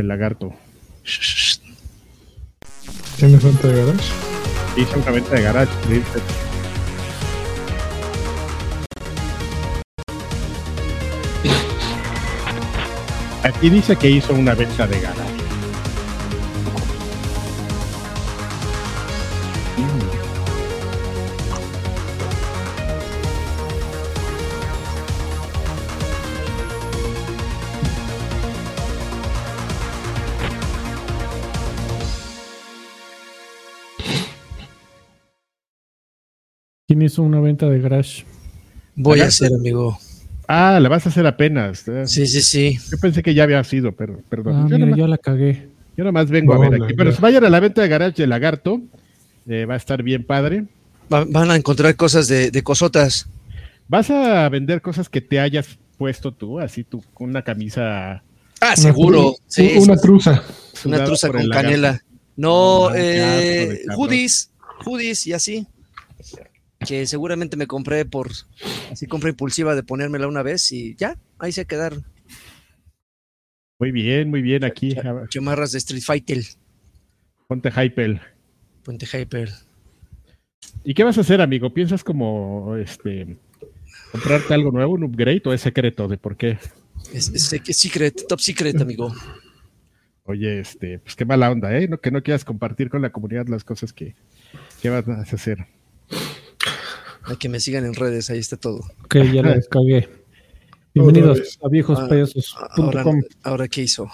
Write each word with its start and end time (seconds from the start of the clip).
del 0.00 0.08
lagarto. 0.08 0.54
¿Tienes 3.16 3.44
venta 3.44 3.68
de 3.68 3.84
garage? 3.84 4.12
Hice 4.76 4.98
una 4.98 5.10
venta 5.10 5.34
de 5.34 5.42
garage. 5.42 5.72
Aquí 13.42 13.68
dice 13.68 13.96
que 13.96 14.10
hizo 14.10 14.32
una 14.32 14.54
venta 14.54 14.86
de 14.86 15.00
garage. 15.00 15.29
¿Quién 37.00 37.06
hizo 37.06 37.22
una 37.22 37.40
venta 37.40 37.66
de 37.66 37.80
garage? 37.80 38.26
Voy 38.94 39.20
a 39.20 39.24
hacer, 39.24 39.50
amigo. 39.54 39.98
Ah, 40.46 40.78
la 40.82 40.90
vas 40.90 41.06
a 41.06 41.08
hacer 41.08 41.26
apenas. 41.26 41.88
eh. 41.88 42.06
Sí, 42.06 42.26
sí, 42.26 42.42
sí. 42.42 42.78
Yo 42.90 42.98
pensé 42.98 43.22
que 43.22 43.32
ya 43.32 43.44
había 43.44 43.64
sido, 43.64 43.92
pero 43.92 44.20
perdón. 44.28 44.54
Ah, 44.54 44.66
yo, 44.68 44.74
mira, 44.74 44.78
nomás, 44.80 44.98
yo 44.98 45.06
la 45.06 45.16
cagué. 45.16 45.68
yo 45.96 46.04
nomás 46.04 46.28
vengo 46.28 46.52
a 46.52 46.58
ver 46.58 46.74
aquí. 46.82 46.92
Pero 46.94 47.10
si 47.12 47.22
vayan 47.22 47.42
a 47.42 47.48
la 47.48 47.58
venta 47.58 47.80
de 47.80 47.88
garage 47.88 48.20
de 48.20 48.26
lagarto, 48.26 48.82
eh, 49.48 49.64
va 49.64 49.74
a 49.74 49.76
estar 49.78 50.02
bien 50.02 50.24
padre. 50.26 50.66
Va- 51.10 51.24
van 51.24 51.50
a 51.50 51.56
encontrar 51.56 51.96
cosas 51.96 52.28
de, 52.28 52.50
de 52.50 52.62
cosotas. 52.62 53.26
¿Vas 53.88 54.10
a 54.10 54.46
vender 54.50 54.82
cosas 54.82 55.08
que 55.08 55.22
te 55.22 55.40
hayas 55.40 55.78
puesto 55.96 56.34
tú? 56.34 56.60
Así 56.60 56.84
tú, 56.84 57.02
con 57.14 57.30
una 57.30 57.40
camisa 57.40 58.22
Ah, 58.60 58.76
seguro. 58.76 59.36
Sí, 59.46 59.72
una 59.78 59.96
truza. 59.96 60.42
una 60.84 61.02
truza 61.02 61.28
con 61.30 61.48
canela. 61.48 61.98
No, 62.36 62.88
Ah, 62.90 62.92
eh, 62.94 63.84
hoodies, 63.96 64.50
hoodies 64.84 65.26
y 65.26 65.32
así. 65.32 65.66
Que 66.86 67.06
seguramente 67.06 67.56
me 67.56 67.66
compré 67.66 68.04
por, 68.04 68.30
así 68.90 69.06
compra 69.06 69.30
impulsiva 69.30 69.74
de 69.74 69.82
ponérmela 69.82 70.26
una 70.26 70.42
vez 70.42 70.72
y 70.72 70.94
ya, 70.96 71.16
ahí 71.38 71.52
se 71.52 71.66
quedaron. 71.66 72.04
Muy 73.78 73.92
bien, 73.92 74.30
muy 74.30 74.42
bien. 74.42 74.64
Aquí, 74.64 74.94
Chamarras 75.28 75.72
de 75.72 75.78
Street 75.78 76.02
Fighter, 76.02 76.42
ponte 77.46 77.70
Hypel. 77.70 78.20
Puente 78.82 79.06
Hyper. 79.06 79.50
¿Y 80.84 80.94
qué 80.94 81.04
vas 81.04 81.18
a 81.18 81.20
hacer, 81.20 81.40
amigo? 81.40 81.72
¿Piensas 81.72 82.02
como 82.02 82.76
este 82.76 83.36
comprarte 84.10 84.54
algo 84.54 84.70
nuevo, 84.70 84.94
un 84.94 85.04
upgrade 85.04 85.42
o 85.44 85.52
es 85.52 85.60
secreto 85.60 86.08
de 86.08 86.16
por 86.16 86.36
qué? 86.36 86.58
Es, 87.12 87.28
es 87.28 87.52
sec- 87.52 87.72
secret, 87.72 88.26
top 88.26 88.40
secret, 88.40 88.80
amigo. 88.80 89.14
Oye, 90.24 90.60
este, 90.60 90.98
pues 90.98 91.14
qué 91.16 91.24
mala 91.24 91.50
onda, 91.50 91.76
¿eh? 91.76 91.88
No, 91.88 91.98
que 92.00 92.10
no 92.10 92.22
quieras 92.22 92.44
compartir 92.44 92.88
con 92.88 93.02
la 93.02 93.10
comunidad 93.10 93.48
las 93.48 93.64
cosas 93.64 93.92
que, 93.92 94.14
que 94.80 94.88
vas 94.90 95.06
a 95.08 95.20
hacer. 95.22 95.66
Hay 97.24 97.36
que 97.36 97.48
me 97.48 97.60
sigan 97.60 97.84
en 97.84 97.94
redes, 97.94 98.30
ahí 98.30 98.38
está 98.38 98.56
todo. 98.56 98.80
Ok, 99.04 99.16
ya 99.32 99.42
la 99.42 99.54
descargué. 99.54 100.08
Bienvenidos 100.94 101.58
a 101.62 101.68
viejospayasos.com. 101.68 102.84
Ahora, 102.86 103.04
ahora 103.44 103.68
¿qué 103.68 103.82
hizo? 103.82 104.08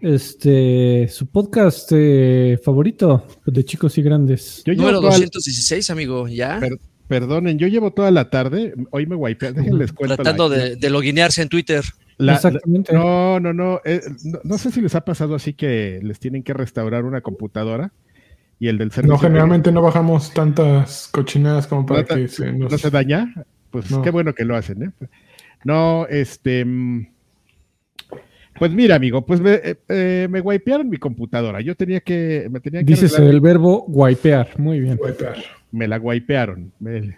Este, 0.00 1.08
su 1.08 1.26
podcast 1.26 1.90
eh, 1.94 2.58
favorito 2.62 3.26
de 3.46 3.64
chicos 3.64 3.96
y 3.98 4.02
grandes. 4.02 4.62
Yo 4.64 4.72
llevo 4.72 4.82
Número 4.84 5.00
toda- 5.00 5.10
216, 5.12 5.90
amigo, 5.90 6.28
ya. 6.28 6.58
Per- 6.60 6.78
perdonen, 7.06 7.58
yo 7.58 7.68
llevo 7.68 7.92
toda 7.92 8.10
la 8.10 8.28
tarde, 8.30 8.74
hoy 8.90 9.06
me 9.06 9.14
wipeé, 9.14 9.52
déjenles 9.52 9.92
cuento. 9.92 10.12
la- 10.12 10.16
Tratando 10.16 10.48
de, 10.48 10.76
de 10.76 10.90
loguinearse 10.90 11.42
en 11.42 11.48
Twitter. 11.48 11.84
la- 12.18 12.34
Exactamente. 12.34 12.92
la- 12.92 12.98
no, 12.98 13.40
no, 13.40 13.52
no, 13.52 13.80
eh, 13.84 14.00
no, 14.24 14.40
no 14.42 14.58
sé 14.58 14.72
si 14.72 14.80
les 14.80 14.94
ha 14.96 15.04
pasado 15.04 15.34
así 15.36 15.54
que 15.54 16.00
les 16.02 16.18
tienen 16.18 16.42
que 16.42 16.52
restaurar 16.52 17.04
una 17.04 17.20
computadora 17.20 17.92
y 18.58 18.68
el 18.68 18.78
del 18.78 18.90
servicio. 18.92 19.14
No, 19.14 19.18
generalmente 19.18 19.70
no 19.72 19.82
bajamos 19.82 20.32
tantas 20.32 21.08
cochinadas 21.08 21.66
como 21.66 21.84
para 21.86 22.00
¿No 22.00 22.06
te- 22.06 22.14
que 22.14 22.28
se 22.28 22.52
nos... 22.52 22.72
¿No 22.72 22.78
se 22.78 22.90
daña? 22.90 23.32
Pues 23.70 23.90
No. 23.90 24.02
qué 24.02 24.10
bueno 24.10 24.34
que 24.34 24.44
lo 24.44 24.56
hacen, 24.56 24.82
¿eh? 24.82 24.90
No, 25.64 26.06
este. 26.08 26.64
Pues 28.58 28.72
mira, 28.72 28.94
amigo, 28.96 29.26
pues 29.26 29.40
me, 29.40 29.52
eh, 29.54 29.76
eh, 29.88 30.28
me 30.30 30.40
wipearon 30.40 30.88
mi 30.88 30.96
computadora. 30.96 31.60
Yo 31.60 31.74
tenía 31.74 32.00
que. 32.00 32.48
Me 32.50 32.60
tenía 32.60 32.80
que 32.80 32.86
Dices 32.86 33.12
arreglar- 33.14 33.34
el 33.34 33.40
verbo 33.40 33.84
wipear. 33.88 34.58
Muy 34.58 34.80
bien. 34.80 34.98
Wipear. 35.00 35.36
me 35.72 35.86
la 35.88 35.98
wipearon. 35.98 36.72
Me- 36.78 37.16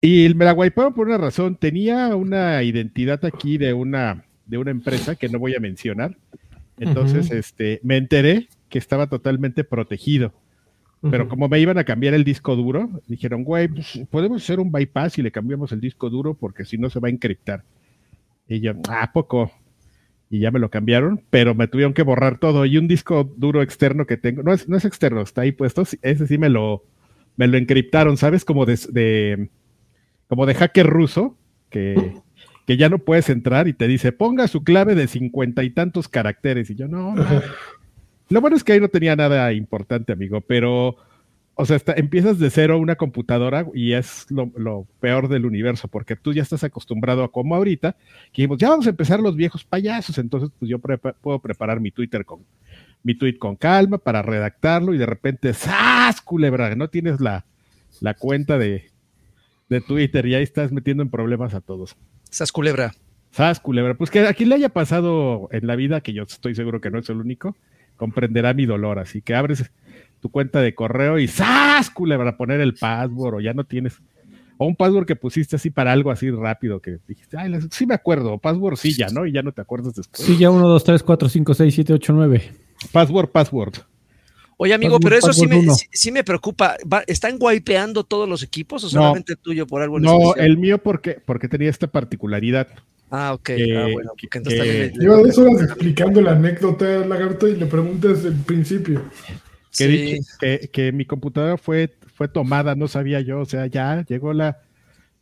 y 0.00 0.34
me 0.34 0.44
la 0.44 0.52
wipearon 0.54 0.92
por 0.92 1.06
una 1.06 1.18
razón. 1.18 1.56
Tenía 1.56 2.14
una 2.16 2.62
identidad 2.62 3.24
aquí 3.24 3.58
de 3.58 3.72
una, 3.72 4.24
de 4.46 4.58
una 4.58 4.70
empresa 4.72 5.14
que 5.14 5.28
no 5.28 5.38
voy 5.38 5.54
a 5.54 5.60
mencionar. 5.60 6.16
Entonces, 6.78 7.30
este, 7.30 7.78
me 7.84 7.96
enteré 7.96 8.48
que 8.74 8.78
estaba 8.80 9.06
totalmente 9.06 9.62
protegido. 9.62 10.32
Pero 11.12 11.28
como 11.28 11.48
me 11.48 11.60
iban 11.60 11.78
a 11.78 11.84
cambiar 11.84 12.12
el 12.14 12.24
disco 12.24 12.56
duro, 12.56 12.90
dijeron, 13.06 13.44
güey, 13.44 13.68
pues, 13.68 14.00
podemos 14.10 14.42
hacer 14.42 14.58
un 14.58 14.72
bypass 14.72 15.16
y 15.18 15.22
le 15.22 15.30
cambiamos 15.30 15.70
el 15.70 15.80
disco 15.80 16.10
duro 16.10 16.34
porque 16.34 16.64
si 16.64 16.76
no 16.76 16.90
se 16.90 16.98
va 16.98 17.06
a 17.06 17.12
encriptar. 17.12 17.62
Y 18.48 18.58
yo, 18.58 18.72
¿a 18.88 19.12
poco? 19.12 19.52
Y 20.28 20.40
ya 20.40 20.50
me 20.50 20.58
lo 20.58 20.70
cambiaron, 20.70 21.22
pero 21.30 21.54
me 21.54 21.68
tuvieron 21.68 21.94
que 21.94 22.02
borrar 22.02 22.38
todo. 22.38 22.66
Y 22.66 22.78
un 22.78 22.88
disco 22.88 23.32
duro 23.36 23.62
externo 23.62 24.06
que 24.06 24.16
tengo, 24.16 24.42
no 24.42 24.52
es, 24.52 24.68
no 24.68 24.76
es 24.76 24.84
externo, 24.84 25.20
está 25.20 25.42
ahí 25.42 25.52
puesto, 25.52 25.82
ese 26.02 26.26
sí 26.26 26.36
me 26.36 26.48
lo, 26.48 26.82
me 27.36 27.46
lo 27.46 27.58
encriptaron, 27.58 28.16
¿sabes? 28.16 28.44
Como 28.44 28.66
de, 28.66 28.76
de- 28.90 29.50
como 30.26 30.46
de 30.46 30.54
hacker 30.54 30.86
ruso, 30.86 31.36
que, 31.70 32.14
que 32.66 32.76
ya 32.76 32.88
no 32.88 32.98
puedes 32.98 33.28
entrar 33.30 33.68
y 33.68 33.72
te 33.74 33.86
dice, 33.86 34.10
ponga 34.10 34.48
su 34.48 34.64
clave 34.64 34.96
de 34.96 35.06
cincuenta 35.06 35.62
y 35.62 35.70
tantos 35.70 36.08
caracteres. 36.08 36.70
Y 36.70 36.74
yo, 36.76 36.88
no, 36.88 37.14
no. 37.14 37.24
Lo 38.28 38.40
bueno 38.40 38.56
es 38.56 38.64
que 38.64 38.72
ahí 38.72 38.80
no 38.80 38.88
tenía 38.88 39.14
nada 39.16 39.52
importante, 39.52 40.12
amigo, 40.12 40.40
pero, 40.40 40.96
o 41.54 41.66
sea, 41.66 41.76
está- 41.76 41.94
empiezas 41.96 42.38
de 42.38 42.50
cero 42.50 42.78
una 42.78 42.96
computadora 42.96 43.66
y 43.74 43.92
es 43.92 44.26
lo, 44.30 44.50
lo 44.56 44.86
peor 45.00 45.28
del 45.28 45.44
universo, 45.46 45.88
porque 45.88 46.16
tú 46.16 46.32
ya 46.32 46.42
estás 46.42 46.64
acostumbrado 46.64 47.22
a 47.24 47.30
como 47.30 47.54
ahorita, 47.54 47.92
que 48.32 48.42
dijimos, 48.42 48.58
ya 48.58 48.70
vamos 48.70 48.86
a 48.86 48.90
empezar 48.90 49.20
los 49.20 49.36
viejos 49.36 49.64
payasos, 49.64 50.16
entonces 50.18 50.50
pues 50.58 50.68
yo 50.70 50.78
prepa- 50.78 51.14
puedo 51.20 51.38
preparar 51.38 51.80
mi 51.80 51.90
Twitter 51.90 52.24
con 52.24 52.40
mi 53.02 53.14
tweet 53.14 53.36
con 53.36 53.54
calma 53.56 53.98
para 53.98 54.22
redactarlo 54.22 54.94
y 54.94 54.98
de 54.98 55.04
repente, 55.06 55.52
¡zas, 55.52 56.22
culebra! 56.22 56.74
No 56.74 56.88
tienes 56.88 57.20
la, 57.20 57.44
la 58.00 58.14
cuenta 58.14 58.56
de, 58.56 58.90
de 59.68 59.80
Twitter 59.82 60.24
y 60.24 60.34
ahí 60.34 60.42
estás 60.42 60.72
metiendo 60.72 61.02
en 61.02 61.10
problemas 61.10 61.52
a 61.52 61.60
todos. 61.60 61.96
Esas 62.32 62.50
culebra. 62.50 62.94
¡Zas, 63.30 63.60
culebra! 63.60 63.92
Pues 63.94 64.10
que 64.10 64.20
a 64.20 64.32
quien 64.32 64.48
le 64.48 64.54
haya 64.54 64.70
pasado 64.70 65.48
en 65.52 65.66
la 65.66 65.76
vida, 65.76 66.00
que 66.00 66.14
yo 66.14 66.22
estoy 66.22 66.54
seguro 66.54 66.80
que 66.80 66.90
no 66.90 66.98
es 66.98 67.10
el 67.10 67.18
único, 67.18 67.54
comprenderá 67.96 68.54
mi 68.54 68.66
dolor. 68.66 68.98
Así 68.98 69.22
que 69.22 69.34
abres 69.34 69.70
tu 70.20 70.30
cuenta 70.30 70.60
de 70.60 70.74
correo 70.74 71.18
y 71.18 71.28
¡zas, 71.28 71.90
culebra! 71.90 72.36
Poner 72.36 72.60
el 72.60 72.74
password 72.74 73.34
o 73.36 73.40
ya 73.40 73.52
no 73.54 73.64
tienes. 73.64 74.00
O 74.56 74.66
un 74.66 74.76
password 74.76 75.04
que 75.06 75.16
pusiste 75.16 75.56
así 75.56 75.70
para 75.70 75.90
algo 75.92 76.10
así 76.12 76.30
rápido 76.30 76.80
que 76.80 76.98
dijiste, 77.08 77.36
ay, 77.36 77.52
sí 77.70 77.86
me 77.86 77.94
acuerdo, 77.94 78.38
password 78.38 78.76
sí 78.76 78.94
ya, 78.96 79.08
¿no? 79.08 79.26
Y 79.26 79.32
ya 79.32 79.42
no 79.42 79.50
te 79.52 79.60
acuerdas 79.60 79.94
después. 79.94 80.22
Sí, 80.22 80.38
ya 80.38 80.50
1, 80.50 80.66
2, 80.68 80.84
3, 80.84 81.02
4, 81.02 81.28
5, 81.28 81.54
6, 81.54 81.74
7, 81.74 81.92
8, 81.94 82.12
9. 82.12 82.52
Password, 82.92 83.30
password. 83.30 83.74
Oye, 84.56 84.72
amigo, 84.72 85.00
Password, 85.00 85.02
pero 85.02 85.16
eso 85.16 85.32
sí 85.32 85.46
me, 85.48 85.60
sí, 85.74 85.86
sí 85.90 86.12
me 86.12 86.22
preocupa. 86.22 86.76
Va- 86.90 87.02
¿Están 87.08 87.36
wipeando 87.40 88.04
todos 88.04 88.28
los 88.28 88.44
equipos 88.44 88.84
o 88.84 88.88
solamente 88.88 89.32
el 89.32 89.38
tuyo 89.38 89.66
por 89.66 89.82
algo 89.82 89.96
en 89.96 90.04
No, 90.04 90.20
especial? 90.22 90.46
el 90.46 90.56
mío 90.58 90.78
porque, 90.78 91.20
porque 91.26 91.48
tenía 91.48 91.68
esta 91.68 91.88
particularidad. 91.88 92.68
Ah, 93.10 93.32
ok. 93.34 93.42
que- 93.42 93.76
ah, 93.76 93.86
bueno, 93.92 94.10
porque 94.20 94.38
entonces 94.38 94.60
que- 94.60 94.66
también 94.68 94.92
le- 94.94 95.00
Lleva 95.00 95.16
dos 95.18 95.38
horas 95.38 95.62
explicando 95.62 96.20
la 96.20 96.32
anécdota 96.32 97.02
al 97.02 97.08
lagarto 97.08 97.46
y 97.48 97.56
le 97.56 97.66
preguntas 97.66 98.24
el 98.24 98.34
principio. 98.34 99.02
Que, 99.76 99.84
Sí. 99.84 99.86
dije 99.88 100.20
que, 100.40 100.70
que 100.72 100.92
mi 100.92 101.04
computadora 101.04 101.56
fue, 101.56 101.92
fue 102.14 102.28
tomada, 102.28 102.74
no 102.74 102.88
sabía 102.88 103.20
yo, 103.20 103.40
o 103.40 103.44
sea, 103.44 103.66
ya 103.66 104.04
llegó 104.06 104.32
la 104.32 104.58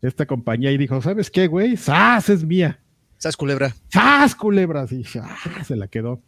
esta 0.03 0.27
compañía 0.27 0.73
y 0.73 0.79
dijo, 0.79 1.01
¿sabes 1.01 1.31
qué, 1.31 1.47
güey? 1.47 1.77
¡Sas! 1.77 2.29
Es 2.29 2.45
mía. 2.45 2.81
¿Sabes, 3.19 3.37
culebra? 3.37 3.73
¡Sas, 3.89 4.35
culebras! 4.35 4.91
Y 4.91 4.97
dije, 4.99 5.21
"Ah", 5.23 5.37
se 5.65 5.77
la 5.77 5.87
quedó. 5.87 6.21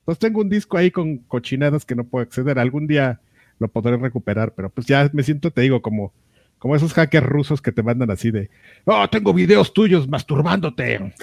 Entonces 0.00 0.20
tengo 0.20 0.40
un 0.40 0.48
disco 0.48 0.78
ahí 0.78 0.90
con 0.92 1.18
cochinadas 1.18 1.84
que 1.84 1.96
no 1.96 2.04
puedo 2.04 2.22
acceder. 2.22 2.58
Algún 2.60 2.86
día 2.86 3.20
lo 3.58 3.66
podré 3.68 3.96
recuperar, 3.96 4.54
pero 4.54 4.70
pues 4.70 4.86
ya 4.86 5.10
me 5.12 5.22
siento, 5.24 5.50
te 5.50 5.62
digo, 5.62 5.82
como, 5.82 6.12
como 6.58 6.74
esos 6.76 6.92
hackers 6.94 7.26
rusos 7.26 7.62
que 7.62 7.72
te 7.72 7.82
mandan 7.82 8.10
así 8.10 8.30
de, 8.30 8.50
oh, 8.84 9.08
tengo 9.08 9.32
videos 9.32 9.72
tuyos 9.72 10.08
masturbándote. 10.08 11.14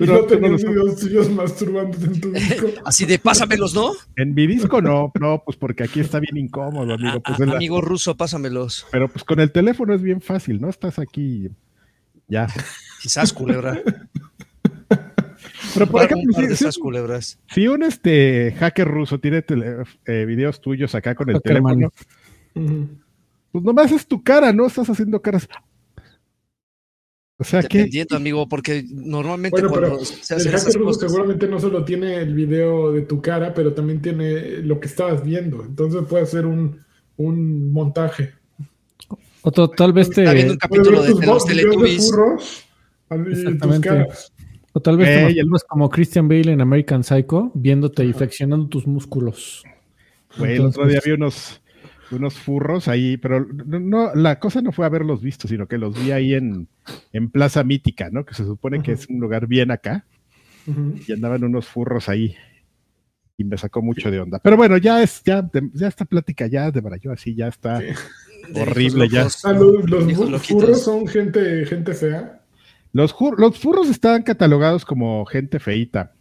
Y 0.00 0.04
no 0.06 0.22
los- 0.22 0.64
videos 0.64 0.96
tuyos 0.96 1.30
masturbándote 1.30 2.04
en 2.06 2.20
tu 2.20 2.32
disco. 2.32 2.66
Así 2.84 3.04
de 3.06 3.18
pásamelos, 3.18 3.74
¿no? 3.74 3.92
En 4.16 4.34
mi 4.34 4.46
disco 4.46 4.80
no, 4.82 5.12
no, 5.20 5.42
pues 5.44 5.56
porque 5.56 5.84
aquí 5.84 6.00
está 6.00 6.18
bien 6.18 6.36
incómodo, 6.36 6.94
amigo. 6.94 7.20
Pues 7.20 7.38
a- 7.38 7.42
es 7.44 7.48
la- 7.48 7.56
amigo 7.56 7.80
ruso, 7.80 8.16
pásamelos. 8.16 8.86
Pero 8.90 9.08
pues 9.08 9.24
con 9.24 9.38
el 9.40 9.52
teléfono 9.52 9.94
es 9.94 10.02
bien 10.02 10.20
fácil, 10.20 10.60
¿no? 10.60 10.68
Estás 10.68 10.98
aquí 10.98 11.48
ya. 12.26 12.48
Quizás, 13.02 13.32
culebra. 13.32 13.80
Pero 15.74 15.86
por 15.86 16.02
ejemplo, 16.02 16.32
si, 16.34 16.44
esas 16.44 16.78
culebras. 16.78 17.38
si 17.54 17.68
un 17.68 17.82
este 17.82 18.54
hacker 18.58 18.88
ruso 18.88 19.20
tiene 19.20 19.42
tele- 19.42 19.84
eh, 20.06 20.24
videos 20.26 20.60
tuyos 20.60 20.94
acá 20.94 21.14
con 21.14 21.30
el 21.30 21.40
teléfono, 21.40 21.92
Pues 23.52 23.64
nomás 23.64 23.90
es 23.92 24.06
tu 24.06 24.22
cara, 24.22 24.52
¿no? 24.52 24.66
Estás 24.66 24.88
haciendo 24.90 25.20
caras. 25.22 25.48
O 27.40 27.44
sea 27.44 27.62
que 27.62 27.88
amigo, 28.10 28.48
porque 28.48 28.84
normalmente 28.90 29.60
Bueno, 29.60 29.68
cuando 29.70 29.88
pero 29.98 30.04
se 30.04 30.34
hacen 30.34 30.50
hacker 30.52 30.82
cosas. 30.82 31.08
seguramente 31.10 31.46
no 31.46 31.60
solo 31.60 31.84
tiene 31.84 32.16
el 32.16 32.34
video 32.34 32.90
de 32.92 33.02
tu 33.02 33.22
cara, 33.22 33.54
pero 33.54 33.72
también 33.74 34.02
tiene 34.02 34.58
lo 34.62 34.80
que 34.80 34.88
estabas 34.88 35.22
viendo. 35.24 35.62
Entonces 35.64 36.02
puede 36.08 36.26
ser 36.26 36.46
un, 36.46 36.80
un 37.16 37.72
montaje. 37.72 38.32
O 39.42 39.52
to- 39.52 39.70
tal 39.70 39.92
vez 39.92 40.08
Está 40.08 40.32
viendo 40.32 40.54
te, 40.54 40.54
un 40.54 40.58
capítulo 40.58 41.02
de, 41.02 41.26
los 41.26 41.46
Teletubbies. 41.46 42.10
Exactamente. 43.10 43.88
caras. 43.88 44.32
o 44.72 44.80
tal 44.80 44.96
vez 44.96 45.06
te 45.06 45.26
el- 45.28 45.34
vuelvas 45.44 45.62
como 45.64 45.88
Christian 45.88 46.26
Bale 46.28 46.50
en 46.52 46.60
American 46.60 47.04
Psycho, 47.04 47.52
viéndote 47.54 48.04
y 48.04 48.12
flexionando 48.12 48.66
tus 48.68 48.84
músculos. 48.88 49.62
Güey, 50.38 50.56
el 50.56 50.66
otro 50.66 50.82
Entonces- 50.82 50.92
día 50.92 51.00
vi 51.04 51.12
unos, 51.12 51.62
unos 52.10 52.34
furros 52.34 52.88
ahí, 52.88 53.16
pero 53.16 53.46
no, 53.46 53.78
no, 53.80 54.14
la 54.14 54.38
cosa 54.38 54.62
no 54.62 54.72
fue 54.72 54.86
haberlos 54.86 55.20
visto, 55.22 55.46
sino 55.48 55.66
que 55.66 55.78
los 55.78 56.02
vi 56.02 56.10
ahí 56.12 56.34
en, 56.34 56.68
en 57.12 57.30
Plaza 57.30 57.64
Mítica, 57.64 58.08
¿no? 58.10 58.24
Que 58.24 58.34
se 58.34 58.44
supone 58.44 58.82
que 58.82 58.92
es 58.92 59.08
un 59.08 59.20
lugar 59.20 59.46
bien 59.46 59.70
acá, 59.70 60.06
y 61.06 61.12
andaban 61.12 61.44
unos 61.44 61.66
furros 61.66 62.08
ahí. 62.08 62.34
Y 63.40 63.44
me 63.44 63.56
sacó 63.56 63.82
mucho 63.82 64.10
de 64.10 64.18
onda. 64.18 64.40
Pero 64.40 64.56
bueno, 64.56 64.76
ya 64.78 65.00
es, 65.02 65.22
ya, 65.24 65.48
ya 65.72 65.86
esta 65.86 66.04
plática 66.04 66.48
ya 66.48 66.72
de 66.72 66.82
yo 67.00 67.12
así, 67.12 67.34
ya 67.36 67.46
está. 67.48 67.80
Sí. 67.80 67.86
Horrible 68.54 69.08
ya. 69.08 69.28
Ah, 69.44 69.52
los, 69.52 69.88
los 69.88 70.46
furros 70.46 70.82
son 70.82 71.06
gente, 71.06 71.64
gente 71.66 71.94
fea. 71.94 72.42
Los, 72.92 73.14
los 73.36 73.58
furros 73.58 73.88
estaban 73.90 74.22
catalogados 74.22 74.84
como 74.84 75.24
gente 75.26 75.60
feíta. 75.60 76.14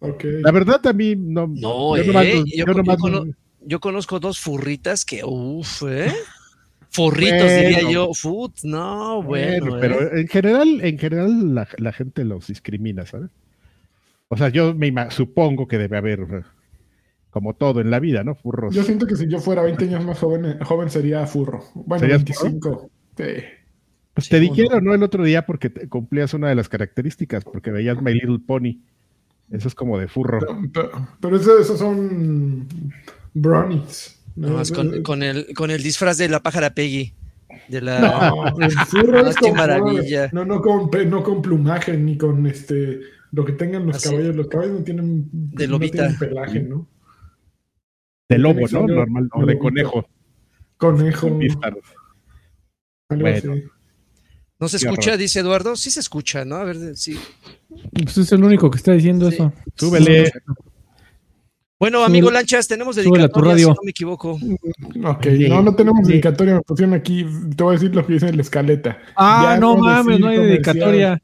Ok. 0.00 0.24
La 0.42 0.50
verdad 0.50 0.84
a 0.86 0.92
mí 0.92 1.14
no. 1.16 1.46
No, 1.46 1.96
yo 1.96 2.02
eh, 2.02 2.06
nomás- 2.06 2.26
yo, 2.26 2.44
yo 2.44 2.66
yo 2.66 2.74
nomás- 2.74 2.96
cono- 2.98 3.24
yo 3.68 3.80
conozco 3.80 4.18
dos 4.20 4.40
furritas 4.40 5.04
que, 5.04 5.22
uff, 5.24 5.82
¿eh? 5.88 6.12
Forritos, 6.90 7.42
Bueno. 7.42 7.68
diría 7.68 7.90
yo. 7.90 8.10
Food, 8.14 8.52
no, 8.64 9.22
bueno. 9.22 9.66
Bueno, 9.66 9.78
pero 9.80 10.00
¿eh? 10.16 10.22
en 10.22 10.28
general, 10.28 10.80
en 10.82 10.98
general 10.98 11.54
la, 11.54 11.68
la 11.76 11.92
gente 11.92 12.24
los 12.24 12.46
discrimina, 12.46 13.04
¿sabes? 13.04 13.28
O 14.28 14.36
sea, 14.36 14.48
yo 14.48 14.74
me 14.74 14.92
supongo 15.10 15.68
que 15.68 15.76
debe 15.78 15.98
haber, 15.98 16.44
como 17.30 17.54
todo 17.54 17.80
en 17.82 17.90
la 17.90 18.00
vida, 18.00 18.24
¿no? 18.24 18.34
Furros. 18.34 18.74
Yo 18.74 18.82
siento 18.82 19.06
que 19.06 19.16
si 19.16 19.28
yo 19.28 19.38
fuera 19.38 19.62
20 19.62 19.84
años 19.84 20.04
más 20.04 20.18
joven, 20.18 20.44
eh, 20.46 20.58
joven 20.64 20.88
sería 20.90 21.26
furro. 21.26 21.62
Bueno, 21.74 22.00
¿Serías 22.00 22.24
25. 22.24 22.90
Sí. 23.18 23.24
Pues 24.14 24.28
te 24.30 24.40
dijeron, 24.40 24.82
¿no? 24.84 24.94
El 24.94 25.02
otro 25.02 25.22
día 25.24 25.44
porque 25.46 25.70
te- 25.70 25.88
cumplías 25.88 26.32
una 26.34 26.48
de 26.48 26.54
las 26.54 26.68
características, 26.70 27.44
porque 27.44 27.70
veías 27.70 28.00
My 28.02 28.12
Little 28.14 28.38
Pony. 28.46 28.80
Eso 29.50 29.68
es 29.68 29.74
como 29.74 29.98
de 29.98 30.08
furro. 30.08 30.40
Pero, 30.40 30.58
pero- 30.72 31.08
pero 31.20 31.36
eso- 31.36 31.58
esos 31.58 31.78
son 31.78 32.66
brownies. 33.34 34.20
¿no? 34.36 34.48
No, 34.48 34.62
con, 34.74 35.02
con 35.02 35.22
el, 35.22 35.52
con 35.54 35.70
el 35.70 35.82
disfraz 35.82 36.18
de 36.18 36.28
la 36.28 36.40
pájara 36.42 36.74
Peggy. 36.74 37.12
De 37.68 37.80
la. 37.80 38.30
No, 38.30 38.58
el 38.60 38.70
furro 38.72 39.18
Ah, 39.18 39.30
es 39.30 39.36
qué 39.36 39.48
con 39.48 39.56
maravilla. 39.56 40.30
No, 40.32 40.44
no 40.44 40.60
con, 40.60 40.90
no 41.08 41.42
plumaje 41.42 41.96
ni 41.96 42.16
con 42.16 42.46
este 42.46 43.00
lo 43.32 43.44
que 43.44 43.52
tengan 43.52 43.86
los 43.86 43.96
Así. 43.96 44.10
caballos. 44.10 44.36
Los 44.36 44.46
caballos 44.48 44.78
no 44.78 44.84
tienen, 44.84 45.28
De 45.32 45.68
no 45.68 45.78
tienen 45.78 46.16
pelaje, 46.18 46.60
¿no? 46.62 46.88
De 48.28 48.38
lobo, 48.38 48.60
¿no? 48.70 48.86
Normal, 48.86 49.28
o 49.32 49.40
de 49.44 49.54
de 49.54 49.58
conejo. 49.58 50.06
Conejo. 50.76 51.30
Bueno. 53.10 53.54
¿No 54.60 54.68
se 54.68 54.76
escucha? 54.78 55.16
Dice 55.16 55.40
Eduardo. 55.40 55.76
Sí 55.76 55.90
se 55.90 56.00
escucha, 56.00 56.44
¿no? 56.44 56.56
A 56.56 56.64
ver, 56.64 56.96
sí. 56.96 57.18
Pues 57.92 58.18
es 58.18 58.32
el 58.32 58.44
único 58.44 58.70
que 58.70 58.76
está 58.78 58.92
diciendo 58.92 59.28
Sí. 59.30 59.36
eso. 59.36 59.52
Súbele. 59.76 60.30
Bueno, 61.80 62.02
amigo 62.04 62.28
Lanchas, 62.30 62.66
tenemos 62.66 62.96
tu 62.96 63.02
dedicatoria, 63.02 63.50
si 63.56 63.62
radio. 63.62 63.68
no 63.68 63.76
me 63.84 63.90
equivoco. 63.92 64.32
Ok, 65.04 65.26
Sí. 65.36 65.48
no, 65.48 65.62
no 65.62 65.74
tenemos 65.76 66.00
Sí. 66.04 66.12
dedicatoria. 66.12 66.54
Me 66.56 66.62
pusieron 66.62 66.94
aquí. 66.94 67.24
Te 67.56 67.62
voy 67.62 67.74
a 67.74 67.78
decir 67.78 67.94
lo 67.94 68.04
que 68.04 68.14
dice 68.14 68.28
en 68.28 68.36
la 68.36 68.42
escaleta. 68.42 68.98
Ah, 69.16 69.50
Ya 69.54 69.60
no 69.60 69.76
no 69.76 69.82
mames, 69.82 70.06
decir 70.06 70.20
no 70.20 70.26
hay 70.28 70.36
comercial. 70.38 70.46
dedicatoria. 70.74 71.22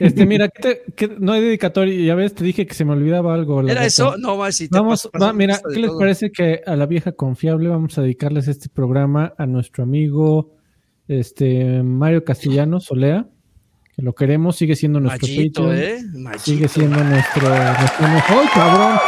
Este, 0.00 0.26
mira, 0.26 0.48
¿qué 0.48 0.60
te- 0.60 0.82
qué- 0.94 1.16
no 1.18 1.32
hay 1.32 1.40
dedicatoria. 1.40 2.04
Ya 2.04 2.14
ves, 2.16 2.34
te 2.34 2.44
dije 2.44 2.66
que 2.66 2.74
se 2.74 2.84
me 2.84 2.92
olvidaba 2.92 3.32
algo. 3.32 3.62
la 3.62 3.70
¿Era 3.72 3.80
neta. 3.80 3.86
eso? 3.86 4.16
No, 4.18 4.36
más 4.36 4.56
si 4.56 4.68
te 4.68 4.76
Vamos, 4.76 5.08
va, 5.22 5.32
mira, 5.32 5.58
¿qué 5.72 5.80
les 5.80 5.88
todo. 5.90 5.98
parece 6.00 6.30
que 6.32 6.60
a 6.66 6.76
la 6.76 6.84
vieja 6.86 7.12
confiable 7.12 7.68
vamos 7.70 7.96
a 7.96 8.02
dedicarles 8.02 8.48
este 8.48 8.68
programa 8.68 9.32
a 9.38 9.46
nuestro 9.46 9.84
amigo 9.84 10.50
este 11.08 11.82
Mario 11.82 12.24
Castellanos 12.24 12.84
Solea? 12.84 13.26
Que 13.96 14.02
lo 14.02 14.12
queremos, 14.14 14.56
sigue 14.56 14.74
siendo 14.76 14.98
nuestro 15.00 15.28
Machito, 15.28 15.62
Patreon, 15.62 15.82
¿eh? 15.82 15.98
Machito. 16.18 16.44
sigue 16.44 16.68
siendo 16.68 17.02
nuestro, 17.04 17.48
nuestro 17.48 18.06
¡Ay, 18.40 18.48
cabrón! 18.52 18.98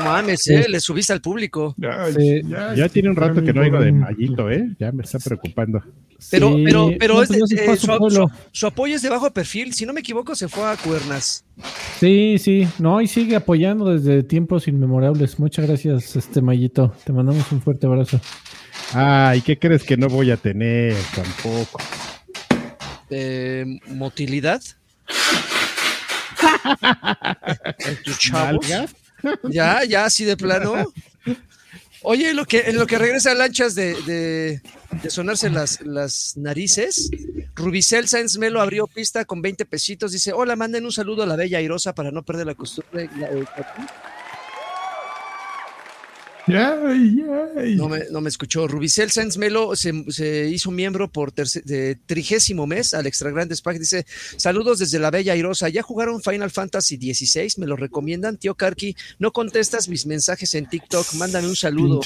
No 0.00 0.04
mames, 0.10 0.46
¿eh? 0.48 0.66
Le 0.68 0.80
subiste 0.80 1.12
al 1.12 1.20
público. 1.20 1.74
Ya, 1.78 2.06
Sí. 2.12 2.42
Ya 2.76 2.88
tiene 2.88 3.10
un 3.10 3.16
rato 3.16 3.42
que 3.42 3.52
no 3.52 3.62
oigo 3.62 3.80
de 3.80 3.92
Mayito, 3.92 4.50
¿eh? 4.50 4.68
Ya 4.78 4.92
me 4.92 5.02
está 5.02 5.18
preocupando. 5.18 5.82
Pero, 6.30 6.54
Sí, 6.54 6.64
pero, 6.64 6.90
pero 6.98 7.14
no, 7.14 7.22
es 7.22 7.28
de- 7.30 7.38
eh, 7.38 7.76
su 7.76 7.76
su, 7.76 7.86
pueblo. 7.86 8.28
su- 8.28 8.30
su 8.52 8.66
apoyo 8.66 8.94
es 8.96 9.02
de 9.02 9.08
bajo 9.08 9.30
perfil. 9.32 9.72
Si 9.72 9.86
no 9.86 9.92
me 9.94 10.00
equivoco, 10.00 10.34
se 10.34 10.48
fue 10.48 10.64
a 10.70 10.76
Cuernas. 10.76 11.44
Sí, 11.98 12.36
sí, 12.38 12.68
no, 12.78 13.00
y 13.00 13.06
sigue 13.06 13.36
apoyando 13.36 13.86
desde 13.86 14.22
tiempos 14.22 14.68
inmemorables. 14.68 15.38
Muchas 15.38 15.66
gracias, 15.66 16.14
este 16.16 16.42
Mayito. 16.42 16.94
Te 17.04 17.12
mandamos 17.12 17.50
un 17.52 17.62
fuerte 17.62 17.86
abrazo. 17.86 18.20
Ay, 18.92 19.40
¿qué 19.40 19.58
crees 19.58 19.82
que 19.82 19.96
no 19.96 20.08
voy 20.08 20.30
a 20.30 20.36
tener 20.36 20.94
tampoco? 21.14 21.80
Eh, 23.08 23.64
motilidad. 23.88 24.60
En 27.78 28.02
tus 28.04 28.18
chavos. 28.18 28.68
¿Nalgas? 28.68 28.94
Ya, 29.44 29.84
ya, 29.84 30.04
así 30.04 30.24
de 30.24 30.36
plano. 30.36 30.92
Oye, 32.02 32.30
en 32.30 32.36
lo 32.36 32.46
que, 32.46 32.60
en 32.60 32.76
lo 32.76 32.86
que 32.86 32.96
regresa 32.98 33.34
Lanchas 33.34 33.74
de, 33.74 33.94
de, 35.02 35.10
sonarse 35.10 35.50
las, 35.50 35.82
las 35.82 36.34
narices, 36.36 37.10
Rubicel 37.54 38.08
Sáenz 38.08 38.38
Melo 38.38 38.62
abrió 38.62 38.86
pista 38.86 39.26
con 39.26 39.42
20 39.42 39.66
pesitos. 39.66 40.12
Dice: 40.12 40.32
Hola, 40.32 40.56
manden 40.56 40.86
un 40.86 40.92
saludo 40.92 41.22
a 41.22 41.26
la 41.26 41.36
bella 41.36 41.58
airosa 41.58 41.94
para 41.94 42.10
no 42.10 42.22
perder 42.22 42.46
la 42.46 42.54
costumbre. 42.54 43.10
La- 43.18 43.28
eh, 43.28 43.44
No 47.76 47.88
me, 47.88 48.00
no 48.10 48.20
me 48.20 48.28
escuchó. 48.28 48.66
Rubicel 48.68 49.10
Sáenz 49.10 49.36
Melo 49.36 49.74
se, 49.76 49.92
se 50.10 50.48
hizo 50.48 50.70
miembro 50.70 51.08
por 51.10 51.32
terce- 51.32 51.62
de 51.64 51.96
trigésimo 52.06 52.66
mes 52.66 52.94
al 52.94 53.06
Extra 53.06 53.30
Grandes 53.30 53.62
Pack. 53.62 53.78
Dice: 53.78 54.06
Saludos 54.36 54.78
desde 54.78 54.98
la 54.98 55.10
Bella 55.10 55.32
Airosa. 55.32 55.68
¿Ya 55.68 55.82
jugaron 55.82 56.22
Final 56.22 56.50
Fantasy 56.50 56.96
XVI? 56.96 57.54
¿Me 57.58 57.66
lo 57.66 57.76
recomiendan? 57.76 58.36
Tío 58.36 58.54
Karki, 58.54 58.96
no 59.18 59.32
contestas 59.32 59.88
mis 59.88 60.06
mensajes 60.06 60.54
en 60.54 60.66
TikTok. 60.68 61.14
Mándame 61.14 61.48
un 61.48 61.56
saludo. 61.56 62.00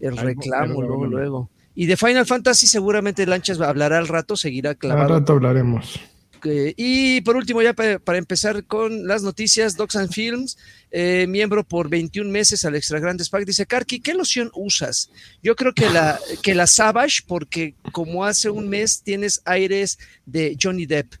El 0.00 0.18
Ay, 0.18 0.24
reclamo, 0.24 0.80
luego, 0.82 1.06
luego. 1.06 1.50
Y 1.74 1.86
de 1.86 1.96
Final 1.96 2.26
Fantasy 2.26 2.66
seguramente 2.66 3.24
Lanchas 3.26 3.58
hablará 3.60 3.96
al 3.98 4.06
rato, 4.08 4.36
seguirá 4.36 4.70
Al 4.70 4.76
clavado. 4.78 5.18
rato 5.20 5.32
hablaremos. 5.32 5.98
Eh, 6.44 6.74
y 6.76 7.20
por 7.20 7.36
último, 7.36 7.62
ya 7.62 7.72
pa- 7.72 7.98
para, 7.98 8.18
empezar 8.18 8.64
con 8.64 9.06
las 9.06 9.22
noticias, 9.22 9.76
Docs 9.76 9.96
and 9.96 10.12
Films, 10.12 10.58
eh, 10.90 11.26
miembro 11.28 11.62
por 11.64 11.88
21 11.88 12.30
meses 12.30 12.64
al 12.64 12.74
Extra 12.74 12.98
Grandes 13.00 13.28
Pack, 13.28 13.44
dice, 13.44 13.66
Karki, 13.66 14.00
¿qué 14.00 14.14
loción 14.14 14.50
usas? 14.54 15.10
Yo 15.42 15.54
creo 15.56 15.72
que 15.72 15.88
la, 15.90 16.18
que 16.42 16.54
la 16.54 16.66
Savage, 16.66 17.22
porque 17.26 17.74
como 17.92 18.24
hace 18.24 18.50
un 18.50 18.68
mes 18.68 19.02
tienes 19.02 19.40
aires 19.44 19.98
de 20.26 20.56
Johnny 20.60 20.86
Depp. 20.86 21.14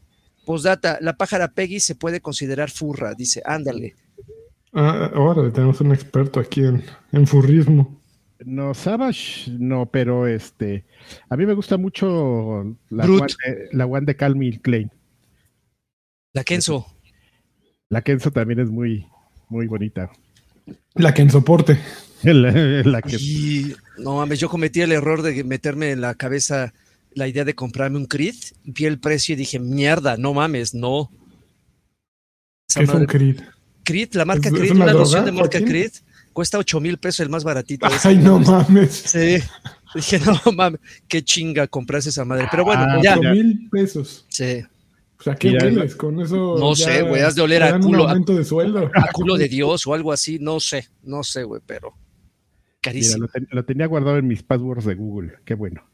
Postdata, 0.44 0.98
la 1.00 1.16
pájara 1.16 1.48
Peggy 1.52 1.78
se 1.78 1.94
puede 1.94 2.20
considerar 2.20 2.70
furra, 2.70 3.14
dice, 3.14 3.42
ándale. 3.44 3.94
Ah, 4.72 5.10
ahora 5.14 5.52
tenemos 5.52 5.80
un 5.80 5.92
experto 5.92 6.40
aquí 6.40 6.64
en, 6.64 6.82
en 7.12 7.26
furrismo. 7.26 8.00
No, 8.44 8.74
Savage, 8.74 9.50
no, 9.52 9.86
pero 9.86 10.26
este. 10.26 10.84
A 11.28 11.36
mí 11.36 11.46
me 11.46 11.54
gusta 11.54 11.76
mucho 11.76 12.76
la, 12.90 13.04
one 13.04 13.26
de, 13.46 13.68
la 13.70 13.86
one 13.86 14.04
de 14.04 14.16
Calvin 14.16 14.58
Klein. 14.58 14.90
La 16.32 16.44
Kenzo. 16.44 16.86
La 17.88 18.02
Kenzo 18.02 18.30
también 18.30 18.60
es 18.60 18.68
muy, 18.70 19.06
muy 19.48 19.66
bonita. 19.66 20.10
La 20.94 21.12
que 21.12 21.22
en 21.22 21.30
soporte. 21.30 21.78
La, 22.22 22.52
la 22.52 23.02
que, 23.02 23.16
Y 23.16 23.74
no 23.98 24.18
mames, 24.18 24.38
yo 24.38 24.48
cometí 24.48 24.80
el 24.80 24.92
error 24.92 25.22
de 25.22 25.42
meterme 25.42 25.90
en 25.90 26.00
la 26.00 26.14
cabeza 26.14 26.72
la 27.14 27.26
idea 27.26 27.44
de 27.44 27.56
comprarme 27.56 27.96
un 27.98 28.06
Creed, 28.06 28.36
vi 28.62 28.84
el 28.84 29.00
precio 29.00 29.32
y 29.32 29.36
dije, 29.36 29.58
mierda, 29.58 30.16
no 30.16 30.32
mames, 30.32 30.72
no. 30.72 31.10
Esa 32.68 32.78
¿Qué 32.78 32.84
es 32.84 32.90
un 32.90 32.94
madre- 32.94 33.06
Creed? 33.08 33.40
Creed, 33.82 34.14
la 34.14 34.24
marca 34.24 34.48
¿Es- 34.48 34.54
es 34.54 34.60
Creed, 34.60 34.70
una 34.72 34.84
una 34.84 34.92
loción 34.92 35.24
de 35.24 35.32
marca 35.32 35.58
Joaquín? 35.58 35.68
Creed, 35.68 35.90
cuesta 36.32 36.58
8 36.58 36.80
mil 36.80 36.96
pesos 36.98 37.20
el 37.20 37.28
más 37.28 37.42
baratito. 37.42 37.86
ese. 37.88 38.08
Ay, 38.08 38.18
no 38.18 38.38
mames. 38.38 38.92
Sí. 38.92 39.38
Dije, 39.92 40.20
no 40.46 40.52
mames, 40.52 40.80
qué 41.08 41.24
chinga 41.24 41.66
comprarse 41.66 42.10
esa 42.10 42.24
madre. 42.24 42.46
Pero 42.52 42.64
bueno, 42.64 42.84
Ah, 42.88 43.00
ya. 43.02 43.18
Ocho 43.18 43.30
mil 43.30 43.68
pesos. 43.68 44.26
Sí. 44.28 44.62
O 45.22 45.24
sea, 45.24 45.36
¿qué 45.36 45.50
Mira, 45.50 45.64
hueles? 45.66 45.94
Con 45.94 46.20
eso. 46.20 46.56
No 46.58 46.74
ya 46.74 46.84
sé, 46.86 47.02
güey, 47.02 47.22
has 47.22 47.36
de 47.36 47.42
oler 47.42 47.62
a 47.62 47.78
culo, 47.78 48.06
Un 48.06 48.24
de 48.24 48.44
sueldo. 48.44 48.90
A 48.94 49.12
culo 49.12 49.36
de 49.36 49.46
Dios 49.46 49.86
o 49.86 49.94
algo 49.94 50.10
así, 50.10 50.40
no 50.40 50.58
sé, 50.58 50.88
no 51.04 51.22
sé, 51.22 51.44
güey, 51.44 51.62
pero 51.64 51.92
mira, 51.92 52.76
carísimo. 52.80 53.22
lo, 53.26 53.28
ten- 53.28 53.46
lo 53.52 53.64
tenía 53.64 53.86
guardado 53.86 54.18
en 54.18 54.26
mis 54.26 54.42
passwords 54.42 54.84
de 54.84 54.96
Google. 54.96 55.34
Qué 55.44 55.54
bueno. 55.54 55.84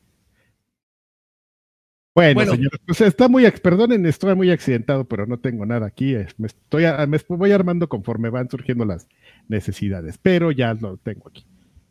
Bueno, 2.14 2.34
Bueno. 2.36 2.52
señores, 2.52 2.80
pues 2.86 3.00
está 3.02 3.28
muy, 3.28 3.48
perdonen, 3.50 4.06
estoy 4.06 4.34
muy 4.34 4.50
accidentado, 4.50 5.04
pero 5.04 5.26
no 5.26 5.38
tengo 5.38 5.66
nada 5.66 5.86
aquí. 5.86 6.16
Me 6.38 6.46
estoy, 6.46 6.84
me 7.06 7.18
voy 7.36 7.52
armando 7.52 7.86
conforme 7.90 8.30
van 8.30 8.48
surgiendo 8.48 8.86
las 8.86 9.06
necesidades, 9.46 10.16
pero 10.16 10.50
ya 10.52 10.72
lo 10.72 10.96
tengo 10.96 11.28
aquí. 11.28 11.44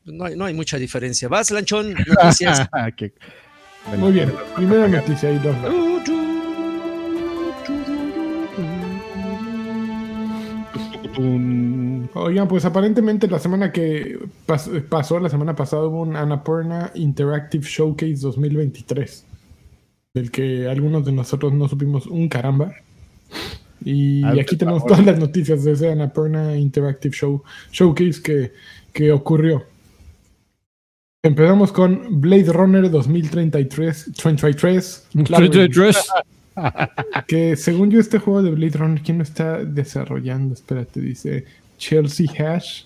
No 0.06 0.26
hay, 0.26 0.36
no 0.36 0.46
hay 0.46 0.56
mucha 0.56 0.78
diferencia. 0.78 1.28
Vas, 1.28 1.52
Lanchón, 1.52 1.94
noticias. 1.94 2.68
Bueno, 3.88 4.04
Muy 4.04 4.14
bien. 4.14 4.34
Primera 4.56 4.86
noticia 4.90 5.30
ahí, 5.30 5.38
dos. 5.40 5.56
Un- 11.18 12.10
Oigan, 12.14 12.48
pues 12.48 12.64
aparentemente 12.66 13.28
la 13.28 13.40
semana 13.40 13.72
que 13.72 14.20
pas- 14.48 14.82
pasó, 14.84 15.20
la 15.20 15.30
semana 15.30 15.56
pasada, 15.56 15.84
hubo 15.88 16.02
un 16.02 16.16
Annapurna 16.16 16.92
Interactive 16.96 17.64
Showcase 17.66 18.18
2023, 18.22 19.26
del 20.14 20.32
que 20.32 20.68
algunos 20.68 21.06
de 21.06 21.12
nosotros 21.12 21.54
no 21.54 21.68
supimos 21.68 22.08
un 22.08 22.30
caramba. 22.30 22.74
Y 23.84 24.24
Hazme 24.24 24.42
aquí 24.42 24.58
tenemos 24.58 24.86
todas 24.86 25.06
las 25.06 25.20
noticias 25.20 25.64
de 25.64 25.72
ese 25.74 25.92
Annapurna 25.92 26.56
Interactive 26.58 27.14
Show, 27.16 27.44
Showcase 27.72 28.22
que, 28.22 28.54
que 28.94 29.12
ocurrió. 29.12 29.64
Empezamos 31.24 31.72
con 31.72 32.22
Blade 32.22 32.52
Runner 32.54 32.90
2033, 32.90 34.12
33, 34.16 35.08
Labyrinth, 35.32 35.74
que 37.28 37.56
según 37.56 37.92
yo 37.92 38.00
este 38.00 38.20
juego 38.20 38.42
de 38.42 38.52
Blade 38.52 38.78
Runner, 38.78 39.02
¿quién 39.02 39.18
lo 39.18 39.24
está 39.24 39.64
desarrollando? 39.64 40.54
Espérate, 40.54 41.00
dice 41.00 41.46
Chelsea 41.78 42.28
Hash. 42.38 42.84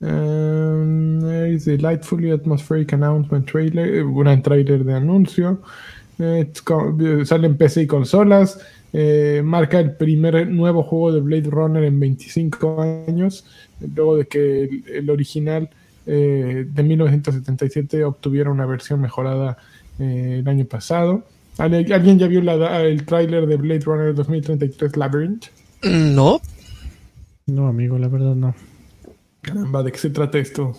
Um, 0.00 1.20
there 1.20 1.52
is 1.52 1.64
delightfully 1.64 2.32
atmospheric 2.32 2.92
announcement 2.92 3.48
trailer, 3.48 3.94
eh, 3.94 4.02
un 4.02 4.42
trailer 4.42 4.84
de 4.84 4.94
anuncio. 4.94 5.60
Eh, 6.18 6.50
eh, 6.50 7.24
sale 7.24 7.46
en 7.46 7.56
PC 7.56 7.82
y 7.82 7.86
consolas. 7.86 8.60
marca 9.42 9.80
el 9.80 9.96
primer 9.96 10.48
nuevo 10.48 10.82
juego 10.82 11.12
de 11.12 11.20
Blade 11.20 11.50
Runner 11.50 11.84
en 11.84 11.98
25 11.98 12.82
años, 13.08 13.46
luego 13.80 14.16
de 14.16 14.26
que 14.26 14.64
el, 14.64 14.84
el 14.88 15.10
original 15.10 15.70
eh, 16.04 16.66
de 16.68 16.82
1977 16.82 18.04
obtuviera 18.04 18.50
una 18.50 18.66
versión 18.66 19.00
mejorada 19.00 19.56
el 19.98 20.46
año 20.48 20.64
pasado. 20.64 21.24
¿Al- 21.58 21.92
¿Alguien 21.92 22.18
ya 22.18 22.26
vio 22.26 22.40
la- 22.42 22.82
el 22.82 23.04
tráiler 23.04 23.46
de 23.46 23.56
Blade 23.56 23.80
Runner 23.80 24.14
2033 24.14 24.96
Labyrinth? 24.96 25.46
No, 25.84 26.40
No, 27.46 27.66
amigo, 27.66 27.98
la 27.98 28.08
verdad 28.08 28.34
no. 28.34 28.54
Caramba, 29.40 29.82
¿de 29.82 29.90
qué 29.92 29.98
se 29.98 30.10
trata 30.10 30.38
esto? 30.38 30.72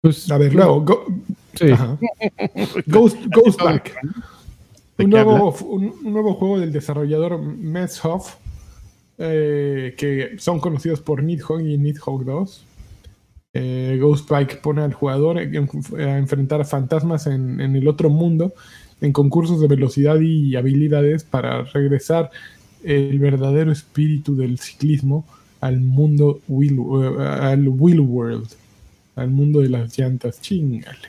Pues, 0.00 0.30
A 0.30 0.38
ver, 0.38 0.52
luego, 0.54 0.80
go- 0.82 1.06
sí. 1.54 1.70
Ajá. 1.70 1.96
Ghost, 2.86 3.16
Ghost 3.32 3.60
Back. 3.62 3.94
¿De 4.96 5.04
Un 5.04 5.10
qué 5.10 5.24
nuevo, 5.24 5.52
un, 5.66 5.94
un 6.04 6.12
nuevo 6.12 6.34
juego 6.34 6.58
del 6.58 6.72
desarrollador 6.72 7.40
Messhoff, 7.40 8.34
eh, 9.18 9.94
que 9.96 10.36
son 10.38 10.58
conocidos 10.60 11.00
por 11.00 11.22
Nidhogg 11.22 11.60
y 11.62 11.78
Nidhogg 11.78 12.24
2. 12.24 12.64
Eh, 13.54 13.98
Ghost 14.00 14.28
Bike 14.28 14.56
pone 14.56 14.82
al 14.82 14.92
jugador 14.92 15.38
a 15.38 16.18
enfrentar 16.18 16.60
a 16.60 16.64
fantasmas 16.64 17.26
en, 17.26 17.60
el 17.60 17.88
otro 17.88 18.10
mundo 18.10 18.52
en 19.00 19.12
concursos 19.12 19.60
de 19.60 19.68
velocidad 19.68 20.20
y 20.20 20.54
habilidades 20.56 21.24
para 21.24 21.62
regresar 21.62 22.30
el 22.84 23.18
verdadero 23.18 23.72
espíritu 23.72 24.36
del 24.36 24.58
ciclismo 24.58 25.26
al 25.60 25.80
mundo 25.80 26.40
Wheel, 26.48 26.78
eh, 26.78 27.22
al 27.22 27.68
Wheel 27.68 28.00
World, 28.00 28.48
al 29.16 29.30
mundo 29.30 29.60
de 29.60 29.68
las 29.68 29.98
llantas. 29.98 30.40
Chingale. 30.40 31.08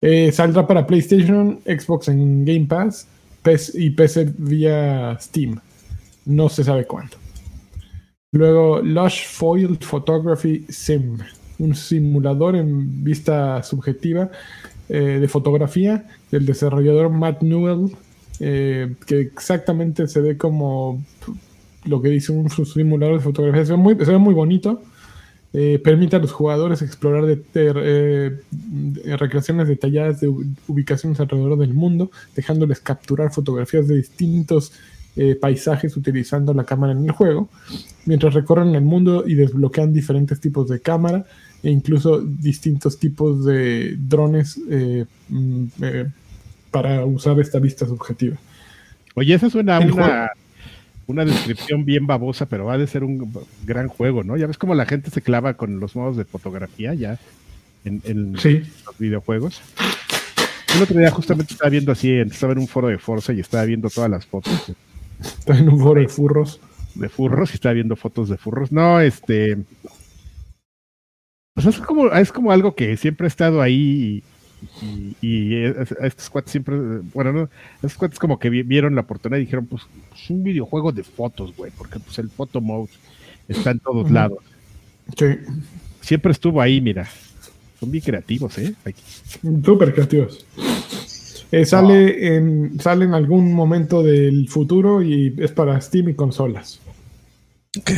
Eh, 0.00 0.30
saldrá 0.32 0.66
para 0.66 0.86
PlayStation, 0.86 1.60
Xbox 1.64 2.08
en 2.08 2.44
Game 2.44 2.66
Pass 2.66 3.06
y 3.74 3.90
PC 3.90 4.32
vía 4.36 5.16
Steam. 5.20 5.60
No 6.26 6.48
se 6.48 6.64
sabe 6.64 6.84
cuándo. 6.84 7.16
Luego, 8.32 8.82
Lush 8.82 9.26
Foiled 9.26 9.80
Photography 9.80 10.66
Sim, 10.68 11.16
un 11.58 11.74
simulador 11.74 12.56
en 12.56 13.02
vista 13.02 13.62
subjetiva 13.62 14.30
eh, 14.90 15.18
de 15.18 15.28
fotografía 15.28 16.06
del 16.30 16.44
desarrollador 16.44 17.08
Matt 17.08 17.40
Newell, 17.40 17.96
eh, 18.40 18.94
que 19.06 19.20
exactamente 19.20 20.06
se 20.08 20.20
ve 20.20 20.36
como 20.36 21.02
lo 21.84 22.02
que 22.02 22.10
dice 22.10 22.32
un 22.32 22.50
simulador 22.50 23.16
de 23.16 23.24
fotografía. 23.24 23.64
Se 23.64 23.72
ve 23.72 23.78
muy, 23.78 23.96
se 24.04 24.18
muy 24.18 24.34
bonito. 24.34 24.82
Eh, 25.54 25.80
permite 25.82 26.16
a 26.16 26.18
los 26.18 26.30
jugadores 26.30 26.82
explorar 26.82 27.24
recreaciones 27.24 29.68
detalladas 29.68 30.20
de 30.20 30.28
ubicaciones 30.28 31.18
alrededor 31.20 31.58
del 31.58 31.72
mundo, 31.72 32.10
dejándoles 32.36 32.80
capturar 32.80 33.32
fotografías 33.32 33.88
de 33.88 33.96
distintos 33.96 34.72
eh, 35.20 35.34
paisajes 35.34 35.96
utilizando 35.96 36.54
la 36.54 36.62
cámara 36.62 36.92
en 36.92 37.04
el 37.04 37.10
juego, 37.10 37.48
mientras 38.06 38.34
recorren 38.34 38.76
el 38.76 38.82
mundo 38.82 39.24
y 39.26 39.34
desbloquean 39.34 39.92
diferentes 39.92 40.38
tipos 40.38 40.68
de 40.68 40.78
cámara 40.78 41.26
e 41.60 41.70
incluso 41.70 42.20
distintos 42.20 43.00
tipos 43.00 43.44
de 43.44 43.96
drones 43.98 44.60
eh, 44.70 45.06
mm, 45.28 45.64
eh, 45.82 46.06
para 46.70 47.04
usar 47.04 47.40
esta 47.40 47.58
vista 47.58 47.84
subjetiva. 47.84 48.36
Oye, 49.16 49.34
esa 49.34 49.50
suena 49.50 49.78
El 49.78 49.90
una, 49.90 50.30
una 51.08 51.24
descripción 51.24 51.84
bien 51.84 52.06
babosa, 52.06 52.46
pero 52.46 52.66
va 52.66 52.78
de 52.78 52.86
ser 52.86 53.02
un 53.02 53.28
gran 53.66 53.88
juego, 53.88 54.22
¿no? 54.22 54.36
Ya 54.36 54.46
ves 54.46 54.56
cómo 54.56 54.76
la 54.76 54.86
gente 54.86 55.10
se 55.10 55.20
clava 55.20 55.54
con 55.54 55.80
los 55.80 55.96
modos 55.96 56.16
de 56.16 56.26
fotografía 56.26 56.94
ya 56.94 57.18
en, 57.84 58.02
en 58.04 58.38
Sí, 58.38 58.62
los 58.86 58.96
videojuegos. 58.96 59.60
El 60.76 60.82
otro 60.82 60.96
día 60.96 61.10
justamente 61.10 61.54
estaba 61.54 61.70
viendo 61.70 61.90
así, 61.90 62.12
estaba 62.12 62.52
en 62.52 62.60
un 62.60 62.68
foro 62.68 62.86
de 62.86 62.98
Forza 62.98 63.32
y 63.32 63.40
estaba 63.40 63.64
viendo 63.64 63.90
todas 63.90 64.08
las 64.08 64.24
fotos 64.24 64.72
está 65.20 65.58
en 65.58 65.68
un 65.68 65.80
foro 65.80 66.00
de 66.00 66.08
furros. 66.08 66.60
de 66.94 67.08
furros 67.08 67.50
y 67.52 67.54
estaba 67.54 67.74
viendo 67.74 67.94
fotos 67.96 68.28
de 68.28 68.36
furros. 68.36 68.72
No, 68.72 69.00
este. 69.00 69.58
Pues 71.54 71.66
es 71.66 71.78
como, 71.78 72.08
es 72.12 72.32
como 72.32 72.52
algo 72.52 72.74
que 72.74 72.96
siempre 72.96 73.26
ha 73.26 73.28
estado 73.28 73.60
ahí 73.60 74.22
y, 74.82 74.86
y- 74.86 75.16
y 75.20 75.54
es- 75.64 75.92
a 76.00 76.06
estos 76.06 76.30
cuates 76.30 76.52
siempre, 76.52 76.76
bueno, 77.12 77.32
no, 77.32 77.50
estos 77.76 77.94
cuates 77.94 78.18
como 78.18 78.38
que 78.38 78.48
vi- 78.50 78.62
vieron 78.62 78.94
la 78.94 79.00
oportunidad 79.02 79.38
y 79.38 79.44
dijeron, 79.44 79.66
pues, 79.66 79.82
pues 80.10 80.30
un 80.30 80.42
videojuego 80.44 80.92
de 80.92 81.02
fotos, 81.04 81.54
güey, 81.56 81.72
porque 81.76 81.98
pues 81.98 82.18
el 82.18 82.30
photo 82.30 82.60
mode 82.60 82.90
está 83.48 83.70
en 83.72 83.80
todos 83.80 84.10
lados. 84.10 84.38
Sí, 85.16 85.26
Siempre 86.00 86.32
estuvo 86.32 86.60
ahí, 86.62 86.80
mira. 86.80 87.06
Son 87.80 87.90
bien 87.90 88.02
creativos, 88.04 88.56
¿eh? 88.58 88.74
Súper 89.64 89.92
creativos. 89.94 90.44
Eh, 91.50 91.64
sale, 91.64 92.36
en, 92.36 92.78
sale 92.80 93.04
en 93.06 93.14
algún 93.14 93.52
momento 93.54 94.02
del 94.02 94.48
futuro 94.48 95.02
y 95.02 95.34
es 95.38 95.50
para 95.52 95.80
Steam 95.80 96.10
y 96.10 96.14
consolas. 96.14 96.78
ok. 97.78 97.90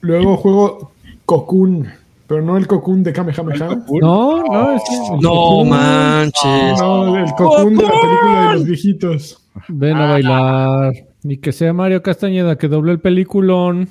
Luego 0.00 0.36
juego 0.36 0.92
Cocoon, 1.24 1.88
pero 2.28 2.42
no 2.42 2.56
el 2.56 2.66
Cocoon 2.68 3.02
de 3.02 3.12
Kamehameha. 3.12 3.82
No, 4.00 4.42
no, 4.44 4.72
es 4.76 4.82
el 4.90 5.20
No 5.20 5.30
Cocoon. 5.30 5.68
manches. 5.70 6.80
No, 6.80 7.16
el 7.16 7.30
Cocoon 7.32 7.76
de 7.76 7.82
la 7.82 7.90
película 7.90 8.48
de 8.50 8.54
los 8.54 8.64
viejitos. 8.64 9.42
Ven 9.68 9.96
a 9.96 10.10
bailar. 10.10 10.92
Ni 11.24 11.38
que 11.38 11.50
sea 11.50 11.72
Mario 11.72 12.02
Castañeda 12.02 12.56
que 12.56 12.68
dobló 12.68 12.92
el 12.92 13.00
peliculón. 13.00 13.88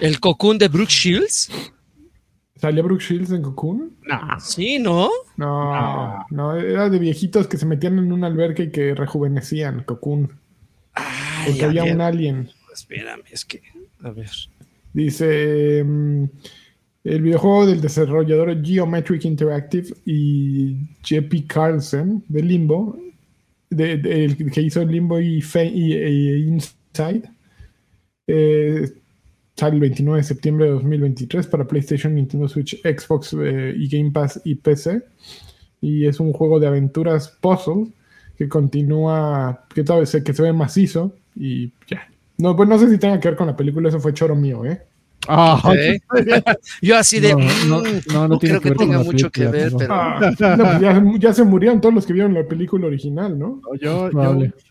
¿El 0.00 0.20
cocoon 0.20 0.58
de 0.58 0.68
Brooke 0.68 0.88
Shields? 0.90 1.50
¿Salía 2.60 2.82
Brooke 2.82 3.02
Shields 3.02 3.30
en 3.30 3.42
Cocoon? 3.42 3.92
no. 4.06 4.40
Sí, 4.40 4.78
¿no? 4.78 5.08
No, 5.36 6.26
no, 6.30 6.56
era 6.56 6.88
de 6.90 6.98
viejitos 6.98 7.46
que 7.46 7.56
se 7.56 7.66
metían 7.66 7.98
en 7.98 8.12
una 8.12 8.26
alberca 8.26 8.62
y 8.64 8.70
que 8.70 8.94
rejuvenecían 8.94 9.84
Cocoon. 9.84 10.32
Ay, 10.94 11.06
Porque 11.46 11.64
había 11.64 11.84
ver, 11.84 11.94
un 11.94 12.00
alien. 12.00 12.50
Espérame, 12.72 13.22
es 13.30 13.44
que. 13.44 13.62
A 14.02 14.10
ver. 14.10 14.30
Dice 14.92 15.84
mm, 15.84 16.24
el 17.04 17.22
videojuego 17.22 17.66
del 17.66 17.80
desarrollador 17.80 18.64
Geometric 18.64 19.24
Interactive 19.24 19.88
y 20.04 20.76
JP 21.04 21.46
Carlsen 21.46 22.24
de 22.28 22.42
Limbo, 22.42 22.98
de, 23.70 23.98
de- 23.98 24.24
el 24.24 24.50
que 24.50 24.62
hizo 24.62 24.84
Limbo 24.84 25.20
y, 25.20 25.40
Fe- 25.42 25.66
y- 25.72 25.92
e 25.92 26.38
Inside, 26.38 27.30
eh, 28.26 28.90
sale 29.58 29.74
el 29.74 29.80
29 29.80 30.20
de 30.20 30.24
septiembre 30.24 30.66
de 30.66 30.72
2023 30.72 31.46
para 31.48 31.66
PlayStation, 31.66 32.14
Nintendo 32.14 32.48
Switch, 32.48 32.80
Xbox 32.82 33.34
eh, 33.40 33.74
y 33.76 33.88
Game 33.88 34.12
Pass 34.12 34.40
y 34.44 34.54
PC. 34.54 35.02
Y 35.80 36.06
es 36.06 36.20
un 36.20 36.32
juego 36.32 36.60
de 36.60 36.68
aventuras 36.68 37.36
puzzle 37.40 37.92
que 38.36 38.48
continúa, 38.48 39.64
que 39.74 39.82
tal 39.82 40.00
vez 40.00 40.16
que 40.24 40.32
se 40.32 40.42
ve 40.42 40.52
macizo 40.52 41.14
y 41.34 41.72
ya. 41.88 42.08
No, 42.38 42.54
pues 42.54 42.68
no 42.68 42.78
sé 42.78 42.88
si 42.88 42.98
tenga 42.98 43.18
que 43.18 43.28
ver 43.28 43.36
con 43.36 43.48
la 43.48 43.56
película, 43.56 43.88
eso 43.88 43.98
fue 43.98 44.14
choro 44.14 44.36
mío, 44.36 44.64
¿eh? 44.64 44.80
Ah, 45.26 45.60
Ok. 45.64 45.74
Yo 46.82 46.96
así 46.96 47.18
de. 47.18 47.32
No, 47.32 47.38
mm, 47.38 47.68
no, 47.68 47.82
no, 48.12 48.28
no 48.28 48.38
creo 48.38 48.60
que 48.60 48.70
tenga 48.70 49.02
mucho 49.02 49.28
que 49.30 49.46
ver, 49.46 49.72
pero. 49.76 49.92
Ah, 49.92 50.20
no, 50.56 50.64
pues 50.64 50.80
ya, 50.80 51.02
ya 51.18 51.32
se 51.34 51.42
murieron 51.42 51.80
todos 51.80 51.94
los 51.94 52.06
que 52.06 52.12
vieron 52.12 52.32
la 52.32 52.46
película 52.46 52.86
original, 52.86 53.36
¿no? 53.36 53.60
no, 53.60 53.74
yo, 53.80 54.10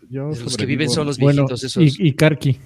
yo, 0.09 0.29
Los 0.29 0.55
que 0.55 0.65
viven 0.65 0.89
son 0.89 1.07
los 1.07 1.19
Bueno, 1.19 1.41
viejitos 1.41 1.63
esos. 1.65 1.99
y, 1.99 2.07
y 2.07 2.13
Karki. 2.13 2.57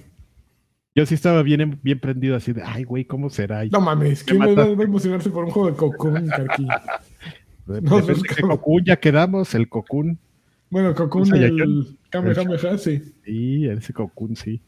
Yo 0.94 1.06
sí 1.06 1.14
estaba 1.14 1.42
bien, 1.42 1.78
bien 1.82 1.98
prendido 1.98 2.36
así 2.36 2.52
de, 2.52 2.62
ay, 2.62 2.84
güey, 2.84 3.04
¿cómo 3.04 3.30
será? 3.30 3.64
Y 3.64 3.70
No 3.70 3.80
mames, 3.80 4.22
¿quién 4.24 4.40
va 4.42 4.62
a 4.62 4.66
emocionarse 4.66 5.30
por 5.30 5.44
un 5.44 5.50
juego 5.50 5.70
de 5.70 5.76
Cocoon, 5.76 6.26
de- 7.66 7.80
no, 7.80 8.00
de 8.00 8.14
¿cómo? 8.40 8.56
Cocoon 8.58 8.84
ya 8.84 8.96
quedamos, 8.96 9.54
el 9.54 9.68
Cocoon. 9.68 10.18
Bueno, 10.68 10.94
Cocoon, 10.94 11.26
Saiyajin. 11.26 11.60
el 11.60 11.96
Kamehameha, 12.10 12.76
sí. 12.78 13.02
Sí, 13.24 13.66
ese 13.68 13.92
Cocoon, 13.92 14.36
sí. 14.36 14.60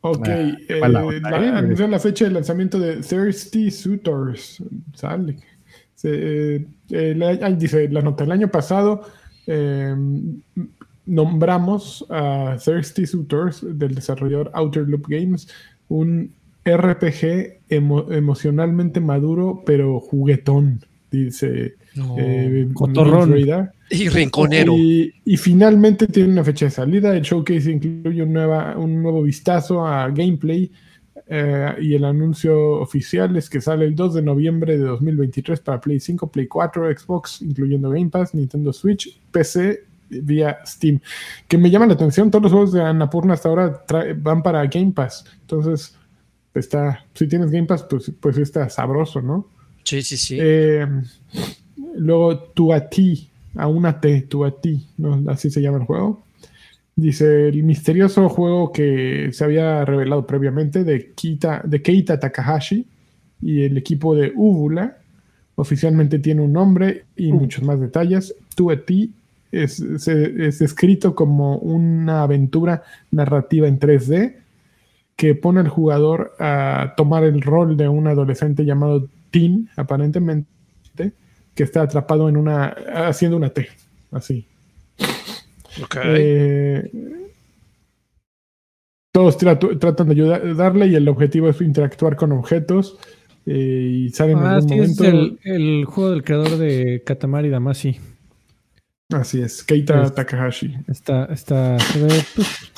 Ok, 0.00 0.28
Ah, 0.28 0.56
eh, 0.68 0.80
la- 0.88 1.02
eh. 1.04 1.88
la 1.88 1.98
fecha 1.98 2.24
de 2.24 2.30
lanzamiento 2.32 2.78
de 2.78 2.96
Thirsty 2.96 3.70
Suitors. 3.70 4.62
Sale. 4.94 5.36
Se, 5.94 6.56
eh, 6.56 6.66
el- 6.90 7.58
dice 7.58 7.88
la 7.88 8.02
nota. 8.02 8.24
El 8.24 8.32
año 8.32 8.48
pasado, 8.48 9.02
eh, 9.46 9.94
nombramos 11.08 12.04
a 12.10 12.56
Thirsty 12.62 13.06
Suitors 13.06 13.64
del 13.66 13.94
desarrollador 13.94 14.50
Outer 14.54 14.88
Loop 14.88 15.06
Games, 15.08 15.48
un 15.88 16.32
RPG 16.64 17.60
emo- 17.70 18.12
emocionalmente 18.12 19.00
maduro 19.00 19.62
pero 19.64 20.00
juguetón, 20.00 20.84
dice 21.10 21.74
No. 21.96 22.14
eh, 22.18 22.68
cotorrón. 22.74 23.34
Y 23.90 24.08
rinconero. 24.10 24.74
Y, 24.76 25.14
y 25.24 25.36
finalmente 25.38 26.06
tiene 26.06 26.30
una 26.30 26.44
fecha 26.44 26.66
de 26.66 26.70
salida. 26.70 27.16
El 27.16 27.22
showcase 27.22 27.70
incluye 27.72 28.22
un, 28.22 28.34
nueva, 28.34 28.76
un 28.76 29.02
nuevo 29.02 29.22
vistazo 29.22 29.86
a 29.86 30.08
gameplay 30.10 30.70
eh, 31.26 31.74
y 31.80 31.94
el 31.94 32.04
anuncio 32.04 32.72
oficial 32.80 33.34
es 33.36 33.48
que 33.48 33.62
sale 33.62 33.86
el 33.86 33.94
2 33.94 34.14
de 34.14 34.22
noviembre 34.22 34.76
de 34.76 34.84
2023 34.84 35.60
para 35.60 35.80
Play 35.80 36.00
5, 36.00 36.30
Play 36.30 36.46
4, 36.46 36.98
Xbox, 36.98 37.40
incluyendo 37.42 37.88
Game 37.90 38.10
Pass, 38.10 38.34
Nintendo 38.34 38.72
Switch, 38.74 39.18
PC 39.30 39.84
vía 40.10 40.58
Steam. 40.66 41.00
Que 41.46 41.58
me 41.58 41.70
llama 41.70 41.86
la 41.86 41.94
atención, 41.94 42.30
todos 42.30 42.44
los 42.44 42.52
juegos 42.52 42.72
de 42.72 42.82
Annapurna 42.82 43.34
hasta 43.34 43.48
ahora 43.48 43.84
van 44.16 44.42
para 44.42 44.66
Game 44.66 44.92
Pass. 44.92 45.24
Entonces, 45.40 45.96
está, 46.54 47.04
si 47.14 47.28
tienes 47.28 47.50
Game 47.50 47.66
Pass, 47.66 47.84
pues, 47.84 48.12
pues 48.20 48.38
está 48.38 48.68
sabroso, 48.68 49.20
¿no? 49.22 49.46
Sí, 49.84 50.02
sí, 50.02 50.16
sí. 50.16 50.36
Eh, 50.40 50.86
luego, 51.96 52.38
tú 52.38 52.72
a 52.72 52.88
ti, 52.88 53.28
a 53.56 53.66
una 53.66 54.00
T, 54.00 54.22
tú 54.22 54.44
a 54.44 54.60
ti, 54.60 54.86
¿no? 54.98 55.22
así 55.30 55.50
se 55.50 55.60
llama 55.60 55.78
el 55.78 55.84
juego. 55.84 56.22
Dice 56.94 57.48
el 57.48 57.62
misterioso 57.62 58.28
juego 58.28 58.72
que 58.72 59.30
se 59.32 59.44
había 59.44 59.84
revelado 59.84 60.26
previamente 60.26 60.82
de, 60.82 61.12
Kita, 61.12 61.62
de 61.64 61.80
Keita 61.80 62.18
Takahashi 62.18 62.86
y 63.40 63.62
el 63.62 63.78
equipo 63.78 64.16
de 64.16 64.32
Ubula. 64.34 64.98
Oficialmente 65.54 66.18
tiene 66.18 66.40
un 66.42 66.52
nombre 66.52 67.04
y 67.16 67.32
muchos 67.32 67.62
más 67.62 67.80
detalles. 67.80 68.34
Tú 68.56 68.70
a 68.72 68.84
ti 68.84 69.12
es, 69.52 69.80
es 69.80 70.58
descrito 70.58 71.14
como 71.14 71.56
una 71.58 72.22
aventura 72.22 72.82
narrativa 73.10 73.66
en 73.68 73.78
3D 73.78 74.36
que 75.16 75.34
pone 75.34 75.60
al 75.60 75.68
jugador 75.68 76.34
a 76.38 76.94
tomar 76.96 77.24
el 77.24 77.42
rol 77.42 77.76
de 77.76 77.88
un 77.88 78.06
adolescente 78.06 78.64
llamado 78.64 79.08
Teen, 79.30 79.68
aparentemente, 79.76 80.46
que 81.54 81.62
está 81.64 81.82
atrapado 81.82 82.28
en 82.28 82.36
una. 82.36 82.66
haciendo 83.08 83.36
una 83.36 83.50
T. 83.50 83.68
Así. 84.12 84.46
Eh, 86.04 86.90
todos 89.12 89.36
tratan 89.38 90.08
de 90.08 90.12
ayudarle 90.12 90.86
y 90.86 90.94
el 90.94 91.08
objetivo 91.08 91.48
es 91.48 91.60
interactuar 91.60 92.16
con 92.16 92.32
objetos. 92.32 92.98
eh, 93.46 94.04
y 94.06 94.10
sale 94.10 94.32
en 94.32 94.38
Ah, 94.38 94.56
algún 94.56 94.68
sí, 94.68 94.78
es 94.78 95.00
momento. 95.00 95.04
el, 95.04 95.52
el 95.52 95.84
juego 95.86 96.10
del 96.10 96.22
creador 96.22 96.58
de 96.58 97.02
Katamari 97.04 97.48
Damacy. 97.48 97.98
Así 99.10 99.40
es, 99.40 99.62
Keita 99.64 100.02
Es- 100.02 100.14
Takahashi. 100.14 100.74
Está, 100.86 101.24
está, 101.26 101.78
se 101.78 102.02
ve, 102.02 102.12
pues, 102.34 102.72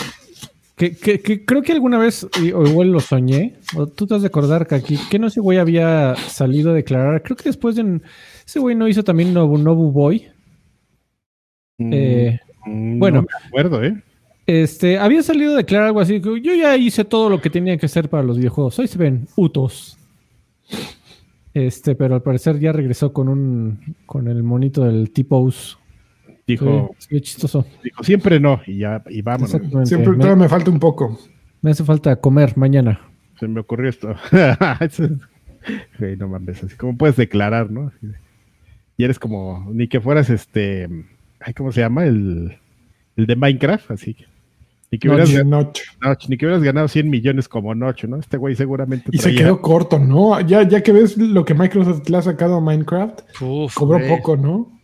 que, 0.77 0.97
que- 0.97 1.21
que 1.21 1.45
creo 1.45 1.61
que 1.63 1.73
alguna 1.73 1.99
vez, 1.99 2.25
o 2.55 2.65
igual 2.67 2.93
lo 2.93 3.01
soñé, 3.01 3.57
o 3.77 3.87
tú 3.89 4.07
te 4.07 4.15
has 4.15 4.23
de 4.23 4.29
acordar 4.29 4.67
que 4.69 4.77
aquí, 4.77 4.97
que 5.11 5.19
no 5.19 5.27
ese 5.27 5.41
güey 5.41 5.59
había 5.59 6.15
salido 6.17 6.71
a 6.71 6.75
declarar, 6.75 7.23
creo 7.23 7.37
que 7.37 7.45
después 7.49 7.75
de, 7.75 7.83
un- 7.83 8.03
ese 8.47 8.61
güey 8.61 8.77
no 8.77 8.87
hizo 8.87 9.03
también 9.03 9.35
Nobu, 9.35 9.59
Nobu 9.59 9.91
Boy. 9.91 10.29
Eh, 11.79 12.39
Mm, 12.67 12.99
bueno. 12.99 13.23
No 13.23 13.27
me 13.41 13.47
acuerdo, 13.49 13.83
¿eh? 13.83 14.03
Este, 14.47 14.99
había 14.99 15.23
salido 15.23 15.55
a 15.55 15.57
declarar 15.57 15.87
algo 15.87 16.01
así, 16.01 16.21
que 16.21 16.29
yo 16.43 16.55
ya 16.55 16.77
hice 16.77 17.07
todo 17.07 17.31
lo 17.31 17.41
que 17.41 17.49
tenía 17.49 17.77
que 17.79 17.87
hacer 17.87 18.11
para 18.11 18.23
los 18.23 18.37
videojuegos. 18.37 18.79
Hoy 18.79 18.87
se 18.87 18.99
ven 18.99 19.27
utos. 19.35 19.97
Este, 21.55 21.95
pero 21.95 22.15
al 22.17 22.23
parecer 22.23 22.61
ya 22.61 22.71
regresó 22.73 23.15
con 23.15 23.29
un, 23.31 23.97
con 24.05 24.29
el 24.29 24.43
monito 24.43 24.85
del 24.85 25.11
T-Pose. 25.11 25.77
Dijo, 26.51 26.95
Sí, 26.99 27.09
sí, 27.17 27.21
chistoso. 27.21 27.67
dijo, 27.85 28.03
siempre 28.05 28.41
no, 28.41 28.61
y 28.67 28.79
ya, 28.79 29.03
y 29.09 29.23
vámonos. 29.23 29.51
Siempre 29.85 30.11
Me- 30.13 30.17
todavía 30.19 30.37
me 30.37 30.49
falta 30.49 30.71
un 30.71 30.79
poco. 30.81 31.19
me 31.63 31.71
hace 31.71 31.85
falta 31.85 32.17
comer 32.17 32.57
mañana. 32.57 33.01
Se 33.39 33.49
me 33.49 33.61
ocurrió 33.61 33.89
esto. 33.91 34.15
Güey, 35.99 36.17
no 36.17 36.29
mames, 36.29 36.63
así 36.65 36.75
como 36.77 36.97
puedes 36.97 37.17
declarar, 37.17 37.71
¿no? 37.71 37.93
Y 38.97 39.05
eres 39.05 39.19
como, 39.19 39.69
ni 39.73 39.89
que 39.89 40.01
fueras 40.01 40.31
este, 40.31 40.89
ay, 41.41 41.53
¿cómo 41.55 41.71
se 41.73 41.81
llama? 41.81 42.05
El, 42.07 42.57
el 43.17 43.27
de 43.27 43.37
Minecraft, 43.37 43.91
así 43.91 44.15
que. 44.15 44.25
Ni 44.93 44.99
que, 44.99 45.09
hubieras, 45.09 45.29
Noche, 45.31 45.43
gan- 45.43 45.49
noche. 45.49 45.83
Notch, 46.03 46.29
ni 46.29 46.37
que 46.37 46.47
hubieras 46.47 46.65
ganado 46.65 46.89
100 46.89 47.09
millones 47.11 47.47
como 47.47 47.75
Noche, 47.77 48.09
¿no? 48.09 48.17
Este 48.17 48.37
güey 48.39 48.57
seguramente 48.57 49.11
Y 49.13 49.19
se 49.19 49.33
quedó 49.35 49.61
corto, 49.61 49.99
¿no? 50.01 50.41
Ya, 50.41 50.67
ya 50.67 50.83
que 50.83 50.91
ves 50.93 51.17
lo 51.17 51.45
que 51.45 51.55
Microsoft 51.55 52.09
le 52.09 52.17
ha 52.17 52.23
sacado 52.23 52.57
a 52.57 52.61
Minecraft, 52.61 53.21
Uf, 53.43 53.75
cobró 53.75 53.99
güey. 53.99 54.09
poco, 54.09 54.37
¿no? 54.37 54.80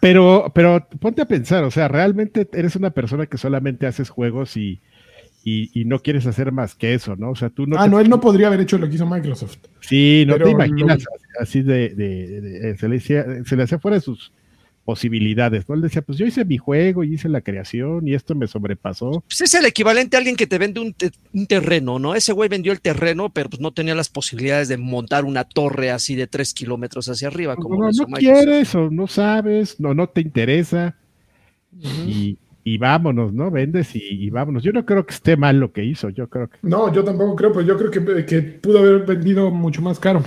Pero, 0.00 0.52
pero 0.54 0.86
ponte 1.00 1.22
a 1.22 1.26
pensar, 1.26 1.64
o 1.64 1.70
sea, 1.70 1.88
realmente 1.88 2.48
eres 2.52 2.76
una 2.76 2.90
persona 2.90 3.26
que 3.26 3.38
solamente 3.38 3.86
haces 3.86 4.10
juegos 4.10 4.56
y, 4.56 4.80
y, 5.44 5.70
y 5.78 5.84
no 5.84 6.00
quieres 6.00 6.26
hacer 6.26 6.52
más 6.52 6.74
que 6.74 6.94
eso, 6.94 7.16
¿no? 7.16 7.30
O 7.30 7.36
sea, 7.36 7.50
tú 7.50 7.66
no. 7.66 7.76
ah, 7.78 7.84
te- 7.84 7.90
no, 7.90 8.00
él 8.00 8.08
no 8.08 8.20
podría 8.20 8.46
haber 8.48 8.60
hecho 8.60 8.78
lo 8.78 8.88
que 8.88 8.94
hizo 8.96 9.06
Microsoft. 9.06 9.58
Sí, 9.80 10.24
no 10.26 10.36
te 10.38 10.50
imaginas 10.50 11.04
lo- 11.04 11.40
así 11.42 11.62
de, 11.62 11.90
de- 11.90 12.40
de- 12.40 12.76
se, 12.78 12.88
le 12.88 12.96
hacía, 12.96 13.24
se 13.44 13.56
le 13.56 13.62
hacía 13.62 13.78
fuera 13.78 13.96
de 13.96 14.00
sus 14.02 14.32
posibilidades, 14.84 15.68
¿no? 15.68 15.74
Él 15.74 15.80
decía, 15.80 16.02
pues 16.02 16.18
yo 16.18 16.26
hice 16.26 16.44
mi 16.44 16.58
juego 16.58 17.04
y 17.04 17.14
hice 17.14 17.28
la 17.28 17.40
creación 17.40 18.06
y 18.06 18.14
esto 18.14 18.34
me 18.34 18.46
sobrepasó. 18.46 19.22
Pues 19.26 19.40
es 19.40 19.54
el 19.54 19.64
equivalente 19.64 20.16
a 20.16 20.18
alguien 20.18 20.36
que 20.36 20.46
te 20.46 20.58
vende 20.58 20.80
un, 20.80 20.92
te- 20.92 21.10
un 21.32 21.46
terreno, 21.46 21.98
¿no? 21.98 22.14
Ese 22.14 22.32
güey 22.32 22.48
vendió 22.48 22.70
el 22.72 22.80
terreno, 22.80 23.30
pero 23.30 23.48
pues 23.50 23.60
no 23.60 23.72
tenía 23.72 23.94
las 23.94 24.08
posibilidades 24.10 24.68
de 24.68 24.76
montar 24.76 25.24
una 25.24 25.44
torre 25.44 25.90
así 25.90 26.14
de 26.14 26.26
tres 26.26 26.52
kilómetros 26.54 27.08
hacia 27.08 27.28
arriba, 27.28 27.56
como 27.56 27.76
no, 27.76 27.86
no 27.86 28.06
Microsoft. 28.06 28.18
quieres 28.18 28.74
o 28.74 28.90
no 28.90 29.06
sabes, 29.06 29.80
no, 29.80 29.94
no 29.94 30.08
te 30.08 30.20
interesa 30.20 30.96
y, 32.06 32.38
y 32.62 32.78
vámonos, 32.78 33.32
¿no? 33.32 33.50
Vendes 33.50 33.94
y, 33.96 34.00
y 34.02 34.30
vámonos. 34.30 34.62
Yo 34.62 34.72
no 34.72 34.84
creo 34.86 35.04
que 35.06 35.14
esté 35.14 35.36
mal 35.36 35.58
lo 35.58 35.72
que 35.72 35.84
hizo, 35.84 36.08
yo 36.10 36.28
creo 36.28 36.48
que... 36.48 36.58
No, 36.62 36.92
yo 36.92 37.02
tampoco 37.04 37.34
creo, 37.36 37.52
pero 37.52 37.66
yo 37.66 37.76
creo 37.76 37.90
que, 37.90 38.24
que 38.26 38.42
pudo 38.42 38.78
haber 38.78 39.04
vendido 39.06 39.50
mucho 39.50 39.82
más 39.82 39.98
caro. 39.98 40.22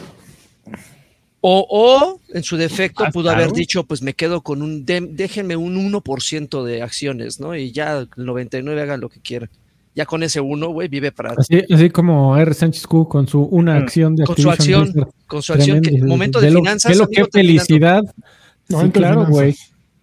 O, 1.49 1.65
o, 1.69 2.19
en 2.33 2.43
su 2.43 2.57
defecto, 2.57 3.05
Ah, 3.05 3.09
pudo 3.11 3.29
haber 3.29 3.45
claro. 3.45 3.55
dicho, 3.57 3.83
pues 3.85 4.01
me 4.01 4.13
quedo 4.13 4.41
con 4.41 4.61
un, 4.61 4.85
de- 4.85 5.07
déjenme 5.09 5.55
un 5.55 5.77
1% 5.77 6.63
de 6.65 6.81
acciones, 6.81 7.39
¿no? 7.39 7.55
Y 7.55 7.71
ya 7.71 7.99
el 7.99 8.09
99 8.17 8.81
hagan 8.81 8.99
lo 8.99 9.07
que 9.07 9.21
quieran. 9.21 9.49
Ya 9.95 10.05
con 10.05 10.23
ese 10.23 10.41
uno, 10.41 10.67
güey, 10.69 10.89
vive 10.89 11.13
para, 11.13 11.31
Así, 11.37 11.61
así 11.73 11.89
como 11.89 12.35
R. 12.37 12.53
Sánchez 12.53 12.85
Q 12.85 13.07
con 13.07 13.27
su 13.29 13.41
una 13.43 13.75
Mm. 13.75 13.83
acción 13.83 14.15
de 14.17 14.25
con 14.25 14.35
su 14.35 14.49
Activision 14.51 14.81
acción, 14.81 14.93
Blizzard. 15.05 15.13
con 15.27 15.41
su 15.41 15.53
acción, 15.53 15.81
que, 15.81 16.03
momento 16.03 16.41
de 16.41 16.51
lo- 16.51 16.59
finanzas. 16.59 16.97
lo 16.97 17.05
amigo, 17.05 17.23
qué 17.25 17.29
felicidad. 17.39 18.03
Sí, 18.03 18.73
Momento 18.73 18.99
de 18.99 19.05
claro, 19.05 19.25
finanzas. 19.25 19.33
güey. 19.35 19.55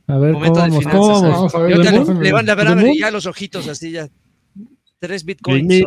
A 0.06 0.18
ver, 0.18 0.32
¿cómo 0.32 0.38
Momento 0.46 0.60
de 0.62 0.68
vamos? 0.70 0.84
¿Cómo 0.86 1.08
vamos? 1.08 1.22
Vamos 1.22 1.54
a 1.54 1.58
ver, 1.58 1.72
a 1.74 1.76
le, 1.76 1.84
ver. 1.98 2.16
le 2.16 2.32
van 2.32 2.48
a 2.50 2.54
ver, 2.54 2.66
¿De 2.66 2.72
a 2.72 2.74
ver, 2.74 2.84
Moon? 2.86 2.94
y 2.96 3.00
ya 3.00 3.10
los 3.10 3.26
ojitos 3.26 3.68
así 3.68 3.90
ya. 3.90 4.08
Tres 4.98 5.24
bitcoins. 5.26 5.82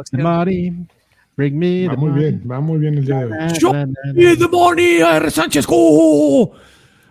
Bring 1.38 1.58
me 1.58 1.88
Va 1.88 1.94
the 1.94 1.98
muy 2.00 2.10
money. 2.10 2.24
bien, 2.24 2.44
va 2.52 2.60
muy 2.60 2.80
bien 2.80 2.98
el 2.98 3.06
día 3.06 3.20
de 3.20 3.26
hoy. 3.26 3.50
Show 3.60 3.74
me 4.14 4.36
the 4.36 4.48
money, 4.52 4.98
R. 5.02 5.30
Sánchez 5.32 5.66
Q. 5.68 6.52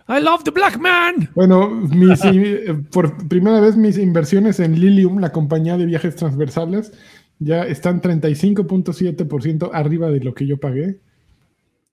I 0.09 0.21
love 0.21 0.43
the 0.43 0.51
black 0.51 0.77
man. 0.79 1.29
Bueno, 1.35 1.69
mis, 1.69 2.23
eh, 2.23 2.73
por 2.91 3.27
primera 3.27 3.59
vez 3.59 3.75
mis 3.75 3.97
inversiones 3.97 4.59
en 4.59 4.79
Lilium, 4.79 5.19
la 5.19 5.31
compañía 5.31 5.75
de 5.77 5.85
viajes 5.85 6.15
transversales, 6.15 6.93
ya 7.39 7.63
están 7.65 7.99
35.7% 8.01 9.69
arriba 9.73 10.09
de 10.09 10.19
lo 10.21 10.33
que 10.33 10.45
yo 10.47 10.57
pagué. 10.57 10.99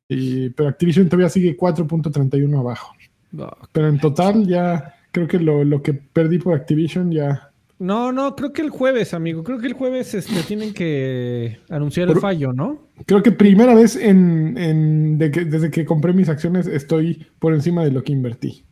Y- 0.08 0.50
pero 0.50 0.68
Activision 0.68 1.08
todavía 1.08 1.28
sigue 1.28 1.56
4.31 1.56 2.58
abajo. 2.58 2.94
Pero 3.72 3.88
en 3.88 3.98
total 3.98 4.46
ya 4.46 4.94
creo 5.10 5.26
que 5.26 5.38
lo, 5.40 5.64
lo 5.64 5.82
que 5.82 5.92
perdí 5.94 6.38
por 6.38 6.54
Activision 6.54 7.10
ya... 7.10 7.50
No, 7.84 8.12
no, 8.12 8.34
creo 8.34 8.52
que 8.52 8.62
el 8.62 8.70
jueves, 8.70 9.12
amigo. 9.14 9.44
Creo 9.44 9.58
que 9.58 9.66
el 9.66 9.74
jueves 9.74 10.14
este, 10.14 10.42
tienen 10.48 10.72
que 10.72 11.58
anunciar 11.68 12.08
el 12.10 12.16
fallo, 12.18 12.52
¿no? 12.52 12.88
Creo 13.06 13.22
que 13.22 13.30
primera 13.32 13.74
vez 13.74 13.96
en, 13.96 14.56
en- 14.56 15.18
de 15.18 15.30
que- 15.30 15.44
desde 15.44 15.70
que 15.70 15.84
compré 15.84 16.12
mis 16.12 16.28
acciones 16.28 16.66
estoy 16.66 17.26
por 17.38 17.52
encima 17.54 17.84
de 17.84 17.90
lo 17.90 18.02
que 18.02 18.12
invertí. 18.12 18.64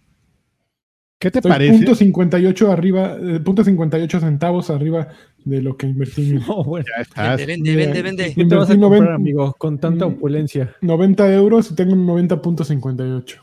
¿Qué 1.21 1.31
te 1.31 1.39
Estoy 1.39 1.53
parece? 1.53 1.75
punto 1.77 1.95
58 1.95 2.73
arriba, 2.73 3.17
eh, 3.21 3.39
punto 3.39 3.63
58 3.63 4.19
centavos 4.19 4.71
arriba 4.71 5.09
de 5.45 5.63
lo 5.63 5.77
que 5.77 5.87
invertí. 5.87 6.33
No, 6.33 6.65
bueno. 6.65 6.85
Ya 6.97 7.03
estás. 7.03 7.37
Vende, 7.47 7.77
vende, 7.77 8.03
vende, 8.03 8.03
vende. 8.03 8.35
¿Qué 8.35 8.45
te 8.45 8.55
vas 8.57 8.69
a 8.71 8.75
comprar, 8.77 8.91
90 9.03 9.15
amigo? 9.15 9.55
Con 9.59 9.79
tanta 9.79 10.07
Mm. 10.07 10.15
opulencia. 10.15 10.75
90 10.81 11.33
euros 11.35 11.71
y 11.71 11.75
tengo 11.77 11.93
un 11.93 12.07
90.58. 12.07 13.37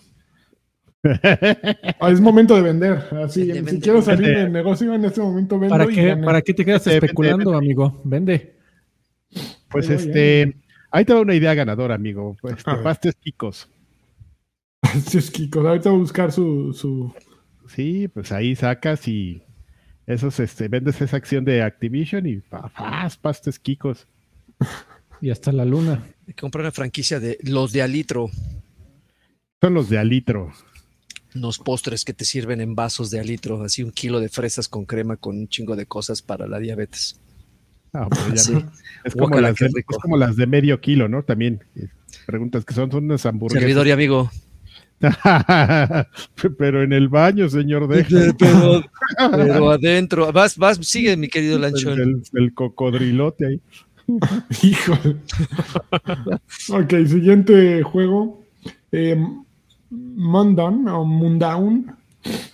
Ah, 2.00 2.12
es 2.12 2.20
momento 2.22 2.56
de 2.56 2.62
vender. 2.62 3.04
Así, 3.24 3.52
Vende, 3.52 3.72
si 3.72 3.78
vende, 3.78 3.80
quiero 3.82 4.02
vende. 4.02 4.16
salir 4.16 4.38
del 4.38 4.52
negocio, 4.52 4.94
en 4.94 5.06
este 5.06 5.22
momento 5.22 5.60
vendo 5.60 5.74
¿Para 5.74 5.86
y 5.86 5.96
qué, 5.96 6.06
gané. 6.08 6.24
¿Para 6.26 6.42
qué 6.42 6.54
te 6.54 6.66
quedas 6.66 6.86
especulando, 6.88 7.52
vende. 7.52 7.58
amigo? 7.66 8.02
Vende. 8.04 8.56
Pues 9.70 9.90
este, 9.90 10.56
ahí 10.92 11.06
te 11.06 11.14
va 11.14 11.22
una 11.22 11.36
idea 11.36 11.54
ganadora, 11.54 11.96
amigo. 11.96 12.36
Pues, 12.42 12.56
A 12.66 12.72
te 12.72 12.72
ver. 12.76 12.84
pastes 12.84 13.16
Kikos. 13.22 13.70
Ahorita 14.84 15.90
voy 15.90 16.00
a 16.00 16.02
buscar 16.02 16.32
su... 16.32 16.74
su... 16.74 17.14
Sí, 17.68 18.08
pues 18.08 18.32
ahí 18.32 18.56
sacas 18.56 19.08
y 19.08 19.44
esos, 20.08 20.40
este, 20.40 20.68
vendes 20.70 21.00
esa 21.02 21.18
acción 21.18 21.46
de 21.46 21.62
Activision 21.62 22.26
y 22.26 22.42
pastes 23.22 23.60
Kikos. 23.60 24.08
Y 25.22 25.32
hasta 25.32 25.52
la 25.52 25.66
luna. 25.66 26.02
Hay 26.28 26.34
que 26.34 26.42
comprar 26.42 26.62
una 26.64 26.72
franquicia 26.72 27.20
de 27.20 27.38
los 27.44 27.74
de 27.74 27.82
Alitro. 27.82 28.30
Son 29.62 29.74
los 29.74 29.90
de 29.90 29.98
Alitro. 29.98 30.54
Unos 31.36 31.60
postres 31.60 32.04
que 32.06 32.13
te 32.13 32.26
sirven 32.26 32.60
en 32.62 32.74
vasos 32.76 33.12
de 33.12 33.20
alitro, 33.20 33.62
así 33.63 33.84
un 33.84 33.92
kilo 33.92 34.20
de 34.20 34.30
fresas 34.30 34.68
con 34.68 34.86
crema 34.86 35.15
con 35.18 35.38
un 35.38 35.48
chingo 35.48 35.76
de 35.76 35.86
cosas 35.86 36.22
para 36.24 36.48
la 36.48 36.58
diabetes. 36.60 37.20
Ah, 37.94 38.08
pero 38.10 38.30
ya 38.30 38.38
Sí. 38.38 38.54
no. 38.54 38.72
Es 39.04 39.13
como, 39.15 39.39
las 39.39 39.56
de, 39.56 39.68
es 39.68 39.98
como 40.02 40.18
las 40.18 40.36
de 40.36 40.48
medio 40.48 40.80
kilo, 40.82 41.08
¿no? 41.08 41.24
También. 41.24 41.63
eh, 41.76 41.88
Preguntas 42.26 42.65
que 42.65 42.74
son, 42.74 42.92
son 42.92 43.06
unas 43.06 43.26
hamburguesas. 43.26 43.62
Servidor 43.62 43.88
y 43.88 43.92
amigo. 43.92 44.32
pero 46.58 46.84
en 46.84 46.94
el 46.94 47.08
baño, 47.08 47.50
señor, 47.50 47.88
deja. 47.94 48.10
pero, 48.38 48.84
pero 49.32 49.72
adentro. 49.72 50.32
Vas, 50.32 50.58
vas, 50.58 50.78
sigue, 50.82 51.15
mi 51.18 51.28
querido 51.30 51.56
el, 51.56 51.62
Lanchón. 51.63 52.00
el- 52.00 52.24
el 52.34 52.54
cocodrilote 52.54 53.48
ahí. 53.48 53.62
Híjole. 54.63 55.18
ok, 56.70 56.94
siguiente 57.08 57.84
juego. 57.84 58.44
Eh, 58.92 59.24
Mundown 59.89 60.88
o 60.88 61.06
Mundown. 61.06 61.95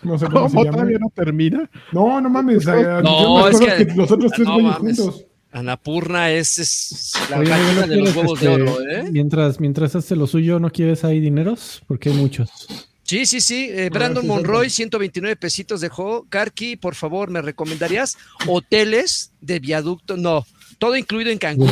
No 0.04 0.18
sé 0.20 0.28
cómo 0.28 0.48
se 0.48 0.54
¿Cómo 0.56 0.64
llama. 0.66 0.78
todavía 0.78 1.00
no 1.00 1.10
termina? 1.14 1.70
No, 1.92 2.22
no 2.22 2.30
mames. 2.30 2.66
eh, 2.68 3.02
No, 3.04 3.48
es 3.48 3.60
que- 3.60 3.88
que 3.88 3.94
los 3.96 4.12
otros 4.12 4.32
tres 4.32 4.48
no 4.48 4.60
mames. 4.60 4.98
juntos. 5.00 5.26
Anapurna 5.52 6.32
es, 6.32 6.58
es 6.58 7.14
la 7.30 7.40
Oye, 7.40 7.50
gallina 7.50 7.82
¿no 7.82 7.88
de 7.88 7.96
los 7.96 8.16
huevos 8.16 8.42
de 8.42 8.52
este, 8.52 8.62
oro, 8.62 8.78
¿eh? 8.92 9.10
Mientras, 9.10 9.60
mientras 9.62 9.96
hace 9.96 10.16
lo 10.18 10.28
suyo, 10.28 10.60
¿no 10.60 10.70
quieres 10.70 11.06
ahí 11.06 11.22
dineros? 11.22 11.82
Porque 11.88 12.10
hay 12.10 12.16
muchos. 12.16 12.50
Sí, 13.04 13.26
sí, 13.26 13.40
sí. 13.40 13.70
eh, 13.72 13.90
Brandon 13.90 14.24
sí, 14.24 14.28
Monroy, 14.28 14.70
sí. 14.70 14.78
129 14.78 15.38
pesitos 15.38 15.80
dejó. 15.80 16.26
Karki, 16.28 16.76
por 16.76 16.94
favor, 16.96 17.30
¿me 17.30 17.42
recomendarías 17.42 18.18
hoteles 18.48 19.32
de 19.40 19.60
viaducto? 19.60 20.18
No, 20.18 20.46
todo 20.78 20.98
incluido 20.98 21.32
en 21.32 21.38
Cancún. 21.38 21.70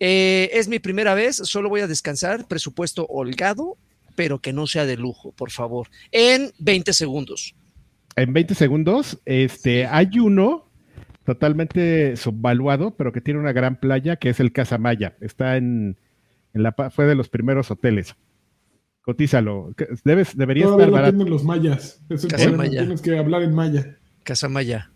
Eh, 0.00 0.50
es 0.52 0.68
mi 0.68 0.78
primera 0.78 1.14
vez, 1.14 1.36
solo 1.36 1.70
voy 1.70 1.80
a 1.80 1.86
descansar, 1.86 2.46
presupuesto 2.46 3.06
holgado, 3.08 3.78
pero 4.14 4.40
que 4.40 4.52
no 4.52 4.66
sea 4.66 4.86
de 4.86 4.96
lujo, 4.96 5.32
por 5.32 5.50
favor. 5.50 5.88
En 6.12 6.50
20 6.58 6.92
segundos. 6.92 7.54
En 8.16 8.32
20 8.32 8.54
segundos, 8.54 9.18
este, 9.24 9.86
hay 9.86 10.18
uno 10.20 10.70
totalmente 11.24 12.16
subvaluado, 12.16 12.92
pero 12.96 13.12
que 13.12 13.20
tiene 13.20 13.40
una 13.40 13.52
gran 13.52 13.76
playa, 13.76 14.16
que 14.16 14.28
es 14.30 14.40
el 14.40 14.52
Casa 14.52 14.78
Maya. 14.78 15.16
Está 15.20 15.56
en, 15.56 15.96
en 16.52 16.62
la, 16.62 16.72
pa- 16.72 16.90
fue 16.90 17.06
de 17.06 17.14
los 17.14 17.28
primeros 17.28 17.70
hoteles. 17.70 18.14
Cotízalo. 19.02 19.74
Debes, 20.04 20.36
debería 20.36 20.64
Todavía 20.64 20.84
estar 20.86 20.88
lo 20.90 20.94
barato. 20.96 21.16
tienen 21.16 21.30
los 21.32 21.44
mayas. 21.44 22.00
Es 22.08 22.24
el 22.24 22.30
Casa 22.30 22.44
problema, 22.44 22.64
maya. 22.64 22.80
Tienes 22.80 23.02
que 23.02 23.18
hablar 23.18 23.42
en 23.42 23.54
maya. 23.54 23.98
Casamaya. 24.22 24.90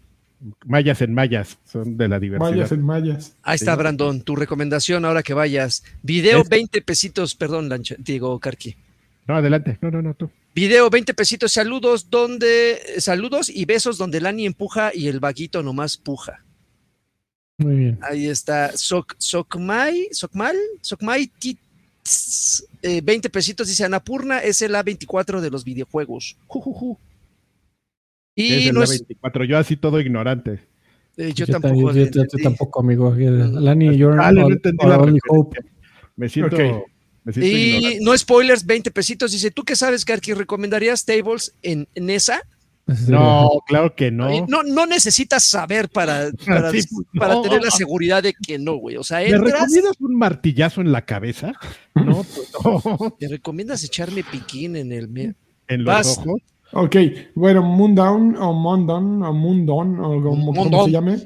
Mayas 0.64 1.02
en 1.02 1.14
mayas, 1.14 1.58
son 1.64 1.96
de 1.96 2.06
la 2.08 2.20
diversidad. 2.20 2.50
Mayas 2.52 2.70
en 2.72 2.82
mayas. 2.82 3.36
Ahí 3.42 3.56
está. 3.56 3.74
Brandon, 3.74 4.22
tu 4.22 4.36
recomendación 4.36 5.04
ahora 5.04 5.24
que 5.24 5.34
vayas. 5.34 5.82
Video, 6.02 6.42
Es- 6.42 6.48
20 6.48 6.80
pesitos, 6.82 7.34
perdón, 7.34 7.68
Lancha, 7.68 7.96
digo, 7.98 8.38
Karki. 8.38 8.76
No, 9.28 9.36
adelante. 9.36 9.78
No, 9.82 9.90
no, 9.90 10.00
no, 10.02 10.14
tú. 10.14 10.30
Video, 10.54 10.88
20 10.90 11.12
pesitos, 11.14 11.52
saludos, 11.52 12.08
donde, 12.10 12.78
saludos 12.98 13.48
y 13.50 13.64
besos 13.66 13.98
donde 13.98 14.20
Lani 14.20 14.46
empuja 14.46 14.90
y 14.94 15.06
el 15.06 15.20
vaguito 15.20 15.62
nomás 15.62 15.96
puja. 15.98 16.42
Muy 17.58 17.76
bien. 17.76 17.98
Ahí 18.02 18.26
está, 18.26 18.72
Soc, 18.76 19.14
Socmai, 19.18 20.08
Socmal, 20.12 20.56
Socmai 20.80 21.26
Tits, 21.38 22.66
eh, 22.82 23.00
20 23.04 23.28
pesitos, 23.30 23.68
dice 23.68 23.84
Anapurna, 23.84 24.38
es 24.38 24.62
el 24.62 24.74
A24 24.74 25.40
de 25.40 25.50
los 25.50 25.62
videojuegos. 25.64 26.36
Ju, 26.46 26.60
ju, 26.60 26.72
ju. 26.72 26.98
Es 28.34 28.44
Y 28.62 28.68
el 28.68 28.74
no 28.74 28.82
es, 28.82 28.90
24. 28.90 29.44
Yo 29.44 29.58
así 29.58 29.76
todo 29.76 30.00
ignorante. 30.00 30.60
eh, 31.16 31.32
yo, 31.34 31.44
Yo, 31.46 31.52
tampoco. 31.60 31.86
también, 31.88 32.06
yo- 32.12 32.22
yo- 32.22 32.28
yo 32.32 32.42
tampoco, 32.44 32.80
amigo. 32.80 33.10
Mm. 33.10 33.58
Lani, 33.62 33.98
Dale, 33.98 34.40
no 34.40 34.48
entendí 34.50 34.86
la 34.86 34.98
only 34.98 35.18
referencia. 35.18 35.20
hope. 35.28 35.58
Me 36.16 36.28
siento, 36.28 36.56
Ok. 36.56 36.62
Y 37.36 37.76
ignorante. 37.76 37.98
no 38.02 38.16
spoilers, 38.18 38.64
20 38.66 38.90
pesitos. 38.90 39.32
Dice, 39.32 39.50
¿tú 39.50 39.64
qué 39.64 39.76
sabes, 39.76 40.04
Karki? 40.04 40.34
¿Recomendarías 40.34 41.04
tables 41.04 41.54
en 41.62 41.88
NESA? 41.94 42.42
No, 43.06 43.50
claro 43.66 43.94
que 43.94 44.10
no. 44.10 44.46
No, 44.46 44.62
no 44.62 44.86
necesitas 44.86 45.44
saber 45.44 45.90
para, 45.90 46.30
para, 46.46 46.70
Sí, 46.70 46.80
para 47.18 47.34
no. 47.34 47.42
tener 47.42 47.62
la 47.62 47.70
seguridad 47.70 48.22
de 48.22 48.32
que 48.34 48.58
no, 48.58 48.76
güey. 48.76 48.96
O 48.96 49.04
sea, 49.04 49.18
¿Me 49.18 49.28
entras, 49.28 49.60
recomiendas 49.60 50.00
un 50.00 50.16
martillazo 50.16 50.80
en 50.80 50.92
la 50.92 51.04
cabeza? 51.04 51.52
No, 51.94 52.24
pues, 52.24 52.52
no. 52.64 53.16
te 53.18 53.26
recomiendas 53.26 53.82
echarme 53.82 54.22
piquín 54.22 54.76
en 54.76 54.92
el... 54.92 55.34
En 55.66 55.84
los 55.84 55.86
Vas. 55.86 56.18
ojos. 56.18 56.40
Ok, 56.72 56.96
bueno, 57.34 57.62
Moondown 57.62 58.36
o 58.36 58.52
Mundown 58.52 59.22
o 59.22 59.32
Moondown 59.32 60.00
o 60.00 60.22
como, 60.22 60.54
como 60.54 60.84
se 60.84 60.90
llame. 60.90 61.16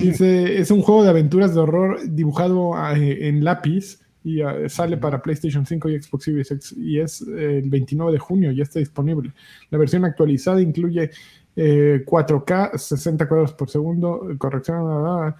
Dice, 0.00 0.58
es 0.58 0.70
un 0.70 0.80
juego 0.80 1.02
de 1.02 1.10
aventuras 1.10 1.54
de 1.54 1.60
horror 1.60 2.00
dibujado 2.08 2.72
eh, 2.94 3.28
en 3.28 3.44
lápiz 3.44 3.98
y 4.24 4.40
eh, 4.40 4.68
sale 4.68 4.96
para 4.96 5.22
PlayStation 5.22 5.66
5 5.66 5.88
y 5.88 6.02
Xbox 6.02 6.24
Series 6.24 6.50
X 6.50 6.74
y 6.76 7.00
es 7.00 7.22
eh, 7.22 7.58
el 7.58 7.70
29 7.70 8.12
de 8.12 8.18
junio, 8.18 8.52
ya 8.52 8.62
está 8.62 8.78
disponible. 8.78 9.32
La 9.70 9.78
versión 9.78 10.04
actualizada 10.04 10.60
incluye 10.60 11.10
eh, 11.56 12.02
4K, 12.06 12.78
60 12.78 13.28
cuadros 13.28 13.52
por 13.52 13.68
segundo, 13.68 14.26
corrección, 14.38 14.84
bla, 14.84 14.98
bla, 14.98 15.36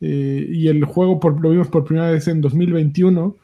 eh, 0.00 0.46
y 0.48 0.68
el 0.68 0.84
juego 0.84 1.18
por, 1.18 1.40
lo 1.40 1.50
vimos 1.50 1.68
por 1.68 1.84
primera 1.84 2.10
vez 2.10 2.28
en 2.28 2.40
2021 2.40 3.36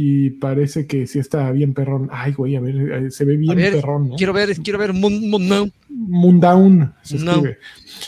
y 0.00 0.30
parece 0.30 0.86
que 0.86 1.06
sí 1.08 1.18
está 1.18 1.50
bien 1.50 1.74
perrón. 1.74 2.08
Ay, 2.12 2.32
güey, 2.32 2.54
a 2.54 2.60
ver, 2.60 2.76
eh, 3.06 3.10
se 3.10 3.24
ve 3.24 3.36
bien 3.36 3.56
ver, 3.56 3.72
perrón. 3.72 4.10
¿no? 4.10 4.16
quiero 4.16 4.32
ver, 4.32 4.54
quiero 4.62 4.78
ver... 4.78 4.92
Moon- 4.92 5.28
Moon- 5.28 5.48
no. 5.48 5.68
Moondown 5.90 6.94
se 7.02 7.18
No. 7.18 7.32
escribe. 7.32 7.58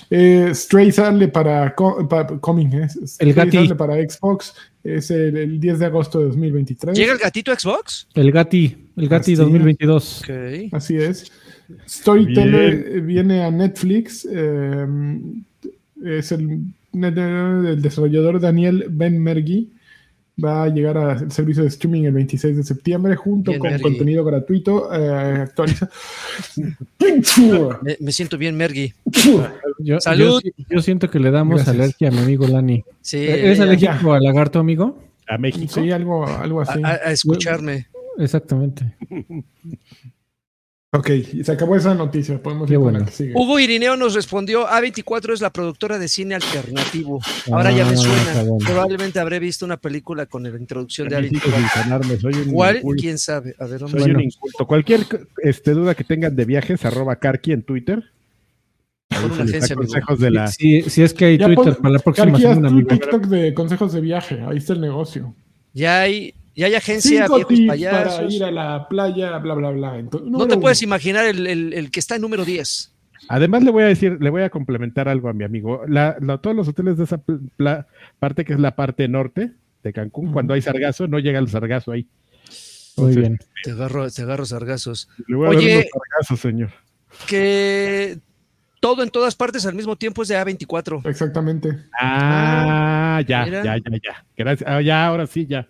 Eh, 0.09 0.51
Stray 0.55 0.93
sale 0.93 1.27
para, 1.29 1.75
co- 1.75 2.07
pa- 2.09 2.39
coming, 2.39 2.69
¿eh? 2.75 2.89
Stray 2.89 3.33
Gati. 3.33 3.57
sale 3.57 3.75
para 3.75 3.95
Xbox. 3.97 4.55
Es 4.85 5.11
el, 5.11 5.37
el 5.37 5.59
10 5.61 5.79
de 5.81 5.87
agosto 5.87 6.21
de 6.21 6.27
2023. 6.27 6.97
¿Llega 6.97 7.13
el 7.13 7.19
gatito 7.19 7.51
a 7.51 7.59
Xbox? 7.59 8.07
El 8.15 8.31
Gati, 8.31 8.77
el 8.97 9.09
Gati 9.09 9.33
Hostia. 9.33 9.45
2022. 9.45 10.21
Ok. 10.23 10.31
Así 10.73 10.97
es. 10.97 11.31
Storyteller 11.89 13.01
viene 13.03 13.43
a 13.43 13.51
Netflix. 13.51 14.27
eh, 14.31 14.87
es 16.05 16.33
el, 16.33 16.61
el 16.93 17.83
desarrollador 17.83 18.41
Daniel 18.41 18.87
Ben 18.91 19.21
Mergui. 19.23 19.71
Va 20.43 20.65
a 20.65 20.69
llegar 20.69 20.97
al 20.97 21.31
servicio 21.33 21.63
de 21.63 21.69
streaming 21.69 22.05
el 22.05 22.13
26 22.13 22.57
de 22.57 22.63
septiembre 22.63 23.15
junto 23.17 23.51
Bien, 23.51 23.61
con 23.61 23.71
Mergui. 23.71 23.83
contenido 23.83 24.25
gratuito. 24.25 24.93
eh, 24.95 25.43
actualiza. 25.43 25.89
Me, 27.83 27.97
me 28.01 28.13
siento 28.13 28.39
bien, 28.39 28.57
Mergui. 28.57 28.93
Yo, 29.79 30.01
Salud. 30.01 30.41
Yo, 30.45 30.65
yo 30.69 30.83
siento 30.83 31.11
que 31.11 31.19
le 31.19 31.31
damos 31.31 31.57
Gracias. 31.57 31.75
alergia 31.75 32.09
a 32.09 32.11
mi 32.11 32.19
amigo 32.19 32.47
Lani. 32.47 32.85
Sí, 33.01 33.19
¿Eres 33.19 33.57
ya- 33.59 33.65
alérgico 33.65 34.13
al 34.13 34.23
lagarto, 34.23 34.59
amigo? 34.59 34.99
A 35.27 35.39
México. 35.39 35.73
Sí, 35.73 35.91
algo, 35.91 36.27
algo 36.27 36.61
a, 36.61 36.65
así. 36.65 36.81
a- 36.85 36.89
a 37.09 37.13
escucharme. 37.13 37.87
Exactamente. 38.19 38.85
Ok, 40.93 41.09
se 41.45 41.53
acabó 41.53 41.77
esa 41.77 41.95
noticia. 41.95 42.43
Podemos 42.43 42.67
Qué 42.67 42.73
ir 42.73 42.79
con 42.79 42.83
bueno. 42.85 42.99
la 42.99 43.05
que 43.07 43.13
sigue. 43.13 43.33
Hugo 43.37 43.61
Irineo 43.61 43.97
nos 43.97 44.13
respondió, 44.15 44.67
A24 44.67 45.33
es 45.35 45.41
la 45.41 45.51
productora 45.51 46.01
de 46.01 46.09
cine 46.09 46.35
alternativo. 46.35 47.21
Ahora 47.53 47.71
ya 47.71 47.85
me 47.85 47.93
Ah, 47.93 47.97
suena. 47.97 48.43
bueno. 48.43 48.57
Probablemente 48.67 49.21
habré 49.21 49.39
visto 49.39 49.65
una 49.65 49.77
película 49.77 50.27
con 50.27 50.43
la 50.43 50.49
introducción 50.49 51.09
de 51.09 51.17
A 51.17 51.21
mí 51.21 51.29
sí, 51.29 51.37
A24. 51.37 51.55
sin 51.57 51.69
sanarme, 51.69 52.17
soy 52.17 52.35
un 52.35 52.53
¿Cuál? 52.53 52.77
inculto, 52.79 53.01
¿Quién 53.01 53.19
sabe? 53.19 53.55
A 53.61 53.67
ver, 53.67 53.79
soy 53.89 54.11
un 54.11 54.21
inculto. 54.21 54.67
Cualquier 54.67 55.07
este, 55.45 55.71
duda 55.75 55.95
que 55.95 56.03
tengan 56.03 56.35
de 56.35 56.45
viajes, 56.45 56.85
arroba 56.85 57.15
Karki 57.17 57.53
en 57.53 57.63
Twitter. 57.63 58.03
Una 59.11 59.45
agencia, 59.45 59.77
consejos 59.77 60.19
de 60.19 60.31
la... 60.33 60.47
Si, 60.49 60.83
si 60.83 61.03
es 61.03 61.15
que 61.15 61.25
hay 61.27 61.39
Ya 61.39 61.47
Twitter 61.47 61.75
pon- 61.75 61.83
para 61.83 61.93
la 61.95 61.99
próxima 62.01 62.33
haz 62.37 62.41
semana. 62.43 62.69
TikTok 62.89 63.27
de 63.27 63.55
consejos 63.55 63.93
de 63.93 64.01
viaje. 64.01 64.41
Ahí 64.45 64.57
está 64.59 64.73
el 64.73 64.81
negocio. 64.81 65.35
Ya 65.73 66.01
hay, 66.01 66.35
ya 66.57 66.67
hay 66.67 66.75
agencia, 66.75 67.23
Cinco 67.25 67.37
viejos 67.37 67.55
tips 67.55 67.67
payasos. 67.69 68.15
para 68.17 68.33
ir 68.33 68.45
a 68.45 68.51
la 68.51 68.89
playa, 68.89 69.39
bla, 69.39 69.55
bla, 69.55 69.71
bla. 69.71 69.99
Entonces, 69.99 70.31
No 70.31 70.47
te 70.47 70.57
puedes 70.57 70.83
imaginar 70.83 71.27
el, 71.27 71.47
el- 71.47 71.73
el 71.73 71.91
que 71.91 72.01
está 72.01 72.17
en 72.17 72.23
número 72.23 72.45
10. 72.45 72.93
Además 73.29 73.63
le 73.63 73.71
voy 73.71 73.83
a 73.83 73.87
decir, 73.87 74.17
le 74.21 74.31
voy 74.31 74.43
a 74.43 74.51
complementar 74.51 75.09
algo 75.09 75.29
a 75.29 75.33
mi 75.33 75.45
amigo. 75.45 75.83
La- 75.87 76.17
la- 76.21 76.39
todos 76.39 76.57
los 76.57 76.67
hoteles 76.69 76.97
de 76.97 77.05
esa 77.05 77.19
pl- 77.19 77.39
pla- 77.57 77.87
parte 78.19 78.45
que 78.45 78.55
es 78.55 78.59
la 78.61 78.75
parte 78.75 79.07
norte 79.09 79.53
de 79.83 79.93
Cancún, 79.93 80.33
cuando 80.33 80.55
hay 80.55 80.63
sargazo, 80.63 81.07
no 81.07 81.19
llega 81.19 81.39
el 81.39 81.49
sargazo 81.49 81.93
ahí. 81.93 82.07
Muy 82.97 83.13
Entonces, 83.13 83.17
bien. 83.17 83.39
Te 83.63 83.71
agarro, 83.71 84.11
te 84.11 84.23
agarro 84.23 84.45
sargazos. 84.47 85.09
Le 85.29 85.37
voy 85.37 85.47
a 85.47 85.51
Oye. 85.51 85.69
dar 85.69 85.77
unos 85.79 85.87
sargazos, 85.93 86.41
señor. 86.41 86.71
Que 87.27 88.19
todo 88.81 89.03
en 89.03 89.11
todas 89.11 89.35
partes 89.37 89.65
al 89.67 89.75
mismo 89.75 89.97
tiempo 89.97 90.23
es 90.23 90.29
de 90.29 90.37
A24. 90.37 91.03
Exactamente. 91.09 91.79
Ah, 92.01 93.23
ya, 93.27 93.45
mira. 93.45 93.65
ya, 93.65 93.77
ya, 93.77 93.91
ya. 94.03 94.25
Gracias. 94.37 94.69
Ah, 94.71 94.81
ya, 94.83 95.07
ahora 95.07 95.27
sí, 95.27 95.47
ya. 95.47 95.67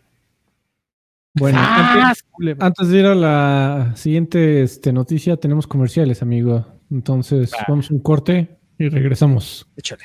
Bueno, 1.35 1.59
Ah, 1.61 2.09
antes, 2.09 2.57
antes 2.59 2.89
de 2.89 2.99
ir 2.99 3.07
a 3.07 3.15
la 3.15 3.93
siguiente 3.95 4.63
este, 4.63 4.93
noticia, 4.93 5.37
tenemos 5.37 5.67
comerciales, 5.67 6.23
amigo. 6.23 6.67
Entonces, 6.91 7.53
Va. 7.53 7.67
vamos 7.69 7.91
a 7.91 7.95
un 7.95 8.01
corte 8.01 8.59
y 8.79 8.89
regresamos. 8.89 9.67
Échale. 9.77 10.05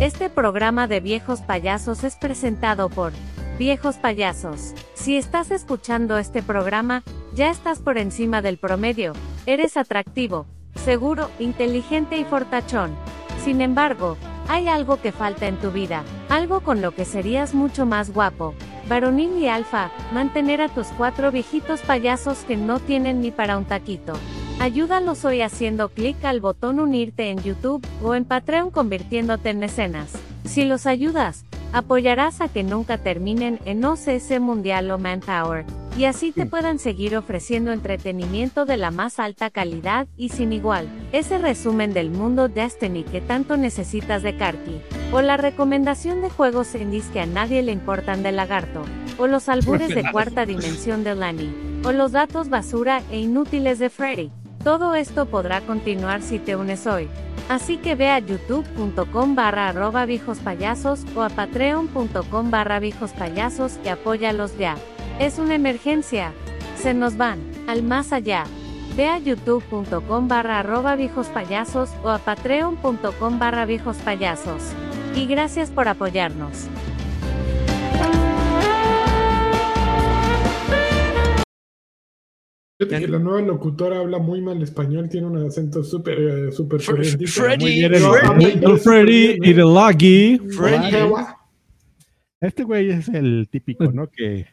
Este 0.00 0.28
programa 0.28 0.86
de 0.86 1.00
viejos 1.00 1.40
payasos 1.40 2.04
es 2.04 2.16
presentado 2.16 2.88
por 2.90 3.12
Viejos 3.58 3.96
Payasos. 3.96 4.74
Si 4.94 5.16
estás 5.16 5.50
escuchando 5.50 6.18
este 6.18 6.42
programa, 6.42 7.02
ya 7.34 7.50
estás 7.50 7.78
por 7.78 7.98
encima 7.98 8.42
del 8.42 8.58
promedio. 8.58 9.12
Eres 9.46 9.76
atractivo, 9.76 10.46
seguro, 10.74 11.30
inteligente 11.38 12.18
y 12.18 12.24
fortachón. 12.24 12.94
Sin 13.44 13.60
embargo, 13.60 14.16
hay 14.48 14.68
algo 14.68 15.00
que 15.00 15.12
falta 15.12 15.46
en 15.46 15.56
tu 15.56 15.70
vida, 15.70 16.02
algo 16.28 16.60
con 16.60 16.82
lo 16.82 16.92
que 16.92 17.04
serías 17.04 17.54
mucho 17.54 17.86
más 17.86 18.12
guapo. 18.12 18.54
Varonil 18.88 19.38
y 19.38 19.48
Alfa, 19.48 19.90
mantener 20.12 20.60
a 20.60 20.68
tus 20.68 20.88
cuatro 20.88 21.32
viejitos 21.32 21.80
payasos 21.80 22.38
que 22.40 22.56
no 22.56 22.80
tienen 22.80 23.20
ni 23.20 23.30
para 23.30 23.56
un 23.56 23.64
taquito. 23.64 24.12
Ayúdalos 24.60 25.24
hoy 25.24 25.40
haciendo 25.40 25.88
clic 25.88 26.24
al 26.24 26.40
botón 26.40 26.78
unirte 26.78 27.30
en 27.30 27.42
YouTube 27.42 27.84
o 28.02 28.14
en 28.14 28.24
Patreon 28.24 28.70
convirtiéndote 28.70 29.50
en 29.50 29.58
mecenas. 29.58 30.12
Si 30.44 30.64
los 30.64 30.86
ayudas, 30.86 31.44
apoyarás 31.74 32.40
a 32.40 32.48
que 32.48 32.62
nunca 32.62 32.98
terminen 32.98 33.58
en 33.64 33.84
OCS 33.84 34.40
Mundial 34.40 34.90
o 34.92 34.98
Manpower, 34.98 35.66
y 35.98 36.04
así 36.04 36.30
te 36.30 36.46
puedan 36.46 36.78
seguir 36.78 37.16
ofreciendo 37.16 37.72
entretenimiento 37.72 38.64
de 38.64 38.76
la 38.76 38.92
más 38.92 39.18
alta 39.18 39.50
calidad 39.50 40.06
y 40.16 40.28
sin 40.28 40.52
igual. 40.52 40.88
Ese 41.10 41.36
resumen 41.38 41.92
del 41.92 42.10
mundo 42.10 42.48
Destiny 42.48 43.02
que 43.02 43.20
tanto 43.20 43.56
necesitas 43.56 44.22
de 44.22 44.36
Karki, 44.36 44.80
o 45.12 45.20
la 45.20 45.36
recomendación 45.36 46.22
de 46.22 46.30
juegos 46.30 46.76
indies 46.76 47.06
que 47.06 47.20
a 47.20 47.26
nadie 47.26 47.60
le 47.62 47.72
importan 47.72 48.22
de 48.22 48.30
Lagarto, 48.30 48.84
o 49.18 49.26
los 49.26 49.48
albures 49.48 49.92
de 49.92 50.08
cuarta 50.12 50.46
dimensión 50.46 51.02
de 51.02 51.16
Lani, 51.16 51.52
o 51.84 51.90
los 51.90 52.12
datos 52.12 52.48
basura 52.48 53.02
e 53.10 53.18
inútiles 53.18 53.80
de 53.80 53.90
Freddy. 53.90 54.30
Todo 54.64 54.94
esto 54.94 55.26
podrá 55.26 55.60
continuar 55.60 56.22
si 56.22 56.38
te 56.38 56.56
unes 56.56 56.86
hoy. 56.86 57.10
Así 57.50 57.76
que 57.76 57.94
ve 57.94 58.08
a 58.08 58.18
youtube.com 58.18 59.34
barra 59.34 59.68
arroba 59.68 60.06
payasos 60.42 61.04
o 61.14 61.22
a 61.22 61.28
patreon.com 61.28 62.50
barra 62.50 62.80
payasos 63.18 63.78
y 63.84 63.88
apóyalos 63.88 64.56
ya. 64.56 64.76
Es 65.20 65.38
una 65.38 65.54
emergencia. 65.54 66.32
Se 66.76 66.94
nos 66.94 67.18
van, 67.18 67.40
al 67.66 67.82
más 67.82 68.14
allá. 68.14 68.44
Ve 68.96 69.06
a 69.06 69.18
youtube.com 69.18 70.28
barra 70.28 70.60
arroba 70.60 70.96
payasos 71.34 71.90
o 72.02 72.08
a 72.08 72.16
patreon.com 72.16 73.38
barra 73.38 73.66
payasos. 74.02 74.62
Y 75.14 75.26
gracias 75.26 75.70
por 75.70 75.88
apoyarnos. 75.88 76.68
Fíjate 82.78 83.02
que 83.02 83.08
la 83.08 83.18
nueva 83.20 83.40
locutora 83.40 84.00
habla 84.00 84.18
muy 84.18 84.40
mal 84.40 84.60
español, 84.62 85.08
tiene 85.08 85.28
un 85.28 85.36
acento 85.46 85.84
súper 85.84 86.18
eh, 86.18 86.52
súper 86.52 86.80
Fre- 86.80 86.86
corrientito. 86.86 87.30
Freddy, 87.30 87.64
mí- 87.64 87.82
El 88.62 88.78
Freddy 88.78 89.38
y 89.42 89.54
Loggy. 89.54 90.38
Freddy. 90.50 90.96
Este 92.40 92.64
güey 92.64 92.90
es 92.90 93.08
el 93.08 93.48
típico, 93.50 93.90
¿no? 93.92 94.08
Que 94.10 94.46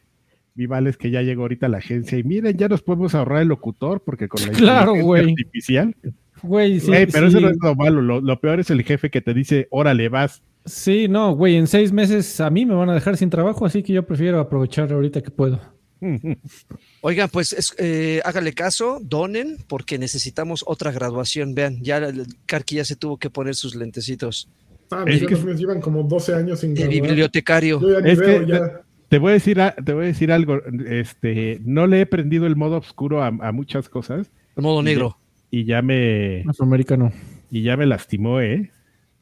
Vivales 0.54 0.98
que 0.98 1.10
ya 1.10 1.22
llegó 1.22 1.44
ahorita 1.44 1.66
a 1.66 1.70
la 1.70 1.78
agencia 1.80 2.18
y 2.18 2.24
miren, 2.24 2.56
ya 2.58 2.68
nos 2.68 2.82
podemos 2.84 3.16
ahorrar 3.16 3.42
el 3.42 3.48
locutor 3.48 4.02
porque 4.04 4.28
con 4.28 4.42
la 4.46 4.50
Claro, 4.52 4.96
inteligencia 4.96 5.32
artificial. 5.46 5.96
Güey, 6.44 6.80
sí, 6.80 6.92
pero 7.12 7.30
sí. 7.30 7.38
eso 7.38 7.40
no 7.40 7.50
es 7.50 7.58
lo 7.62 7.76
malo, 7.76 8.02
lo, 8.02 8.20
lo 8.22 8.40
peor 8.40 8.60
es 8.60 8.70
el 8.70 8.84
jefe 8.84 9.10
que 9.10 9.22
te 9.22 9.34
dice, 9.34 9.68
órale, 9.72 10.10
vas. 10.10 10.42
Sí, 10.66 11.08
no, 11.08 11.34
güey, 11.36 11.56
en 11.56 11.68
seis 11.68 11.92
meses 11.92 12.40
a 12.42 12.50
mí 12.50 12.66
me 12.66 12.74
van 12.76 12.90
a 12.90 12.94
dejar 12.94 13.16
sin 13.18 13.30
trabajo, 13.30 13.66
así 13.66 13.82
que 13.82 13.94
yo 13.94 14.06
prefiero 14.06 14.40
aprovechar 14.40 14.92
ahorita 14.92 15.22
que 15.22 15.32
puedo. 15.32 15.60
Oigan, 17.02 17.30
pues 17.30 17.54
es- 17.54 17.74
eh, 17.78 18.22
hágale 18.26 18.54
caso, 18.54 19.00
donen, 19.02 19.58
porque 19.68 19.98
necesitamos 19.98 20.64
otra 20.68 20.92
graduación. 20.92 21.54
Vean, 21.56 21.82
ya 21.84 21.98
el 21.98 22.26
Karki 22.46 22.76
ya 22.76 22.86
se 22.86 22.96
tuvo 22.96 23.18
que 23.18 23.30
poner 23.30 23.56
sus 23.56 23.76
lentecitos. 23.76 24.50
Ah, 24.92 25.06
Es 25.08 25.22
mis 25.22 25.30
que- 25.30 25.36
míos 25.46 25.60
llevan 25.60 25.80
como 25.82 26.04
12 26.04 26.34
años 26.34 26.60
sin 26.60 26.78
El 26.78 26.90
bibliotecario. 26.90 27.80
Yo 27.80 27.92
ya 27.94 28.02
ni 28.02 28.12
Es 28.12 28.20
veo, 28.20 28.46
que- 28.46 28.52
ya. 28.52 28.82
Te 29.08 29.18
voy 29.20 29.32
a 29.32 29.34
decir, 29.34 29.60
a- 29.60 29.76
te 29.76 29.94
voy 29.94 30.06
a 30.06 30.08
decir 30.08 30.32
algo, 30.32 30.62
este, 30.88 31.60
no 31.66 31.86
le 31.86 32.02
he 32.02 32.06
prendido 32.06 32.48
el 32.48 32.56
modo 32.56 32.78
oscuro 32.78 33.22
a, 33.22 33.28
a 33.28 33.52
muchas 33.52 33.90
cosas 33.90 34.32
En 34.56 34.64
modo 34.64 34.82
negro. 34.82 35.18
y 35.50 35.66
ya 35.66 35.82
me, 35.82 36.44
Afroamericano. 36.48 37.12
y 37.50 37.62
ya 37.64 37.76
me 37.76 37.86
lastimó, 37.86 38.40
¿eh? 38.40 38.72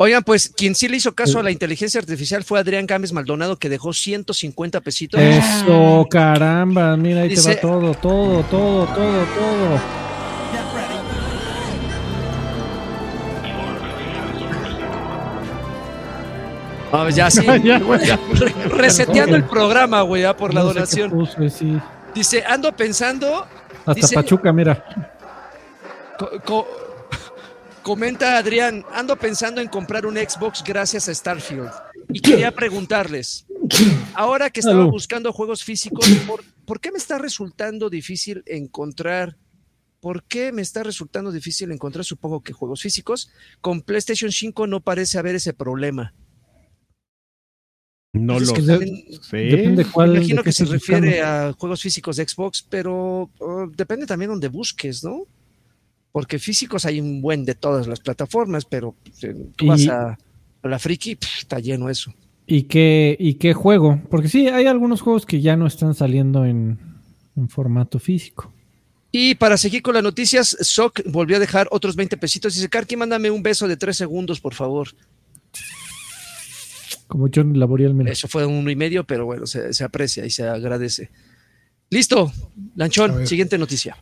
Oigan, 0.01 0.23
pues 0.23 0.47
quien 0.55 0.75
sí 0.75 0.87
le 0.87 0.95
hizo 0.95 1.13
caso 1.13 1.39
a 1.39 1.43
la 1.43 1.51
inteligencia 1.51 1.99
artificial 1.99 2.45
fue 2.45 2.57
Adrián 2.57 2.87
Gámez 2.87 3.11
Maldonado, 3.11 3.57
que 3.57 3.67
dejó 3.67 3.91
150 3.91 4.79
pesitos. 4.79 5.19
Eso, 5.19 6.07
caramba, 6.09 6.95
mira, 6.95 7.23
ahí 7.23 7.35
te 7.35 7.41
va 7.41 7.55
todo, 7.59 7.93
todo, 7.95 8.41
todo, 8.43 8.85
todo, 8.85 9.25
todo. 9.25 9.79
Ah, 16.91 17.07
ya 17.09 17.29
sí. 17.29 17.45
Ya, 17.63 17.79
güey. 17.79 17.99
Re- 18.33 18.53
reseteando 18.69 19.35
el 19.35 19.43
programa, 19.43 20.01
güey, 20.01 20.23
ya 20.23 20.35
por 20.35 20.53
la 20.53 20.61
No 20.61 20.67
donación. 20.67 21.11
puso, 21.11 21.41
eh, 21.41 21.49
sí. 21.49 21.77
Dice, 22.15 22.43
ando 22.47 22.71
pensando, 22.71 23.45
Hasta 23.85 23.93
Dice- 23.93 24.15
Pachuca, 24.15 24.51
mira. 24.51 24.83
co- 26.17 26.31
co- 26.43 26.67
comenta 27.83 28.37
Adrián, 28.37 28.85
ando 28.93 29.15
pensando 29.17 29.61
en 29.61 29.67
comprar 29.67 30.05
un 30.05 30.15
Xbox 30.15 30.63
gracias 30.63 31.09
a 31.09 31.13
Starfield. 31.13 31.71
Y 32.11 32.21
quería 32.21 32.51
preguntarles, 32.51 33.45
ahora 34.13 34.49
que 34.49 34.61
estaba 34.61 34.85
buscando 34.85 35.31
juegos 35.31 35.63
físicos, 35.63 36.07
¿por, 36.27 36.43
por 36.65 36.79
qué 36.79 36.91
me 36.91 36.97
está 36.97 37.17
resultando 37.17 37.89
difícil 37.89 38.43
encontrar? 38.45 39.37
¿Por 39.99 40.23
qué 40.23 40.51
me 40.51 40.61
está 40.61 40.81
resultando 40.83 41.31
difícil 41.31 41.71
encontrar, 41.71 42.05
supongo 42.05 42.41
que 42.41 42.53
juegos 42.53 42.81
físicos? 42.81 43.29
Con 43.61 43.81
PlayStation 43.81 44.31
5 44.31 44.65
no 44.65 44.79
parece 44.81 45.19
haber 45.19 45.35
ese 45.35 45.53
problema. 45.53 46.13
No 48.13 48.33
Pues 48.33 48.43
es 48.43 48.49
lo 48.49 48.53
que 48.55 48.61
sé. 48.63 49.75
Me 49.77 49.85
cuál. 49.85 50.15
imagino 50.15 50.41
de 50.41 50.43
que 50.43 50.51
se 50.51 50.65
refiere 50.65 51.21
a 51.21 51.53
juegos 51.53 51.81
físicos 51.81 52.17
de 52.17 52.27
Xbox, 52.27 52.65
pero 52.67 53.29
uh, 53.39 53.69
depende 53.75 54.07
también 54.07 54.31
donde 54.31 54.47
busques, 54.47 55.03
¿no? 55.03 55.27
Porque 56.11 56.39
físicos 56.39 56.85
hay 56.85 56.99
un 56.99 57.21
buen 57.21 57.45
de 57.45 57.55
todas 57.55 57.87
las 57.87 57.99
plataformas, 57.99 58.65
pero 58.65 58.95
eh, 59.21 59.35
tú 59.55 59.67
vas 59.67 59.87
a, 59.87 60.17
a 60.61 60.67
la 60.67 60.79
friki, 60.79 61.15
pff, 61.15 61.39
está 61.39 61.59
lleno 61.59 61.89
eso. 61.89 62.13
¿Y 62.47 62.63
qué, 62.63 63.15
¿Y 63.19 63.35
qué 63.35 63.53
juego? 63.53 64.01
Porque 64.09 64.27
sí, 64.27 64.47
hay 64.47 64.65
algunos 64.65 65.01
juegos 65.01 65.25
que 65.25 65.39
ya 65.39 65.55
no 65.55 65.67
están 65.67 65.93
saliendo 65.93 66.45
en, 66.45 66.79
en 67.35 67.47
formato 67.47 67.99
físico. 67.99 68.51
Y 69.11 69.35
para 69.35 69.57
seguir 69.57 69.81
con 69.81 69.95
las 69.95 70.03
noticias, 70.03 70.55
Sock 70.61 71.01
volvió 71.05 71.37
a 71.37 71.39
dejar 71.39 71.67
otros 71.71 71.95
20 71.95 72.17
pesitos. 72.17 72.53
Dice, 72.53 72.69
Karki, 72.69 72.95
mándame 72.95 73.31
un 73.31 73.41
beso 73.41 73.67
de 73.67 73.77
tres 73.77 73.97
segundos, 73.97 74.39
por 74.39 74.53
favor. 74.53 74.89
Como 77.07 77.27
John 77.33 77.57
Laboriel, 77.57 77.95
mira. 77.95 78.11
Eso 78.11 78.27
fue 78.27 78.45
un 78.45 78.53
uno 78.55 78.69
y 78.69 78.75
medio, 78.75 79.03
pero 79.03 79.25
bueno, 79.25 79.47
se, 79.47 79.73
se 79.73 79.83
aprecia 79.83 80.25
y 80.25 80.29
se 80.29 80.47
agradece. 80.47 81.09
Listo, 81.89 82.31
Lanchón, 82.75 83.25
siguiente 83.25 83.57
noticia. 83.57 83.97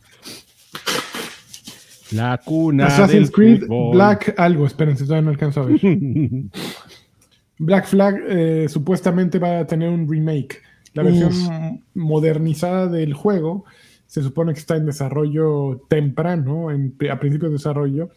La 2.12 2.38
cuna 2.44 2.86
Assassin's 2.86 3.28
del 3.28 3.32
Creed 3.32 3.60
fútbol. 3.62 3.94
Black 3.94 4.34
algo, 4.38 4.66
espérense, 4.66 5.04
todavía 5.04 5.22
no 5.24 5.30
alcanzo 5.30 5.60
a 5.62 5.66
ver. 5.66 5.80
Black 7.58 7.86
Flag 7.86 8.20
eh, 8.28 8.66
supuestamente 8.68 9.38
va 9.38 9.60
a 9.60 9.66
tener 9.66 9.88
un 9.90 10.08
remake. 10.08 10.62
La 10.94 11.02
versión 11.02 11.82
modernizada 11.94 12.86
del 12.88 13.14
juego 13.14 13.64
se 14.06 14.22
supone 14.22 14.52
que 14.54 14.60
está 14.60 14.76
en 14.76 14.86
desarrollo 14.86 15.82
temprano, 15.88 16.70
en- 16.70 16.94
a 17.10 17.20
principios 17.20 17.50
de 17.50 17.56
desarrollo. 17.58 18.10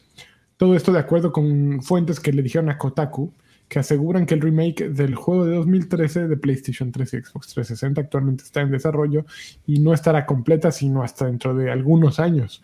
Todo 0.58 0.75
esto 0.75 0.93
de 0.93 0.99
acuerdo 0.99 1.32
con 1.32 1.82
fuentes 1.82 2.19
que 2.19 2.32
le 2.32 2.43
dijeron 2.43 2.69
a 2.69 2.77
Kotaku, 2.77 3.34
que 3.67 3.80
aseguran 3.80 4.25
que 4.25 4.36
el 4.36 4.41
remake 4.41 4.89
del 4.89 5.15
juego 5.15 5.45
de 5.45 5.56
2013 5.56 6.27
de 6.27 6.38
PlayStation 6.38 6.91
3 6.91 7.13
y 7.13 7.17
Xbox 7.21 7.47
360 7.54 8.01
actualmente 8.01 8.43
está 8.43 8.62
en 8.62 8.69
desarrollo 8.71 9.25
y 9.65 9.80
no 9.80 9.93
estará 9.93 10.25
completa 10.25 10.71
sino 10.71 11.04
hasta 11.04 11.25
dentro 11.25 11.56
de 11.56 11.71
algunos 11.71 12.19
años. 12.19 12.62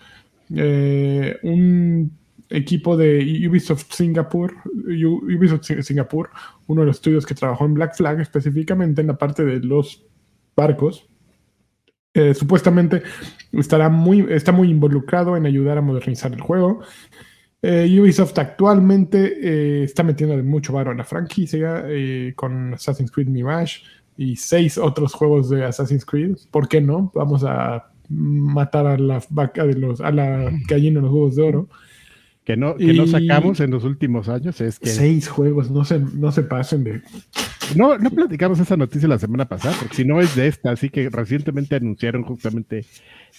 Eh, 0.56 1.38
un 1.44 2.12
equipo 2.50 2.96
de 2.96 3.46
Ubisoft 3.50 3.92
Singapur, 3.92 4.54
Ubisoft 4.74 5.64
Sing- 5.64 5.82
Singapur, 5.84 6.30
uno 6.68 6.82
de 6.82 6.88
los 6.88 6.98
estudios 6.98 7.26
que 7.26 7.36
trabajó 7.36 7.66
en 7.66 7.74
Black 7.74 7.96
Flag, 7.96 8.22
específicamente 8.22 9.02
en 9.02 9.08
la 9.08 9.18
parte 9.18 9.44
de 9.44 9.60
los 9.60 10.06
barcos, 10.56 11.08
eh, 12.14 12.34
supuestamente 12.34 13.04
estará 13.52 13.90
muy, 13.90 14.26
está 14.30 14.52
muy 14.52 14.70
involucrado 14.72 15.36
en 15.36 15.46
ayudar 15.46 15.78
a 15.78 15.82
modernizar 15.82 16.32
el 16.34 16.42
juego. 16.42 16.82
Eh, 17.62 18.00
Ubisoft 18.00 18.38
actualmente 18.40 19.84
está 19.84 20.04
metiendo 20.04 20.42
mucho 20.44 20.72
varo 20.74 20.92
en 20.92 20.98
la 20.98 21.04
franquicia 21.04 21.86
con 22.36 22.76
Assassin's 22.76 23.12
Creed 23.12 23.28
Mirage 23.28 23.82
y 24.16 24.36
seis 24.36 24.78
otros 24.78 25.14
juegos 25.14 25.50
de 25.50 25.66
Assassin's 25.66 26.06
Creed. 26.06 26.38
¿Por 26.50 26.68
qué 26.68 26.82
no? 26.82 27.12
Vamos 27.14 27.44
a 27.44 27.92
matar 28.10 28.88
a 28.88 28.98
la 28.98 29.22
vaca 29.30 29.66
de 29.66 29.76
los, 29.76 30.02
a 30.02 30.12
la 30.12 30.52
gallina 30.68 31.00
de 31.00 31.06
los 31.06 31.14
huevos 31.14 31.36
de 31.36 31.44
oro. 31.44 31.70
que 32.44 32.56
no, 32.56 32.76
que 32.76 32.94
no 32.94 33.08
sacamos 33.08 33.60
en 33.60 33.72
los 33.72 33.84
últimos 33.84 34.30
años 34.30 34.62
es 34.62 34.80
que 34.80 34.90
Seis 34.90 35.28
juegos, 35.28 35.70
no 35.70 35.84
se, 35.86 36.00
no 36.00 36.32
se 36.32 36.44
pasen 36.44 36.84
de. 36.84 37.02
no, 37.76 37.98
no 37.98 38.10
platicamos 38.10 38.60
esa 38.60 38.78
noticia 38.78 39.08
la 39.08 39.20
semana 39.20 39.46
pasada, 39.46 39.76
porque 39.80 39.96
si 39.96 40.06
no 40.06 40.22
es 40.22 40.36
de 40.36 40.48
esta, 40.48 40.72
así 40.72 40.90
que 40.90 41.10
recientemente 41.10 41.76
anunciaron 41.76 42.24
justamente 42.24 42.86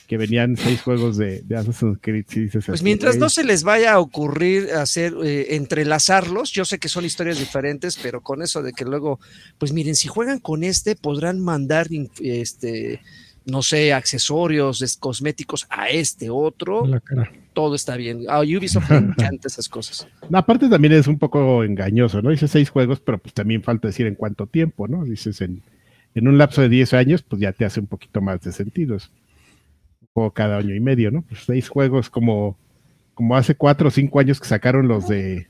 que 0.07 0.17
venían 0.17 0.57
seis 0.57 0.81
juegos 0.83 1.17
de, 1.17 1.43
de 1.43 1.57
Assassin's 1.57 1.99
Creed. 2.01 2.25
sí, 2.29 2.41
dices 2.41 2.65
Pues 2.67 2.81
así, 2.81 2.85
mientras 2.85 3.19
no 3.19 3.29
se 3.29 3.45
les 3.45 3.63
vaya 3.63 3.93
a 3.93 3.99
ocurrir 4.01 4.71
hacer 4.73 5.15
eh, 5.23 5.57
entrelazarlos, 5.57 6.51
yo 6.53 6.65
sé 6.65 6.79
que 6.79 6.89
son 6.89 7.05
historias 7.05 7.39
diferentes, 7.39 7.99
pero 8.03 8.23
con 8.23 8.43
eso 8.43 8.63
de 8.63 8.73
que 8.73 8.85
luego, 8.85 9.21
pues 9.59 9.73
miren, 9.73 9.97
si 9.97 10.09
juegan 10.09 10.39
con 10.39 10.65
este, 10.65 10.97
podrán 10.97 11.41
mandar 11.41 11.89
este, 12.21 13.01
no 13.49 13.63
sé, 13.63 13.93
accesorios, 13.93 14.83
es- 14.83 14.97
cosméticos 14.97 15.67
a 15.71 15.89
este 15.89 16.31
otro, 16.31 16.87
La 16.87 17.01
cara. 17.01 17.31
todo 17.53 17.75
está 17.75 17.97
bien. 17.97 18.25
A 18.29 18.41
Ubisoft 18.41 18.91
le 18.91 18.97
encanta 18.99 19.49
esas 19.49 19.69
cosas. 19.69 20.07
Aparte 20.33 20.69
también 20.69 20.93
es 20.95 21.07
un 21.07 21.19
poco 21.19 21.65
engañoso, 21.65 22.23
¿no? 22.23 22.31
Dice 22.31 22.47
seis 22.49 22.71
juegos, 22.71 23.01
pero 23.01 23.19
pues 23.19 23.35
también 23.35 23.63
falta 23.63 23.89
decir 23.89 24.07
en 24.07 24.15
cuánto 24.15 24.47
tiempo, 24.47 24.87
¿no? 24.87 25.05
Dices 25.05 25.41
en, 25.41 25.63
en 26.15 26.29
un 26.29 26.39
lapso 26.39 26.61
de 26.63 26.69
10 26.69 26.95
años, 26.95 27.23
pues 27.23 27.41
ya 27.41 27.53
te 27.53 27.65
hace 27.65 27.81
un 27.81 27.87
poquito 27.87 28.21
más 28.21 28.41
de 28.43 28.53
sentido. 28.53 28.95
Un 28.97 30.09
juego 30.15 30.31
cada 30.33 30.59
año 30.59 30.75
y 30.75 30.81
medio, 30.81 31.11
¿no? 31.11 31.23
Pues 31.23 31.41
seis 31.47 31.69
juegos 31.69 32.11
como, 32.11 32.57
como 33.15 33.37
hace 33.37 33.55
cuatro 33.55 33.89
o 33.89 33.91
cinco 33.91 34.21
años 34.21 34.41
que 34.41 34.47
sacaron 34.47 34.87
los 34.89 35.09
de 35.09 35.47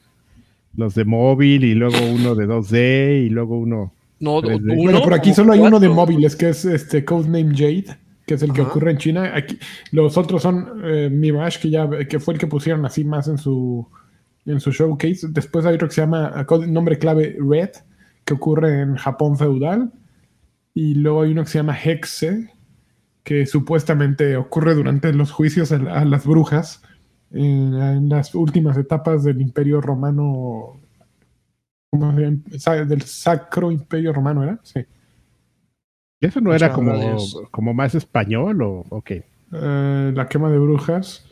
los 0.76 0.94
de 0.94 1.04
móvil 1.04 1.64
y 1.64 1.74
luego 1.74 1.96
uno 2.06 2.34
de 2.36 2.46
2D 2.46 3.26
y 3.26 3.30
luego 3.30 3.58
uno. 3.58 3.92
No, 4.20 4.38
uno, 4.38 4.58
Bueno, 4.76 5.02
por 5.02 5.14
aquí 5.14 5.32
solo 5.32 5.52
hay 5.52 5.60
uno 5.60 5.78
de 5.80 5.88
móviles, 5.88 6.34
que 6.36 6.48
es 6.48 6.64
este 6.64 7.04
Codename 7.04 7.52
Jade, 7.54 7.96
que 8.26 8.34
es 8.34 8.42
el 8.42 8.52
que 8.52 8.62
Ajá. 8.62 8.70
ocurre 8.70 8.90
en 8.90 8.98
China. 8.98 9.32
Aquí, 9.34 9.58
los 9.92 10.16
otros 10.18 10.42
son 10.42 10.80
eh, 10.84 11.08
Mirage, 11.10 11.60
que 11.60 11.70
ya 11.70 11.88
que 12.08 12.18
fue 12.18 12.34
el 12.34 12.40
que 12.40 12.46
pusieron 12.46 12.84
así 12.84 13.04
más 13.04 13.28
en 13.28 13.38
su 13.38 13.86
en 14.46 14.60
su 14.60 14.72
showcase. 14.72 15.28
Después 15.30 15.64
hay 15.66 15.74
otro 15.76 15.88
que 15.88 15.94
se 15.94 16.00
llama 16.00 16.44
code- 16.46 16.66
nombre 16.66 16.98
clave 16.98 17.36
Red, 17.38 17.70
que 18.24 18.34
ocurre 18.34 18.80
en 18.82 18.96
Japón 18.96 19.36
feudal. 19.36 19.92
Y 20.74 20.94
luego 20.94 21.22
hay 21.22 21.32
uno 21.32 21.42
que 21.44 21.50
se 21.50 21.58
llama 21.58 21.76
Hexe, 21.82 22.50
que 23.24 23.46
supuestamente 23.46 24.36
ocurre 24.36 24.74
durante 24.74 25.12
los 25.12 25.30
juicios 25.32 25.70
a, 25.72 25.78
la- 25.78 26.00
a 26.00 26.04
las 26.04 26.26
brujas 26.26 26.82
en, 27.30 27.74
en 27.74 28.08
las 28.08 28.34
últimas 28.34 28.76
etapas 28.78 29.22
del 29.22 29.40
Imperio 29.40 29.80
Romano. 29.80 30.80
Sa- 32.58 32.84
Del 32.84 33.02
Sacro 33.02 33.70
Imperio 33.72 34.12
Romano, 34.12 34.42
¿era? 34.42 34.58
Sí. 34.62 34.80
¿Eso 36.20 36.40
no 36.40 36.52
era 36.52 36.72
como, 36.72 36.92
como 37.50 37.74
más 37.74 37.94
español 37.94 38.60
o 38.62 38.84
o 38.88 39.02
qué? 39.02 39.24
Eh, 39.52 40.12
la 40.14 40.26
quema 40.28 40.50
de 40.50 40.58
brujas, 40.58 41.24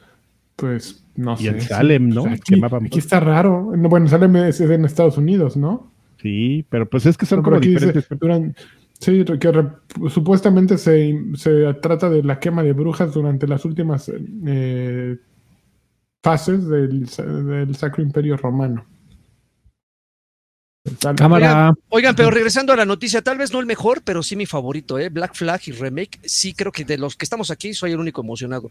pues 0.55 1.05
no 1.17 1.35
Y 1.35 1.45
sé. 1.45 1.49
en 1.49 1.61
Salem, 1.61 2.09
¿no? 2.09 2.23
Pues 2.25 2.41
aquí, 2.41 2.99
está 2.99 3.21
raro. 3.21 3.73
No, 3.77 3.89
bueno, 3.89 4.09
Salem 4.09 4.37
es 4.37 4.61
en 4.61 4.85
Estados 4.85 5.19
Unidos, 5.19 5.57
¿no? 5.57 5.91
Sí, 6.23 6.65
pero 6.71 6.89
pues 6.89 7.05
es 7.05 7.19
que 7.19 7.27
son 7.27 7.39
No, 7.39 7.43
pero 7.43 7.57
como 7.57 7.59
aquí 7.59 7.69
dice, 7.71 7.87
diferentes. 7.93 8.19
duran- 8.19 8.57
sí, 8.99 9.25
que 9.39 9.53
re- 9.53 9.73
supuestamente 10.09 10.79
se, 10.79 11.21
se 11.35 11.75
trata 11.75 12.09
de 12.09 12.23
la 12.23 12.39
quema 12.41 12.63
de 12.63 12.73
brujas 12.73 13.13
durante 13.13 13.47
las 13.47 13.65
últimas 13.67 14.11
eh, 14.47 15.19
fases 16.23 16.67
del, 16.69 17.05
del 17.07 17.75
Sacro 17.75 18.03
Imperio 18.03 18.37
Romano. 18.39 18.85
Cámara. 21.17 21.73
Oigan, 21.89 22.15
pero 22.15 22.31
regresando 22.31 22.73
a 22.73 22.77
la 22.77 22.85
noticia, 22.85 23.23
tal 23.23 23.39
vez 23.39 23.53
no 23.53 23.61
el 23.61 23.67
mejor, 23.67 24.03
pero 24.03 24.23
sí 24.23 24.37
mi 24.37 24.47
favorito, 24.47 24.99
¿eh? 24.99 25.09
Black 25.09 25.35
Flag 25.35 25.61
y 25.67 25.73
Remake. 25.73 26.19
Sí, 26.25 26.55
creo 26.55 26.73
que 26.73 26.85
de 26.85 26.99
los 26.99 27.17
que 27.17 27.25
estamos 27.25 27.51
aquí 27.51 27.75
soy 27.75 27.93
el 27.93 28.01
único 28.01 28.23
emocionado. 28.23 28.71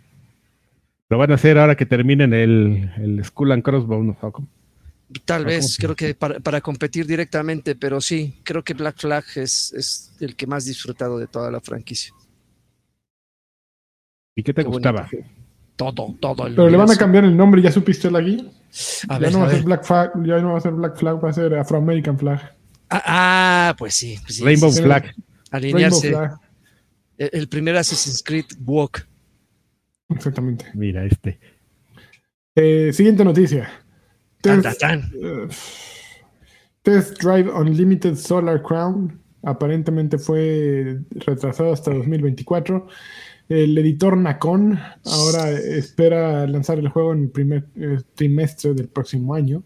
Lo 1.09 1.17
van 1.17 1.31
a 1.31 1.35
hacer 1.35 1.57
ahora 1.57 1.75
que 1.75 1.85
terminen 1.85 2.33
el, 2.33 2.91
el 2.97 3.23
Skull 3.23 3.51
and 3.51 3.63
Crossbones. 3.63 4.15
¿no? 4.21 4.49
Tal 5.23 5.45
vez, 5.45 5.59
¿cómo 5.59 5.69
se 5.69 5.81
creo 5.81 5.95
que 5.95 6.15
para, 6.15 6.39
para 6.39 6.61
competir 6.61 7.05
directamente, 7.05 7.75
pero 7.75 8.01
sí, 8.01 8.39
creo 8.43 8.63
que 8.63 8.73
Black 8.73 8.97
Flag 8.97 9.23
es, 9.35 9.71
es 9.73 10.11
el 10.19 10.35
que 10.35 10.47
más 10.47 10.65
disfrutado 10.65 11.19
de 11.19 11.27
toda 11.27 11.51
la 11.51 11.61
franquicia. 11.61 12.11
¿Y 14.35 14.43
qué 14.43 14.53
te 14.53 14.63
Qué 14.63 14.69
bonito. 14.69 14.93
Todo, 15.75 16.15
todo. 16.19 16.47
el 16.47 16.55
Pero 16.55 16.69
le 16.69 16.77
van 16.77 16.89
a 16.89 16.95
cambiar 16.95 17.25
el 17.25 17.35
nombre, 17.35 17.61
¿ya 17.61 17.71
supiste 17.71 18.09
la 18.09 18.21
guía? 18.21 18.43
A 19.09 19.13
ya 19.13 19.19
ver, 19.19 19.31
no 19.33 19.39
a 19.39 19.41
va 19.41 19.47
a 19.47 19.51
ser. 19.51 19.63
Black 19.63 19.83
Flag, 19.83 20.11
ya 20.25 20.39
no 20.39 20.51
va 20.53 20.57
a 20.57 20.61
ser 20.61 20.71
Black 20.71 20.95
Flag, 20.97 21.23
va 21.23 21.29
a 21.29 21.33
ser 21.33 21.53
Afro 21.55 21.77
American 21.77 22.17
Flag. 22.17 22.55
Ah, 22.89 23.03
ah, 23.05 23.75
pues 23.77 23.93
sí. 23.95 24.17
pues 24.21 24.35
sí, 24.37 24.43
Rainbow 24.43 24.71
sí. 24.71 24.81
Flag. 24.81 25.03
Rainbow 25.03 25.15
Alinearse. 25.51 26.09
Flag, 26.09 26.37
El, 27.17 27.29
el 27.33 27.47
primer 27.49 27.75
Assassin's 27.77 28.23
Creed 28.23 28.45
Walk. 28.65 29.05
exactamente. 30.09 30.65
Mira, 30.73 31.03
este. 31.05 31.39
Eh, 32.55 32.91
siguiente 32.93 33.25
noticia. 33.25 33.69
Tan, 34.41 34.61
Test, 34.61 34.79
tan, 34.79 35.01
tan. 35.01 35.11
eh, 35.21 35.47
Test 36.83 37.21
Drive 37.21 37.49
Unlimited 37.51 38.15
Solar 38.15 38.61
Crown 38.61 39.19
aparentemente 39.43 40.17
fue 40.17 40.99
retrasado 41.11 41.73
hasta 41.73 41.91
2024. 41.93 42.87
El 43.47 43.77
editor 43.77 44.17
Nacon 44.17 44.79
ahora 45.05 45.51
espera 45.51 46.47
lanzar 46.47 46.79
el 46.79 46.89
juego 46.89 47.13
en 47.13 47.23
el 47.23 47.29
primer 47.29 47.65
eh, 47.75 47.99
trimestre 48.15 48.73
del 48.73 48.87
próximo 48.87 49.35
año. 49.35 49.63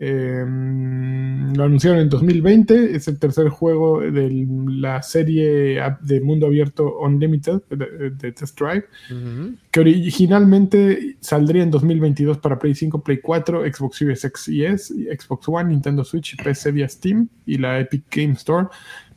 Eh, 0.00 0.44
lo 0.46 1.64
anunciaron 1.64 2.00
en 2.00 2.08
2020. 2.08 2.94
Es 2.94 3.08
el 3.08 3.18
tercer 3.18 3.48
juego 3.48 4.00
de 4.00 4.46
la 4.68 5.02
serie 5.02 5.80
de 6.02 6.20
mundo 6.20 6.46
abierto 6.46 7.00
Unlimited 7.00 7.62
de, 7.70 8.10
de 8.10 8.32
Test 8.32 8.60
Drive 8.60 8.84
Ujú. 9.10 9.56
que 9.72 9.80
originalmente 9.80 11.16
saldría 11.20 11.64
en 11.64 11.72
2022 11.72 12.38
para 12.38 12.58
Play 12.58 12.76
5, 12.76 13.02
Play 13.02 13.18
4, 13.20 13.62
Xbox 13.72 13.96
Series 13.96 14.24
X 14.24 14.48
y 14.48 14.64
S, 14.64 14.94
Xbox 14.94 15.48
One, 15.48 15.70
Nintendo 15.70 16.04
Switch, 16.04 16.34
y 16.34 16.36
PC 16.36 16.70
vía 16.70 16.88
Steam 16.88 17.28
y 17.44 17.58
la 17.58 17.80
Epic 17.80 18.04
Game 18.10 18.34
Store. 18.34 18.68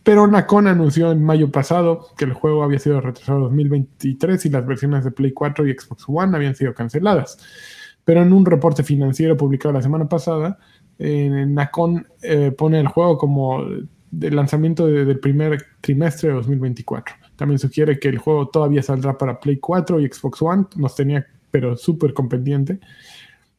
Pero 0.03 0.25
Nacon 0.27 0.67
anunció 0.67 1.11
en 1.11 1.23
mayo 1.23 1.51
pasado 1.51 2.07
que 2.17 2.25
el 2.25 2.33
juego 2.33 2.63
había 2.63 2.79
sido 2.79 3.01
retrasado 3.01 3.37
a 3.37 3.41
2023 3.43 4.45
y 4.45 4.49
las 4.49 4.65
versiones 4.65 5.03
de 5.03 5.11
Play 5.11 5.31
4 5.31 5.67
y 5.67 5.73
Xbox 5.73 6.05
One 6.07 6.35
habían 6.35 6.55
sido 6.55 6.73
canceladas. 6.73 7.37
Pero 8.03 8.23
en 8.23 8.33
un 8.33 8.45
reporte 8.45 8.83
financiero 8.83 9.37
publicado 9.37 9.73
la 9.73 9.81
semana 9.83 10.09
pasada, 10.09 10.57
eh, 10.97 11.45
Nacon 11.47 12.07
eh, 12.23 12.51
pone 12.51 12.79
el 12.79 12.87
juego 12.87 13.17
como 13.19 13.63
de 14.09 14.31
lanzamiento 14.31 14.87
de- 14.87 15.05
del 15.05 15.19
primer 15.19 15.63
trimestre 15.81 16.29
de 16.29 16.35
2024. 16.35 17.15
También 17.35 17.59
sugiere 17.59 17.99
que 17.99 18.09
el 18.09 18.17
juego 18.17 18.49
todavía 18.49 18.81
saldrá 18.81 19.17
para 19.17 19.39
Play 19.39 19.57
4 19.57 19.99
y 19.99 20.07
Xbox 20.07 20.41
One. 20.41 20.65
Nos 20.77 20.95
tenía, 20.95 21.25
pero 21.51 21.77
súper 21.77 22.13
con 22.13 22.27
pendiente. 22.27 22.79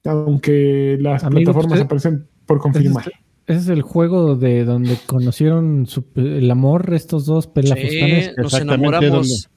Aunque 0.05 0.99
las 1.01 1.23
Amigo, 1.25 1.53
plataformas 1.53 1.73
usted- 1.79 1.85
aparecen 1.87 2.27
por 2.47 2.59
confirmar. 2.59 3.05
Ese 3.47 3.59
es 3.61 3.69
el 3.69 3.83
juego 3.83 4.37
de 4.37 4.65
donde 4.65 4.97
conocieron 5.07 5.87
su- 5.87 6.05
el 6.17 6.51
amor 6.51 6.93
estos 6.95 7.27
dos 7.27 7.45
Sí, 7.45 7.51
pelafustanes. 7.55 8.35
nos 8.37 8.47
Exactamente 8.55 8.75
enamoramos 9.07 9.49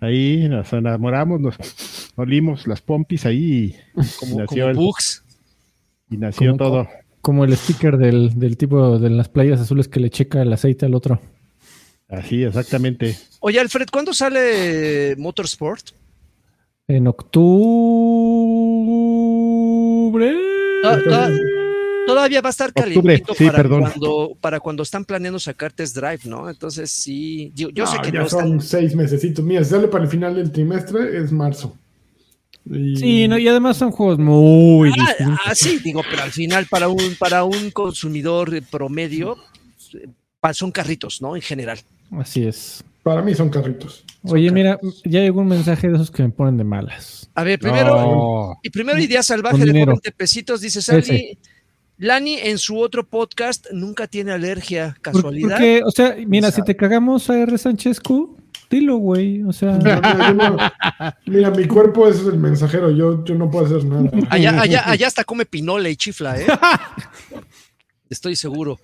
Ahí 0.00 0.48
nos 0.48 0.72
enamoramos, 0.72 1.40
nos 1.40 1.54
olimos 2.16 2.66
las 2.66 2.80
pompis 2.82 3.24
ahí 3.24 3.74
y 3.74 3.74
como, 4.20 4.38
nació, 4.40 4.72
como 4.74 4.90
el- 4.90 4.94
y 6.10 6.16
nació 6.18 6.56
Como- 6.56 6.58
todo. 6.58 6.88
Como 7.20 7.44
el 7.44 7.56
sticker 7.56 7.98
del, 7.98 8.36
del 8.36 8.56
tipo 8.56 8.98
de 8.98 9.08
las 9.08 9.28
playas 9.28 9.60
azules 9.60 9.86
que 9.86 10.00
le 10.00 10.10
checa 10.10 10.42
el 10.42 10.52
aceite 10.52 10.86
al 10.86 10.94
otro. 10.96 11.20
Así, 12.08 12.42
exactamente. 12.42 13.16
Oye, 13.38 13.60
Alfred, 13.60 13.86
¿cuándo 13.92 14.12
sale 14.12 15.14
Motorsport? 15.16 15.90
En 16.88 17.06
octubre. 19.72 20.32
Ah, 20.84 20.98
ah, 21.12 21.30
Todavía 22.06 22.40
va 22.40 22.48
a 22.48 22.50
estar 22.50 22.72
calientito 22.72 23.34
sí, 23.34 23.46
para, 23.46 23.56
perdón. 23.58 23.82
cuando, 23.82 24.36
para 24.40 24.60
cuando 24.60 24.82
están 24.82 25.04
planeando 25.04 25.38
sacar 25.38 25.72
test 25.72 25.94
drive, 25.96 26.20
¿no? 26.24 26.48
Entonces 26.50 26.90
sí, 26.90 27.52
yo, 27.54 27.70
yo 27.70 27.86
sé 27.86 27.98
que 28.02 28.10
ya 28.10 28.20
no 28.20 28.28
son 28.28 28.44
están. 28.44 28.60
seis 28.60 28.94
mesecitos. 28.94 29.44
Mira, 29.44 29.62
si 29.64 29.70
sale 29.70 29.88
para 29.88 30.04
el 30.04 30.10
final 30.10 30.34
del 30.34 30.50
trimestre, 30.50 31.16
es 31.18 31.30
marzo. 31.32 31.76
Y- 32.64 32.96
Sí, 32.96 33.28
no, 33.28 33.38
y 33.38 33.48
además 33.48 33.76
son 33.76 33.90
juegos 33.90 34.18
muy 34.18 34.90
Ah, 34.98 35.06
distintos. 35.06 35.40
ah, 35.46 35.54
sí, 35.54 35.78
digo, 35.82 36.02
pero 36.08 36.22
al 36.22 36.30
final 36.32 36.66
para 36.70 36.88
un, 36.88 37.16
para 37.18 37.44
un 37.44 37.70
consumidor 37.70 38.50
promedio 38.70 39.36
son 40.52 40.70
carritos, 40.72 41.20
¿no? 41.22 41.36
En 41.36 41.42
general. 41.42 41.78
Así 42.12 42.44
es. 42.44 42.84
Para 43.02 43.20
mí 43.22 43.34
son 43.34 43.48
carritos. 43.48 44.04
Oye, 44.24 44.50
mira, 44.52 44.78
ya 45.04 45.20
llegó 45.20 45.40
un 45.40 45.48
mensaje 45.48 45.88
de 45.88 45.94
esos 45.96 46.10
que 46.10 46.22
me 46.22 46.28
ponen 46.30 46.56
de 46.56 46.62
malas. 46.64 47.28
A 47.34 47.42
ver, 47.42 47.58
primero, 47.58 47.96
No. 47.96 48.58
y 48.62 48.70
primero 48.70 48.98
Idea 49.00 49.22
Salvaje 49.24 49.58
de 49.58 49.64
dinero. 49.66 49.92
20 49.92 50.12
pesitos, 50.12 50.60
dice 50.60 50.80
Sally. 50.80 51.36
Lani 52.02 52.34
en 52.36 52.58
su 52.58 52.78
otro 52.80 53.06
podcast 53.06 53.68
nunca 53.70 54.08
tiene 54.08 54.32
alergia, 54.32 54.96
casualidad. 55.02 55.50
Porque, 55.50 55.82
o 55.84 55.90
sea, 55.92 56.16
mira, 56.26 56.50
si 56.50 56.60
te 56.64 56.74
cagamos 56.74 57.30
a 57.30 57.38
R. 57.38 57.56
Sánchez 57.56 58.00
Q, 58.00 58.36
dilo, 58.68 58.96
güey. 58.96 59.44
O 59.44 59.52
sea, 59.52 59.72
No, 59.78 59.78
mira, 59.78 60.28
yo 60.28 60.34
no- 60.34 60.56
mira, 61.26 61.50
mi 61.52 61.64
cuerpo 61.68 62.08
es 62.08 62.18
el 62.26 62.38
mensajero. 62.38 62.90
Yo, 62.90 63.24
yo 63.24 63.36
no 63.36 63.48
puedo 63.48 63.66
hacer 63.66 63.84
nada. 63.84 64.10
Allá, 64.30 64.60
allá, 64.60 64.82
allá 64.90 65.06
hasta 65.06 65.22
come 65.22 65.46
pinole 65.46 65.92
y 65.92 65.96
chifla, 65.96 66.40
¿eh? 66.40 66.46
Estoy 68.10 68.34
seguro. 68.34 68.80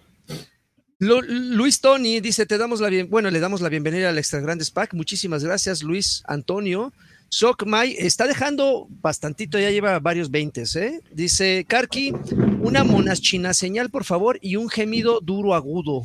Lu- 1.00 1.22
Luis 1.22 1.80
Tony 1.80 2.20
dice, 2.20 2.46
te 2.46 2.56
damos 2.56 2.80
la 2.80 2.88
bien, 2.88 3.10
bueno, 3.10 3.30
le 3.30 3.40
damos 3.40 3.60
la 3.60 3.68
bienvenida 3.68 4.10
al 4.10 4.18
Extra 4.18 4.38
Grandes 4.40 4.70
Pack. 4.70 4.94
Muchísimas 4.94 5.42
gracias, 5.42 5.82
Luis 5.82 6.22
Antonio. 6.28 6.92
Sok 7.30 7.66
Mai 7.66 7.94
está 7.98 8.26
dejando 8.26 8.86
bastantito, 9.02 9.58
ya 9.58 9.70
lleva 9.70 9.98
varios 9.98 10.30
veintes, 10.30 10.74
¿eh? 10.76 11.00
Dice, 11.12 11.64
Karki, 11.68 12.12
una 12.60 12.84
monaschina 12.84 13.52
señal, 13.52 13.90
por 13.90 14.04
favor, 14.04 14.38
y 14.40 14.56
un 14.56 14.68
gemido 14.70 15.20
duro 15.20 15.54
agudo. 15.54 16.02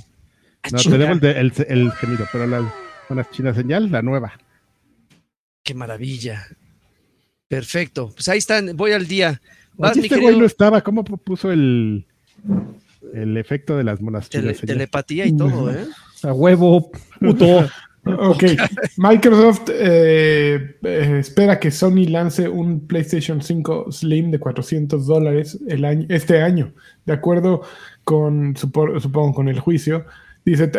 Ah, 0.63 0.69
No, 0.71 0.79
tenemos 0.81 1.21
el, 1.23 1.29
el, 1.29 1.53
el 1.69 1.91
gemido, 1.93 2.25
pero 2.31 2.45
la 2.47 2.73
una 3.09 3.29
china 3.29 3.53
señal, 3.53 3.89
la 3.91 4.01
nueva. 4.01 4.33
Qué 5.63 5.73
maravilla. 5.73 6.45
Perfecto. 7.47 8.11
Pues 8.13 8.27
ahí 8.29 8.39
están, 8.39 8.75
voy 8.75 8.91
al 8.91 9.07
día. 9.07 9.41
Vas, 9.75 9.91
Oye, 9.91 10.01
mi 10.01 10.05
este 10.07 10.15
querido 10.15 10.31
güey 10.31 10.39
no 10.41 10.45
estaba, 10.45 10.81
¿cómo 10.81 11.03
pu- 11.05 11.19
puso 11.21 11.51
el, 11.51 12.05
el 13.13 13.37
efecto 13.37 13.77
de 13.77 13.83
las 13.85 14.01
monas 14.01 14.29
tele- 14.29 14.43
chinas 14.47 14.57
señal? 14.57 14.75
telepatía 14.77 15.25
y 15.25 15.37
todo, 15.37 15.71
¿eh? 15.71 15.85
a 16.23 16.33
huevo, 16.33 16.91
puto. 17.19 17.69
Ok, 18.05 18.43
Microsoft 18.97 19.69
eh, 19.69 20.75
eh, 20.83 21.17
espera 21.19 21.57
que 21.59 21.71
Sony 21.71 22.05
lance 22.09 22.49
un 22.49 22.85
PlayStation 22.85 23.41
5 23.41 23.91
Slim 23.91 24.29
de 24.29 24.39
400 24.39 25.05
dólares 25.07 25.57
año, 25.85 26.05
este 26.09 26.41
año, 26.41 26.73
de 27.05 27.13
acuerdo 27.13 27.61
con, 28.03 28.55
supo- 28.55 28.99
supongo, 28.99 29.33
con 29.35 29.47
el 29.47 29.59
juicio. 29.59 30.05
Dice, 30.43 30.69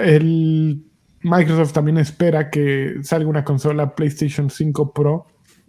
Microsoft 1.23 1.73
también 1.73 1.97
espera 1.97 2.51
que 2.51 2.97
salga 3.03 3.27
una 3.29 3.43
consola 3.45 3.95
PlayStation 3.95 4.51
5 4.51 4.93
Pro 4.93 5.27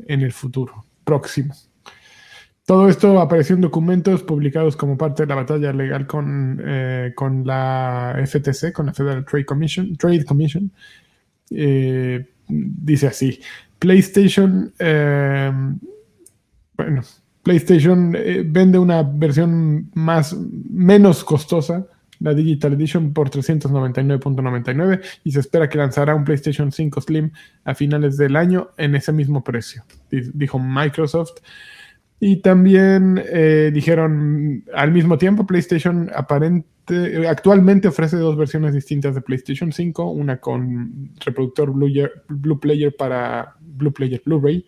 en 0.08 0.22
el 0.22 0.34
futuro 0.34 0.86
próximo. 1.06 1.53
Todo 2.66 2.89
esto 2.89 3.22
apareció 3.22 3.56
en 3.56 3.62
documentos 3.62 4.24
publicados 4.24 4.76
como 4.76 4.97
parte 4.97 5.24
de 5.24 5.28
la 5.28 5.36
batalla 5.36 5.72
legal 5.72 6.08
con, 6.08 6.60
eh, 6.66 7.14
con 7.16 7.45
la 7.45 8.16
FTC, 8.26 8.74
con 8.74 8.88
la 8.88 8.93
Federal 8.93 9.24
Trade 9.24 9.45
Commission. 9.45 9.95
Trade 9.95 10.26
Commission. 10.26 10.72
Eh, 11.51 12.25
dice 12.47 13.07
así: 13.07 13.39
PlayStation. 13.79 14.73
eh, 14.79 15.51
bueno, 16.77 17.01
PlayStation 17.43 18.13
eh, 18.15 18.43
vende 18.45 18.77
una 18.79 19.03
versión 19.03 19.89
más 19.93 20.35
menos 20.69 21.23
costosa, 21.23 21.85
la 22.19 22.33
Digital 22.33 22.73
Edition, 22.73 23.13
por 23.13 23.29
399.99 23.29 25.01
y 25.23 25.31
se 25.31 25.39
espera 25.41 25.69
que 25.69 25.77
lanzará 25.77 26.15
un 26.15 26.23
PlayStation 26.23 26.71
5 26.71 27.01
Slim 27.01 27.31
a 27.63 27.75
finales 27.75 28.17
del 28.17 28.35
año 28.35 28.69
en 28.77 28.95
ese 28.95 29.11
mismo 29.11 29.43
precio, 29.43 29.83
di- 30.09 30.31
dijo 30.33 30.57
Microsoft. 30.59 31.33
Y 32.28 32.38
también 32.38 33.21
eh, 33.23 33.69
dijeron 33.71 34.63
al 34.73 34.91
mismo 34.91 35.15
tiempo, 35.19 35.45
PlayStation 35.45 36.09
aparente, 36.15 37.28
actualmente 37.28 37.88
ofrece 37.88 38.17
dos 38.17 38.36
versiones 38.36 38.73
distintas 38.73 39.13
de 39.13 39.21
PlayStation 39.21 39.71
5, 39.71 40.09
una 40.09 40.38
con 40.38 41.11
reproductor 41.23 41.71
Blue, 41.71 41.88
Blue 42.28 42.59
Player 42.59 42.95
para 42.97 43.53
Blue 43.59 43.93
Player 43.93 44.23
Blu-ray 44.26 44.65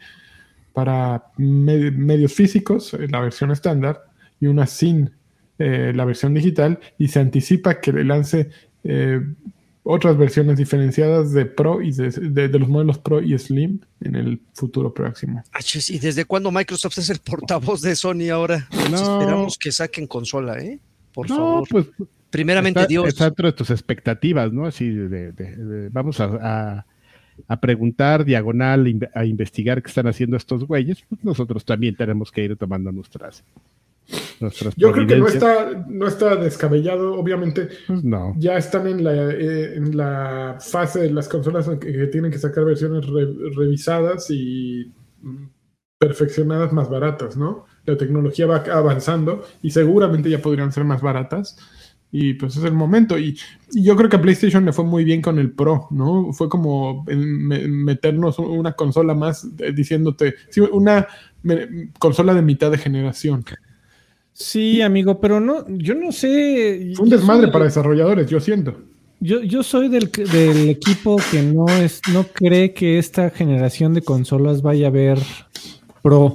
para 0.72 1.32
me- 1.38 1.89
medios 1.89 2.32
físicos, 2.32 2.93
eh, 2.93 3.08
la 3.10 3.22
versión 3.22 3.49
estándar, 3.49 4.03
y 4.39 4.45
una 4.45 4.68
sin 4.68 5.10
eh, 5.58 5.93
la 5.95 6.05
versión 6.05 6.36
digital, 6.36 6.78
y 6.99 7.08
se 7.08 7.20
anticipa 7.22 7.82
que 7.82 7.91
le 7.91 8.03
lance 8.03 8.51
otras 9.88 10.18
versiones 10.18 10.58
diferenciadas 10.58 11.32
de 11.34 11.46
Pro 11.46 11.82
y 11.82 11.92
de, 11.92 12.10
de- 12.12 12.48
de 12.50 12.60
los 12.60 12.68
modelos 12.70 12.98
Pro 13.00 13.22
y 13.22 13.38
Slim 13.38 13.80
en 14.02 14.16
el 14.16 14.42
futuro 14.54 14.94
próximo. 14.94 15.44
Achis, 15.52 15.90
¿Y 15.90 16.00
desde 16.00 16.26
cuándo 16.26 16.52
Microsoft 16.52 16.98
es 16.98 17.10
el 17.10 17.20
portavoz 17.20 17.82
de 17.82 17.96
Sony 17.96 18.30
ahora? 18.32 18.68
Pues 18.72 18.92
No. 18.92 18.98
Esperamos 19.20 19.58
que 19.58 19.72
saquen 19.72 20.08
consola, 20.08 20.58
¿eh? 20.60 20.80
Por 21.14 21.30
no, 21.30 21.36
favor. 21.36 21.68
pues 21.70 21.86
Primeramente 22.30 22.82
está, 22.82 22.88
Dios. 22.90 23.08
está 23.08 23.26
dentro 23.26 23.48
de 23.48 23.54
tus 23.54 23.70
expectativas, 23.70 24.52
¿no? 24.52 24.66
Así 24.66 24.90
de, 24.90 25.32
de- 25.32 25.56
de- 25.56 25.90
vamos 25.90 26.20
a, 26.20 26.26
a- 26.42 26.86
a 27.48 27.60
preguntar 27.60 28.26
diagonal, 28.26 28.86
a 29.14 29.24
investigar 29.26 29.82
qué 29.82 29.88
están 29.90 30.08
haciendo 30.08 30.36
estos 30.38 30.66
güeyes. 30.66 31.04
Pues 31.08 31.24
nosotros 31.24 31.64
también 31.64 31.96
tenemos 31.96 32.32
que 32.32 32.44
ir 32.44 32.58
tomando 32.58 32.92
nuestras, 32.92 33.44
nuestras 34.39 34.76
Yo 34.76 34.91
creo 34.91 35.08
que 35.08 35.18
no 35.18 35.28
está, 35.28 35.86
no 35.88 36.08
está 36.08 36.36
descabellado, 36.36 37.16
obviamente. 37.16 37.70
No. 38.03 38.34
Ya 38.38 38.58
están 38.58 38.88
en 38.88 39.03
la, 39.03 39.14
eh, 39.32 39.76
en 39.76 39.95
la 39.97 40.58
fase 40.60 41.01
de 41.01 41.12
las 41.12 41.28
consolas 41.28 41.68
que, 41.80 41.91
que 41.91 42.08
tienen 42.08 42.32
que 42.32 42.38
sacar 42.39 42.66
versiones 42.66 43.05
re- 43.08 43.34
revisadas 43.55 44.30
y 44.30 44.91
mm, 45.22 45.45
perfeccionadas 45.99 46.72
más 46.74 46.89
baratas, 46.89 47.36
¿no? 47.38 47.66
La 47.86 47.97
tecnología 47.97 48.45
va 48.45 48.64
avanzando 48.72 49.45
y 49.62 49.72
seguramente 49.72 50.30
ya 50.30 50.39
podrían 50.41 50.72
ser 50.72 50.84
más 50.84 51.01
baratas. 51.01 51.58
Y 52.10 52.36
pues 52.36 52.55
es 52.55 52.64
el 52.64 52.72
momento. 52.74 53.18
Y, 53.20 53.38
y 53.74 53.84
yo 53.84 53.95
creo 53.97 54.10
que 54.10 54.16
a 54.16 54.22
PlayStation 54.22 54.64
le 54.64 54.72
fue 54.72 54.86
muy 54.86 55.03
bien 55.03 55.22
con 55.22 55.39
el 55.39 55.51
Pro, 55.51 55.88
¿no? 55.91 56.32
Fue 56.32 56.47
como 56.47 57.03
me- 57.05 57.68
meternos 57.68 58.39
una 58.39 58.74
consola 58.74 59.14
más 59.14 59.45
eh, 59.60 59.74
diciéndote, 59.74 60.36
sí, 60.49 60.62
una 60.62 61.08
me- 61.43 61.91
consola 61.99 62.34
de 62.34 62.41
mitad 62.43 62.72
de 62.72 62.78
generación. 62.78 63.43
Sí, 64.40 64.82
amigo, 64.84 65.20
pero 65.20 65.40
no, 65.40 65.66
yo 65.68 65.96
no 65.96 66.12
sé. 66.12 66.92
Fue 66.96 67.06
un 67.06 67.10
yo 67.10 67.18
desmadre 67.18 67.48
para 67.48 67.66
desarrolladores, 67.66 68.30
yo 68.30 68.40
siento. 68.40 68.78
Yo, 69.20 69.42
yo 69.42 69.64
soy 69.64 69.90
del, 69.90 70.12
del 70.32 70.70
equipo 70.70 71.16
que 71.32 71.42
no 71.42 71.66
es, 71.70 72.02
no 72.14 72.24
cree 72.24 72.72
que 72.72 73.00
esta 73.00 73.32
generación 73.32 73.96
de 73.96 74.04
consolas 74.04 74.62
vaya 74.62 74.88
a 74.88 74.92
ver 74.92 75.18
pro. 76.04 76.34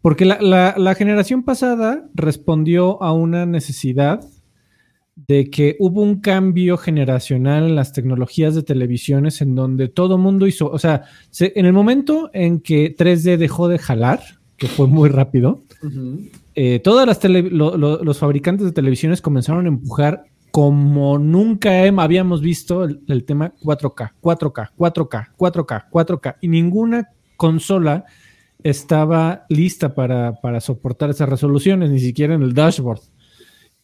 Porque 0.00 0.24
la, 0.24 0.40
la- 0.40 0.74
la 0.78 0.94
generación 0.94 1.42
pasada 1.42 2.08
respondió 2.14 3.02
a 3.02 3.12
una 3.12 3.46
necesidad 3.46 4.20
de 5.26 5.50
que 5.50 5.74
hubo 5.80 6.00
un 6.02 6.20
cambio 6.20 6.76
generacional 6.76 7.64
en 7.64 7.74
las 7.74 7.92
tecnologías 7.92 8.54
de 8.54 8.62
televisiones 8.62 9.40
en 9.42 9.56
donde 9.56 9.88
todo 9.88 10.18
mundo 10.18 10.46
hizo, 10.46 10.70
o 10.70 10.78
sea, 10.78 11.02
se- 11.30 11.52
en 11.56 11.66
el 11.66 11.72
momento 11.72 12.30
en 12.32 12.60
que 12.60 12.94
3D 12.96 13.36
dejó 13.38 13.66
de 13.66 13.80
jalar, 13.80 14.20
que 14.56 14.68
fue 14.68 14.86
muy 14.86 15.08
rápido, 15.08 15.62
eh, 16.60 16.80
todas 16.80 17.06
las 17.06 17.20
tele- 17.20 17.50
lo- 17.50 17.76
lo- 17.76 18.02
los 18.02 18.18
fabricantes 18.18 18.66
de 18.66 18.72
televisiones 18.72 19.22
comenzaron 19.22 19.64
a 19.66 19.68
empujar 19.68 20.24
como 20.50 21.16
nunca 21.18 21.84
habíamos 21.84 22.40
visto 22.40 22.82
el, 22.84 23.00
el 23.06 23.22
tema 23.24 23.54
4K, 23.62 24.14
4K, 24.20 24.70
4K, 24.76 25.26
4K, 25.36 25.84
4K, 25.90 26.36
y 26.40 26.48
ninguna 26.48 27.10
consola 27.36 28.04
estaba 28.64 29.44
lista 29.48 29.94
para, 29.94 30.40
para 30.40 30.60
soportar 30.60 31.10
esas 31.10 31.28
resoluciones, 31.28 31.90
ni 31.90 32.00
siquiera 32.00 32.34
en 32.34 32.42
el 32.42 32.54
dashboard. 32.54 33.02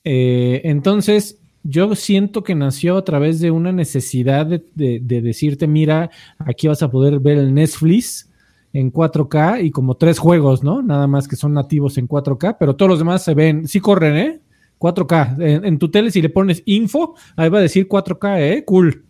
Eh, 0.02 0.62
entonces, 0.64 1.38
yo 1.62 1.94
siento 1.94 2.42
que 2.42 2.54
nació 2.54 2.96
a 2.96 3.04
través 3.04 3.40
de 3.40 3.50
una 3.50 3.70
necesidad 3.72 4.46
de, 4.46 4.64
de- 4.74 5.00
de 5.00 5.22
decirte, 5.22 5.66
mira, 5.66 6.10
aquí 6.38 6.66
vas 6.66 6.82
a 6.82 6.90
poder 6.90 7.20
ver 7.20 7.38
el 7.38 7.54
Netflix 7.54 8.30
en 8.74 8.92
4K 8.92 9.64
y 9.64 9.70
como 9.70 9.94
tres 9.96 10.18
juegos, 10.18 10.62
¿no? 10.62 10.82
Nada 10.82 11.06
más 11.06 11.26
que 11.28 11.36
son 11.36 11.54
nativos 11.54 11.96
en 11.96 12.06
4K, 12.06 12.56
pero 12.60 12.76
todos 12.76 12.90
los 12.90 12.98
demás 12.98 13.24
se 13.24 13.32
ven, 13.32 13.66
sí 13.66 13.80
corren, 13.80 14.16
¿eh? 14.16 14.40
4K. 14.78 15.40
En, 15.40 15.64
en 15.64 15.78
tu 15.78 15.90
tele, 15.90 16.10
si 16.10 16.20
le 16.20 16.28
pones 16.28 16.62
info, 16.66 17.14
ahí 17.36 17.48
va 17.48 17.58
a 17.58 17.62
decir 17.62 17.88
4K, 17.88 18.40
¿eh? 18.40 18.64
Cool. 18.66 19.04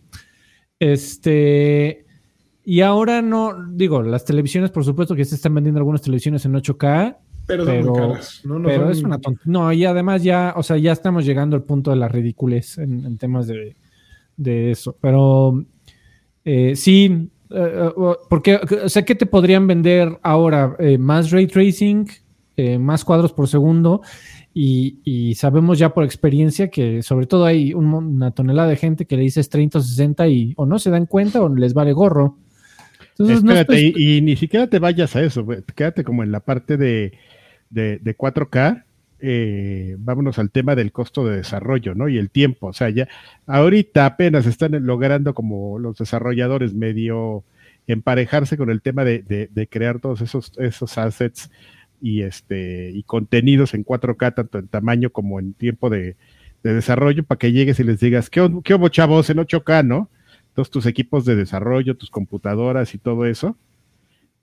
Este. 0.79 2.05
Y 2.63 2.81
ahora 2.81 3.21
no, 3.21 3.53
digo, 3.71 4.01
las 4.01 4.25
televisiones, 4.25 4.71
por 4.71 4.83
supuesto 4.85 5.15
que 5.15 5.25
se 5.25 5.35
están 5.35 5.53
vendiendo 5.53 5.79
algunas 5.79 6.01
televisiones 6.01 6.45
en 6.45 6.53
8K, 6.55 7.17
Pero 7.47 7.63
Pero- 7.65 7.91
muy 7.91 7.99
caras. 7.99 8.41
No, 8.43 8.57
no 8.59 8.67
pero 8.69 8.83
son- 8.83 8.91
es 8.91 9.03
una 9.03 9.19
tontería. 9.19 9.51
No, 9.51 9.71
y 9.71 9.85
además 9.85 10.23
ya, 10.23 10.53
o 10.57 10.63
sea, 10.63 10.77
ya 10.77 10.91
estamos 10.91 11.25
llegando 11.25 11.55
al 11.55 11.63
punto 11.63 11.91
de 11.91 11.97
la 11.97 12.07
ridiculez 12.07 12.77
en, 12.79 13.05
en 13.05 13.17
temas 13.19 13.45
de, 13.45 13.75
de 14.35 14.71
eso. 14.71 14.97
Pero 14.99 15.63
eh, 16.43 16.75
sí, 16.75 17.29
eh, 17.55 17.89
eh, 17.97 18.13
porque, 18.29 18.59
o 18.83 18.89
sea, 18.89 19.03
¿qué 19.03 19.15
te 19.15 19.25
podrían 19.25 19.65
vender 19.67 20.19
ahora? 20.23 20.75
Eh, 20.79 20.97
más 20.97 21.31
ray 21.31 21.47
tracing, 21.47 22.07
eh, 22.57 22.77
más 22.77 23.03
cuadros 23.05 23.31
por 23.33 23.47
segundo. 23.47 24.01
Y, 24.53 24.99
y 25.03 25.35
sabemos 25.35 25.77
ya 25.79 25.93
por 25.93 26.05
experiencia 26.05 26.69
que 26.69 27.03
sobre 27.03 27.25
todo 27.25 27.43
hay 27.45 27.73
un 27.73 27.93
una 27.93 28.31
tonelada 28.31 28.69
de 28.69 28.77
gente 28.77 29.05
que 29.05 29.17
le 29.17 29.23
dices 29.23 29.49
30 29.49 29.79
o 29.79 29.81
60 29.81 30.27
y 30.29 30.53
o 30.55 30.65
no 30.65 30.79
se 30.79 30.89
dan 30.89 31.05
cuenta 31.07 31.41
o 31.41 31.53
les 31.53 31.73
vale 31.73 31.91
gorro. 31.91 32.37
Entonces, 33.11 33.43
no 33.43 33.51
Espérate, 33.51 33.87
estoy- 33.87 34.01
y, 34.01 34.17
y 34.17 34.21
ni 34.21 34.35
siquiera 34.37 34.67
te 34.67 34.79
vayas 34.79 35.15
a 35.15 35.23
eso, 35.23 35.45
quédate 35.75 36.03
como 36.05 36.23
en 36.23 36.31
la 36.31 36.39
parte 36.41 36.77
de, 36.77 37.13
de, 37.69 37.97
de 37.99 38.17
4K. 38.17 38.83
Eh, 39.19 39.95
vámonos 39.99 40.39
al 40.39 40.51
tema 40.51 40.75
del 40.75 40.91
costo 40.91 41.25
de 41.25 41.37
desarrollo, 41.37 41.95
¿no? 41.95 42.09
Y 42.09 42.17
el 42.17 42.29
tiempo. 42.29 42.67
O 42.67 42.73
sea, 42.73 42.89
ya 42.89 43.07
ahorita 43.47 44.05
apenas 44.05 44.45
están 44.45 44.85
logrando 44.85 45.33
como 45.33 45.79
los 45.79 45.97
desarrolladores 45.97 46.73
medio 46.73 47.43
emparejarse 47.87 48.57
con 48.57 48.69
el 48.69 48.81
tema 48.81 49.03
de, 49.05 49.19
de- 49.21 49.49
de 49.51 49.67
crear 49.67 49.99
todos 49.99 50.21
esos, 50.21 50.51
esos 50.57 50.97
assets 50.97 51.51
y 52.01 52.21
este 52.23 52.91
y 52.93 53.03
contenidos 53.03 53.73
en 53.73 53.83
4K, 53.85 54.33
tanto 54.35 54.57
en 54.59 54.67
tamaño 54.67 55.11
como 55.11 55.39
en 55.39 55.53
tiempo 55.53 55.89
de, 55.89 56.15
de 56.63 56.73
desarrollo, 56.73 57.23
para 57.23 57.37
que 57.39 57.51
llegues 57.51 57.79
y 57.79 57.83
les 57.83 57.99
digas, 57.99 58.29
¿qué, 58.29 58.49
qué 58.63 58.73
hubo, 58.75 58.89
chavos? 58.89 59.29
En 59.29 59.37
8K, 59.37 59.85
¿no? 59.85 60.09
Todos 60.55 60.71
tus 60.71 60.85
equipos 60.87 61.25
de 61.25 61.35
desarrollo, 61.35 61.95
tus 61.95 62.09
computadoras 62.09 62.93
y 62.95 62.97
todo 62.97 63.25
eso. 63.25 63.55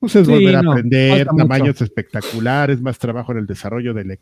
Pues 0.02 0.16
es 0.16 0.26
Sí, 0.26 0.32
volver 0.32 0.56
a 0.56 0.62
no, 0.62 0.72
aprender, 0.72 1.26
mucho. 1.30 1.36
tamaños 1.36 1.80
espectaculares, 1.80 2.80
más 2.82 2.98
trabajo 2.98 3.30
en 3.32 3.38
el 3.38 3.46
desarrollo 3.46 3.94
de, 3.94 4.04
le- 4.04 4.20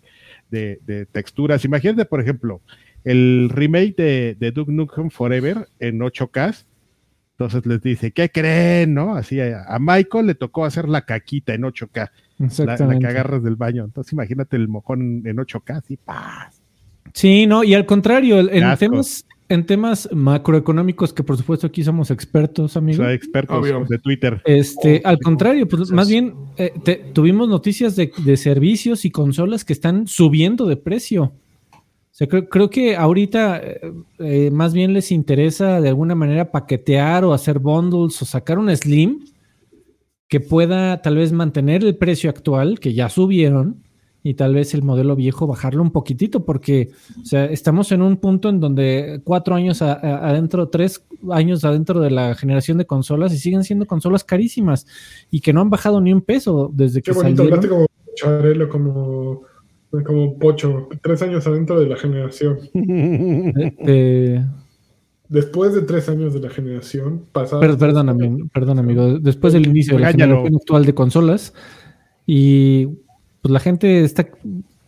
de- 0.51 0.79
de 0.87 1.07
texturas. 1.07 1.65
Imagínate, 1.65 2.05
por 2.05 2.21
ejemplo, 2.21 2.61
el 3.03 3.49
remake 3.51 3.97
de, 3.97 4.37
de 4.39 4.53
Duke 4.53 4.71
Nukem 4.73 5.09
Forever 5.09 5.69
en 5.79 6.01
8K. 6.01 6.65
Entonces 7.33 7.65
les 7.65 7.81
dice, 7.81 8.11
¿qué 8.13 8.29
creen? 8.29 8.93
¿No? 8.93 9.15
Así 9.15 9.41
a, 9.41 9.65
a 9.67 9.79
Michael 9.79 10.27
le 10.27 10.35
tocó 10.35 10.67
hacer 10.67 10.87
la 10.87 11.07
caquita 11.07 11.55
en 11.55 11.63
8K, 11.63 12.11
la, 12.67 12.99
que 12.99 13.07
agarras 13.07 13.43
del 13.43 13.57
baño. 13.57 13.83
Entonces 13.85 14.13
imagínate 14.13 14.57
el 14.59 14.69
mojón 14.69 15.23
en 15.25 15.37
8K, 15.39 15.79
así, 15.79 15.97
¡paz! 15.97 16.61
Sí, 17.15 17.47
no, 17.47 17.65
y 17.65 17.73
al 17.73 17.87
contrario, 17.87 18.39
en 18.41 18.77
temas, 18.77 19.25
en 19.51 19.67
temas 19.67 20.09
macroeconómicos, 20.13 21.13
que 21.13 21.23
por 21.23 21.37
supuesto 21.37 21.67
aquí 21.67 21.85
somos 21.85 22.11
expertos, 22.11 22.77
O 22.77 22.79
amigo. 22.79 23.03
sea, 23.05 23.13
expertos 23.13 23.59
Obvio. 23.59 23.85
de 23.89 23.99
Twitter. 23.99 24.41
Este, 24.47 25.03
Oh, 25.05 25.09
al 25.09 25.17
sí, 25.17 25.23
contrario, 25.23 25.69
pues 25.69 25.91
más 25.91 26.09
bien 26.09 26.35
eh, 26.57 26.73
te- 26.83 26.97
tuvimos 27.13 27.49
noticias 27.49 27.97
de, 27.97 28.11
de 28.25 28.37
servicios 28.37 29.05
y 29.05 29.11
consolas 29.11 29.65
que 29.65 29.73
están 29.75 30.07
subiendo 30.07 30.67
de 30.67 30.77
precio. 30.77 31.33
O 31.73 32.13
sea, 32.13 32.27
creo, 32.27 32.49
creo 32.49 32.71
que 32.71 32.97
ahorita 32.97 33.59
eh, 33.63 33.81
eh, 34.19 34.51
más 34.51 34.73
bien 34.75 34.93
les 34.95 35.13
interesa 35.13 35.81
de 35.81 35.89
alguna 35.89 36.15
manera 36.15 36.51
paquetear 36.51 37.25
o 37.25 37.33
hacer 37.33 37.59
bundles 37.59 38.21
o 38.23 38.25
sacar 38.25 38.59
un 38.59 38.75
Slim 38.77 39.25
que 40.29 40.41
pueda 40.41 41.03
tal 41.03 41.17
vez 41.17 41.33
mantener 41.33 41.85
el 41.85 41.97
precio 41.97 42.31
actual, 42.31 42.79
que 42.79 42.95
ya 42.95 43.09
subieron, 43.09 43.83
y 44.23 44.35
tal 44.35 44.55
vez 44.55 44.75
el 44.75 44.83
modelo 44.83 45.17
viejo 45.17 45.47
bajarlo 45.47 45.83
un 45.83 45.91
poquitito, 45.93 46.45
porque 46.45 46.91
o 47.23 47.25
sea, 47.25 47.47
estamos 47.47 47.91
en 47.93 48.03
un 48.03 48.19
punto 48.19 48.49
en 48.51 48.61
donde 48.61 49.21
cuatro 49.25 49.55
años 49.55 49.81
a- 49.83 49.95
a- 49.95 50.29
adentro, 50.31 50.69
tres 50.69 51.05
años 51.31 51.65
adentro 51.65 52.01
de 52.01 52.11
la 52.11 52.35
generación 52.35 52.77
de 52.79 52.85
consolas 52.87 53.33
y 53.33 53.39
siguen 53.39 53.65
siendo 53.65 53.87
consolas 53.87 54.23
carísimas 54.25 54.87
y 55.31 55.41
que 55.41 55.53
no 55.53 55.61
han 55.63 55.71
bajado 55.71 56.01
ni 56.01 56.13
un 56.13 56.21
peso 56.21 56.71
desde 56.75 57.01
Qué 57.03 57.13
que 57.13 57.17
bonito, 57.19 57.45
salieron. 57.45 57.69
como 57.69 57.87
Charelo, 58.15 58.69
como, 58.69 59.43
como 60.05 60.39
Pocho, 60.39 60.89
tres 61.03 61.23
años 61.23 61.47
adentro 61.47 61.81
de 61.81 61.87
la 61.87 61.97
generación. 61.97 62.59
Eh, 62.75 64.45
Después 65.29 65.73
de 65.75 65.83
tres 65.83 66.09
años 66.09 66.35
de 66.35 66.41
la 66.41 66.51
generación 66.51 67.25
pasada. 67.31 67.61
Per- 67.61 67.79
perdón, 67.79 68.09
amigo, 68.09 68.39
perdón, 68.53 68.81
amigo. 68.81 69.19
Después 69.21 69.53
del 69.53 69.67
inicio 69.69 69.95
de 69.95 70.01
la 70.01 70.11
generación 70.11 70.57
actual 70.57 70.85
de 70.85 70.93
consolas, 70.95 71.55
y 72.27 72.89
pues 73.43 73.53
la 73.53 73.61
gente 73.61 74.03
está. 74.05 74.29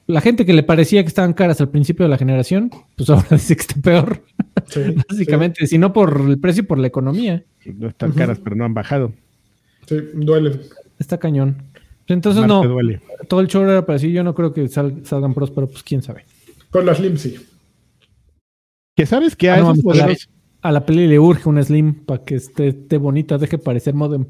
La 0.09 0.21
gente 0.21 0.45
que 0.45 0.53
le 0.53 0.63
parecía 0.65 1.03
que 1.03 1.09
estaban 1.09 1.33
caras 1.33 1.61
al 1.61 1.69
principio 1.71 2.05
de 2.05 2.11
la 2.11 2.19
generación, 2.19 2.71
pues 2.97 3.09
ahora 3.11 3.27
dice 3.31 3.55
que 3.57 3.63
está 3.63 3.81
peor. 3.81 4.23
Sí, 4.69 4.81
Básicamente, 5.09 5.67
si 5.67 5.77
no 5.79 5.93
por 5.93 6.21
el 6.29 6.39
precio, 6.39 6.67
por 6.67 6.79
la 6.79 6.87
economía. 6.87 7.43
no 7.75 7.89
están 7.89 8.13
caras, 8.13 8.39
pero 8.43 8.55
no 8.57 8.65
han 8.65 8.75
bajado. 8.75 9.13
Sí, 9.87 9.99
sí, 9.99 10.05
duelen. 10.15 10.61
Está 10.99 11.19
cañón. 11.19 11.57
Entonces, 12.07 12.41
Marte 12.47 12.69
no, 12.69 12.73
duele. 12.73 13.01
todo 13.29 13.41
el 13.41 13.49
show 13.49 13.63
era 13.65 13.85
para 13.85 13.95
decir, 13.95 14.11
yo 14.13 14.23
no 14.25 14.35
creo 14.35 14.53
que 14.53 14.69
sal- 14.69 15.03
salgan 15.05 15.35
pros, 15.35 15.51
pero 15.51 15.67
pues 15.69 15.83
quién 15.83 16.03
sabe. 16.03 16.25
Con 16.71 16.87
las 16.87 16.99
Slim 16.99 17.17
sí. 17.17 17.37
Que 18.97 19.07
sabes 19.07 19.37
que 19.37 19.51
a 19.51 19.55
Ah, 19.55 19.61
no, 19.61 19.73
esos 19.73 19.85
mames, 19.85 20.01
a, 20.03 20.07
la, 20.07 20.17
a 20.69 20.73
la 20.73 20.87
peli 20.87 21.07
le 21.07 21.19
urge 21.19 21.49
un 21.49 21.63
Slim 21.63 22.05
para 22.05 22.23
que 22.25 22.37
esté, 22.37 22.69
esté 22.69 22.99
bonita, 22.99 23.39
deje 23.39 23.59
parecer 23.59 23.95
modem. 23.95 24.27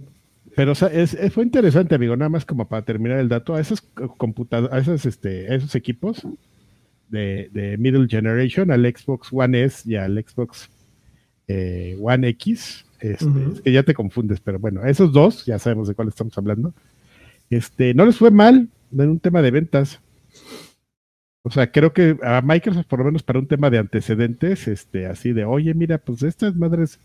Pero 0.57 0.73
o 0.73 0.75
sea, 0.75 0.89
es- 0.89 1.15
es- 1.15 1.33
fue 1.33 1.45
interesante, 1.45 1.95
amigo, 1.95 2.17
nada 2.17 2.29
más 2.29 2.45
como 2.45 2.69
para 2.69 2.83
terminar 2.85 3.19
el 3.19 3.29
dato, 3.29 3.55
a 3.55 3.61
esos 3.61 3.81
computadoras, 4.17 4.73
a 4.75 4.79
esos, 4.79 5.07
este, 5.07 5.51
a 5.51 5.55
esos 5.57 5.75
equipos 5.75 6.27
de, 7.09 7.49
de 7.53 7.77
Middle 7.79 8.07
Generation, 8.09 8.71
al 8.71 8.85
Xbox 8.85 9.29
One 9.33 9.65
S 9.65 9.91
y 9.91 9.97
al 9.97 10.23
Xbox 10.25 10.69
eh, 11.49 11.97
One 12.01 12.29
X, 12.29 12.85
este, 13.01 13.25
es 13.55 13.61
que 13.61 13.73
ya 13.73 13.83
te 13.83 13.95
confundes, 13.95 14.41
pero 14.41 14.59
bueno, 14.59 14.85
esos 14.85 15.13
dos, 15.13 15.45
ya 15.45 15.59
sabemos 15.59 15.89
de 15.89 15.95
cuál 15.95 16.09
estamos 16.09 16.37
hablando, 16.39 16.73
este, 17.51 17.95
no 17.95 18.07
les 18.07 18.17
fue 18.17 18.31
mal 18.31 18.69
en 18.97 19.09
un 19.11 19.19
tema 19.19 19.43
de 19.43 19.51
ventas. 19.51 20.01
O 21.45 21.51
sea, 21.51 21.73
creo 21.73 21.93
que 21.93 22.17
a 22.23 22.41
Microsoft, 22.41 22.87
por 22.87 23.01
lo 23.01 23.07
menos 23.07 23.23
para 23.25 23.41
un 23.41 23.49
tema 23.49 23.69
de 23.69 23.79
antecedentes, 23.79 24.69
este, 24.69 25.07
así 25.07 25.33
de, 25.33 25.45
oye, 25.45 25.75
mira, 25.75 25.99
pues 25.99 26.23
estas 26.23 26.55
madres 26.55 27.01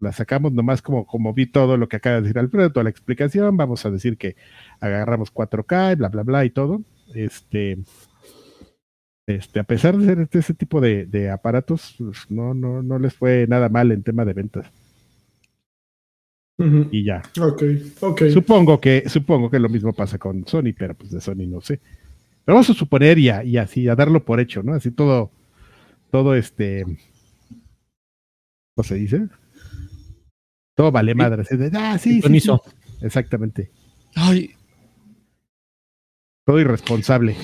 las 0.00 0.16
sacamos 0.16 0.52
nomás 0.52 0.82
como, 0.82 1.06
como 1.06 1.32
vi 1.34 1.46
todo 1.46 1.76
lo 1.76 1.88
que 1.88 1.96
acaba 1.96 2.16
de 2.16 2.22
decir 2.22 2.38
Alfredo, 2.38 2.72
toda 2.72 2.84
la 2.84 2.90
explicación, 2.90 3.56
vamos 3.56 3.84
a 3.86 3.90
decir 3.90 4.16
que 4.16 4.36
agarramos 4.80 5.30
4K, 5.32 5.92
y 5.92 5.96
bla, 5.96 6.08
bla, 6.08 6.22
bla 6.22 6.44
y 6.44 6.50
todo. 6.50 6.82
Este, 7.14 7.78
este, 9.26 9.60
a 9.60 9.64
pesar 9.64 9.96
de 9.96 10.06
ser 10.06 10.20
este, 10.20 10.38
ese 10.40 10.54
tipo 10.54 10.80
de, 10.80 11.06
de 11.06 11.30
aparatos, 11.30 11.94
pues, 11.98 12.30
no, 12.30 12.54
no, 12.54 12.82
no 12.82 12.98
les 12.98 13.14
fue 13.14 13.46
nada 13.48 13.68
mal 13.68 13.92
en 13.92 14.02
tema 14.02 14.24
de 14.24 14.32
ventas. 14.32 14.70
Y 16.90 17.04
ya. 17.04 17.22
Ok, 17.40 17.62
ok. 18.00 18.22
Supongo 18.30 18.78
que, 18.80 19.08
supongo 19.08 19.50
que 19.50 19.58
lo 19.58 19.70
mismo 19.70 19.94
pasa 19.94 20.18
con 20.18 20.46
Sony, 20.46 20.74
pero 20.76 20.94
pues 20.94 21.10
de 21.10 21.20
Sony 21.20 21.46
no 21.48 21.62
sé. 21.62 21.80
Pero 22.44 22.54
vamos 22.56 22.68
a 22.68 22.74
suponer 22.74 23.18
y, 23.18 23.30
a- 23.30 23.42
y 23.44 23.56
así, 23.56 23.88
a 23.88 23.94
darlo 23.96 24.22
por 24.24 24.40
hecho, 24.40 24.62
¿no? 24.62 24.74
Así 24.74 24.90
todo, 24.90 25.30
todo 26.10 26.34
este, 26.34 26.84
¿cómo 28.74 28.84
se 28.84 28.96
dice? 28.96 29.28
Todo 30.80 30.90
vale 30.92 31.14
madre. 31.14 31.44
ah, 31.74 31.98
sí, 31.98 32.14
sí, 32.14 32.20
Permiso. 32.22 32.62
sí. 32.64 32.72
Exactamente. 33.02 33.70
Ay, 34.14 34.50
Todo 36.46 36.58
irresponsable. 36.58 37.36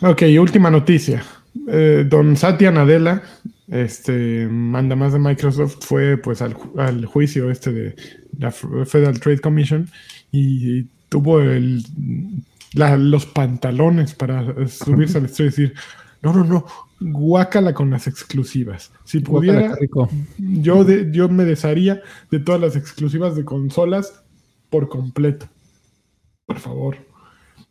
Ok, 0.00 0.22
última 0.40 0.70
noticia. 0.70 1.22
Eh, 1.68 2.06
don 2.08 2.36
Satya 2.36 2.70
Nadella, 2.70 3.22
este, 3.68 4.46
manda 4.48 4.96
más 4.96 5.12
de 5.12 5.18
Microsoft, 5.18 5.76
fue 5.84 6.16
pues 6.16 6.40
al, 6.40 6.54
ju- 6.54 6.78
al 6.80 7.04
juicio 7.04 7.50
este 7.50 7.72
de 7.72 7.96
la 8.38 8.50
Federal 8.50 9.20
Trade 9.20 9.40
Commission 9.40 9.88
y, 10.32 10.84
tuvo 11.10 11.40
el, 11.40 11.82
la- 12.72 12.96
los 12.96 13.26
pantalones 13.26 14.14
para 14.14 14.42
subirse 14.68 15.18
al 15.18 15.26
estrado 15.26 15.48
y 15.48 15.50
decir, 15.50 15.74
no, 16.22 16.32
no, 16.32 16.44
no, 16.44 16.66
guácala 17.00 17.74
con 17.74 17.90
las 17.90 18.06
exclusivas. 18.06 18.92
Si 19.04 19.20
pudiera, 19.20 19.74
rico. 19.76 20.08
yo, 20.38 20.84
de- 20.84 21.10
yo 21.12 21.28
me 21.28 21.44
desharía 21.44 22.02
de 22.30 22.40
todas 22.40 22.60
las 22.60 22.76
exclusivas 22.76 23.36
de 23.36 23.44
consolas 23.44 24.22
por 24.70 24.88
completo. 24.88 25.48
Por 26.46 26.58
favor. 26.58 26.96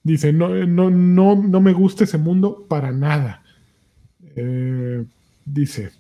Dice, 0.04 0.32
no, 0.32 0.50
no, 0.66 0.90
no, 0.90 1.36
no 1.36 1.62
me 1.62 1.74
gusta 1.74 2.06
ese 2.06 2.18
mundo 2.18 2.66
para 2.70 2.92
nada. 2.92 3.44
Eh, 4.36 5.04
dice, 5.46 5.92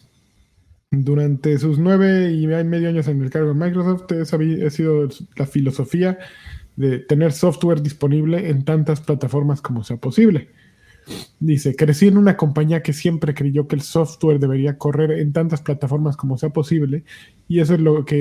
durante 0.92 1.58
sus 1.58 1.78
nueve 1.80 2.32
y 2.32 2.48
medio 2.48 2.88
años 2.90 3.08
en 3.08 3.22
el 3.22 3.30
cargo 3.30 3.50
de 3.50 3.54
Microsoft, 3.56 4.12
esa 4.14 4.38
ha 4.38 4.70
sido 4.70 5.10
la 5.36 5.46
filosofía 5.46 6.18
de 6.78 7.00
tener 7.00 7.34
software 7.34 7.82
disponible 7.82 8.50
en 8.50 8.64
tantas 8.64 9.02
plataformas 9.02 9.62
como 9.62 9.84
sea 9.84 9.98
posible. 9.98 10.50
Dice, 11.40 11.76
crecí 11.76 12.08
en 12.08 12.18
una 12.18 12.36
compañía 12.36 12.82
que 12.82 12.94
siempre 12.94 13.34
creyó 13.34 13.68
que 13.68 13.76
el 13.76 13.82
software 13.82 14.40
debería 14.40 14.78
correr 14.78 15.12
en 15.12 15.32
tantas 15.32 15.62
plataformas 15.62 16.18
como 16.18 16.38
sea 16.38 16.50
posible 16.50 17.04
y 17.48 17.60
eso 17.60 17.76
es 17.76 17.80
lo 17.80 18.04
que 18.06 18.18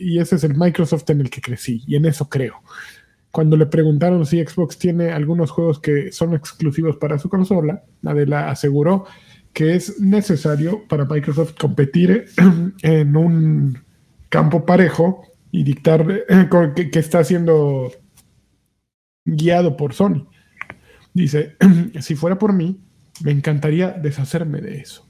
y, 0.00 0.18
ese 0.18 0.36
es 0.36 0.44
el 0.44 0.56
Microsoft 0.56 1.08
en 1.10 1.20
el 1.20 1.30
que 1.30 1.40
crecí 1.40 1.82
y 1.86 1.96
en 1.96 2.04
eso 2.04 2.28
creo. 2.28 2.62
Cuando 3.30 3.56
le 3.56 3.66
preguntaron 3.66 4.26
si 4.26 4.44
Xbox 4.44 4.78
tiene 4.78 5.12
algunos 5.12 5.50
juegos 5.50 5.80
que 5.80 6.12
son 6.12 6.34
exclusivos 6.34 6.96
para 6.96 7.18
su 7.18 7.28
consola, 7.28 7.84
Adela 8.04 8.50
aseguró 8.50 9.06
que 9.52 9.74
es 9.74 10.00
necesario 10.00 10.82
para 10.88 11.04
Microsoft 11.04 11.54
competir 11.58 12.26
en 12.82 13.16
un 13.16 13.78
campo 14.28 14.66
parejo 14.66 15.22
y 15.50 15.62
dictar 15.62 16.06
eh, 16.28 16.48
que 16.92 16.98
está 16.98 17.24
siendo 17.24 17.92
guiado 19.24 19.76
por 19.76 19.94
Sony. 19.94 20.26
Dice, 21.18 21.56
si 22.00 22.14
fuera 22.14 22.38
por 22.38 22.52
mí, 22.52 22.78
me 23.24 23.32
encantaría 23.32 23.90
deshacerme 23.90 24.60
de 24.60 24.78
eso, 24.78 25.06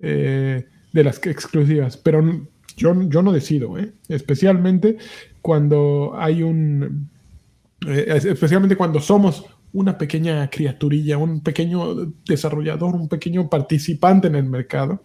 eh, 0.00 0.66
de 0.92 1.04
las 1.04 1.24
exclusivas, 1.26 1.96
pero 1.96 2.22
yo, 2.76 3.02
yo 3.08 3.22
no 3.22 3.32
decido, 3.32 3.78
¿eh? 3.78 3.92
especialmente 4.08 4.96
cuando 5.42 6.14
hay 6.16 6.42
un, 6.42 7.10
eh, 7.86 8.06
es- 8.08 8.24
especialmente 8.24 8.76
cuando 8.76 9.00
somos 9.00 9.44
una 9.72 9.98
pequeña 9.98 10.48
criaturilla, 10.48 11.18
un 11.18 11.42
pequeño 11.42 11.94
desarrollador, 12.26 12.94
un 12.94 13.08
pequeño 13.08 13.50
participante 13.50 14.28
en 14.28 14.36
el 14.36 14.44
mercado, 14.44 15.02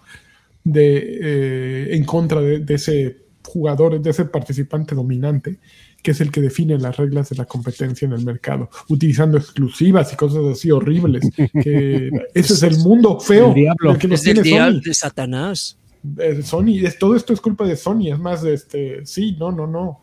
de, 0.63 1.19
eh, 1.21 1.95
en 1.95 2.05
contra 2.05 2.39
de 2.41 2.73
ese 2.73 3.17
jugador, 3.45 4.01
de 4.01 4.09
ese 4.09 4.25
participante 4.25 4.95
dominante, 4.95 5.59
que 6.03 6.11
es 6.11 6.21
el 6.21 6.31
que 6.31 6.41
define 6.41 6.77
las 6.77 6.97
reglas 6.97 7.29
de 7.29 7.37
la 7.37 7.45
competencia 7.45 8.05
en 8.05 8.11
el 8.13 8.23
mercado, 8.25 8.69
utilizando 8.89 9.37
exclusivas 9.37 10.13
y 10.13 10.15
cosas 10.15 10.43
así 10.51 10.69
horribles. 10.69 11.23
Que 11.63 12.09
ese 12.35 12.53
es 12.53 12.61
el 12.63 12.77
mundo 12.79 13.19
feo 13.19 13.47
El 13.49 13.53
diablo. 13.55 13.97
que 13.97 14.07
es 14.13 14.21
del 14.23 14.35
tiene 14.35 14.41
diablo 14.43 14.73
Sony. 14.79 14.83
de 14.83 14.93
Satanás. 14.93 15.77
Eh, 16.19 16.41
Sony, 16.43 16.85
es, 16.85 16.99
todo 16.99 17.15
esto 17.15 17.31
es 17.33 17.39
culpa 17.41 17.65
de 17.65 17.75
Sony. 17.77 18.11
Es 18.11 18.19
más, 18.19 18.43
este, 18.43 19.05
sí, 19.05 19.35
no, 19.39 19.51
no, 19.51 19.65
no. 19.65 20.01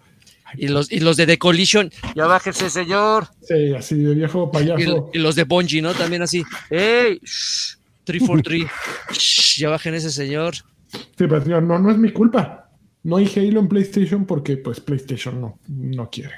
Y 0.57 0.67
los, 0.69 0.91
y 0.91 0.99
los 0.99 1.17
de 1.17 1.27
The 1.27 1.39
Collision, 1.39 1.93
ya 2.17 2.27
bájese, 2.27 2.71
señor. 2.71 3.29
Sí, 3.43 3.73
así 3.75 3.95
de 3.97 4.15
viejo 4.17 4.51
Y, 4.51 4.57
payaso. 4.57 5.11
y 5.13 5.19
los 5.19 5.37
de 5.37 5.45
Bungie, 5.45 5.81
¿no? 5.83 5.93
También 5.95 6.23
así. 6.23 6.43
¡Ey! 6.71 7.21
shh, 7.23 7.77
343. 8.05 8.67
shh, 9.13 9.61
ya 9.61 9.69
bajen 9.69 9.95
ese 9.95 10.11
señor. 10.11 10.55
Sí, 10.89 11.01
pero 11.19 11.41
señor, 11.43 11.63
no, 11.63 11.79
no 11.79 11.91
es 11.93 11.99
mi 11.99 12.11
culpa. 12.11 12.60
No 13.03 13.17
hay 13.17 13.27
Halo 13.35 13.61
en 13.61 13.69
PlayStation 13.69 14.27
porque, 14.27 14.57
pues, 14.57 14.81
PlayStation 14.81 15.41
no, 15.41 15.59
no 15.69 16.11
quiere. 16.11 16.35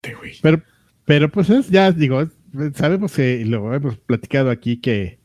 Te 0.00 0.14
güey. 0.14 0.34
Pero, 0.40 0.62
pero 1.04 1.28
pues 1.30 1.50
es, 1.50 1.68
ya 1.68 1.92
digo, 1.92 2.26
sabemos 2.74 3.12
que 3.14 3.44
lo 3.44 3.74
hemos 3.74 3.98
platicado 3.98 4.50
aquí 4.50 4.78
que, 4.78 5.18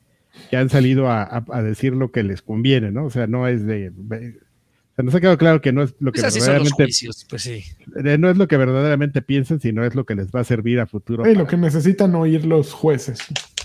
que 0.50 0.58
han 0.58 0.70
salido 0.70 1.08
a, 1.10 1.24
a- 1.24 1.46
a 1.52 1.62
decir 1.64 1.94
lo 1.94 2.12
que 2.12 2.24
les 2.24 2.42
conviene, 2.42 2.92
¿no? 2.92 3.06
O 3.06 3.10
sea, 3.10 3.28
no 3.28 3.48
es 3.48 3.66
de. 3.66 3.92
sea, 4.96 5.04
nos 5.04 5.16
ha 5.16 5.22
quedado 5.22 5.38
claro 5.38 5.62
que 5.62 5.72
no 5.72 5.84
es 5.84 5.96
lo 6.00 6.12
que 6.12 6.22
Pues 6.22 6.26
así 6.36 6.40
son 6.42 6.56
los 6.56 6.64
verdaderamente 6.64 6.84
juicios, 6.84 7.26
pues 7.30 7.42
sí. 7.44 7.64
no 8.20 8.30
es 8.30 8.38
lo 8.38 8.48
que 8.48 8.58
verdaderamente 8.58 9.22
piensan, 9.22 9.60
sino 9.62 9.86
es 9.86 9.96
lo 9.96 10.06
que 10.06 10.16
les 10.16 10.30
va 10.32 10.42
a 10.42 10.44
servir 10.46 10.80
a 10.80 10.88
futuro. 10.88 11.24
Lo 11.26 11.48
que 11.48 11.58
necesitan 11.58 12.16
oír 12.16 12.46
los 12.46 12.74
jueces. 12.74 13.20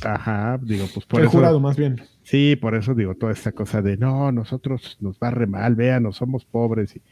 Ajá, 0.05 0.59
digo, 0.63 0.87
pues 0.93 1.05
por 1.07 1.21
el 1.21 1.27
eso. 1.27 1.37
jurado, 1.37 1.61
más 1.61 1.77
bien. 1.77 2.01
Sí, 2.23 2.57
por 2.57 2.75
eso 2.75 2.95
digo 2.95 3.15
toda 3.15 3.33
esta 3.33 3.53
cosa 3.53 3.83
de 3.83 3.97
no, 3.97 4.33
nosotros 4.33 4.97
nos 5.01 5.19
va 5.19 5.31
re 5.31 5.47
mal, 5.47 5.75
vean, 5.75 6.05
no 6.05 6.13
somos 6.13 6.45
pobres. 6.45 6.97
Y, 6.97 7.03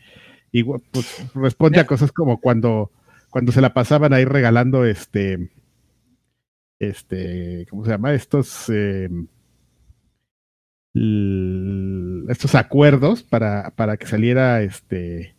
y, 0.53 0.65
pues 0.65 1.31
responde 1.35 1.81
a 1.81 1.87
cosas 1.87 2.13
como 2.13 2.41
cuando, 2.41 2.91
cuando 3.31 3.53
se 3.53 3.61
la 3.61 3.75
pasaban 3.75 4.13
ahí 4.13 4.25
regalando 4.25 4.85
este, 4.87 5.51
este, 6.79 7.67
¿cómo 7.69 7.85
se 7.85 7.91
llama? 7.91 8.15
Estos, 8.15 8.71
eh, 8.71 9.09
l- 10.95 12.25
estos 12.31 12.55
acuerdos 12.55 13.23
para, 13.23 13.71
para 13.77 13.97
que 13.97 14.07
saliera 14.07 14.63
este 14.63 15.35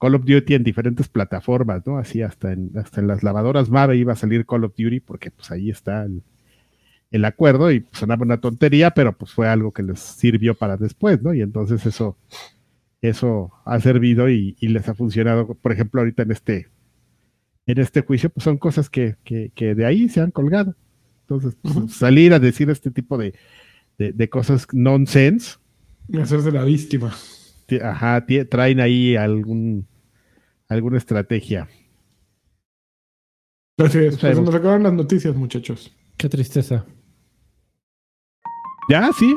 Call 0.00 0.16
of 0.16 0.24
Duty 0.24 0.54
en 0.54 0.64
diferentes 0.64 1.08
plataformas, 1.08 1.86
¿no? 1.86 1.98
Así 1.98 2.22
hasta 2.22 2.52
en, 2.52 2.72
hasta 2.76 3.00
en 3.00 3.06
las 3.06 3.22
lavadoras 3.22 3.70
Mave 3.70 3.96
iba 3.96 4.14
a 4.14 4.16
salir 4.16 4.46
Call 4.46 4.64
of 4.64 4.74
Duty 4.76 5.00
porque 5.00 5.30
pues 5.30 5.50
ahí 5.52 5.70
está 5.70 6.02
el, 6.04 6.22
el 7.12 7.24
acuerdo 7.24 7.70
y 7.70 7.80
pues, 7.80 7.98
sonaba 8.00 8.22
una 8.24 8.40
tontería, 8.40 8.90
pero 8.90 9.16
pues 9.16 9.30
fue 9.32 9.46
algo 9.48 9.72
que 9.72 9.82
les 9.84 10.00
sirvió 10.00 10.54
para 10.54 10.76
después, 10.76 11.22
¿no? 11.22 11.32
Y 11.34 11.42
entonces 11.42 11.86
eso, 11.86 12.16
eso 13.00 13.52
ha 13.64 13.78
servido 13.80 14.28
y, 14.28 14.56
y 14.58 14.68
les 14.68 14.88
ha 14.88 14.94
funcionado, 14.94 15.54
por 15.54 15.70
ejemplo, 15.72 16.00
ahorita 16.00 16.22
en 16.24 16.30
este, 16.32 16.68
en 17.66 17.78
este 17.78 18.00
juicio, 18.02 18.30
pues 18.30 18.42
son 18.44 18.58
cosas 18.58 18.90
que, 18.90 19.16
que, 19.24 19.52
que 19.54 19.74
de 19.74 19.86
ahí 19.86 20.08
se 20.08 20.20
han 20.20 20.30
colgado. 20.32 20.74
Entonces, 21.28 21.56
pues, 21.62 21.92
salir 21.94 22.32
a 22.34 22.38
decir 22.40 22.68
este 22.70 22.90
tipo 22.90 23.16
de, 23.16 23.34
de, 23.98 24.12
de 24.12 24.28
cosas 24.28 24.66
nonsense, 24.72 25.56
Hacerse 26.20 26.50
la 26.50 26.64
víctima. 26.64 27.14
ti- 27.66 27.78
ajá, 27.78 28.26
traen 28.50 28.80
ahí 28.80 29.16
algún, 29.16 29.86
alguna 30.68 30.98
estrategia. 30.98 31.68
Así 33.78 33.98
es, 33.98 34.18
pues 34.18 34.38
nos 34.40 34.54
acabaron 34.54 34.82
las 34.82 34.92
noticias, 34.92 35.34
muchachos. 35.34 35.90
Qué 36.16 36.28
tristeza. 36.28 36.84
Ya, 38.88 39.10
sí. 39.16 39.34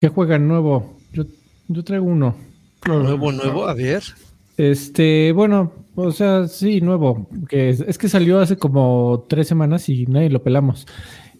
¿Qué 0.00 0.08
juegan 0.08 0.48
nuevo? 0.48 0.96
Yo, 1.12 1.24
yo 1.68 1.84
traigo 1.84 2.06
uno. 2.06 2.34
Nuevo, 2.86 3.32
nuevo, 3.32 3.68
a 3.68 3.74
ver. 3.74 4.02
Este, 4.56 5.32
bueno, 5.32 5.72
o 5.94 6.12
sea, 6.12 6.48
sí, 6.48 6.80
nuevo. 6.80 7.28
Que 7.48 7.70
es, 7.70 7.80
es 7.80 7.98
que 7.98 8.08
salió 8.08 8.40
hace 8.40 8.56
como 8.56 9.26
tres 9.28 9.48
semanas 9.48 9.88
y 9.88 10.06
nadie 10.06 10.30
lo 10.30 10.42
pelamos. 10.42 10.86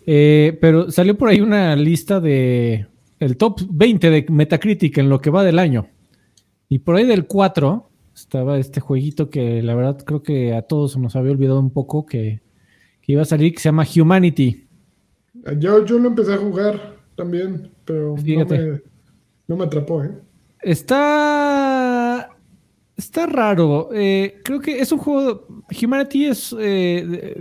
Eh, 0.06 0.58
pero 0.60 0.90
salió 0.90 1.16
por 1.16 1.30
ahí 1.30 1.40
una 1.40 1.74
lista 1.76 2.20
de 2.20 2.86
el 3.20 3.36
top 3.38 3.62
20 3.70 4.10
de 4.10 4.26
Metacritic 4.28 4.98
en 4.98 5.08
lo 5.08 5.20
que 5.20 5.30
va 5.30 5.44
del 5.44 5.58
año. 5.58 5.88
Y 6.68 6.80
por 6.80 6.96
ahí 6.96 7.06
del 7.06 7.26
4 7.26 7.90
estaba 8.14 8.58
este 8.58 8.80
jueguito 8.80 9.30
que 9.30 9.62
la 9.62 9.74
verdad 9.74 9.98
creo 10.04 10.22
que 10.22 10.54
a 10.54 10.62
todos 10.62 10.92
se 10.92 11.00
nos 11.00 11.16
había 11.16 11.32
olvidado 11.32 11.60
un 11.60 11.70
poco 11.70 12.06
que, 12.06 12.40
que 13.02 13.12
iba 13.12 13.22
a 13.22 13.26
salir, 13.26 13.52
que 13.52 13.60
se 13.60 13.68
llama 13.68 13.86
Humanity. 13.96 14.66
Yo, 15.58 15.84
yo 15.84 15.98
lo 15.98 16.08
empecé 16.08 16.34
a 16.34 16.38
jugar 16.38 16.96
también, 17.16 17.70
pero 17.84 18.14
no 18.16 18.44
me, 18.46 18.80
no 19.48 19.56
me 19.56 19.64
atrapó, 19.64 20.02
¿eh? 20.04 20.12
Está. 20.62 22.30
Está 22.96 23.26
raro. 23.26 23.90
Eh, 23.92 24.40
creo 24.44 24.60
que 24.60 24.78
es 24.80 24.92
un 24.92 24.98
juego. 24.98 25.46
Humanity 25.82 26.26
es. 26.26 26.54
eh, 26.58 27.36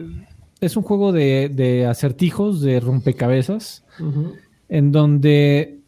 es 0.64 0.78
un 0.78 0.84
juego 0.84 1.12
de, 1.12 1.50
de 1.54 1.86
acertijos, 1.86 2.62
de 2.62 2.80
rompecabezas, 2.80 3.84
en 4.70 4.92
donde 4.94 5.82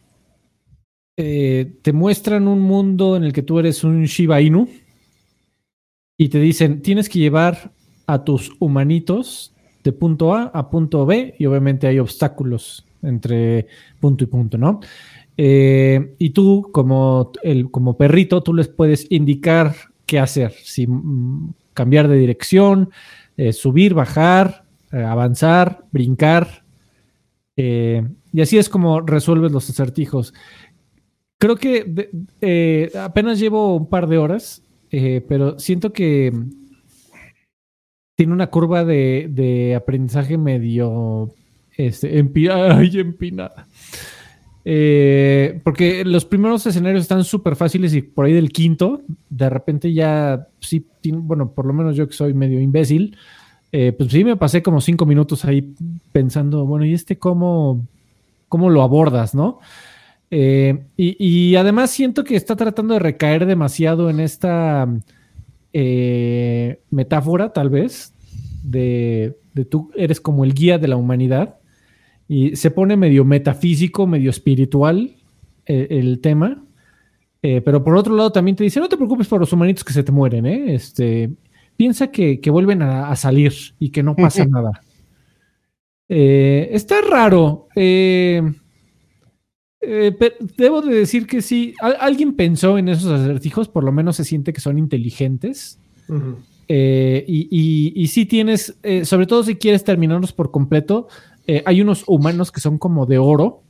eh, 1.18 1.72
te 1.82 1.94
muestran 1.94 2.48
un 2.48 2.60
mundo 2.60 3.16
en 3.16 3.24
el 3.24 3.32
que 3.32 3.42
tú 3.42 3.58
eres 3.60 3.86
un 3.86 4.04
Shiba 4.04 4.42
Inu 4.42 4.68
y 6.18 6.30
te 6.30 6.40
dicen: 6.40 6.82
tienes 6.82 7.08
que 7.08 7.20
llevar 7.20 7.72
a 8.06 8.24
tus 8.24 8.52
humanitos 8.60 9.54
de 9.84 9.94
punto 9.94 10.34
A 10.34 10.46
a 10.54 10.70
punto 10.70 11.06
B, 11.06 11.36
y 11.40 11.46
obviamente 11.46 11.88
hay 11.88 12.00
obstáculos 12.00 12.86
entre 13.02 13.68
punto 14.00 14.24
y 14.24 14.28
punto, 14.28 14.58
¿no? 14.58 14.80
Eh, 15.38 16.16
y 16.18 16.32
tú, 16.32 16.70
como, 16.72 17.32
el, 17.44 17.70
como 17.70 17.98
perrito, 17.98 18.42
tú 18.42 18.54
les 18.54 18.68
puedes 18.68 19.06
indicar 19.10 19.76
qué 20.06 20.20
hacer. 20.20 20.54
Si 20.64 20.88
mm, 20.88 21.54
cambiar 21.74 22.08
de 22.08 22.18
dirección, 22.18 22.90
eh, 23.38 23.54
subir, 23.54 23.94
bajar, 23.94 24.66
avanzar, 24.92 25.86
brincar. 25.92 26.64
y 27.58 28.42
así 28.42 28.58
es 28.58 28.70
como 28.70 29.02
resuelves 29.02 29.52
los 29.52 29.70
acertijos. 29.70 30.34
Creo 31.46 31.58
que 31.58 32.10
eh, 32.42 32.92
apenas 33.00 33.38
llevo 33.38 33.76
un 33.76 33.88
par 33.88 34.08
de 34.08 34.18
horas, 34.18 34.64
eh, 34.90 35.24
pero 35.30 35.60
siento 35.60 35.94
que 35.94 36.34
tiene 38.16 38.34
una 38.34 38.48
curva 38.48 38.84
de, 38.84 39.76
aprendizaje 39.78 40.40
medio 40.40 41.36
este, 41.78 42.18
empinada. 42.18 43.68
Eh, 44.68 45.62
porque 45.64 46.04
los 46.04 46.26
primeros 46.26 46.66
escenarios 46.66 47.04
están 47.04 47.24
súper 47.24 47.56
fáciles 47.56 47.94
y 47.94 48.02
por 48.02 48.26
ahí 48.26 48.34
del 48.34 48.50
quinto, 48.52 49.04
de 49.30 49.48
repente 49.48 49.94
ya, 49.94 50.48
sí, 50.60 50.84
bueno, 51.04 51.52
por 51.52 51.68
lo 51.68 51.74
menos 51.74 51.96
yo 51.96 52.08
que 52.08 52.16
soy 52.16 52.34
medio 52.34 52.60
imbécil, 52.60 53.16
pues 53.70 54.10
sí 54.10 54.24
me 54.24 54.36
pasé 54.36 54.64
como 54.64 54.82
cinco 54.82 55.06
minutos 55.06 55.46
ahí 55.46 55.76
pensando, 56.12 56.66
bueno, 56.66 56.86
¿y 56.86 56.94
este 56.96 57.20
cómo, 57.20 57.86
cómo 58.50 58.72
lo 58.72 58.82
abordas, 58.82 59.36
no? 59.36 59.60
Eh, 60.38 60.84
y, 60.98 61.16
y 61.18 61.56
además 61.56 61.92
siento 61.92 62.26
que 62.26 62.36
está 62.36 62.58
tratando 62.58 62.94
de 62.94 63.00
recaer 63.00 63.46
demasiado 63.46 64.10
en 64.10 64.20
esta 64.20 64.86
eh, 65.72 66.82
metáfora, 66.90 67.54
tal 67.54 67.70
vez, 67.70 68.14
de, 68.62 69.38
de 69.54 69.64
tú 69.64 69.92
eres 69.96 70.20
como 70.20 70.44
el 70.44 70.54
guía 70.54 70.78
de 70.78 70.90
la 70.90 70.98
humanidad 70.98 71.56
y 72.28 72.58
se 72.58 72.70
pone 72.70 72.98
medio 72.98 73.24
metafísico, 73.24 74.08
medio 74.08 74.30
espiritual 74.30 75.16
eh, 75.68 75.88
el 75.90 76.20
tema. 76.20 76.62
Pero 77.40 77.82
por 77.82 77.96
otro 77.96 78.14
lado 78.16 78.32
también 78.34 78.58
te 78.58 78.64
dice, 78.66 78.82
no 78.82 78.90
te 78.90 78.98
preocupes 78.98 79.28
por 79.28 79.40
los 79.40 79.54
humanitos 79.54 79.86
que 79.86 79.94
se 79.94 80.04
te 80.04 80.12
mueren. 80.12 80.48
Este, 80.48 81.30
piensa 81.78 82.08
que, 82.12 82.42
que 82.42 82.50
vuelven 82.50 82.82
a, 82.82 83.10
a 83.10 83.16
salir 83.16 83.54
y 83.80 83.90
que 83.92 84.04
no 84.04 84.18
pasa 84.18 84.46
nada. 84.50 84.82
Está 86.10 86.96
raro. 87.08 87.68
eh, 87.76 88.42
eh, 89.88 90.12
pero 90.18 90.36
debo 90.58 90.82
de 90.82 90.96
decir 90.96 91.28
que 91.28 91.42
sí, 91.42 91.74
al- 91.82 91.98
alguien 92.00 92.34
pensó 92.34 92.78
en 92.78 92.90
esos 92.90 93.12
acertijos, 93.12 93.68
por 93.70 93.84
lo 93.84 93.92
menos 93.92 94.16
se 94.18 94.24
siente 94.24 94.54
que 94.54 94.62
son 94.62 94.78
inteligentes. 94.78 95.80
Eh, 96.68 97.24
y, 97.28 97.48
y, 97.52 97.94
y 97.96 98.08
sí 98.08 98.26
tienes, 98.26 98.76
eh, 98.84 99.06
sobre 99.06 99.28
todo 99.28 99.44
si 99.44 99.56
quieres 99.56 99.84
terminarlos 99.84 100.34
por 100.34 100.52
completo, 100.52 101.08
hay 101.66 101.80
unos 101.82 102.04
humanos 102.08 102.52
que 102.52 102.60
son 102.60 102.80
como 102.80 103.06
de 103.06 103.20
oro, 103.20 103.62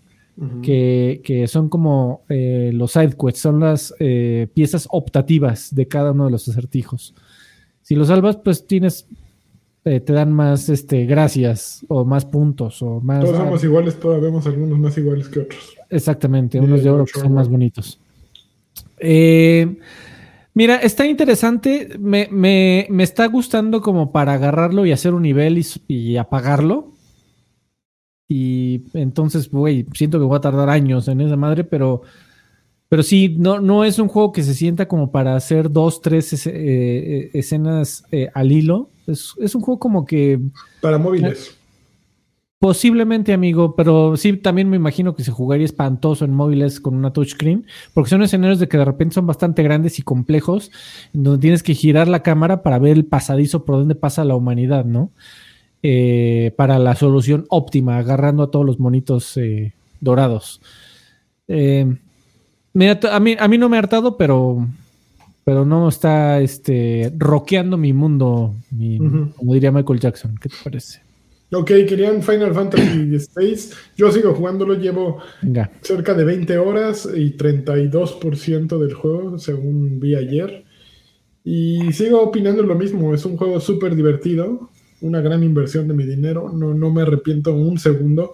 que, 0.61 1.22
que 1.26 1.45
son 1.47 1.68
como 1.70 2.22
los 2.30 2.91
side 2.93 3.16
quests, 3.20 3.41
son 3.41 3.59
las 3.59 3.93
piezas 4.53 4.88
optativas 4.91 5.76
de 5.76 5.86
cada 5.88 6.11
uno 6.13 6.26
de 6.26 6.32
los 6.32 6.47
acertijos. 6.47 7.13
Si 7.82 7.95
los 7.95 8.07
salvas, 8.07 8.38
pues 8.38 8.66
tienes, 8.66 9.07
te 9.84 9.99
dan 10.13 10.32
más 10.32 10.70
este, 10.70 11.05
gracias 11.05 11.86
o 11.89 12.05
más 12.05 12.24
puntos 12.26 12.82
o 12.82 13.01
más... 13.01 13.26
Todos 13.26 13.38
somos 13.38 13.63
iguales, 13.66 13.97
pero 14.01 14.22
vemos 14.22 14.47
algunos 14.47 14.80
más 14.80 14.97
iguales 14.97 15.28
que 15.28 15.39
otros. 15.39 15.74
Exactamente, 15.90 16.60
unos 16.60 16.84
de 16.84 16.90
oro 16.90 17.06
que 17.06 17.20
son 17.20 17.34
más 17.34 17.48
bonitos. 17.50 18.00
Eh, 18.98 19.78
mira, 20.54 20.78
está 20.78 21.06
interesante. 21.06 21.90
Me, 22.00 22.28
me- 22.32 22.88
me 22.90 23.04
está 23.04 23.26
gustando 23.28 23.82
como 23.82 24.12
para 24.12 24.34
agarrarlo 24.34 24.86
y 24.86 24.92
hacer 24.92 25.14
un 25.14 25.24
nivel 25.24 25.64
y, 25.88 26.18
apagarlo. 26.18 26.94
Y 28.28 28.84
entonces, 28.94 29.50
güey, 29.50 29.86
siento 29.94 30.18
que 30.20 30.26
voy 30.26 30.38
a 30.38 30.42
tardar 30.42 30.70
años 30.70 31.08
en 31.08 31.22
esa 31.22 31.36
madre, 31.36 31.64
pero, 31.64 32.02
pero 32.90 33.04
sí, 33.04 33.36
no, 33.38 33.60
no 33.60 33.84
es 33.84 34.00
un 34.00 34.08
juego 34.08 34.32
que 34.32 34.42
se 34.44 34.56
sienta 34.56 34.88
como 34.88 35.12
para 35.12 35.36
hacer 35.36 35.72
dos, 35.72 36.02
tres 36.02 36.34
es- 36.34 36.48
eh, 36.48 36.54
eh, 36.56 37.30
escenas 37.34 38.04
eh, 38.12 38.30
al 38.34 38.52
hilo. 38.52 38.90
Es, 39.06 39.34
es 39.40 39.54
un 39.54 39.62
juego 39.62 39.80
como 39.80 40.06
que 40.06 40.40
Para 40.82 40.98
móviles. 40.98 41.55
Posiblemente, 42.60 43.34
amigo, 43.34 43.76
pero 43.76 44.16
sí, 44.18 44.34
también 44.38 44.70
me 44.70 44.78
imagino 44.78 45.14
que 45.16 45.24
se 45.24 45.32
jugaría 45.32 45.66
espantoso 45.66 46.26
en 46.26 46.34
móviles 46.34 46.80
con 46.80 46.95
una 46.95 47.12
touchscreen, 47.12 47.66
porque 47.93 48.10
son 48.10 48.24
escenarios 48.24 48.60
de 48.60 48.68
que 48.68 48.78
de 48.78 48.86
repente 48.86 49.14
son 49.16 49.28
bastante 49.28 49.62
grandes 49.62 49.99
y 49.99 50.01
complejos, 50.03 50.72
en 51.14 51.24
donde 51.24 51.41
tienes 51.41 51.64
que 51.64 51.76
girar 51.76 52.08
la 52.08 52.24
cámara 52.24 52.64
para 52.64 52.80
ver 52.80 52.93
el 52.93 53.06
pasadizo 53.06 53.66
por 53.66 53.76
donde 53.76 53.93
pasa 53.95 54.24
la 54.26 54.36
humanidad, 54.36 54.86
¿no? 54.86 55.12
Eh, 55.84 56.53
para 56.56 56.80
la 56.80 56.95
solución 56.95 57.45
óptima, 57.49 57.97
agarrando 57.97 58.41
a 58.41 58.49
todos 58.51 58.66
los 58.66 58.80
monitos 58.80 59.36
eh, 59.38 59.74
dorados. 59.99 60.62
Eh, 61.47 61.95
mira, 62.74 62.99
a 63.12 63.20
mí, 63.20 63.36
a 63.38 63.47
mí 63.47 63.58
no 63.58 63.70
me 63.70 63.76
ha 63.76 63.80
hartado, 63.80 64.18
pero, 64.18 64.66
pero 65.43 65.66
no 65.66 65.88
está 65.89 66.39
este, 66.39 67.14
roqueando 67.18 67.78
mi 67.78 67.93
mundo, 67.93 68.56
mi- 68.72 68.97
como 69.36 69.53
diría 69.53 69.72
Michael 69.72 69.99
Jackson. 69.99 70.36
¿Qué 70.41 70.49
te 70.49 70.56
parece? 70.64 71.01
Ok, 71.56 71.68
querían 71.88 72.22
Final 72.22 72.53
Fantasy 72.53 73.18
VI. 73.36 73.56
Yo 73.95 74.12
sigo 74.12 74.34
jugándolo, 74.34 74.76
llevo 74.76 75.20
Venga. 75.41 75.72
cerca 75.82 76.14
de 76.14 76.24
20 76.24 76.58
horas 76.58 77.08
y 77.14 77.38
32% 77.38 78.78
del 78.78 78.93
juego, 78.93 79.39
según 79.39 79.99
vi 79.99 80.16
ayer. 80.16 80.66
Y 81.43 81.93
sigo 81.93 82.22
opinando 82.22 82.64
lo 82.64 82.76
mismo, 82.76 83.14
es 83.14 83.24
un 83.26 83.38
juego 83.38 83.60
súper 83.60 83.95
divertido, 83.95 84.70
una 85.01 85.22
gran 85.22 85.43
inversión 85.43 85.88
de 85.88 85.93
mi 85.93 86.03
dinero, 86.03 86.51
no, 86.51 86.74
no 86.74 86.91
me 86.91 87.03
arrepiento 87.03 87.53
un 87.53 87.78
segundo. 87.78 88.34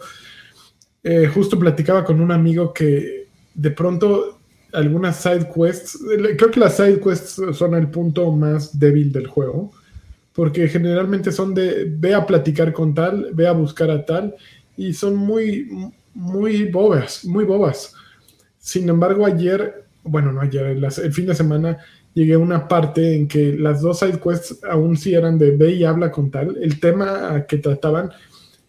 Eh, 1.03 1.27
justo 1.27 1.59
platicaba 1.59 2.03
con 2.03 2.21
un 2.21 2.31
amigo 2.31 2.73
que 2.73 3.27
de 3.53 3.71
pronto 3.71 4.39
algunas 4.71 5.21
side 5.21 5.49
quests, 5.53 5.99
creo 6.37 6.51
que 6.51 6.59
las 6.59 6.77
side 6.77 7.01
quests 7.01 7.41
son 7.53 7.75
el 7.75 7.89
punto 7.89 8.31
más 8.31 8.79
débil 8.79 9.11
del 9.11 9.27
juego, 9.27 9.73
porque 10.33 10.67
generalmente 10.67 11.31
son 11.31 11.53
de 11.53 11.85
ve 11.89 12.13
a 12.13 12.25
platicar 12.25 12.71
con 12.73 12.93
tal, 12.93 13.29
ve 13.33 13.47
a 13.47 13.51
buscar 13.51 13.89
a 13.91 14.05
tal, 14.05 14.35
y 14.77 14.93
son 14.93 15.15
muy, 15.15 15.67
muy 16.13 16.69
bobas, 16.71 17.25
muy 17.25 17.43
bobas. 17.45 17.93
Sin 18.57 18.87
embargo, 18.89 19.25
ayer, 19.25 19.85
bueno, 20.03 20.31
no 20.31 20.41
ayer, 20.41 20.65
el, 20.65 21.13
fin 21.13 21.25
de 21.25 21.35
semana 21.35 21.77
llegué 22.13 22.35
a 22.35 22.39
una 22.39 22.67
parte 22.67 23.15
en 23.15 23.27
que 23.27 23.53
las 23.53 23.81
dos 23.81 23.99
side 23.99 24.19
quests 24.19 24.59
aún 24.69 24.97
sí 24.97 25.13
eran 25.13 25.37
de 25.37 25.51
ve 25.51 25.71
y 25.71 25.83
habla 25.83 26.11
con 26.11 26.31
tal. 26.31 26.57
El 26.61 26.79
tema 26.79 27.45
que 27.47 27.57
trataban 27.57 28.11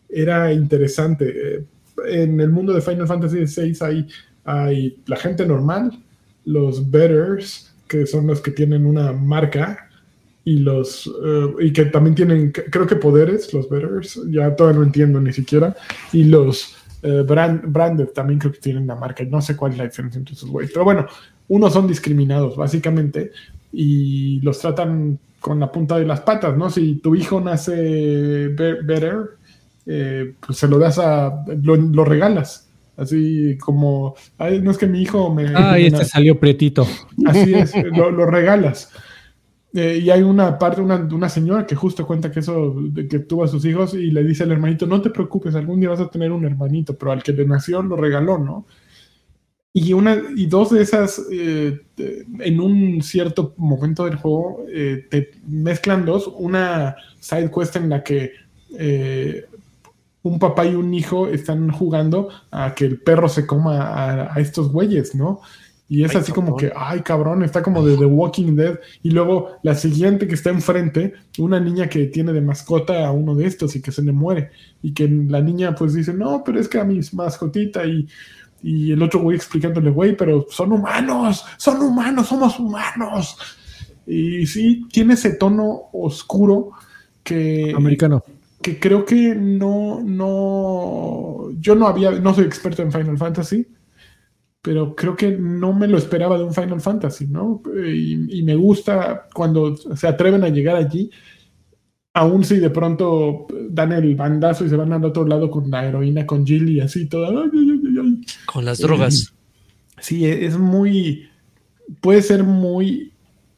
era 0.08 0.52
interesante. 0.52 1.56
Eh, 1.56 1.64
En 2.06 2.40
el 2.40 2.48
mundo 2.48 2.72
de 2.72 2.80
Final 2.80 3.06
Fantasy 3.06 3.44
VI 3.44 3.76
hay, 3.80 4.08
hay 4.44 5.02
la 5.06 5.16
gente 5.16 5.46
normal, 5.46 5.92
los 6.44 6.90
betters, 6.90 7.74
que 7.86 8.06
son 8.06 8.26
los 8.26 8.40
que 8.40 8.50
tienen 8.50 8.86
una 8.86 9.12
marca, 9.12 9.90
y 10.44 10.58
los 10.58 11.06
eh, 11.24 11.46
y 11.60 11.72
que 11.72 11.84
también 11.86 12.14
tienen, 12.14 12.50
creo 12.52 12.86
que 12.86 12.96
poderes, 12.96 13.52
los 13.54 13.68
betters, 13.68 14.20
ya 14.30 14.54
todavía 14.56 14.80
no 14.80 14.84
entiendo 14.86 15.20
ni 15.20 15.32
siquiera, 15.32 15.74
y 16.12 16.24
los 16.24 16.74
eh, 17.02 17.22
brand, 17.26 17.62
branded 17.72 18.08
también 18.08 18.38
creo 18.38 18.52
que 18.52 18.58
tienen 18.60 18.86
la 18.86 18.96
marca, 18.96 19.24
no 19.24 19.40
sé 19.40 19.56
cuál 19.56 19.72
es 19.72 19.78
la 19.78 19.84
diferencia 19.84 20.18
entre 20.18 20.34
esos 20.34 20.48
güeyes, 20.50 20.72
pero 20.72 20.84
bueno, 20.84 21.06
unos 21.48 21.72
son 21.72 21.86
discriminados 21.86 22.56
básicamente 22.56 23.30
y 23.72 24.40
los 24.40 24.58
tratan 24.58 25.18
con 25.40 25.58
la 25.58 25.70
punta 25.72 25.98
de 25.98 26.06
las 26.06 26.20
patas, 26.20 26.56
¿no? 26.56 26.70
Si 26.70 26.94
tu 26.96 27.14
hijo 27.16 27.40
nace 27.40 27.74
be- 28.48 28.82
better, 28.82 29.30
eh, 29.86 30.34
pues 30.44 30.58
se 30.58 30.68
lo 30.68 30.78
das 30.78 30.98
a, 30.98 31.44
lo, 31.62 31.76
lo 31.76 32.04
regalas. 32.04 32.68
Así 32.96 33.56
como, 33.58 34.14
"Ay, 34.38 34.60
no 34.60 34.70
es 34.70 34.78
que 34.78 34.86
mi 34.86 35.02
hijo 35.02 35.34
me... 35.34 35.46
Ay, 35.54 35.90
me 35.90 35.98
este 35.98 36.04
salió 36.12 36.38
pretito. 36.38 36.86
Así 37.26 37.54
es, 37.54 37.72
lo, 37.96 38.10
lo 38.12 38.26
regalas. 38.26 38.90
Eh, 39.74 40.00
y 40.02 40.10
hay 40.10 40.22
una 40.22 40.58
parte, 40.58 40.82
una, 40.82 40.96
una 40.96 41.28
señora 41.30 41.66
que 41.66 41.74
justo 41.74 42.06
cuenta 42.06 42.30
que 42.30 42.40
eso, 42.40 42.74
de 42.90 43.08
que 43.08 43.20
tuvo 43.20 43.44
a 43.44 43.48
sus 43.48 43.64
hijos 43.64 43.94
y 43.94 44.10
le 44.10 44.22
dice 44.22 44.42
al 44.44 44.52
hermanito, 44.52 44.86
no 44.86 45.00
te 45.00 45.08
preocupes, 45.10 45.54
algún 45.54 45.80
día 45.80 45.88
vas 45.90 46.00
a 46.00 46.10
tener 46.10 46.30
un 46.30 46.44
hermanito, 46.44 46.96
pero 46.98 47.12
al 47.12 47.22
que 47.22 47.32
le 47.32 47.46
nació 47.46 47.82
lo 47.82 47.96
regaló, 47.96 48.36
¿no? 48.38 48.66
Y, 49.74 49.94
una, 49.94 50.16
y 50.36 50.46
dos 50.46 50.70
de 50.70 50.82
esas, 50.82 51.22
eh, 51.32 51.80
te- 51.94 52.26
en 52.40 52.60
un 52.60 53.00
cierto 53.02 53.54
momento 53.56 54.04
del 54.04 54.16
juego, 54.16 54.66
eh, 54.70 55.06
te 55.10 55.30
mezclan 55.46 56.04
dos, 56.04 56.30
una 56.36 56.94
side 57.20 57.50
quest 57.50 57.76
en 57.76 57.88
la 57.88 58.02
que 58.04 58.32
un 60.22 60.38
papá 60.38 60.64
y 60.66 60.74
un 60.74 60.94
hijo 60.94 61.26
están 61.28 61.70
jugando 61.70 62.28
a 62.50 62.74
que 62.74 62.84
el 62.84 63.00
perro 63.00 63.28
se 63.28 63.46
coma 63.46 63.82
a, 63.88 64.34
a 64.34 64.40
estos 64.40 64.70
güeyes, 64.70 65.14
¿no? 65.14 65.40
Y 65.92 66.04
es 66.04 66.12
Ay, 66.12 66.22
así 66.22 66.32
como 66.32 66.56
que, 66.56 66.72
ay 66.74 67.02
cabrón, 67.02 67.42
está 67.42 67.62
como 67.62 67.84
de 67.84 67.98
The 67.98 68.06
Walking 68.06 68.56
Dead. 68.56 68.80
Y 69.02 69.10
luego 69.10 69.58
la 69.62 69.74
siguiente 69.74 70.26
que 70.26 70.36
está 70.36 70.48
enfrente, 70.48 71.12
una 71.36 71.60
niña 71.60 71.86
que 71.90 72.06
tiene 72.06 72.32
de 72.32 72.40
mascota 72.40 73.06
a 73.06 73.12
uno 73.12 73.34
de 73.34 73.44
estos 73.44 73.76
y 73.76 73.82
que 73.82 73.92
se 73.92 74.00
le 74.00 74.10
muere. 74.10 74.52
Y 74.80 74.94
que 74.94 75.06
la 75.06 75.42
niña 75.42 75.74
pues 75.74 75.92
dice, 75.92 76.14
no, 76.14 76.42
pero 76.46 76.58
es 76.58 76.66
que 76.66 76.78
a 76.78 76.84
mi 76.84 76.98
mascotita 77.12 77.84
y, 77.84 78.08
y 78.62 78.90
el 78.90 79.02
otro 79.02 79.20
güey 79.20 79.36
explicándole, 79.36 79.90
güey, 79.90 80.16
pero 80.16 80.46
son 80.48 80.72
humanos, 80.72 81.44
son 81.58 81.82
humanos, 81.82 82.26
somos 82.26 82.58
humanos. 82.58 83.36
Y 84.06 84.46
sí, 84.46 84.86
tiene 84.90 85.12
ese 85.12 85.34
tono 85.34 85.90
oscuro 85.92 86.70
que 87.22 87.74
Americano. 87.76 88.24
que 88.62 88.80
creo 88.80 89.04
que 89.04 89.34
no, 89.34 90.00
no, 90.02 91.50
yo 91.60 91.74
no 91.74 91.86
había, 91.86 92.12
no 92.12 92.32
soy 92.32 92.46
experto 92.46 92.80
en 92.80 92.90
Final 92.92 93.18
Fantasy, 93.18 93.66
pero 94.62 94.94
creo 94.94 95.16
que 95.16 95.32
no 95.32 95.72
me 95.72 95.88
lo 95.88 95.98
esperaba 95.98 96.38
de 96.38 96.44
un 96.44 96.54
Final 96.54 96.80
Fantasy, 96.80 97.26
¿no? 97.26 97.60
Y, 97.84 98.38
y 98.38 98.42
me 98.44 98.54
gusta 98.54 99.26
cuando 99.34 99.76
se 99.76 100.06
atreven 100.06 100.44
a 100.44 100.48
llegar 100.48 100.76
allí, 100.76 101.10
aun 102.14 102.44
si 102.44 102.58
de 102.58 102.70
pronto 102.70 103.46
dan 103.70 103.92
el 103.92 104.14
bandazo 104.14 104.64
y 104.64 104.68
se 104.68 104.76
van 104.76 104.92
al 104.92 105.04
otro 105.04 105.26
lado 105.26 105.50
con 105.50 105.68
la 105.68 105.84
heroína, 105.86 106.26
con 106.26 106.46
Jill 106.46 106.70
y 106.70 106.80
así, 106.80 107.06
toda. 107.06 107.28
ay, 107.28 107.50
ay, 107.52 107.80
ay, 107.86 107.98
ay. 108.00 108.20
Con 108.46 108.64
las 108.64 108.78
drogas. 108.78 109.34
Sí, 110.00 110.26
e- 110.26 110.46
es 110.46 110.56
muy. 110.56 111.28
Puede 112.00 112.22
ser 112.22 112.44
muy 112.44 113.12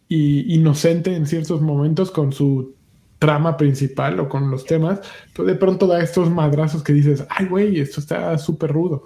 inocente 0.08 1.14
en 1.14 1.26
ciertos 1.26 1.60
momentos 1.60 2.10
con 2.10 2.32
su 2.32 2.74
trama 3.18 3.56
principal 3.56 4.20
o 4.20 4.28
con 4.28 4.50
los 4.50 4.64
temas, 4.64 5.00
pero 5.34 5.48
de 5.48 5.54
pronto 5.54 5.86
da 5.86 6.00
estos 6.02 6.30
madrazos 6.30 6.82
que 6.82 6.92
dices, 6.92 7.24
ay, 7.30 7.46
güey, 7.46 7.80
esto 7.80 8.00
está 8.00 8.36
súper 8.38 8.72
rudo. 8.72 9.04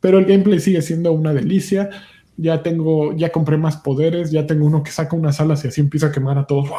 Pero 0.00 0.18
el 0.18 0.26
gameplay 0.26 0.60
sigue 0.60 0.82
siendo 0.82 1.12
una 1.12 1.32
delicia. 1.32 1.90
Ya 2.36 2.62
tengo, 2.62 3.16
ya 3.16 3.30
compré 3.32 3.56
más 3.56 3.78
poderes, 3.78 4.30
ya 4.30 4.46
tengo 4.46 4.66
uno 4.66 4.82
que 4.82 4.92
saca 4.92 5.16
unas 5.16 5.40
alas 5.40 5.64
y 5.64 5.68
así 5.68 5.80
empieza 5.80 6.06
a 6.06 6.12
quemar 6.12 6.38
a 6.38 6.46
todos. 6.46 6.70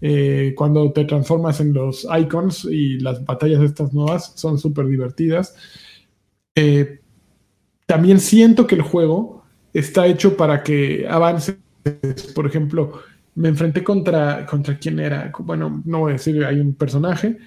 Eh, 0.00 0.54
cuando 0.56 0.92
te 0.92 1.04
transformas 1.04 1.60
en 1.60 1.72
los 1.72 2.06
icons 2.18 2.66
y 2.70 2.98
las 3.00 3.24
batallas 3.24 3.62
estas 3.62 3.92
nuevas 3.92 4.32
son 4.34 4.58
súper 4.58 4.86
divertidas. 4.86 5.54
Eh, 6.54 7.00
también 7.86 8.20
siento 8.20 8.66
que 8.66 8.74
el 8.74 8.82
juego 8.82 9.44
está 9.72 10.06
hecho 10.06 10.36
para 10.36 10.62
que 10.62 11.06
avances. 11.08 11.56
Por 12.34 12.46
ejemplo, 12.46 13.00
me 13.34 13.48
enfrenté 13.48 13.82
contra, 13.84 14.46
contra 14.46 14.78
quién 14.78 15.00
era. 15.00 15.32
Bueno, 15.38 15.82
no 15.84 16.00
voy 16.00 16.10
a 16.10 16.12
decir, 16.14 16.44
hay 16.44 16.60
un 16.60 16.74
personaje. 16.74 17.38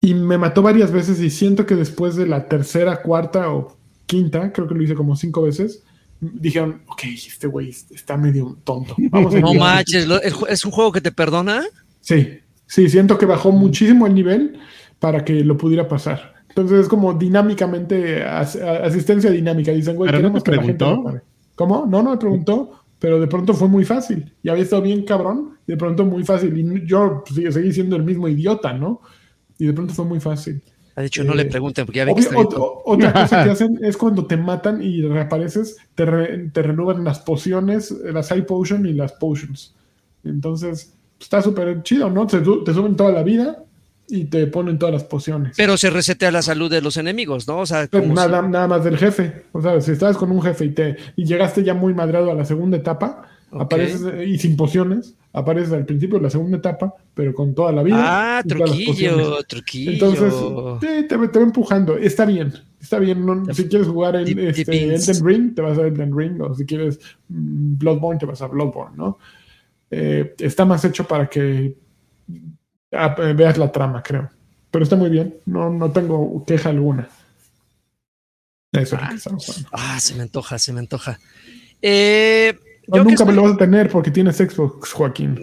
Y 0.00 0.14
me 0.14 0.38
mató 0.38 0.62
varias 0.62 0.90
veces 0.90 1.20
y 1.20 1.28
siento 1.28 1.66
que 1.66 1.74
después 1.76 2.16
de 2.16 2.26
la 2.26 2.48
tercera, 2.48 3.02
cuarta 3.02 3.52
o 3.52 3.76
quinta, 4.06 4.50
creo 4.52 4.66
que 4.66 4.74
lo 4.74 4.82
hice 4.82 4.94
como 4.94 5.14
cinco 5.14 5.42
veces, 5.42 5.82
dijeron, 6.20 6.82
ok, 6.88 7.02
este 7.04 7.46
güey 7.46 7.68
está 7.68 8.16
medio 8.16 8.56
tonto. 8.64 8.94
Vamos 9.10 9.34
a 9.34 9.40
No 9.40 9.48
ayudarle". 9.50 9.58
manches, 9.60 10.08
¿es 10.48 10.64
un 10.64 10.70
juego 10.70 10.90
que 10.92 11.00
te 11.02 11.12
perdona? 11.12 11.62
Sí, 12.00 12.38
sí, 12.66 12.88
siento 12.88 13.18
que 13.18 13.26
bajó 13.26 13.52
muchísimo 13.52 14.06
el 14.06 14.14
nivel 14.14 14.58
para 14.98 15.22
que 15.24 15.44
lo 15.44 15.56
pudiera 15.58 15.86
pasar. 15.86 16.32
Entonces 16.48 16.80
es 16.80 16.88
como 16.88 17.12
dinámicamente, 17.14 18.24
as- 18.24 18.56
asistencia 18.56 19.30
dinámica. 19.30 19.70
Dicen, 19.70 19.96
güey, 19.96 20.10
¿Pero 20.10 20.30
no 20.30 20.40
te 20.40 20.50
preguntó? 20.50 20.90
lo 20.96 21.04
pague". 21.04 21.20
¿Cómo? 21.54 21.84
No, 21.86 22.02
no 22.02 22.10
me 22.12 22.16
preguntó, 22.16 22.80
pero 22.98 23.20
de 23.20 23.26
pronto 23.26 23.52
fue 23.52 23.68
muy 23.68 23.84
fácil. 23.84 24.32
Y 24.42 24.48
había 24.48 24.62
estado 24.64 24.80
bien 24.82 25.04
cabrón, 25.04 25.58
y 25.66 25.72
de 25.72 25.76
pronto 25.76 26.06
muy 26.06 26.24
fácil. 26.24 26.56
Y 26.58 26.86
yo 26.86 27.22
pues, 27.28 27.52
seguí 27.54 27.70
siendo 27.72 27.96
el 27.96 28.02
mismo 28.02 28.28
idiota, 28.28 28.72
¿no? 28.72 29.02
Y 29.60 29.66
de 29.66 29.72
pronto 29.74 29.94
fue 29.94 30.04
muy 30.06 30.20
fácil. 30.20 30.60
Ha 30.96 31.02
dicho, 31.02 31.22
no 31.22 31.34
le 31.34 31.42
Eh, 31.42 31.46
pregunten, 31.46 31.86
porque 31.86 31.98
ya 31.98 32.04
ve 32.04 32.16
que 32.16 32.20
Obvio, 32.20 32.22
está 32.22 32.34
bien 32.34 32.48
ot- 32.48 32.50
tonto. 32.50 32.82
otra 32.84 33.12
cosa 33.20 33.44
que 33.44 33.50
hacen 33.50 33.78
es 33.84 33.96
cuando 33.96 34.26
te 34.26 34.36
matan 34.36 34.82
y 34.82 35.02
reapareces, 35.02 35.76
te, 35.94 36.04
re- 36.06 36.50
te 36.52 36.62
renuevan 36.62 37.04
las 37.04 37.20
pociones, 37.20 37.92
las 37.92 38.28
high 38.30 38.44
potion 38.46 38.86
y 38.86 38.92
las 38.94 39.12
potions. 39.12 39.76
Entonces, 40.24 40.94
está 41.20 41.42
súper 41.42 41.82
chido, 41.82 42.10
¿no? 42.10 42.26
Te, 42.26 42.40
te 42.40 42.74
suben 42.74 42.96
toda 42.96 43.12
la 43.12 43.22
vida 43.22 43.62
y 44.08 44.24
te 44.24 44.46
ponen 44.48 44.78
todas 44.78 44.92
las 44.94 45.04
pociones. 45.04 45.54
Pero 45.56 45.76
se 45.76 45.90
resetea 45.90 46.32
la 46.32 46.42
salud 46.42 46.70
de 46.70 46.80
los 46.82 46.96
enemigos, 46.96 47.46
¿no? 47.46 47.60
O 47.60 47.66
sea, 47.66 47.86
Pero 47.90 48.02
como 48.02 48.14
nada, 48.14 48.42
nada 48.42 48.66
más 48.66 48.84
del 48.84 48.98
jefe. 48.98 49.44
O 49.52 49.62
sea, 49.62 49.80
si 49.80 49.92
estabas 49.92 50.16
con 50.16 50.32
un 50.32 50.42
jefe 50.42 50.64
y, 50.64 50.70
te, 50.70 50.96
y 51.16 51.24
llegaste 51.24 51.62
ya 51.62 51.74
muy 51.74 51.94
madreado 51.94 52.30
a 52.30 52.34
la 52.34 52.44
segunda 52.44 52.76
etapa, 52.76 53.28
Ok. 53.52 53.62
apareces 53.62 54.02
eh, 54.14 54.24
y 54.26 54.38
sin 54.38 54.56
pociones, 54.56 55.14
apareces 55.32 55.72
al 55.72 55.84
principio 55.84 56.18
de 56.18 56.22
la 56.24 56.30
segunda 56.30 56.58
etapa, 56.58 56.94
pero 57.14 57.34
con 57.34 57.54
toda 57.54 57.72
la 57.72 57.82
vida. 57.82 58.38
Ah, 58.38 58.42
truquillo, 58.46 59.42
truquillo. 59.44 59.90
Entonces, 59.90 60.34
sí, 60.80 61.06
te, 61.08 61.16
te 61.28 61.38
va 61.38 61.44
empujando. 61.44 61.96
Está 61.96 62.24
bien, 62.26 62.52
está 62.80 62.98
bien. 62.98 63.26
no- 63.26 63.52
si 63.52 63.68
quieres 63.68 63.88
jugar 63.88 64.16
en 64.16 64.24
Deep- 64.26 64.38
este. 64.50 64.94
Elden 64.94 65.26
Ring, 65.26 65.54
te 65.54 65.62
vas 65.62 65.78
a 65.78 65.82
Elden 65.82 66.16
Ring. 66.16 66.40
O 66.42 66.54
si 66.54 66.64
quieres 66.64 66.98
mm, 67.28 67.76
Bloodborne, 67.78 68.20
te 68.20 68.26
vas 68.26 68.40
a 68.42 68.46
Bloodborne, 68.46 68.96
¿no? 68.96 69.18
Eh, 69.90 70.34
está 70.38 70.64
más 70.64 70.84
hecho 70.84 71.04
para 71.08 71.28
que 71.28 71.74
ah, 72.92 73.16
eh, 73.18 73.32
veas 73.36 73.58
la 73.58 73.72
trama, 73.72 74.02
creo. 74.02 74.30
Pero 74.70 74.84
está 74.84 74.94
muy 74.94 75.10
bien. 75.10 75.34
No, 75.46 75.68
no 75.70 75.90
tengo 75.90 76.44
queja 76.46 76.68
alguna. 76.68 77.08
Eso 78.72 78.94
es 78.94 79.02
lo 79.02 79.08
que 79.08 79.14
estamos 79.16 79.48
hablando. 79.48 79.68
Ah, 79.72 79.98
se 79.98 80.14
me 80.14 80.22
antoja, 80.22 80.58
se 80.60 80.72
me 80.72 80.78
antoja. 80.78 81.18
Eh, 81.82 82.56
yo 82.96 83.04
nunca 83.04 83.24
me 83.24 83.32
lo 83.32 83.42
vas 83.42 83.52
a 83.54 83.56
tener 83.56 83.88
porque 83.90 84.10
tienes 84.10 84.36
Xbox, 84.36 84.92
Joaquín. 84.92 85.40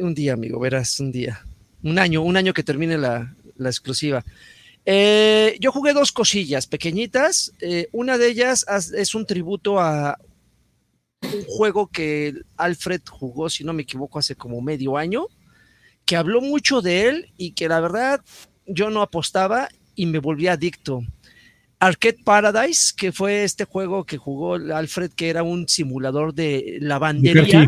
Un 0.00 0.14
día, 0.14 0.32
amigo, 0.34 0.58
verás, 0.60 0.98
un 1.00 1.12
día. 1.12 1.44
Un 1.82 1.98
año, 1.98 2.22
un 2.22 2.36
año 2.36 2.52
que 2.52 2.62
termine 2.62 2.98
la, 2.98 3.34
la 3.56 3.68
exclusiva. 3.68 4.24
Eh, 4.84 5.56
yo 5.60 5.72
jugué 5.72 5.92
dos 5.92 6.12
cosillas 6.12 6.66
pequeñitas. 6.66 7.52
Eh, 7.60 7.88
una 7.92 8.18
de 8.18 8.28
ellas 8.28 8.64
as- 8.68 8.92
es 8.92 9.14
un 9.14 9.26
tributo 9.26 9.80
a 9.80 10.18
un 11.22 11.44
juego 11.46 11.88
que 11.88 12.34
Alfred 12.56 13.00
jugó, 13.08 13.50
si 13.50 13.64
no 13.64 13.72
me 13.72 13.82
equivoco, 13.82 14.18
hace 14.18 14.36
como 14.36 14.60
medio 14.60 14.96
año, 14.96 15.26
que 16.04 16.16
habló 16.16 16.40
mucho 16.40 16.82
de 16.82 17.08
él 17.08 17.32
y 17.36 17.52
que 17.52 17.68
la 17.68 17.80
verdad 17.80 18.20
yo 18.66 18.90
no 18.90 19.02
apostaba 19.02 19.68
y 19.96 20.06
me 20.06 20.18
volví 20.20 20.46
adicto. 20.46 21.02
Arcade 21.78 22.18
Paradise, 22.24 22.92
que 22.96 23.12
fue 23.12 23.44
este 23.44 23.64
juego 23.64 24.04
que 24.04 24.16
jugó 24.16 24.54
Alfred, 24.54 25.10
que 25.12 25.28
era 25.28 25.42
un 25.42 25.68
simulador 25.68 26.34
de 26.34 26.78
lavandería. 26.80 27.66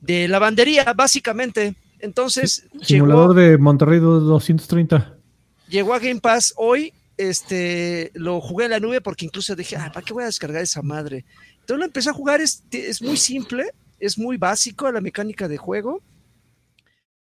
De 0.00 0.28
lavandería, 0.28 0.92
básicamente. 0.94 1.74
Entonces, 2.00 2.66
Simulador 2.82 3.34
llegó, 3.36 3.50
de 3.50 3.58
Monterrey 3.58 4.00
230. 4.00 5.16
llegó 5.68 5.94
a 5.94 5.98
Game 5.98 6.20
Pass 6.20 6.52
hoy. 6.56 6.92
Este 7.16 8.10
lo 8.14 8.40
jugué 8.40 8.64
en 8.64 8.72
la 8.72 8.80
nube 8.80 9.00
porque 9.00 9.26
incluso 9.26 9.54
dije, 9.54 9.76
ah, 9.76 9.90
¿para 9.92 10.04
qué 10.04 10.12
voy 10.12 10.24
a 10.24 10.26
descargar 10.26 10.62
esa 10.62 10.82
madre? 10.82 11.24
Entonces 11.60 11.78
lo 11.78 11.84
empecé 11.84 12.10
a 12.10 12.14
jugar, 12.14 12.40
es, 12.40 12.64
es 12.72 13.02
muy 13.02 13.16
simple, 13.16 13.70
es 14.00 14.18
muy 14.18 14.38
básico 14.38 14.90
la 14.90 15.00
mecánica 15.00 15.46
de 15.46 15.58
juego. 15.58 16.02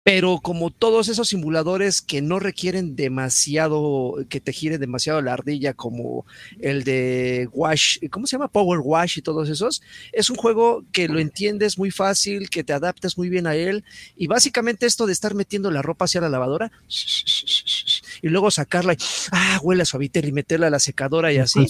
Pero 0.03 0.41
como 0.43 0.71
todos 0.71 1.09
esos 1.09 1.29
simuladores 1.29 2.01
que 2.01 2.23
no 2.23 2.39
requieren 2.39 2.97
demasiado, 2.97 4.15
que 4.31 4.41
te 4.41 4.53
gire 4.53 4.79
demasiado 4.79 5.21
la 5.21 5.35
ardilla, 5.35 5.75
como 5.75 6.25
el 6.59 6.85
de 6.85 7.49
Wash, 7.53 7.99
¿cómo 8.11 8.27
se 8.27 8.37
llama? 8.37 8.49
Power 8.49 8.81
Wash 8.83 9.19
y 9.19 9.23
todos 9.23 9.49
esos, 9.51 9.83
es 10.13 10.31
un 10.31 10.37
juego 10.37 10.85
que 10.93 11.07
lo 11.09 11.19
entiendes 11.19 11.77
muy 11.77 11.91
fácil, 11.91 12.49
que 12.49 12.65
te 12.65 12.73
adaptas 12.73 13.19
muy 13.19 13.29
bien 13.29 13.47
a 13.47 13.55
él, 13.55 13.85
y 14.17 14.27
básicamente 14.27 14.87
esto 14.87 15.07
de 15.07 15.13
estar 15.13 15.35
metiendo 15.35 15.71
la 15.71 15.83
ropa 15.83 16.07
hacia 16.07 16.23
la 16.23 16.31
lavadora 16.31 16.73
y 18.23 18.29
luego 18.29 18.51
sacarla, 18.51 18.95
y, 18.95 18.97
ah, 19.33 19.59
huele 19.63 19.83
a 19.83 19.85
suavitel 19.85 20.27
y 20.29 20.33
meterla 20.33 20.67
a 20.69 20.71
la 20.71 20.79
secadora 20.79 21.33
y 21.33 21.39
así. 21.39 21.61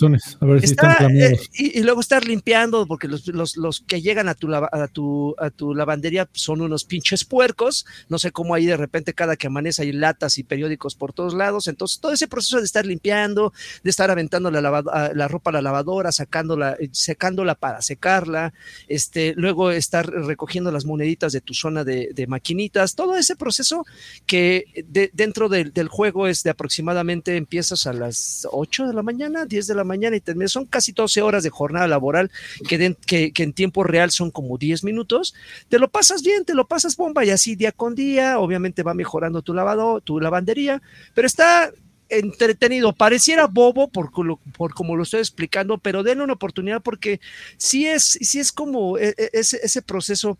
A 0.40 0.46
ver 0.46 0.60
si 0.60 0.66
Está, 0.66 0.92
están 0.92 1.16
eh, 1.16 1.38
y, 1.54 1.78
y 1.78 1.82
luego 1.82 2.00
estar 2.00 2.24
limpiando, 2.26 2.86
porque 2.86 3.08
los, 3.08 3.26
los, 3.28 3.56
los 3.56 3.80
que 3.80 4.00
llegan 4.02 4.28
a 4.28 4.34
tu, 4.34 4.48
lava- 4.48 4.68
a, 4.72 4.88
tu, 4.88 5.34
a 5.38 5.50
tu 5.50 5.74
lavandería 5.74 6.28
son 6.32 6.60
unos 6.60 6.84
pinches 6.84 7.24
puercos. 7.24 7.86
No 8.08 8.18
sé 8.18 8.30
cómo 8.32 8.54
ahí 8.54 8.66
de 8.66 8.76
repente 8.76 9.14
cada 9.14 9.36
que 9.36 9.46
amanece 9.46 9.82
hay 9.82 9.92
latas 9.92 10.38
y 10.38 10.42
periódicos 10.44 10.94
por 10.94 11.12
todos 11.12 11.34
lados. 11.34 11.66
Entonces, 11.68 12.00
todo 12.00 12.12
ese 12.12 12.28
proceso 12.28 12.58
de 12.58 12.64
estar 12.64 12.86
limpiando, 12.86 13.52
de 13.82 13.90
estar 13.90 14.10
aventando 14.10 14.50
la, 14.50 14.60
lava- 14.60 14.84
a- 14.92 15.12
la 15.14 15.28
ropa 15.28 15.50
a 15.50 15.54
la 15.54 15.62
lavadora, 15.62 16.12
sacándola, 16.12 16.76
eh, 16.80 16.88
secándola 16.92 17.54
para 17.54 17.82
secarla, 17.82 18.52
este, 18.88 19.34
luego 19.36 19.70
estar 19.70 20.08
recogiendo 20.10 20.70
las 20.72 20.84
moneditas 20.84 21.32
de 21.32 21.40
tu 21.40 21.54
zona 21.54 21.84
de, 21.84 22.10
de 22.14 22.26
maquinitas, 22.26 22.94
todo 22.94 23.16
ese 23.16 23.36
proceso 23.36 23.84
que 24.26 24.64
de- 24.88 25.10
dentro 25.12 25.48
del, 25.48 25.72
del 25.72 25.88
juego 25.88 26.26
es 26.26 26.39
de 26.42 26.50
aproximadamente 26.50 27.36
empiezas 27.36 27.86
a 27.86 27.92
las 27.92 28.46
8 28.50 28.86
de 28.86 28.94
la 28.94 29.02
mañana, 29.02 29.44
10 29.44 29.66
de 29.66 29.74
la 29.74 29.84
mañana 29.84 30.16
y 30.16 30.20
terminas, 30.20 30.52
son 30.52 30.66
casi 30.66 30.92
12 30.92 31.22
horas 31.22 31.42
de 31.42 31.50
jornada 31.50 31.86
laboral 31.86 32.30
que, 32.68 32.96
que, 33.06 33.42
en 33.42 33.52
tiempo 33.52 33.84
real 33.84 34.10
son 34.10 34.30
como 34.30 34.58
10 34.58 34.84
minutos, 34.84 35.34
te 35.68 35.78
lo 35.78 35.88
pasas 35.88 36.22
bien, 36.22 36.44
te 36.44 36.54
lo 36.54 36.66
pasas 36.66 36.96
bomba 36.96 37.24
y 37.24 37.30
así 37.30 37.56
día 37.56 37.72
con 37.72 37.94
día, 37.94 38.38
obviamente 38.38 38.82
va 38.82 38.94
mejorando 38.94 39.42
tu 39.42 39.54
lavado, 39.54 40.00
tu 40.00 40.20
lavandería, 40.20 40.82
pero 41.14 41.26
está 41.26 41.72
entretenido, 42.10 42.92
pareciera 42.92 43.46
bobo 43.46 43.88
por, 43.88 44.10
por 44.56 44.74
como 44.74 44.96
lo 44.96 45.04
estoy 45.04 45.20
explicando, 45.20 45.78
pero 45.78 46.02
denle 46.02 46.24
una 46.24 46.32
oportunidad 46.32 46.82
porque 46.82 47.20
sí 47.56 47.86
es, 47.86 48.18
sí 48.20 48.40
es 48.40 48.52
como 48.52 48.98
e- 48.98 49.14
e- 49.16 49.30
ese, 49.32 49.82
proceso 49.82 50.36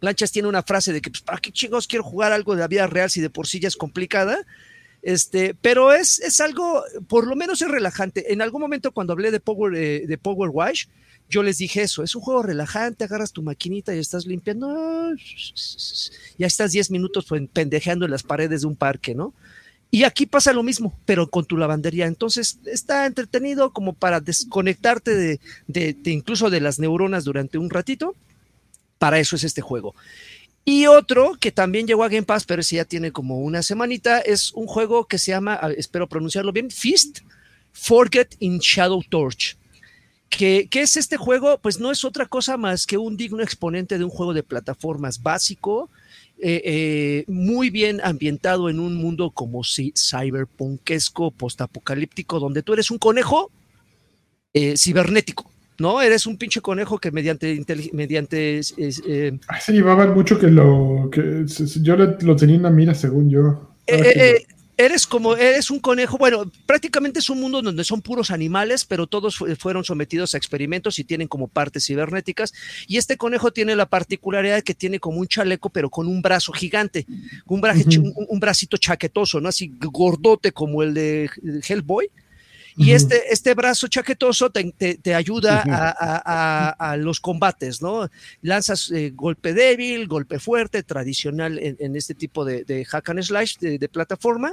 Lanchas 0.00 0.32
tiene 0.32 0.48
una 0.48 0.62
frase 0.62 0.92
de 0.92 1.00
que, 1.00 1.10
pues, 1.10 1.22
¿para 1.22 1.38
qué 1.38 1.52
chingos 1.52 1.86
quiero 1.86 2.04
jugar 2.04 2.32
algo 2.32 2.54
de 2.54 2.60
la 2.60 2.68
vida 2.68 2.86
real 2.86 3.10
si 3.10 3.20
de 3.20 3.30
por 3.30 3.46
sí 3.46 3.60
ya 3.60 3.68
es 3.68 3.76
complicada? 3.76 4.38
Este, 5.02 5.54
pero 5.54 5.92
es, 5.92 6.18
es 6.20 6.40
algo, 6.40 6.82
por 7.08 7.26
lo 7.26 7.36
menos 7.36 7.62
es 7.62 7.68
relajante. 7.68 8.32
En 8.32 8.42
algún 8.42 8.60
momento 8.60 8.92
cuando 8.92 9.12
hablé 9.12 9.30
de 9.30 9.40
Power, 9.40 9.74
eh, 9.76 10.18
Power 10.20 10.50
Wash, 10.50 10.86
yo 11.28 11.42
les 11.42 11.58
dije 11.58 11.82
eso, 11.82 12.02
es 12.02 12.14
un 12.14 12.22
juego 12.22 12.42
relajante, 12.42 13.04
agarras 13.04 13.32
tu 13.32 13.42
maquinita 13.42 13.94
y 13.94 13.98
estás 13.98 14.26
limpiando, 14.26 14.68
ya 16.38 16.46
estás 16.46 16.72
10 16.72 16.90
minutos 16.90 17.26
pendejeando 17.52 18.04
en 18.04 18.10
las 18.10 18.22
paredes 18.22 18.60
de 18.62 18.66
un 18.68 18.76
parque, 18.76 19.14
¿no? 19.14 19.34
Y 19.90 20.02
aquí 20.02 20.26
pasa 20.26 20.52
lo 20.52 20.62
mismo, 20.64 20.98
pero 21.04 21.28
con 21.30 21.44
tu 21.44 21.56
lavandería. 21.56 22.06
Entonces 22.06 22.58
está 22.66 23.06
entretenido 23.06 23.72
como 23.72 23.92
para 23.92 24.20
desconectarte 24.20 25.14
de, 25.14 25.40
de- 25.68 25.94
de 25.94 26.10
incluso 26.10 26.50
de 26.50 26.60
las 26.60 26.78
neuronas 26.80 27.24
durante 27.24 27.58
un 27.58 27.70
ratito. 27.70 28.14
Para 28.98 29.18
eso 29.20 29.36
es 29.36 29.44
este 29.44 29.60
juego. 29.62 29.94
Y 30.68 30.86
otro 30.88 31.36
que 31.38 31.52
también 31.52 31.86
llegó 31.86 32.02
a 32.02 32.08
Game 32.08 32.24
Pass, 32.24 32.44
pero 32.44 32.60
ese 32.60 32.74
ya 32.74 32.84
tiene 32.84 33.12
como 33.12 33.38
una 33.38 33.62
semanita, 33.62 34.18
es 34.18 34.52
un 34.52 34.66
juego 34.66 35.06
que 35.06 35.16
se 35.16 35.30
llama, 35.30 35.60
espero 35.76 36.08
pronunciarlo 36.08 36.52
bien, 36.52 36.72
Fist 36.72 37.20
Forget 37.72 38.34
in 38.40 38.58
Shadow 38.58 39.00
Torch. 39.08 39.56
¿Qué, 40.28 40.66
¿Qué 40.68 40.82
es 40.82 40.96
este 40.96 41.16
juego? 41.16 41.58
Pues 41.58 41.78
no 41.78 41.92
es 41.92 42.04
otra 42.04 42.26
cosa 42.26 42.56
más 42.56 42.84
que 42.84 42.98
un 42.98 43.16
digno 43.16 43.44
exponente 43.44 43.96
de 43.96 44.02
un 44.02 44.10
juego 44.10 44.34
de 44.34 44.42
plataformas 44.42 45.22
básico, 45.22 45.88
eh, 46.38 46.60
eh, 46.64 47.24
muy 47.28 47.70
bien 47.70 48.00
ambientado 48.02 48.68
en 48.68 48.80
un 48.80 48.96
mundo 48.96 49.30
como 49.30 49.62
si 49.62 49.94
cyberpunkesco, 49.96 51.30
postapocalíptico, 51.30 52.40
donde 52.40 52.62
tú 52.62 52.72
eres 52.72 52.90
un 52.90 52.98
conejo 52.98 53.52
eh, 54.52 54.76
cibernético, 54.76 55.48
¿no? 55.78 56.00
Eres 56.00 56.26
un 56.26 56.36
pinche 56.36 56.60
conejo 56.60 56.98
que 56.98 57.10
mediante, 57.10 57.62
mediante 57.92 58.58
es- 58.58 58.74
eh, 59.06 59.38
Ay, 59.48 59.60
se 59.60 59.72
llevaban 59.72 60.14
mucho 60.14 60.38
que 60.38 60.48
lo. 60.48 61.08
que 61.12 61.44
Yo 61.82 61.96
le- 61.96 62.16
lo 62.20 62.36
tenía 62.36 62.54
en 62.56 62.60
una 62.60 62.70
mira, 62.70 62.94
según 62.94 63.30
yo. 63.30 63.72
Eh, 63.86 64.12
eh, 64.16 64.46
eres 64.78 65.06
como, 65.06 65.36
eres 65.36 65.70
un 65.70 65.78
conejo, 65.78 66.18
bueno, 66.18 66.50
prácticamente 66.66 67.20
es 67.20 67.30
un 67.30 67.40
mundo 67.40 67.62
donde 67.62 67.82
son 67.84 68.02
puros 68.02 68.30
animales, 68.30 68.84
pero 68.84 69.06
todos 69.06 69.36
fu- 69.36 69.46
fueron 69.56 69.84
sometidos 69.84 70.34
a 70.34 70.38
experimentos 70.38 70.98
y 70.98 71.04
tienen 71.04 71.28
como 71.28 71.48
partes 71.48 71.86
cibernéticas. 71.86 72.52
Y 72.86 72.96
este 72.98 73.16
conejo 73.16 73.52
tiene 73.52 73.74
la 73.76 73.86
particularidad 73.86 74.56
de 74.56 74.62
que 74.62 74.74
tiene 74.74 74.98
como 75.00 75.18
un 75.20 75.28
chaleco, 75.28 75.70
pero 75.70 75.88
con 75.88 76.06
un 76.08 76.20
brazo 76.20 76.52
gigante, 76.52 77.06
un, 77.46 77.60
braje- 77.62 77.84
un 78.28 78.40
bracito 78.40 78.76
chaquetoso, 78.76 79.40
¿no? 79.40 79.48
Así 79.48 79.72
gordote 79.80 80.52
como 80.52 80.82
el 80.82 80.92
de 80.94 81.30
Hellboy. 81.66 82.10
Y 82.78 82.92
este, 82.92 83.32
este 83.32 83.54
brazo 83.54 83.88
chaquetoso 83.88 84.50
te, 84.50 84.70
te- 84.72 84.96
te 84.96 85.14
ayuda 85.14 85.62
a, 85.66 85.88
a- 85.90 86.22
a- 86.24 86.90
a 86.92 86.96
los 86.98 87.20
combates, 87.20 87.80
¿no? 87.80 88.08
Lanzas 88.42 88.90
eh, 88.90 89.12
golpe 89.14 89.54
débil, 89.54 90.06
golpe 90.08 90.38
fuerte, 90.38 90.82
tradicional 90.82 91.58
en, 91.58 91.76
en 91.80 91.96
este 91.96 92.14
tipo 92.14 92.44
de, 92.44 92.64
de 92.64 92.84
hack 92.84 93.08
and 93.10 93.22
slash 93.22 93.56
de, 93.58 93.78
de 93.78 93.88
plataforma. 93.88 94.52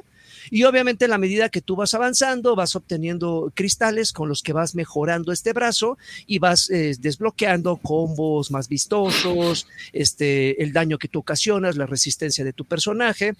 Y 0.49 0.63
obviamente, 0.63 1.05
en 1.05 1.11
la 1.11 1.17
medida 1.17 1.49
que 1.49 1.61
tú 1.61 1.76
vas 1.76 1.93
avanzando, 1.93 2.55
vas 2.55 2.76
obteniendo 2.78 3.51
cristales 3.53 4.13
con 4.13 4.30
los 4.30 4.41
que 4.41 4.53
vas 4.53 4.74
mejorando 4.74 5.32
este 5.34 5.51
brazo 5.51 5.97
y 6.26 6.39
vas 6.39 6.69
eh, 6.69 6.95
desbloqueando 6.99 7.76
combos 7.78 8.51
más 8.51 8.69
vistosos, 8.69 9.67
este, 9.91 10.63
el 10.63 10.71
daño 10.71 10.97
que 10.97 11.09
tú 11.09 11.19
ocasionas, 11.19 11.76
la 11.76 11.86
resistencia 11.86 12.43
de 12.45 12.53
tu 12.53 12.63
personaje. 12.65 13.34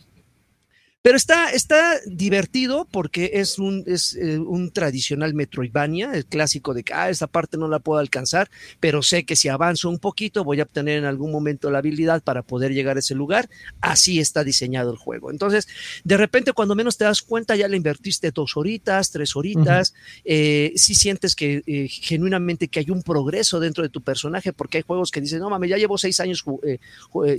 Pero 1.04 1.18
está, 1.18 1.49
está 1.51 1.99
divertido 2.06 2.88
porque 2.89 3.32
es 3.34 3.60
un, 3.60 3.84
es, 3.88 4.16
eh, 4.16 4.39
un 4.39 4.72
tradicional 4.72 5.34
Metroidvania, 5.34 6.14
el 6.14 6.26
clásico 6.26 6.74
de 6.74 6.86
que 6.86 6.93
ah, 6.93 7.10
esta 7.10 7.28
parte 7.28 7.58
no 7.58 7.68
la 7.68 7.80
puedo 7.80 7.99
alcanzar, 7.99 8.49
pero 8.80 9.01
sé 9.04 9.26
que 9.26 9.36
si 9.36 9.49
avanzo 9.49 9.89
un 9.89 9.99
poquito 9.99 10.45
voy 10.45 10.62
a 10.62 10.64
obtener 10.64 10.97
en 10.99 11.04
algún 11.04 11.34
momento 11.34 11.70
la 11.70 11.80
habilidad 11.80 12.24
para 12.24 12.41
poder 12.41 12.74
llegar 12.74 12.95
a 12.95 12.99
ese 13.01 13.16
lugar. 13.16 13.49
Así 13.82 14.22
está 14.22 14.45
diseñado 14.45 14.91
el 14.91 14.97
juego. 14.97 15.30
Entonces, 15.30 15.68
de 16.06 16.16
repente, 16.16 16.54
cuando 16.54 16.74
menos 16.74 16.95
te 16.95 17.04
das 17.04 17.22
cuenta, 17.22 17.58
ya 17.58 17.68
le 17.68 17.76
invertiste 17.76 18.32
dos 18.32 18.56
horitas, 18.56 19.12
tres 19.12 19.36
horitas. 19.36 19.93
eh, 20.24 20.72
si 20.78 20.95
sientes 20.95 21.36
que 21.36 21.64
eh, 21.68 21.89
genuinamente 21.89 22.70
que 22.70 22.80
hay 22.80 22.89
un 22.91 23.04
progreso 23.04 23.60
dentro 23.60 23.84
de 23.84 23.89
tu 23.89 24.01
personaje, 24.01 24.54
porque 24.54 24.78
hay 24.78 24.84
juegos 24.88 25.12
que 25.12 25.20
dicen, 25.20 25.39
no 25.39 25.49
mames, 25.49 25.70
ya 25.70 25.78
llevo 25.78 25.97
seis 25.97 26.22
años, 26.22 26.45
eh, 26.64 26.80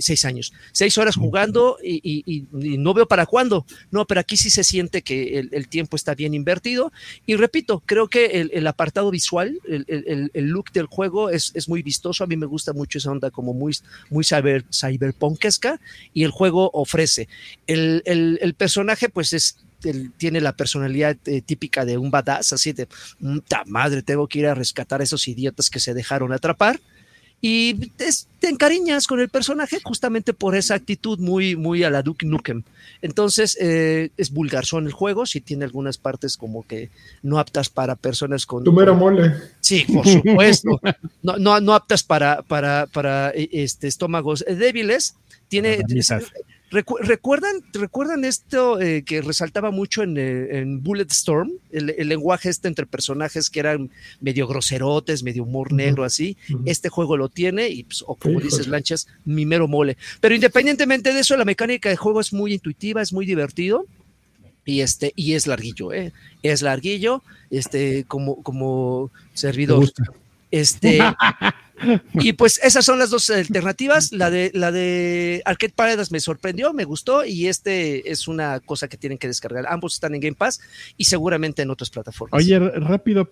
seis 0.01 0.23
años, 0.23 0.53
seis 0.71 0.95
horas 0.99 1.15
jugando 1.15 1.77
y, 1.83 1.95
y- 2.03 2.23
y- 2.27 2.73
y 2.73 2.77
no 2.77 2.93
veo 2.93 3.07
para 3.07 3.25
cuándo. 3.25 3.54
No, 3.91 4.05
pero 4.05 4.19
aquí 4.19 4.35
sí 4.35 4.49
se 4.49 4.63
siente 4.63 5.01
que 5.01 5.37
el, 5.39 5.67
tiempo 5.67 5.95
está 5.95 6.15
bien 6.15 6.33
invertido. 6.33 6.91
Y 7.25 7.35
repito, 7.35 7.83
creo 7.85 8.07
que 8.07 8.49
el, 8.51 8.67
apartado 8.67 9.11
visual, 9.11 9.59
el, 9.67 10.47
look 10.49 10.71
del 10.71 10.87
juego 10.87 11.29
es, 11.29 11.69
muy 11.69 11.81
vistoso. 11.83 12.23
A 12.23 12.27
mí 12.27 12.35
me 12.35 12.45
gusta 12.45 12.73
mucho 12.73 12.97
esa 12.97 13.11
onda 13.11 13.31
como 13.31 13.53
muy, 13.53 13.77
muy 14.09 14.23
cyber, 14.23 14.65
cyberpunkesca 14.71 15.79
y 16.13 16.23
el 16.23 16.31
juego 16.31 16.71
ofrece. 16.73 17.27
El, 17.67 18.55
personaje, 18.57 19.09
pues 19.09 19.33
es. 19.33 19.57
el- 19.83 20.11
tiene 20.17 20.41
la 20.41 20.55
personalidad 20.55 21.15
eh, 21.25 21.41
típica 21.41 21.85
de 21.85 21.97
un 21.97 22.09
badass, 22.09 22.53
así 22.53 22.73
de, 22.73 22.87
"Ta 23.47 23.63
madre, 23.67 24.01
tengo 24.01 24.27
que 24.27 24.39
ir 24.39 24.47
a 24.47 24.55
rescatar 24.55 25.01
a 25.01 25.03
esos 25.03 25.27
idiotas 25.27 25.69
que 25.69 25.79
se 25.79 25.93
dejaron 25.93 26.33
atrapar 26.33 26.79
y 27.41 27.91
es- 27.99 28.27
te 28.39 28.49
encariñas 28.49 29.07
con 29.07 29.19
el 29.19 29.29
personaje 29.29 29.79
justamente 29.83 30.33
por 30.33 30.55
esa 30.55 30.75
actitud 30.75 31.19
muy, 31.19 31.55
muy 31.55 31.83
a 31.83 31.89
la 31.89 32.01
Duke 32.01 32.25
Nukem. 32.25 32.63
Entonces, 33.01 33.57
eh, 33.59 34.09
es 34.17 34.31
vulgarzón 34.31 34.85
el 34.87 34.91
juego, 34.93 35.25
sí 35.25 35.41
tiene 35.41 35.65
algunas 35.65 35.97
partes 35.97 36.37
como 36.37 36.65
que 36.65 36.89
no 37.23 37.39
aptas 37.39 37.69
para 37.69 37.95
personas 37.95 38.45
con... 38.45 38.63
Tu 38.63 38.71
mero 38.71 38.95
mole. 38.95 39.33
Sí, 39.59 39.85
por 39.91 40.07
supuesto. 40.07 40.79
No, 41.21 41.37
no, 41.37 41.59
no 41.59 41.73
aptas 41.73 42.03
para, 42.03 42.41
para, 42.41 42.87
para 42.87 43.29
eh, 43.31 43.49
este, 43.51 43.87
estómagos 43.87 44.43
débiles. 44.47 45.15
Tiene. 45.47 45.79
Recu- 46.71 46.99
¿recuerdan, 46.99 47.55
¿Recuerdan 47.73 48.25
esto 48.25 48.79
eh, 48.81 49.03
que 49.03 49.21
resaltaba 49.21 49.71
mucho 49.71 50.03
en, 50.03 50.17
eh, 50.17 50.57
en 50.59 50.83
Bulletstorm? 50.83 51.51
El, 51.71 51.89
el 51.97 52.07
lenguaje 52.09 52.49
este 52.49 52.67
entre 52.67 52.85
personajes 52.85 53.49
que 53.49 53.59
eran 53.59 53.89
medio 54.21 54.47
groserotes, 54.47 55.23
medio 55.23 55.43
humor 55.43 55.71
negro, 55.73 56.03
así. 56.03 56.37
Este 56.65 56.89
juego 56.89 57.17
lo 57.17 57.29
tiene 57.29 57.69
y, 57.69 57.83
pues, 57.83 58.03
o 58.05 58.15
como 58.15 58.39
dices, 58.39 58.67
lanchas, 58.67 59.07
mi 59.25 59.45
mero 59.45 59.67
mole. 59.67 59.97
Pero 60.21 60.35
independientemente 60.35 61.13
de 61.13 61.19
eso, 61.19 61.35
la 61.37 61.45
mecánica 61.45 61.89
de 61.89 61.95
juego 61.95 62.19
es 62.21 62.33
muy 62.33 62.53
intuitiva, 62.53 63.01
es 63.01 63.13
muy 63.13 63.25
divertido. 63.25 63.85
Y 64.67 64.81
este, 64.81 65.13
y 65.15 65.33
es 65.33 65.45
larguillo, 65.45 65.93
¿eh? 65.93 66.11
Es 66.41 66.63
larguillo, 66.63 67.21
este, 67.51 68.03
como, 68.07 68.41
como 68.41 69.11
¿Te 69.33 69.37
servidor. 69.37 69.85
Este, 70.49 70.99
y 72.13 72.33
pues 72.33 72.59
esas 72.63 72.85
son 72.85 72.99
las 72.99 73.09
dos 73.09 73.29
alternativas. 73.29 74.11
La 74.11 74.29
de, 74.29 74.51
la 74.53 74.71
de 74.71 75.43
Paradise 75.75 76.11
me 76.11 76.19
sorprendió, 76.19 76.73
me 76.73 76.83
gustó, 76.85 77.25
y 77.25 77.47
este 77.47 78.11
es 78.11 78.27
una 78.27 78.59
cosa 78.59 78.87
que 78.87 78.97
tienen 78.97 79.17
que 79.17 79.27
descargar. 79.27 79.65
Ambos 79.67 79.95
están 79.95 80.15
en 80.15 80.21
Game 80.21 80.35
Pass 80.35 80.61
y 80.97 81.05
seguramente 81.05 81.61
en 81.61 81.69
otras 81.69 81.89
plataformas. 81.89 82.37
Oye, 82.37 82.57
rápido, 82.59 83.29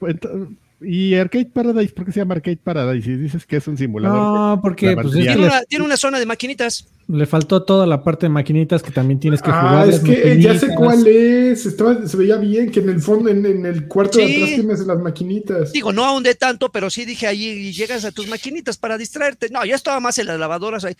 ¿y 0.82 1.16
Arcade 1.16 1.46
Paradise? 1.46 1.94
¿Por 1.94 2.06
qué 2.06 2.12
se 2.12 2.20
llama 2.20 2.36
Arcade 2.36 2.58
Paradise? 2.58 3.10
Y 3.10 3.16
dices 3.16 3.46
que 3.46 3.58
es 3.58 3.68
un 3.68 3.78
simulador. 3.78 4.18
No, 4.18 4.62
porque 4.62 4.94
pues, 4.96 5.08
es 5.08 5.14
tiene, 5.14 5.46
una, 5.46 5.62
tiene 5.64 5.86
una 5.86 5.98
zona 5.98 6.20
de 6.20 6.26
maquinitas. 6.26 6.88
Le 7.08 7.26
faltó 7.26 7.64
toda 7.64 7.86
la 7.86 8.02
parte 8.02 8.28
de 8.28 8.30
maquinitas 8.30 8.82
que 8.82 8.92
también 8.92 9.20
tienes 9.20 9.42
que 9.42 9.52
jugar. 9.52 9.76
Ah, 9.76 9.86
es 9.86 9.96
las 9.96 10.04
que 10.04 10.32
eh, 10.32 10.42
ya 10.42 10.58
sé 10.58 10.74
cuál 10.74 11.06
es. 11.06 11.66
Estaba, 11.66 12.08
se 12.08 12.16
veía 12.16 12.38
bien 12.38 12.72
que 12.72 12.80
en 12.80 12.90
el 12.90 13.02
fondo, 13.02 13.30
en, 13.30 13.46
en 13.46 13.66
el 13.66 13.88
cuarto 13.88 14.18
de 14.18 14.26
atrás 14.26 14.50
tienes 14.56 14.80
las 14.88 15.00
maquinitas. 15.00 15.72
Digo, 15.74 15.92
no 15.92 16.06
ahondé 16.06 16.36
tanto, 16.36 16.72
pero 16.72 16.90
sí 16.90 17.04
dije 17.04 17.28
ahí 17.28 17.46
y 17.46 17.72
llegas 17.74 18.06
a 18.06 18.12
tus 18.12 18.28
maquinitas 18.28 18.78
para 18.78 18.98
distraerte. 18.98 19.50
No, 19.50 19.66
ya 19.66 19.76
estaba 19.76 20.00
más 20.00 20.18
en 20.18 20.28
las 20.28 20.40
lavadoras 20.40 20.86
ahí. 20.86 20.96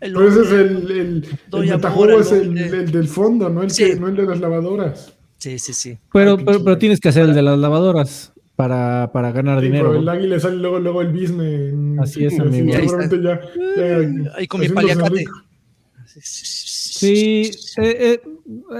El 0.00 0.14
Pero 0.14 0.28
ese 0.28 0.40
es 0.42 0.52
el, 0.52 0.90
el, 0.90 1.28
metajuego, 1.68 2.20
es 2.20 2.32
el, 2.32 2.54
del 2.90 3.08
fondo, 3.08 3.48
no 3.48 3.62
el, 3.62 3.70
Sí. 3.70 3.84
que, 3.84 3.96
no 3.96 4.08
el 4.08 4.16
de 4.16 4.26
las 4.26 4.40
lavadoras. 4.40 5.12
Sí, 5.38 5.58
sí, 5.58 5.74
sí. 5.74 5.98
Pero, 6.12 6.36
pero, 6.38 6.62
pero 6.62 6.78
tienes 6.78 7.00
que 7.00 7.08
hacer 7.08 7.24
el 7.24 7.34
de 7.34 7.42
las 7.42 7.58
lavadoras 7.58 8.31
para, 8.62 9.10
para 9.12 9.32
ganar 9.32 9.58
Sí, 9.60 9.66
dinero. 9.66 9.88
pero 9.88 10.00
el 10.00 10.08
águila 10.08 10.38
sale 10.38 10.56
luego, 10.56 10.78
luego 10.78 11.02
el 11.02 11.08
business. 11.12 11.74
Así 12.00 12.24
es, 12.24 12.38
amigo. 12.38 12.66
Y 12.68 12.72
ahí 12.72 12.88
Seguramente 12.88 13.22
ya. 13.22 13.40
ya 13.76 14.34
Ahí 14.36 14.46
con 14.46 14.60
mi 14.60 14.68
paliacate. 14.68 15.24
Sí, 16.06 17.50
eh, 17.78 18.20
eh, 18.20 18.20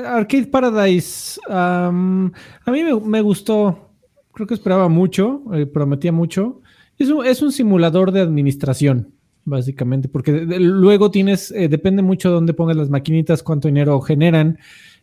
Arcade 0.06 0.46
Paradise, 0.46 1.40
a 1.48 1.90
mí 1.92 2.82
me, 2.84 3.00
me 3.00 3.20
gustó, 3.20 3.90
creo 4.32 4.46
que 4.46 4.54
esperaba 4.54 4.88
mucho, 4.88 5.42
eh, 5.52 5.66
prometía 5.66 6.12
mucho. 6.12 6.60
Es 6.98 7.08
un, 7.08 7.26
es 7.26 7.42
un 7.42 7.50
simulador 7.50 8.12
de 8.12 8.20
administración, 8.20 9.08
básicamente, 9.44 10.08
porque 10.08 10.30
de- 10.32 10.46
de- 10.46 10.60
luego 10.60 11.10
tienes, 11.10 11.50
eh, 11.50 11.68
depende 11.68 12.02
mucho 12.02 12.28
de 12.28 12.34
dónde 12.34 12.54
pongas 12.54 12.76
las 12.76 12.90
maquinitas, 12.90 13.42
cuánto 13.42 13.66
dinero 13.66 14.00
generan, 14.00 14.58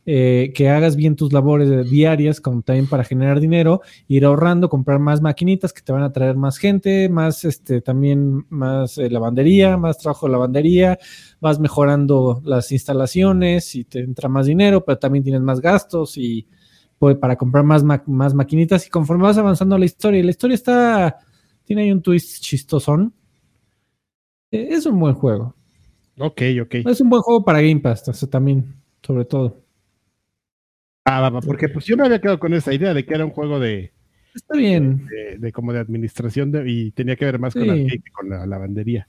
eh, 0.06 0.52
que 0.56 0.70
hagas 0.70 0.96
bien 0.96 1.16
tus 1.16 1.32
labores 1.34 1.90
diarias, 1.90 2.42
como 2.42 2.62
también 2.64 2.88
para 2.88 3.04
generar 3.04 3.40
dinero, 3.40 3.82
ir 4.08 4.26
ahorrando, 4.26 4.70
comprar 4.70 5.00
más 5.00 5.22
maquinitas 5.22 5.72
que 5.74 5.82
te 5.82 5.92
van 5.92 6.04
a 6.04 6.12
traer 6.12 6.36
más 6.36 6.58
gente, 6.58 7.10
más 7.10 7.46
este 7.46 7.82
también 7.82 8.46
más 8.50 8.98
eh, 8.98 9.10
lavandería, 9.10 9.78
más 9.78 9.98
trabajo 10.00 10.26
de 10.26 10.32
lavandería, 10.32 10.98
vas 11.40 11.60
mejorando 11.60 12.42
las 12.44 12.72
instalaciones 12.72 13.76
y 13.76 13.84
te 13.84 14.00
entra 14.00 14.30
más 14.30 14.48
dinero, 14.48 14.84
pero 14.84 14.98
también 14.98 15.24
tienes 15.24 15.42
más 15.42 15.62
gastos 15.62 16.18
y 16.18 16.48
pues, 16.98 17.16
para 17.18 17.36
comprar 17.36 17.64
más, 17.64 17.84
ma- 17.84 18.04
más 18.08 18.34
maquinitas 18.34 18.86
y 18.88 18.90
conforme 18.90 19.24
vas 19.24 19.38
avanzando 19.38 19.78
la 19.78 19.86
historia, 19.86 20.20
y 20.20 20.24
la 20.24 20.32
historia 20.32 20.56
está, 20.56 21.18
tiene 21.66 21.84
ahí 21.84 21.92
un 21.92 22.02
twist 22.02 22.42
chistosón. 22.42 23.14
Eh, 24.52 24.68
es 24.72 24.86
un 24.86 25.00
buen 25.00 25.14
juego. 25.16 25.56
Ok, 26.20 26.42
ok. 26.62 26.76
Es 26.86 27.00
un 27.02 27.10
buen 27.10 27.22
juego 27.22 27.44
para 27.44 27.62
Game 27.62 27.80
Pass, 27.80 28.08
o 28.10 28.14
sea, 28.14 28.30
también, 28.30 28.76
sobre 29.02 29.26
todo. 29.26 29.58
Ah, 31.06 31.22
va, 31.22 31.30
va, 31.30 31.42
porque 31.42 31.70
pues 31.70 31.86
yo 31.86 31.98
me 31.98 32.06
había 32.06 32.20
quedado 32.20 32.40
con 32.40 32.54
esa 32.54 32.74
idea 32.74 32.94
de 32.94 33.06
que 33.06 33.14
era 33.16 33.26
un 33.26 33.32
juego 33.32 33.60
de, 33.60 33.92
Está 34.36 34.56
bien. 34.56 35.08
de, 35.08 35.38
de 35.40 35.52
como 35.52 35.74
de 35.74 35.80
administración 35.80 36.52
de- 36.52 36.70
y 36.70 36.92
tenía 36.92 37.16
que 37.16 37.26
ver 37.26 37.40
más 37.40 37.54
con 37.54 37.64
Sí. 37.64 37.70
arcade 37.70 38.02
que 38.04 38.12
con 38.12 38.30
la 38.30 38.46
lavandería. 38.46 39.08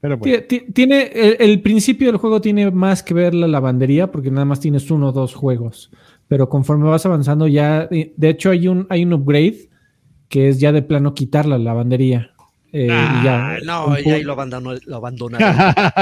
Pero 0.00 0.16
bueno, 0.16 0.38
Tiene, 0.72 1.10
el, 1.12 1.36
el 1.40 1.60
principio 1.60 2.06
del 2.06 2.16
juego 2.16 2.40
tiene 2.40 2.70
más 2.70 3.02
que 3.02 3.12
ver 3.14 3.34
la 3.34 3.46
lavandería, 3.46 4.10
porque 4.10 4.30
nada 4.30 4.46
más 4.46 4.58
tienes 4.60 4.90
uno 4.90 5.08
o 5.08 5.12
dos 5.12 5.34
juegos. 5.34 5.90
Pero 6.26 6.48
conforme 6.48 6.88
vas 6.88 7.04
avanzando, 7.04 7.46
ya. 7.48 7.86
De 7.88 8.28
hecho, 8.28 8.50
hay 8.50 8.66
un, 8.68 8.86
hay 8.88 9.02
un 9.04 9.12
upgrade 9.12 9.68
que 10.30 10.48
es 10.48 10.58
ya 10.60 10.72
de 10.72 10.80
plano 10.82 11.12
quitar 11.12 11.44
la 11.44 11.58
lavandería. 11.58 12.30
Eh, 12.72 12.86
y 12.86 12.90
Ah, 12.90 13.20
ya, 13.22 13.66
no, 13.66 13.98
ya 13.98 14.14
ahí 14.14 14.22
lo 14.22 14.32
abandonaron. 14.32 14.80
Lo 14.86 14.96
abandonaron. 14.96 15.48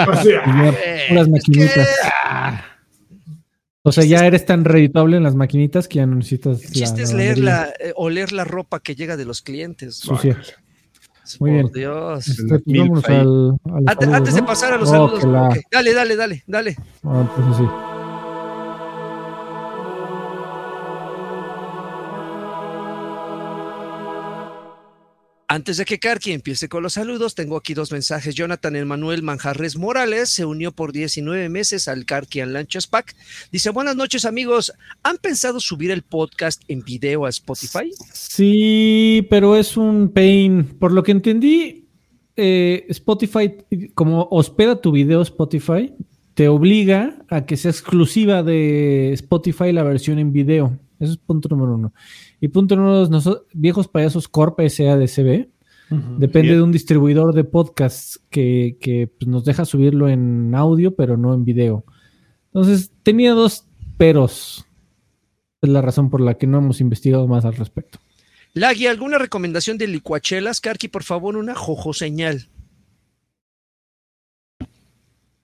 O 0.08 0.14
sea, 0.14 0.22
y 0.24 0.28
ya 0.28 0.68
Eh, 0.84 1.00
puras 1.08 1.26
es 1.26 1.32
maquinitas. 1.32 1.74
que 1.74 2.77
O 3.88 3.92
sea, 3.92 4.04
ya 4.04 4.26
eres 4.26 4.44
tan 4.46 4.64
reditable 4.64 5.16
en 5.16 5.22
las 5.22 5.34
maquinitas 5.34 5.88
que 5.88 5.96
ya 5.96 6.06
no 6.06 6.16
necesitas. 6.16 6.62
El 6.64 6.70
chiste 6.72 6.98
la 6.98 7.02
es 7.04 7.12
leer 7.14 7.38
la, 7.38 7.68
eh, 7.80 7.92
oler 7.96 8.32
la 8.32 8.44
ropa 8.44 8.80
que 8.80 8.94
llega 8.94 9.16
de 9.16 9.24
los 9.24 9.42
clientes. 9.42 9.96
sucia. 9.96 10.38
Muy 11.40 11.50
Por 11.50 11.72
bien. 11.72 11.72
Dios. 11.74 12.26
Este, 12.28 12.42
pues 12.58 12.62
vámonos 12.66 13.04
al, 13.04 13.18
Antes, 13.18 13.96
saludos, 14.06 14.14
antes 14.16 14.34
de 14.34 14.42
pasar 14.44 14.72
a 14.72 14.76
los 14.78 14.88
Oh, 14.88 14.92
saludos. 14.92 15.24
la-. 15.24 15.56
Dale, 15.70 15.92
dale, 15.92 16.16
dale, 16.16 16.44
dale. 16.46 16.76
Ah, 17.04 17.28
entonces 17.36 17.56
sí. 17.58 17.97
Antes 25.50 25.78
de 25.78 25.86
que 25.86 25.98
Karki 25.98 26.32
empiece 26.32 26.68
con 26.68 26.82
los 26.82 26.92
saludos, 26.92 27.34
tengo 27.34 27.56
aquí 27.56 27.72
dos 27.72 27.90
mensajes. 27.90 28.34
Jonathan 28.34 28.76
Emanuel 28.76 29.22
Manjarres 29.22 29.78
Morales 29.78 30.28
se 30.28 30.44
unió 30.44 30.72
por 30.72 30.92
19 30.92 31.48
meses 31.48 31.88
al 31.88 32.04
Karki 32.04 32.40
and 32.40 32.52
Lanchas 32.52 32.86
Pack. 32.86 33.16
Dice, 33.50 33.70
buenas 33.70 33.96
noches 33.96 34.26
amigos, 34.26 34.74
¿han 35.02 35.16
pensado 35.16 35.58
subir 35.58 35.90
el 35.90 36.02
podcast 36.02 36.62
en 36.68 36.82
video 36.82 37.24
a 37.24 37.30
Spotify? 37.30 37.90
Sí, 38.12 39.26
pero 39.30 39.56
es 39.56 39.78
un 39.78 40.10
pain. 40.12 40.64
Por 40.78 40.92
lo 40.92 41.02
que 41.02 41.12
entendí, 41.12 41.88
eh, 42.36 42.84
Spotify, 42.90 43.54
como 43.94 44.28
hospeda 44.30 44.82
tu 44.82 44.92
video 44.92 45.22
Spotify, 45.22 45.94
te 46.34 46.48
obliga 46.48 47.24
a 47.30 47.46
que 47.46 47.56
sea 47.56 47.70
exclusiva 47.70 48.42
de 48.42 49.14
Spotify 49.14 49.72
la 49.72 49.82
versión 49.82 50.18
en 50.18 50.30
video. 50.30 50.78
Eso 51.00 51.12
es 51.12 51.18
punto 51.18 51.48
número 51.48 51.74
uno. 51.74 51.94
Y 52.40 52.48
punto 52.48 52.76
número 52.76 52.98
dos, 52.98 53.10
nosotros, 53.10 53.46
Viejos 53.52 53.88
Payasos 53.88 54.28
Corp 54.28 54.60
SADCB, 54.60 55.48
depende 56.18 56.48
Bien. 56.48 56.56
de 56.56 56.62
un 56.62 56.72
distribuidor 56.72 57.34
de 57.34 57.44
podcasts 57.44 58.20
que, 58.30 58.76
que, 58.80 59.08
pues, 59.08 59.28
nos 59.28 59.44
deja 59.44 59.64
subirlo 59.64 60.08
en 60.08 60.54
audio, 60.54 60.94
pero 60.94 61.16
no 61.16 61.34
en 61.34 61.44
video. 61.44 61.84
Entonces, 62.46 62.92
tenía 63.02 63.32
dos 63.32 63.66
peros. 63.96 64.66
Es 65.60 65.68
la 65.68 65.82
razón 65.82 66.10
por 66.10 66.20
la 66.20 66.34
que 66.34 66.46
no 66.46 66.58
hemos 66.58 66.80
investigado 66.80 67.26
más 67.26 67.44
al 67.44 67.56
respecto. 67.56 67.98
Lagui, 68.54 68.86
¿alguna 68.86 69.18
recomendación 69.18 69.78
de 69.78 69.88
licuachelas? 69.88 70.60
Karki, 70.60 70.88
por 70.88 71.02
favor, 71.02 71.36
una 71.36 71.54
jojo 71.54 71.92
señal. 71.92 72.48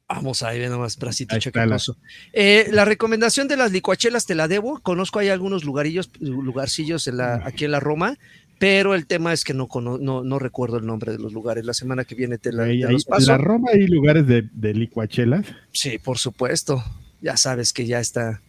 Vamos 0.08 0.42
ahí, 0.42 0.58
ve 0.60 0.68
nomás, 0.68 0.98
bracito 0.98 1.38
chaquetoso. 1.38 1.96
Eh, 2.32 2.68
la 2.72 2.84
recomendación 2.84 3.48
de 3.48 3.56
las 3.56 3.72
licuachelas 3.72 4.26
te 4.26 4.34
la 4.34 4.48
debo. 4.48 4.78
Conozco 4.80 5.18
hay 5.18 5.28
algunos 5.30 5.64
lugarillos, 5.64 6.10
lugarcillos 6.20 7.06
en 7.08 7.16
la, 7.16 7.40
aquí 7.44 7.64
en 7.64 7.70
la 7.70 7.80
Roma, 7.80 8.16
pero 8.58 8.94
el 8.94 9.06
tema 9.06 9.32
es 9.32 9.44
que 9.44 9.54
no, 9.54 9.66
cono- 9.66 9.96
no, 9.98 10.22
no 10.22 10.38
recuerdo 10.38 10.76
el 10.76 10.84
nombre 10.84 11.10
de 11.12 11.18
los 11.18 11.32
lugares. 11.32 11.64
La 11.64 11.72
semana 11.72 12.04
que 12.04 12.14
viene 12.14 12.36
te, 12.36 12.52
la, 12.52 12.64
ahí- 12.64 12.80
te 12.82 12.86
ahí- 12.86 12.92
los 12.92 13.06
en 13.06 13.10
paso. 13.10 13.30
la 13.32 13.38
Roma 13.38 13.70
hay 13.72 13.86
lugares 13.86 14.26
de, 14.26 14.46
de 14.52 14.74
licuachelas. 14.74 15.46
Sí, 15.72 15.98
por 15.98 16.18
supuesto. 16.18 16.84
Ya 17.22 17.38
sabes 17.38 17.72
que 17.72 17.86
ya 17.86 17.98
está 17.98 18.42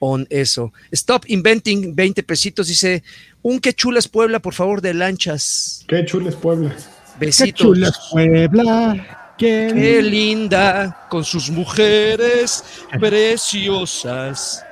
on 0.00 0.26
eso. 0.30 0.72
Stop 0.90 1.24
Inventing, 1.28 1.94
20 1.94 2.24
pesitos. 2.24 2.66
Dice, 2.66 3.04
un 3.42 3.60
que 3.60 3.72
chulas 3.72 4.08
Puebla, 4.08 4.40
por 4.40 4.54
favor, 4.54 4.80
de 4.82 4.94
lanchas. 4.94 5.84
qué 5.86 6.04
chules 6.04 6.34
Puebla. 6.34 6.74
¡Qué 7.20 7.26
Besitos. 7.26 7.54
chula 7.60 7.88
es 7.88 7.98
Puebla! 8.10 9.17
Qué 9.38 10.02
linda, 10.02 11.06
con 11.08 11.24
sus 11.24 11.50
mujeres 11.50 12.84
preciosas. 12.98 14.64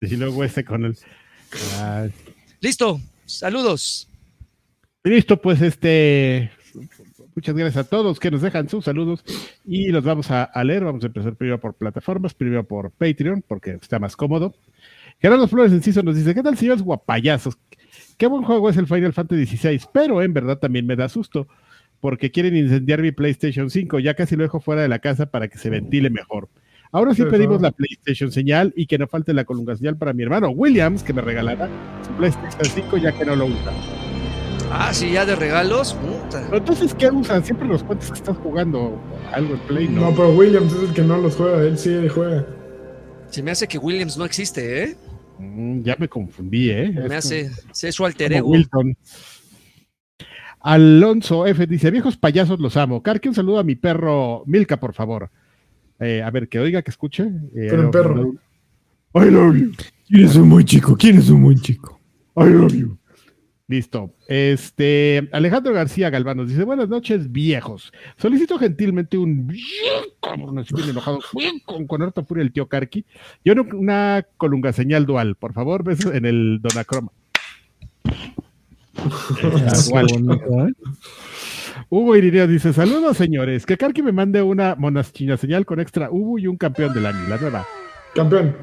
Y 0.00 0.16
luego 0.16 0.44
este 0.44 0.64
con 0.64 0.84
el... 0.84 0.96
Ah, 1.78 2.06
Listo, 2.64 2.98
saludos. 3.26 4.08
Listo, 5.02 5.38
pues 5.38 5.60
este. 5.60 6.50
Muchas 7.34 7.54
gracias 7.54 7.84
a 7.84 7.88
todos 7.88 8.18
que 8.18 8.30
nos 8.30 8.40
dejan 8.40 8.70
sus 8.70 8.86
saludos 8.86 9.22
y 9.66 9.88
los 9.88 10.02
vamos 10.02 10.30
a, 10.30 10.44
a 10.44 10.64
leer. 10.64 10.84
Vamos 10.84 11.04
a 11.04 11.08
empezar 11.08 11.34
primero 11.34 11.60
por 11.60 11.74
plataformas, 11.74 12.32
primero 12.32 12.64
por 12.64 12.90
Patreon, 12.92 13.44
porque 13.46 13.72
está 13.72 13.98
más 13.98 14.16
cómodo. 14.16 14.54
Gerardo 15.20 15.46
Flores 15.46 15.72
Enciso 15.72 16.02
nos 16.02 16.16
dice: 16.16 16.34
¿Qué 16.34 16.42
tal, 16.42 16.56
señores 16.56 16.80
guapayazos? 16.80 17.58
Qué 18.16 18.26
buen 18.28 18.44
juego 18.44 18.70
es 18.70 18.78
el 18.78 18.86
Final 18.86 19.12
Fantasy 19.12 19.44
XVI, 19.44 19.82
pero 19.92 20.22
en 20.22 20.32
verdad 20.32 20.56
también 20.56 20.86
me 20.86 20.96
da 20.96 21.10
susto, 21.10 21.46
porque 22.04 22.30
quieren 22.30 22.54
incendiar 22.54 23.00
mi 23.00 23.12
PlayStation 23.12 23.70
5. 23.70 23.98
Ya 23.98 24.12
casi 24.12 24.36
lo 24.36 24.42
dejo 24.42 24.60
fuera 24.60 24.82
de 24.82 24.88
la 24.88 24.98
casa 24.98 25.24
para 25.30 25.48
que 25.48 25.56
se 25.56 25.70
ventile 25.70 26.10
mejor. 26.10 26.50
Ahora 26.92 27.14
sí 27.14 27.22
pedimos 27.24 27.62
la 27.62 27.70
PlayStation 27.72 28.30
señal 28.30 28.74
y 28.76 28.84
que 28.84 28.98
no 28.98 29.08
falte 29.08 29.32
la 29.32 29.46
columna 29.46 29.74
señal 29.74 29.96
para 29.96 30.12
mi 30.12 30.22
hermano 30.22 30.50
Williams, 30.50 31.02
que 31.02 31.14
me 31.14 31.22
regalará 31.22 31.66
su 32.06 32.12
PlayStation 32.12 32.62
5 32.62 32.98
ya 32.98 33.10
que 33.12 33.24
no 33.24 33.34
lo 33.34 33.46
usa. 33.46 33.72
Ah, 34.70 34.92
sí, 34.92 35.12
ya 35.12 35.24
de 35.24 35.34
regalos. 35.34 35.94
puta. 35.94 36.42
Pero 36.44 36.58
Entonces, 36.58 36.94
¿qué 36.94 37.08
usan? 37.08 37.42
Siempre 37.42 37.66
nos 37.66 37.82
cuentas 37.82 38.10
que 38.10 38.18
estás 38.18 38.36
jugando 38.36 39.00
algo 39.32 39.54
en 39.54 39.60
Play, 39.60 39.88
No, 39.88 40.02
¿no? 40.02 40.10
pero 40.14 40.34
Williams 40.34 40.74
es 40.74 40.82
el 40.90 40.92
que 40.94 41.00
no 41.00 41.16
los 41.16 41.36
juega, 41.36 41.62
él 41.62 41.78
sí 41.78 42.06
juega. 42.10 42.44
Se 43.30 43.42
me 43.42 43.50
hace 43.50 43.66
que 43.66 43.78
Williams 43.78 44.18
no 44.18 44.26
existe, 44.26 44.82
¿eh? 44.84 44.96
Mm, 45.38 45.80
ya 45.80 45.96
me 45.98 46.06
confundí, 46.06 46.68
¿eh? 46.68 46.92
Se 46.92 47.00
me 47.00 47.06
Es 47.06 47.12
hace, 47.24 47.50
sé 47.72 47.92
su 47.92 48.04
alter 48.04 48.28
como 48.30 48.38
ego. 48.40 48.48
Wilton. 48.50 48.96
Alonso 50.64 51.46
F 51.46 51.66
dice, 51.66 51.90
viejos 51.90 52.16
payasos 52.16 52.58
los 52.58 52.78
amo. 52.78 53.02
Carque, 53.02 53.28
un 53.28 53.34
saludo 53.34 53.58
a 53.58 53.64
mi 53.64 53.74
perro 53.76 54.44
Milka, 54.46 54.80
por 54.80 54.94
favor. 54.94 55.30
Eh, 56.00 56.22
a 56.22 56.30
ver, 56.30 56.48
que 56.48 56.58
oiga, 56.58 56.80
que 56.80 56.90
escuche. 56.90 57.24
Eh, 57.24 57.68
Pero 57.68 57.82
en 57.82 57.90
perro. 57.90 58.34
I 59.14 59.30
love 59.30 59.56
you. 59.56 59.72
¿Quién 60.08 60.24
es 60.24 60.36
un 60.36 60.48
buen 60.48 60.64
chico? 60.64 60.96
¿Quién 60.96 61.18
es 61.18 61.28
un 61.28 61.42
buen 61.42 61.58
chico? 61.58 62.00
I 62.36 62.48
love 62.48 62.72
you. 62.72 62.96
Listo. 63.68 64.14
Este, 64.26 65.28
Alejandro 65.32 65.74
García 65.74 66.08
Galván 66.08 66.38
nos 66.38 66.48
dice, 66.48 66.64
buenas 66.64 66.88
noches, 66.88 67.30
viejos. 67.30 67.92
Solicito 68.16 68.58
gentilmente 68.58 69.18
un 69.18 69.54
así 70.58 70.74
bien 70.74 70.88
enojado, 70.88 71.20
con, 71.66 71.86
con 71.86 72.00
harta 72.00 72.24
furia 72.24 72.40
el 72.40 72.52
tío 72.52 72.68
Karki. 72.68 73.04
Y 73.44 73.50
una, 73.50 73.62
una 73.74 74.26
colunga 74.38 74.72
señal 74.72 75.04
dual, 75.04 75.34
por 75.34 75.52
favor, 75.52 75.84
besos 75.84 76.14
en 76.14 76.24
el 76.24 76.60
Donacroma. 76.62 77.12
Hugo 81.88 82.16
Irineo 82.16 82.46
dice: 82.46 82.72
Saludos, 82.72 83.16
señores. 83.16 83.66
Que 83.66 83.76
Karki 83.76 84.02
me 84.02 84.12
mande 84.12 84.42
una 84.42 84.74
monaschina 84.74 85.36
señal 85.36 85.66
con 85.66 85.80
extra 85.80 86.10
Hugo 86.10 86.38
y 86.38 86.46
un 86.46 86.56
campeón 86.56 86.94
del 86.94 87.06
año, 87.06 87.28
la 87.28 87.38
nueva. 87.38 87.66
Campeón. 88.14 88.56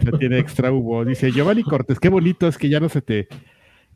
Esa 0.00 0.18
tiene 0.18 0.38
extra 0.38 0.72
Hugo. 0.72 1.04
Dice 1.04 1.32
Giovanni 1.32 1.62
Cortés, 1.62 1.98
qué 1.98 2.08
bonito 2.08 2.46
es 2.46 2.58
que 2.58 2.68
ya 2.68 2.80
no 2.80 2.88
se 2.88 3.02
te. 3.02 3.28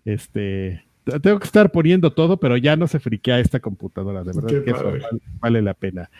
Este. 0.04 0.84
Tengo 1.22 1.38
que 1.38 1.46
estar 1.46 1.72
poniendo 1.72 2.12
todo, 2.12 2.38
pero 2.38 2.58
ya 2.58 2.76
no 2.76 2.86
se 2.86 3.00
friquea 3.00 3.38
esta 3.38 3.60
computadora. 3.60 4.24
De 4.24 4.32
verdad 4.34 4.48
Qué 4.48 4.62
que 4.62 4.72
eso 4.72 4.92
vale 5.40 5.62
la 5.62 5.72
pena. 5.72 6.10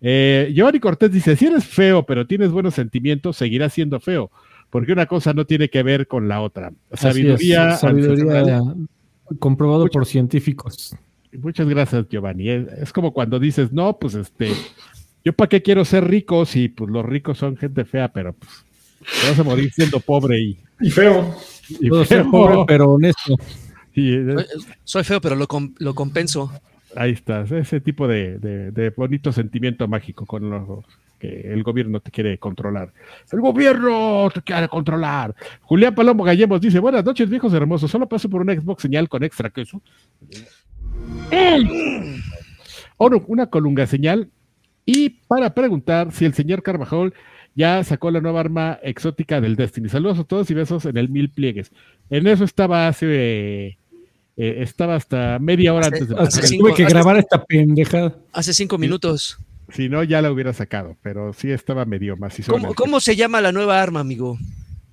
Eh, 0.00 0.52
Giovanni 0.54 0.78
Cortés 0.78 1.10
dice: 1.10 1.34
Si 1.34 1.46
eres 1.46 1.64
feo, 1.64 2.04
pero 2.04 2.26
tienes 2.26 2.50
buenos 2.50 2.74
sentimientos, 2.74 3.36
seguirás 3.36 3.72
siendo 3.72 3.98
feo. 3.98 4.30
Porque 4.70 4.92
una 4.92 5.06
cosa 5.06 5.32
no 5.32 5.46
tiene 5.46 5.68
que 5.70 5.82
ver 5.82 6.06
con 6.06 6.28
la 6.28 6.40
otra. 6.42 6.68
Así 6.68 6.74
es, 6.92 7.00
Sabiduría. 7.00 7.76
sabiduría 7.76 8.62
comprobado 9.38 9.86
por 9.88 10.06
científicos. 10.06 10.94
Muchas 11.32 11.68
gracias, 11.68 12.06
Giovanni. 12.08 12.48
Es, 12.48 12.68
es 12.72 12.92
como 12.92 13.12
cuando 13.12 13.38
dices, 13.38 13.72
no, 13.72 13.98
pues 13.98 14.14
este, 14.14 14.50
yo 15.24 15.32
para 15.32 15.48
qué 15.48 15.62
quiero 15.62 15.84
ser 15.84 16.04
rico 16.08 16.44
si 16.46 16.68
pues 16.68 16.90
los 16.90 17.04
ricos 17.04 17.38
son 17.38 17.56
gente 17.56 17.84
fea, 17.84 18.08
pero 18.12 18.32
pues 18.34 18.50
te 19.22 19.28
vas 19.30 19.38
a 19.38 19.44
morir 19.44 19.70
siendo 19.72 20.00
pobre 20.00 20.38
y, 20.40 20.58
Y 20.80 20.90
feo. 20.90 21.34
y 21.68 21.88
Puedo 21.88 22.04
ser 22.04 22.22
feo. 22.22 22.30
pobre, 22.30 22.58
pero 22.66 22.90
honesto. 22.92 23.36
Y, 23.94 24.12
Soy 24.84 25.04
feo, 25.04 25.20
pero 25.20 25.34
lo, 25.34 25.46
com- 25.48 25.74
lo 25.78 25.94
compenso. 25.94 26.50
ahí 26.96 27.10
estás, 27.12 27.50
ese 27.52 27.80
tipo 27.80 28.06
de, 28.08 28.38
de- 28.38 28.70
de 28.70 28.90
bonito 28.90 29.32
sentimiento 29.32 29.86
mágico 29.88 30.24
con 30.24 30.48
los 30.48 30.84
que 31.18 31.52
el 31.52 31.62
gobierno 31.62 32.00
te 32.00 32.10
quiere 32.10 32.38
controlar. 32.38 32.92
El 33.32 33.40
gobierno 33.40 34.30
te 34.32 34.40
quiere 34.42 34.68
controlar. 34.68 35.34
Julián 35.62 35.94
Palomo 35.94 36.24
Gallemos 36.24 36.60
dice, 36.60 36.78
buenas 36.78 37.04
noches, 37.04 37.28
viejos 37.28 37.52
hermosos. 37.52 37.90
Solo 37.90 38.08
paso 38.08 38.28
por 38.30 38.40
una 38.40 38.54
Xbox 38.54 38.82
señal 38.82 39.08
con 39.08 39.22
extra 39.24 39.50
queso. 39.50 39.82
O 42.96 43.08
no, 43.10 43.22
una 43.26 43.46
colunga 43.46 43.86
señal. 43.86 44.28
Y 44.84 45.10
para 45.10 45.54
preguntar 45.54 46.12
si 46.12 46.24
el 46.24 46.34
señor 46.34 46.62
Carvajal 46.62 47.12
ya 47.54 47.82
sacó 47.84 48.10
la 48.10 48.20
nueva 48.20 48.40
arma 48.40 48.78
exótica 48.82 49.40
del 49.40 49.56
Destiny. 49.56 49.88
Saludos 49.88 50.18
a 50.20 50.24
todos 50.24 50.50
y 50.50 50.54
besos 50.54 50.84
en 50.86 50.96
el 50.96 51.08
mil 51.08 51.28
pliegues. 51.30 51.72
En 52.10 52.26
eso 52.26 52.44
estaba 52.44 52.88
hace... 52.88 53.06
eh, 53.66 53.78
eh, 54.40 54.62
estaba 54.62 54.94
hasta 54.94 55.38
media 55.40 55.74
hora 55.74 55.88
Hace- 55.88 55.96
antes 55.96 56.08
de 56.08 56.14
hace 56.14 56.24
pasar 56.24 56.42
el- 56.44 56.48
cinco- 56.48 56.64
Tuve 56.68 56.74
que 56.76 56.84
hace- 56.84 56.94
grabar 56.94 57.16
esta 57.18 57.44
pendejada. 57.44 58.14
Hace 58.32 58.54
cinco 58.54 58.78
minutos. 58.78 59.36
Si 59.70 59.88
no, 59.88 60.02
ya 60.02 60.22
la 60.22 60.30
hubiera 60.32 60.52
sacado, 60.52 60.96
pero 61.02 61.32
sí 61.32 61.50
estaba 61.50 61.84
medio 61.84 62.16
macizo. 62.16 62.52
¿Cómo, 62.52 62.74
cómo 62.74 63.00
se 63.00 63.16
llama 63.16 63.40
la 63.40 63.52
nueva 63.52 63.82
arma, 63.82 64.00
amigo? 64.00 64.38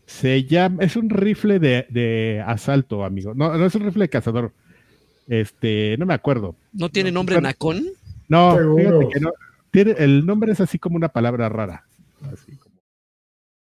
Se 0.06 0.44
llama, 0.44 0.84
es 0.84 0.96
un 0.96 1.10
rifle 1.10 1.60
de, 1.60 1.88
de 1.90 2.44
asalto, 2.46 3.04
amigo. 3.06 3.34
No, 3.34 3.58
no 3.58 3.66
es 3.66 3.74
un 3.76 3.84
rifle 3.86 4.04
de 4.04 4.10
cazador. 4.10 4.52
Este, 5.28 5.96
no 5.98 6.06
me 6.06 6.14
acuerdo. 6.14 6.56
¿No 6.74 6.90
tiene 6.90 7.12
No, 7.12 7.16
nombre 7.20 7.36
pero- 7.36 7.48
Nacón? 7.48 7.86
No, 8.28 8.58
fíjate 8.78 9.08
que 9.14 9.20
no. 9.20 9.32
Tiene, 9.72 9.92
el 9.98 10.26
nombre 10.26 10.52
es 10.52 10.60
así 10.62 10.78
como 10.80 10.96
una 10.96 11.10
palabra 11.10 11.50
rara. 11.50 11.84
Así 12.32 12.58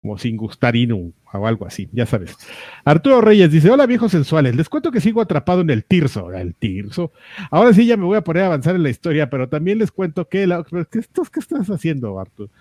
como, 0.03 0.17
sin 0.17 0.37
gustarino 0.37 1.13
o 1.31 1.47
algo 1.47 1.65
así, 1.65 1.89
ya 1.93 2.05
sabes. 2.05 2.37
Arturo 2.83 3.21
Reyes 3.21 3.51
dice: 3.51 3.71
Hola 3.71 3.85
viejos 3.85 4.11
sensuales, 4.11 4.55
les 4.55 4.69
cuento 4.69 4.91
que 4.91 5.01
sigo 5.01 5.21
atrapado 5.21 5.61
en 5.61 5.69
el 5.69 5.85
tirso. 5.85 6.31
El 6.31 6.53
tirso. 6.53 7.11
Ahora 7.49 7.73
sí 7.73 7.85
ya 7.85 7.97
me 7.97 8.03
voy 8.03 8.17
a 8.17 8.23
poner 8.23 8.43
a 8.43 8.47
avanzar 8.47 8.75
en 8.75 8.83
la 8.83 8.89
historia, 8.89 9.29
pero 9.29 9.49
también 9.49 9.79
les 9.79 9.91
cuento 9.91 10.27
que 10.27 10.45
la, 10.45 10.63
¿qué, 10.91 10.99
estás, 10.99 11.29
¿qué 11.29 11.39
estás 11.39 11.69
haciendo, 11.69 12.19
Arturo? 12.19 12.51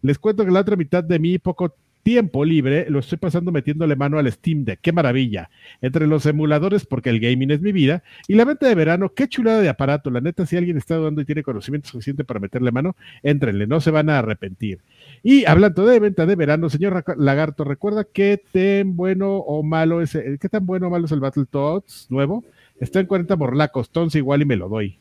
Les 0.00 0.18
cuento 0.18 0.44
que 0.44 0.50
la 0.50 0.60
otra 0.60 0.76
mitad 0.76 1.04
de 1.04 1.18
mi 1.18 1.38
poco 1.38 1.74
tiempo 2.02 2.44
libre 2.44 2.86
lo 2.88 2.98
estoy 2.98 3.18
pasando 3.18 3.52
metiéndole 3.52 3.96
mano 3.96 4.18
al 4.18 4.30
Steam 4.30 4.64
Deck. 4.64 4.80
¡Qué 4.82 4.92
maravilla! 4.92 5.50
Entre 5.80 6.06
los 6.06 6.26
emuladores, 6.26 6.86
porque 6.86 7.10
el 7.10 7.20
gaming 7.20 7.50
es 7.50 7.60
mi 7.60 7.72
vida, 7.72 8.02
y 8.28 8.34
la 8.34 8.44
venta 8.44 8.66
de 8.66 8.74
verano, 8.74 9.12
qué 9.14 9.28
chulada 9.28 9.60
de 9.60 9.68
aparato. 9.68 10.10
La 10.10 10.20
neta, 10.20 10.46
si 10.46 10.56
alguien 10.56 10.76
está 10.76 10.96
dudando 10.96 11.20
y 11.20 11.24
tiene 11.24 11.42
conocimiento 11.42 11.88
suficiente 11.88 12.24
para 12.24 12.40
meterle 12.40 12.72
mano, 12.72 12.96
éntrenle, 13.22 13.66
no 13.66 13.80
se 13.80 13.90
van 13.90 14.10
a 14.10 14.18
arrepentir. 14.18 14.80
Y 15.22 15.44
hablando 15.44 15.86
de 15.86 16.00
venta 16.00 16.26
de 16.26 16.36
verano, 16.36 16.68
señor 16.68 17.04
Lagarto, 17.16 17.64
¿recuerda 17.64 18.04
qué 18.04 18.42
tan 18.52 18.96
bueno 18.96 19.36
o 19.36 19.62
malo 19.62 20.00
es 20.00 20.14
el, 20.14 20.38
qué 20.38 20.48
tan 20.48 20.66
bueno 20.66 20.88
o 20.88 20.90
malo 20.90 21.06
es 21.06 21.12
el 21.12 21.20
Battletoads 21.20 22.06
nuevo? 22.10 22.44
Está 22.80 23.00
en 23.00 23.06
40 23.06 23.36
morlacos, 23.36 23.90
tons 23.90 24.14
igual 24.16 24.42
y 24.42 24.44
me 24.44 24.56
lo 24.56 24.68
doy. 24.68 24.98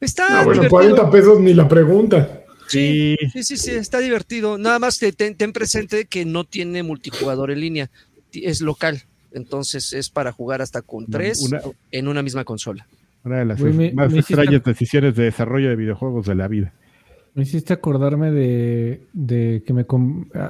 Está 0.00 0.28
No, 0.28 0.44
bueno, 0.44 0.62
divertido. 0.62 0.70
40 0.70 1.10
pesos 1.10 1.40
ni 1.40 1.52
la 1.54 1.68
pregunta. 1.68 2.42
Sí, 2.68 3.16
Sí, 3.32 3.42
sí, 3.42 3.56
sí, 3.56 3.70
está 3.72 3.98
divertido. 3.98 4.58
Nada 4.58 4.78
más 4.78 4.98
te, 4.98 5.12
ten, 5.12 5.34
ten 5.36 5.52
presente 5.52 6.06
que 6.06 6.24
no 6.24 6.44
tiene 6.44 6.82
multijugador 6.82 7.50
en 7.50 7.60
línea. 7.60 7.90
Es 8.32 8.60
local. 8.60 9.02
Entonces 9.32 9.92
es 9.92 10.10
para 10.10 10.32
jugar 10.32 10.62
hasta 10.62 10.82
con 10.82 11.06
tres 11.06 11.40
una, 11.46 11.60
en 11.90 12.08
una 12.08 12.22
misma 12.22 12.44
consola. 12.44 12.86
una 13.24 13.38
de 13.38 13.44
las 13.44 13.60
me- 13.60 13.92
más 13.92 14.10
me 14.12 14.18
hiciste- 14.20 14.34
extrañas 14.34 14.64
decisiones 14.64 15.14
de 15.16 15.24
desarrollo 15.24 15.68
de 15.68 15.76
videojuegos 15.76 16.26
de 16.26 16.34
la 16.34 16.48
vida. 16.48 16.72
Me 17.34 17.42
hiciste 17.42 17.72
acordarme 17.72 18.30
de, 18.32 19.02
de 19.12 19.62
que 19.66 19.72
me... 19.72 19.86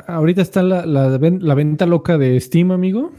Ahorita 0.07 0.43
está 0.43 0.63
la, 0.63 0.87
la 0.87 1.19
ven- 1.19 1.41
la 1.43 1.55
venta 1.55 1.87
loca 1.87 2.17
de 2.19 2.41
Steam, 2.41 2.71
amigo. 2.71 3.13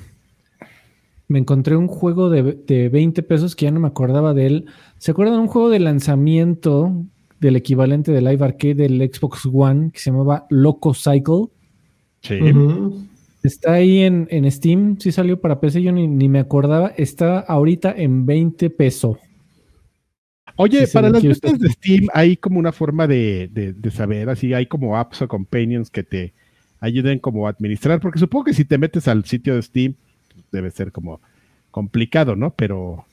Me 1.27 1.37
encontré 1.39 1.75
un 1.75 1.87
juego 1.87 2.29
de, 2.31 2.41
de 2.65 2.89
20 2.89 3.21
pesos 3.21 3.55
que 3.55 3.65
ya 3.65 3.71
no 3.71 3.79
me 3.79 3.87
acordaba 3.87 4.33
de 4.33 4.47
él. 4.47 4.65
¿Se 4.97 5.11
acuerdan 5.11 5.39
un 5.39 5.47
juego 5.47 5.69
de 5.69 5.79
lanzamiento 5.79 7.05
del 7.39 7.55
equivalente 7.55 8.11
de 8.11 8.21
Live 8.21 8.43
Arcade 8.45 8.75
del 8.75 9.11
Xbox 9.13 9.47
One 9.51 9.91
que 9.91 9.99
se 9.99 10.11
llamaba 10.11 10.45
Loco 10.49 10.93
Cycle? 10.93 11.45
Sí. 12.21 12.39
Está 13.43 13.73
ahí 13.73 13.99
en, 13.99 14.27
en 14.31 14.51
Steam, 14.51 14.97
sí 14.99 15.11
salió 15.13 15.39
para 15.39 15.61
PC, 15.61 15.81
yo 15.81 15.91
ni, 15.93 16.07
ni 16.07 16.27
me 16.27 16.39
acordaba. 16.39 16.89
Está 16.97 17.39
ahorita 17.39 17.93
en 17.95 18.25
20 18.25 18.69
pesos. 18.69 19.17
Oye, 20.57 20.85
Sí, 20.87 20.93
para 20.93 21.09
las 21.09 21.23
ventas 21.23 21.57
de 21.59 21.69
Steam 21.69 22.07
hay 22.13 22.35
como 22.35 22.59
una 22.59 22.73
forma 22.73 23.07
de, 23.07 23.49
de- 23.53 23.71
de 23.73 23.91
saber, 23.91 24.29
así 24.29 24.53
hay 24.53 24.65
como 24.65 24.97
apps 24.97 25.21
o 25.21 25.27
companions 25.27 25.89
que 25.89 26.03
te 26.03 26.33
ayuden 26.81 27.19
como 27.19 27.47
a 27.47 27.51
administrar, 27.51 28.01
porque 28.01 28.19
supongo 28.19 28.45
que 28.45 28.53
si 28.53 28.65
te 28.65 28.77
metes 28.77 29.07
al 29.07 29.23
sitio 29.23 29.55
de 29.55 29.61
Steam 29.61 29.93
debe 30.51 30.71
ser 30.71 30.91
como 30.91 31.21
complicado, 31.71 32.35
¿no? 32.35 32.49
Pero, 32.55 33.05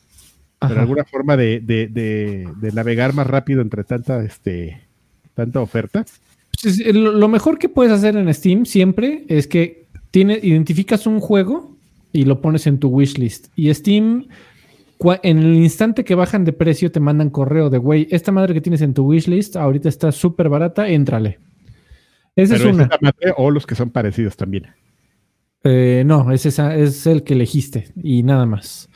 pero 0.61 0.73
Ajá. 0.73 0.83
alguna 0.83 1.05
forma 1.05 1.37
de, 1.37 1.61
de- 1.61 1.87
de- 1.89 2.49
de 2.61 2.73
navegar 2.73 3.13
más 3.15 3.27
rápido 3.27 3.61
entre 3.61 3.85
tanta, 3.85 4.23
este, 4.25 4.81
tanta 5.35 5.61
oferta. 5.61 6.05
Pues, 6.63 6.79
lo, 6.95 7.29
mejor 7.29 7.59
que 7.59 7.69
puedes 7.69 7.93
hacer 7.93 8.17
en 8.17 8.33
Steam 8.33 8.65
siempre 8.65 9.25
es 9.29 9.47
que 9.47 9.87
tiene, 10.11 10.39
identificas 10.43 11.07
un 11.07 11.21
juego 11.21 11.77
y 12.13 12.25
lo 12.25 12.41
pones 12.41 12.67
en 12.67 12.79
tu 12.79 12.89
wishlist. 12.89 13.49
Y 13.55 13.73
Steam, 13.75 14.29
en 15.23 15.39
el 15.39 15.55
instante 15.57 16.05
que 16.05 16.15
bajan 16.15 16.47
de 16.47 16.55
precio, 16.55 16.91
te 16.91 17.01
mandan 17.01 17.29
correo 17.29 17.69
de, 17.69 17.77
güey, 17.77 18.09
esta 18.11 18.33
madre 18.33 18.55
que 18.55 18.63
tienes 18.63 18.81
en 18.81 18.95
tu 18.95 19.05
wishlist 19.05 19.57
ahorita 19.57 19.91
está 19.91 20.11
súper 20.13 20.49
barata, 20.49 20.89
éntrale. 20.89 21.39
Esa 22.35 22.55
Pero 22.57 22.71
es 22.71 22.75
una. 22.75 22.85
esa 22.85 22.99
madre 23.03 23.35
o 23.37 23.51
los 23.51 23.67
que 23.67 23.75
son 23.75 23.91
parecidos 23.91 24.37
también. 24.37 24.69
Eh, 25.65 26.05
no, 26.07 26.31
es, 26.33 26.47
esa, 26.47 26.75
es 26.77 27.07
el 27.07 27.23
que 27.25 27.35
elegiste 27.35 27.89
y 28.03 28.23
nada 28.23 28.47
más. 28.47 28.89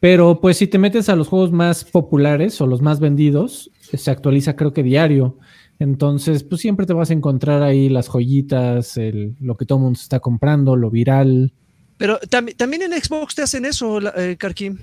Pero 0.00 0.40
pues 0.40 0.56
si 0.56 0.66
te 0.66 0.78
metes 0.78 1.08
a 1.10 1.16
los 1.16 1.28
juegos 1.28 1.52
más 1.52 1.84
populares 1.84 2.58
o 2.60 2.66
los 2.66 2.80
más 2.80 3.00
vendidos, 3.00 3.70
se 3.80 4.10
actualiza 4.10 4.56
creo 4.56 4.72
que 4.72 4.82
diario. 4.82 5.38
Entonces, 5.78 6.42
pues 6.42 6.60
siempre 6.60 6.86
te 6.86 6.92
vas 6.94 7.10
a 7.10 7.14
encontrar 7.14 7.62
ahí 7.62 7.88
las 7.88 8.08
joyitas, 8.08 8.96
el- 8.96 9.36
lo 9.40 9.56
que 9.56 9.64
todo 9.66 9.78
el 9.78 9.84
mundo 9.84 9.98
está 10.00 10.20
comprando, 10.20 10.76
lo 10.76 10.90
viral. 10.90 11.52
Pero 11.98 12.18
tam- 12.20 12.54
también 12.56 12.82
en 12.82 12.92
Xbox 12.92 13.34
te 13.34 13.42
hacen 13.42 13.64
eso, 13.66 13.98
eh, 14.16 14.36
Karkim. 14.38 14.78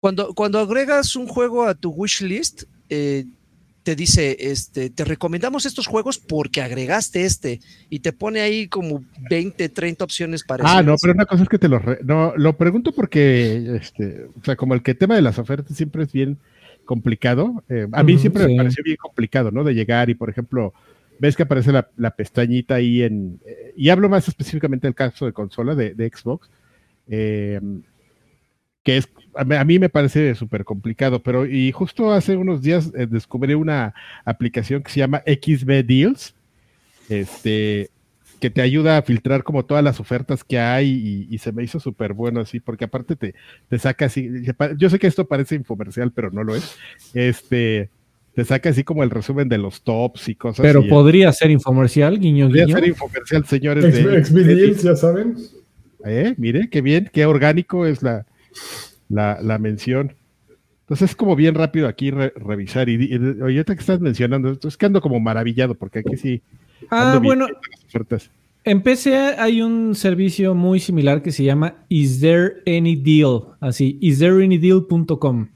Cuando, 0.00 0.34
cuando 0.34 0.58
agregas 0.60 1.16
un 1.16 1.26
juego 1.26 1.64
a 1.64 1.74
tu 1.74 1.90
wishlist, 1.90 2.64
eh, 2.90 3.24
te 3.86 3.94
dice, 3.94 4.36
este, 4.40 4.90
te 4.90 5.04
recomendamos 5.04 5.64
estos 5.64 5.86
juegos 5.86 6.18
porque 6.18 6.60
agregaste 6.60 7.24
este 7.24 7.60
y 7.88 8.00
te 8.00 8.12
pone 8.12 8.40
ahí 8.40 8.66
como 8.66 9.04
20, 9.30 9.68
30 9.68 10.02
opciones 10.02 10.42
parecidas. 10.42 10.78
Ah, 10.78 10.82
no, 10.82 10.96
pero 11.00 11.12
una 11.14 11.24
cosa 11.24 11.44
es 11.44 11.48
que 11.48 11.60
te 11.60 11.68
lo... 11.68 11.78
re- 11.78 12.00
no, 12.02 12.32
lo 12.36 12.56
pregunto 12.56 12.90
porque, 12.90 13.76
este, 13.80 14.24
o 14.24 14.44
sea, 14.44 14.56
como 14.56 14.74
el 14.74 14.82
que 14.82 14.96
tema 14.96 15.14
de 15.14 15.22
las 15.22 15.38
ofertas 15.38 15.76
siempre 15.76 16.02
es 16.02 16.10
bien 16.10 16.36
complicado, 16.84 17.62
eh, 17.68 17.86
a 17.92 18.02
mí 18.02 18.18
siempre 18.18 18.42
sí. 18.46 18.50
me 18.50 18.56
pareció 18.56 18.82
bien 18.82 18.96
complicado, 18.96 19.52
¿no? 19.52 19.62
De 19.62 19.72
llegar 19.72 20.10
y, 20.10 20.16
por 20.16 20.30
ejemplo, 20.30 20.74
ves 21.20 21.36
que 21.36 21.44
aparece 21.44 21.70
la, 21.70 21.88
la 21.96 22.10
pestañita 22.10 22.74
ahí 22.74 23.02
en... 23.04 23.38
eh, 23.46 23.72
y 23.76 23.90
hablo 23.90 24.08
más 24.08 24.26
específicamente 24.26 24.88
del 24.88 24.96
caso 24.96 25.26
de 25.26 25.32
consola 25.32 25.76
de, 25.76 25.94
de 25.94 26.10
Xbox, 26.12 26.50
eh, 27.06 27.60
que 28.86 28.98
es... 28.98 29.08
A 29.34 29.64
mí, 29.64 29.78
me 29.78 29.90
parece 29.90 30.34
súper 30.34 30.64
complicado, 30.64 31.22
pero 31.22 31.44
y 31.44 31.70
justo 31.70 32.10
hace 32.10 32.36
unos 32.36 32.62
días 32.62 32.90
eh, 32.96 33.06
descubrí 33.06 33.52
una 33.52 33.92
aplicación 34.24 34.82
que 34.82 34.90
se 34.90 35.00
llama 35.00 35.22
XB 35.26 35.84
Deals, 35.84 36.34
este, 37.10 37.90
que 38.40 38.48
te 38.48 38.62
ayuda 38.62 38.96
a 38.96 39.02
filtrar 39.02 39.42
como 39.42 39.66
todas 39.66 39.84
las 39.84 40.00
ofertas 40.00 40.42
que 40.42 40.58
hay 40.58 40.88
y, 40.88 41.34
y 41.34 41.36
se 41.36 41.52
me 41.52 41.62
hizo 41.62 41.80
súper 41.80 42.14
bueno 42.14 42.40
así, 42.40 42.60
porque 42.60 42.86
aparte 42.86 43.14
te, 43.14 43.34
te 43.68 43.78
saca 43.78 44.06
así, 44.06 44.30
yo 44.78 44.88
sé 44.88 44.98
que 44.98 45.06
esto 45.06 45.26
parece 45.28 45.54
infomercial, 45.56 46.12
pero 46.12 46.30
no 46.30 46.42
lo 46.42 46.56
es, 46.56 46.74
este, 47.12 47.90
te 48.34 48.44
saca 48.46 48.70
así 48.70 48.84
como 48.84 49.02
el 49.02 49.10
resumen 49.10 49.50
de 49.50 49.58
los 49.58 49.82
tops 49.82 50.30
y 50.30 50.34
cosas. 50.34 50.62
Pero 50.62 50.82
y, 50.82 50.88
podría 50.88 51.30
ser 51.32 51.50
infomercial, 51.50 52.18
guiño, 52.18 52.46
podría 52.46 52.64
guiño. 52.64 52.78
ser 52.78 52.88
infomercial, 52.88 53.44
señores. 53.44 53.84
Ex- 53.84 54.02
de- 54.02 54.24
Xvideos, 54.24 54.82
ya 54.82 54.96
saben. 54.96 55.36
Eh, 56.06 56.34
mire, 56.38 56.70
qué 56.70 56.80
bien, 56.80 57.10
qué 57.12 57.26
orgánico 57.26 57.84
es 57.84 58.02
la, 58.02 58.24
la, 59.08 59.38
la 59.42 59.58
mención. 59.58 60.14
Entonces 60.80 61.10
es 61.10 61.16
como 61.16 61.34
bien 61.34 61.54
rápido 61.54 61.88
aquí 61.88 62.10
re- 62.10 62.32
revisar. 62.36 62.88
Y, 62.88 62.94
y 63.12 63.14
ahorita 63.40 63.74
que 63.74 63.80
estás 63.80 64.00
mencionando, 64.00 64.50
esto, 64.52 64.68
es 64.68 64.76
que 64.76 64.86
ando 64.86 65.00
como 65.00 65.18
maravillado, 65.18 65.74
porque 65.74 65.98
aquí 66.00 66.16
sí. 66.16 66.42
Ah, 66.90 67.12
ando 67.14 67.20
bueno, 67.26 67.46
las. 67.92 68.30
En 68.64 68.82
PC 68.82 69.14
hay 69.16 69.62
un 69.62 69.94
servicio 69.94 70.54
muy 70.54 70.80
similar 70.80 71.22
que 71.22 71.30
se 71.32 71.44
llama 71.44 71.84
Is 71.88 72.20
There 72.20 72.54
Any 72.66 72.96
Deal? 72.96 73.42
Así, 73.60 73.96
isthereanydeal.com. 74.00 75.48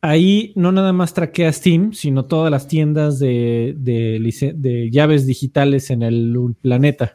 Ahí 0.00 0.52
no 0.56 0.72
nada 0.72 0.92
más 0.92 1.14
traquea 1.14 1.52
Steam, 1.52 1.92
sino 1.92 2.24
todas 2.24 2.50
las 2.50 2.66
tiendas 2.66 3.20
de, 3.20 3.76
de 3.78 4.90
llaves 4.90 5.26
digitales 5.26 5.90
en 5.90 6.02
el 6.02 6.36
planeta. 6.60 7.14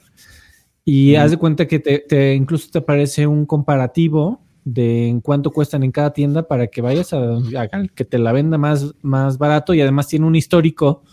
Y 0.85 1.15
haz 1.15 1.31
de 1.31 1.37
cuenta 1.37 1.67
que 1.67 1.79
te, 1.79 1.99
te- 1.99 2.33
incluso 2.33 2.69
te 2.71 2.77
aparece 2.79 3.27
un 3.27 3.45
comparativo 3.45 4.41
de 4.69 5.07
en 5.07 5.21
cuánto 5.21 5.51
cuestan 5.51 5.83
en 5.83 5.91
cada 5.91 6.11
tienda 6.11 6.47
para 6.47 6.67
que 6.67 6.81
vayas 6.81 7.13
a, 7.13 7.37
a 7.37 7.67
que 7.95 8.03
te 8.03 8.17
la 8.17 8.33
venda 8.33 8.57
más, 8.57 8.93
más 9.01 9.37
barato 9.37 9.73
y 9.73 9.79
además 9.79 10.07
tiene 10.07 10.25
un 10.25 10.35
histórico 10.35 11.03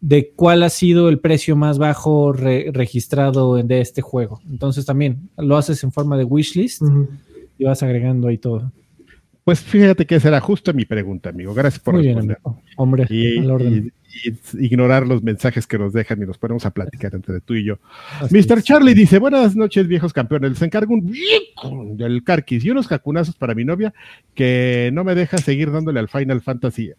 de 0.00 0.32
cuál 0.34 0.62
ha 0.62 0.70
sido 0.70 1.08
el 1.10 1.18
precio 1.18 1.54
más 1.54 1.76
bajo 1.78 2.32
re- 2.32 2.70
registrado 2.72 3.56
de 3.56 3.80
este 3.80 4.00
juego. 4.00 4.40
Entonces 4.48 4.86
también 4.86 5.28
lo 5.36 5.56
haces 5.58 5.84
en 5.84 5.92
forma 5.92 6.16
de 6.16 6.24
wishlist 6.24 6.80
Ujú. 6.82 7.08
y 7.58 7.64
vas 7.64 7.82
agregando 7.82 8.28
ahí 8.28 8.38
todo. 8.38 8.72
Pues 9.44 9.60
fíjate 9.60 10.06
que 10.06 10.14
esa 10.16 10.28
era 10.28 10.40
justo 10.40 10.72
mi 10.72 10.86
pregunta, 10.86 11.28
amigo. 11.28 11.52
Gracias 11.52 11.78
por 11.82 11.94
Muy 11.94 12.04
responder. 12.06 12.38
hombre, 12.76 13.06
Y, 13.10 13.38
al 13.38 13.50
orden. 13.50 13.92
y- 13.92 14.04
y 14.28 14.64
ignorar 14.66 15.06
los 15.06 15.22
mensajes 15.24 15.66
que 15.66 15.76
nos 15.76 15.92
dejan 15.92 16.22
y 16.22 16.26
nos 16.26 16.38
ponemos 16.38 16.64
a 16.64 16.70
platicar 16.70 17.14
entre 17.14 17.40
tú 17.40 17.54
y 17.54 17.64
yo. 17.64 17.78
Así 18.20 18.32
Mr. 18.34 18.58
es. 18.58 18.64
Charlie 18.64 18.94
dice, 18.94 19.18
buenas 19.18 19.54
noches 19.56 19.86
viejos 19.88 20.12
campeones, 20.12 20.52
les 20.52 20.62
encargo 20.62 20.94
un 20.94 21.10
viejo 21.10 21.84
del 21.96 22.22
Carquis 22.22 22.64
y 22.64 22.70
unos 22.70 22.86
jacunazos 22.86 23.34
para 23.36 23.54
mi 23.54 23.64
novia 23.64 23.92
que 24.34 24.90
no 24.94 25.02
me 25.04 25.14
deja 25.16 25.36
seguir 25.38 25.70
dándole 25.72 25.98
al 26.00 26.08
Final 26.08 26.40
Fantasy. 26.42 26.92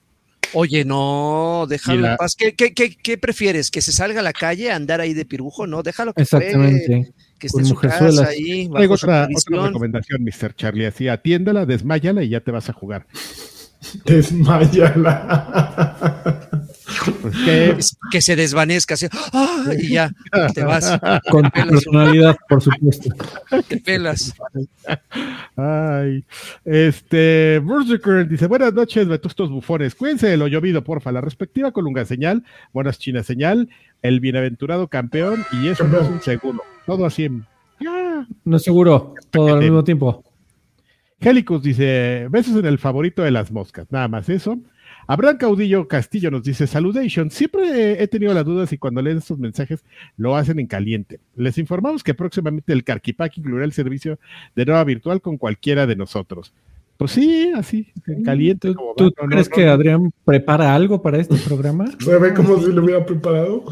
Oye, 0.53 0.85
no, 0.85 1.65
déjalo 1.67 2.05
en 2.11 2.17
paz. 2.17 2.35
¿Qué, 2.35 2.53
qué, 2.53 2.73
qué, 2.73 2.95
qué 2.95 3.17
prefieres? 3.17 3.71
¿Que 3.71 3.81
se 3.81 3.91
salga 3.91 4.19
a 4.19 4.23
la 4.23 4.31
calle 4.33 4.69
a 4.71 4.75
andar 4.75 5.01
ahí 5.01 5.13
de 5.13 5.25
pirujo? 5.25 5.65
No, 5.67 5.83
déjalo 5.83 6.13
que 6.13 6.23
juegue, 6.25 6.45
Exactamente. 6.47 7.11
Que 7.39 7.47
esté 7.47 7.59
en 7.59 7.65
su 7.65 7.75
casa 7.75 8.27
ahí, 8.27 8.67
bajo 8.67 8.93
otra, 8.93 9.27
otra 9.33 9.67
recomendación, 9.67 10.23
Mr. 10.23 10.55
Charlie, 10.55 10.85
así 10.85 11.07
atiéndala, 11.07 11.65
desmáyala 11.65 12.23
y 12.23 12.29
ya 12.29 12.39
te 12.39 12.51
vas 12.51 12.69
a 12.69 12.73
jugar. 12.73 13.07
Desmayala. 14.05 15.61
Pues 17.21 17.97
que 18.11 18.21
se 18.21 18.35
desvanezca 18.35 18.93
así, 18.93 19.07
¡ah! 19.33 19.65
y 19.77 19.89
ya, 19.89 20.11
te 20.53 20.63
vas, 20.63 20.99
Con 21.29 21.43
tu 21.51 21.61
personalidad, 21.69 22.37
por 22.47 22.61
supuesto. 22.61 23.09
te 23.67 23.77
pelas. 23.77 24.33
Ay, 25.55 26.23
este, 26.63 27.59
Berserker 27.63 28.27
dice, 28.27 28.47
buenas 28.47 28.73
noches, 28.73 29.07
vetustos 29.07 29.49
bufones, 29.49 29.95
cuídense 29.95 30.27
de 30.27 30.37
lo 30.37 30.47
llovido, 30.47 30.83
porfa, 30.83 31.11
la 31.11 31.21
respectiva 31.21 31.71
colunga 31.71 32.05
señal, 32.05 32.43
buenas 32.73 32.99
chinas 32.99 33.25
señal, 33.25 33.69
el 34.01 34.19
bienaventurado 34.19 34.87
campeón, 34.87 35.45
y 35.51 35.67
eso 35.67 35.85
no 35.87 35.99
es 35.99 36.07
un 36.07 36.21
seguro, 36.21 36.63
todo 36.85 37.05
así 37.05 37.25
en... 37.25 37.45
¡Ah! 37.87 38.25
No 38.43 38.57
es 38.57 38.63
seguro, 38.63 39.13
todo 39.31 39.53
al 39.53 39.59
mismo 39.59 39.83
tiempo. 39.83 40.23
Helicus 41.19 41.63
dice, 41.63 42.27
besos 42.29 42.55
en 42.57 42.65
el 42.65 42.77
favorito 42.77 43.23
de 43.23 43.31
las 43.31 43.51
moscas, 43.51 43.87
nada 43.91 44.07
más 44.07 44.29
eso. 44.29 44.59
Abraham 45.07 45.37
Caudillo 45.37 45.87
Castillo 45.87 46.31
nos 46.31 46.43
dice, 46.43 46.65
saludation, 46.65 47.29
siempre 47.29 48.01
he 48.01 48.07
tenido 48.07 48.33
la 48.33 48.43
duda 48.43 48.65
si 48.65 48.77
cuando 48.77 49.01
leen 49.01 49.19
estos 49.19 49.37
mensajes 49.37 49.83
lo 50.17 50.35
hacen 50.35 50.59
en 50.59 50.67
caliente. 50.67 51.19
Les 51.35 51.57
informamos 51.57 52.03
que 52.03 52.15
próximamente 52.15 52.73
el 52.73 52.83
Carquipac 52.83 53.37
incluirá 53.37 53.65
el 53.65 53.73
servicio 53.73 54.19
de 54.55 54.65
nueva 54.65 54.83
virtual 54.83 55.21
con 55.21 55.37
cualquiera 55.37 55.85
de 55.85 55.95
nosotros. 55.95 56.53
Pues 56.97 57.11
sí, 57.11 57.51
así, 57.53 57.91
en 58.07 58.23
caliente. 58.23 58.73
¿Tú, 58.95 59.11
No, 59.21 59.27
crees 59.27 59.49
no, 59.49 59.55
que 59.55 59.65
no, 59.65 59.71
Adrián 59.71 60.13
prepara 60.23 60.73
algo 60.73 61.01
para 61.01 61.17
este 61.17 61.35
programa? 61.35 61.85
Se 61.99 62.17
ve 62.17 62.33
como 62.33 62.57
si 62.61 62.71
lo 62.71 62.83
hubiera 62.83 63.05
preparado. 63.05 63.65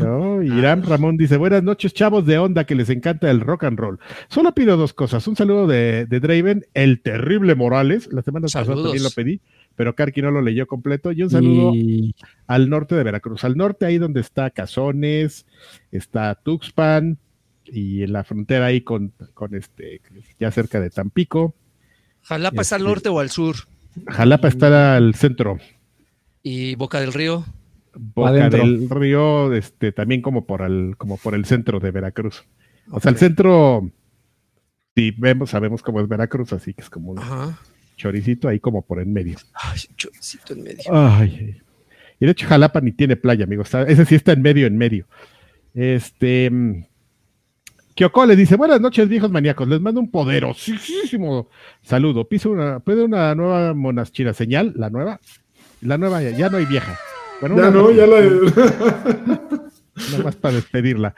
No, 0.00 0.42
Irán 0.42 0.82
Ramón 0.82 1.16
dice, 1.16 1.36
buenas 1.36 1.62
noches, 1.62 1.94
chavos 1.94 2.26
de 2.26 2.38
onda 2.38 2.64
que 2.64 2.74
les 2.74 2.90
encanta 2.90 3.30
el 3.30 3.40
rock 3.40 3.64
and 3.64 3.78
roll. 3.78 4.00
Solo 4.28 4.52
pido 4.52 4.76
dos 4.76 4.92
cosas. 4.92 5.28
Un 5.28 5.36
saludo 5.36 5.68
de, 5.68 6.06
de 6.06 6.18
Draven, 6.18 6.66
el 6.74 7.02
terrible 7.02 7.54
Morales. 7.54 8.08
La 8.12 8.22
semana 8.22 8.46
pasada 8.46 8.74
también 8.74 9.04
lo 9.04 9.10
pedí, 9.10 9.40
pero 9.76 9.94
Karki 9.94 10.20
no 10.20 10.32
lo 10.32 10.42
leyó 10.42 10.66
completo. 10.66 11.12
Y 11.12 11.22
un 11.22 11.30
saludo 11.30 11.72
Y 11.72 12.16
al 12.48 12.68
norte 12.68 12.96
de 12.96 13.04
Veracruz. 13.04 13.44
Al 13.44 13.56
norte, 13.56 13.86
ahí 13.86 13.98
donde 13.98 14.20
está 14.20 14.50
Cazones, 14.50 15.46
está 15.92 16.34
Tuxpan, 16.34 17.18
y 17.64 18.02
en 18.02 18.12
la 18.12 18.24
frontera 18.24 18.66
ahí 18.66 18.80
con, 18.80 19.12
con 19.34 19.54
este, 19.54 20.00
ya 20.40 20.50
cerca 20.50 20.80
de 20.80 20.90
Tampico. 20.90 21.54
Jalapa 22.26 22.62
está 22.62 22.76
al 22.76 22.84
norte 22.84 23.08
o 23.08 23.20
al 23.20 23.30
sur. 23.30 23.56
Jalapa 24.08 24.48
está 24.48 24.96
al 24.96 25.14
centro. 25.14 25.58
Y 26.42 26.74
Boca 26.74 27.00
del 27.00 27.12
Río. 27.12 27.44
Boca 27.94 28.30
Adentro. 28.30 28.58
del 28.58 28.90
Río, 28.90 29.52
este, 29.52 29.92
también 29.92 30.22
como 30.22 30.44
por 30.44 30.62
el, 30.62 30.96
como 30.98 31.16
por 31.16 31.34
el 31.34 31.44
centro 31.44 31.80
de 31.80 31.90
Veracruz. 31.92 32.44
O 32.90 33.00
sea, 33.00 33.10
el 33.10 33.16
centro, 33.16 33.90
si 34.94 35.12
vemos, 35.12 35.50
sabemos 35.50 35.82
cómo 35.82 36.00
es 36.00 36.08
Veracruz, 36.08 36.52
así 36.52 36.74
que 36.74 36.82
es 36.82 36.90
como 36.90 37.12
un 37.12 37.18
Ajá. 37.18 37.58
choricito 37.96 38.48
ahí 38.48 38.60
como 38.60 38.82
por 38.82 39.00
en 39.00 39.12
medio. 39.12 39.38
Ay, 39.54 39.80
choricito 39.96 40.52
en 40.52 40.62
medio. 40.62 40.84
Ay, 40.92 41.56
y 42.18 42.24
de 42.26 42.32
hecho 42.32 42.46
Jalapa 42.46 42.80
ni 42.80 42.92
tiene 42.92 43.16
playa, 43.16 43.44
amigo. 43.44 43.62
Está, 43.62 43.82
ese 43.82 44.04
sí 44.04 44.14
está 44.14 44.32
en 44.32 44.42
medio, 44.42 44.66
en 44.66 44.76
medio. 44.76 45.06
Este. 45.74 46.50
Kyoko 47.96 48.26
le 48.26 48.36
dice, 48.36 48.56
buenas 48.56 48.80
noches, 48.80 49.08
viejos 49.08 49.30
maníacos. 49.30 49.66
Les 49.66 49.80
mando 49.80 50.00
un 50.00 50.10
poderosísimo 50.10 51.48
saludo. 51.82 52.28
Piso 52.28 52.50
una, 52.50 52.78
¿puede 52.80 53.02
una 53.02 53.34
nueva 53.34 53.72
monaschina 53.72 54.34
señal? 54.34 54.74
¿La 54.76 54.90
nueva? 54.90 55.18
La 55.80 55.96
nueva 55.96 56.22
ya, 56.22 56.30
ya 56.30 56.50
no 56.50 56.58
hay 56.58 56.66
vieja. 56.66 56.94
Bueno, 57.40 57.56
Ya 57.56 57.70
no, 57.70 57.90
ya 57.90 58.06
la. 58.06 58.20
Nada 60.12 60.24
más 60.24 60.36
para 60.36 60.56
despedirla. 60.56 61.14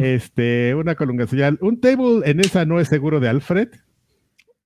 Este, 0.00 0.74
una 0.74 0.96
colunga 0.96 1.28
señal. 1.28 1.58
Un 1.60 1.80
table 1.80 2.22
en 2.24 2.40
esa 2.40 2.64
no 2.64 2.80
es 2.80 2.88
seguro 2.88 3.20
de 3.20 3.28
Alfred. 3.28 3.68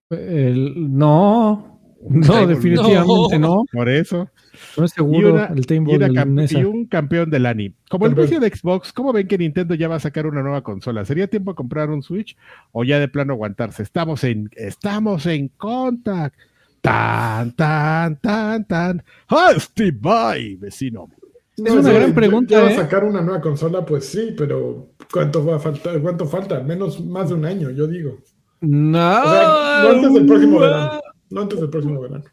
el- 0.08 0.96
no, 0.96 1.78
no, 2.08 2.46
definitivamente 2.46 3.38
no. 3.38 3.64
Por 3.70 3.88
eso. 3.90 4.30
No 4.76 4.84
es 4.84 4.92
Y, 4.92 4.94
seguro 4.94 5.34
una- 5.34 5.46
el 5.46 5.66
y 5.68 5.78
una 5.78 6.68
un 6.68 6.86
campeón 6.86 7.30
del 7.30 7.46
ANI. 7.46 7.74
Como 7.88 8.06
el 8.06 8.14
precio 8.14 8.40
de 8.40 8.48
Xbox, 8.54 8.92
¿cómo 8.92 9.12
ven 9.12 9.26
que 9.28 9.38
Nintendo 9.38 9.74
ya 9.74 9.88
va 9.88 9.96
a 9.96 10.00
sacar 10.00 10.26
una 10.26 10.42
nueva 10.42 10.62
consola? 10.62 11.04
¿Sería 11.04 11.26
tiempo 11.28 11.52
de 11.52 11.56
comprar 11.56 11.90
un 11.90 12.02
Switch 12.02 12.36
o 12.72 12.84
ya 12.84 12.98
de 12.98 13.08
plano 13.08 13.32
aguantarse? 13.34 13.82
Estamos 13.82 14.24
en, 14.24 14.50
estamos 14.56 15.26
en 15.26 15.48
contact. 15.48 16.36
Tan, 16.80 17.52
tan, 17.56 18.16
tan, 18.16 18.64
tan. 18.64 19.02
¡Hosty, 19.28 19.90
bye, 19.90 20.56
vecino! 20.58 21.08
Es 21.56 21.72
una 21.74 21.92
gran 21.92 22.14
pregunta, 22.14 22.54
Ya 22.54 22.62
va 22.62 22.68
a 22.68 22.72
¿eh? 22.72 22.76
sacar 22.76 23.04
una 23.04 23.20
nueva 23.20 23.42
consola, 23.42 23.84
pues 23.84 24.06
sí, 24.06 24.34
pero 24.36 24.92
¿cuánto 25.12 25.44
va 25.44 25.56
a 25.56 25.58
faltar? 25.58 26.00
¿Cuánto 26.00 26.24
falta? 26.26 26.56
Al 26.56 26.64
menos 26.64 27.04
más 27.04 27.28
de 27.28 27.34
un 27.34 27.44
año, 27.44 27.68
yo 27.70 27.86
digo. 27.86 28.16
No, 28.62 28.98
O 28.98 29.30
sea, 29.30 29.82
no 29.82 29.88
antes 29.90 30.14
del 30.14 30.26
próximo 30.26 30.58
verano. 30.60 31.00
No 31.28 31.40
antes 31.42 31.60
del 31.60 31.68
próximo 31.70 32.00
verano. 32.00 32.24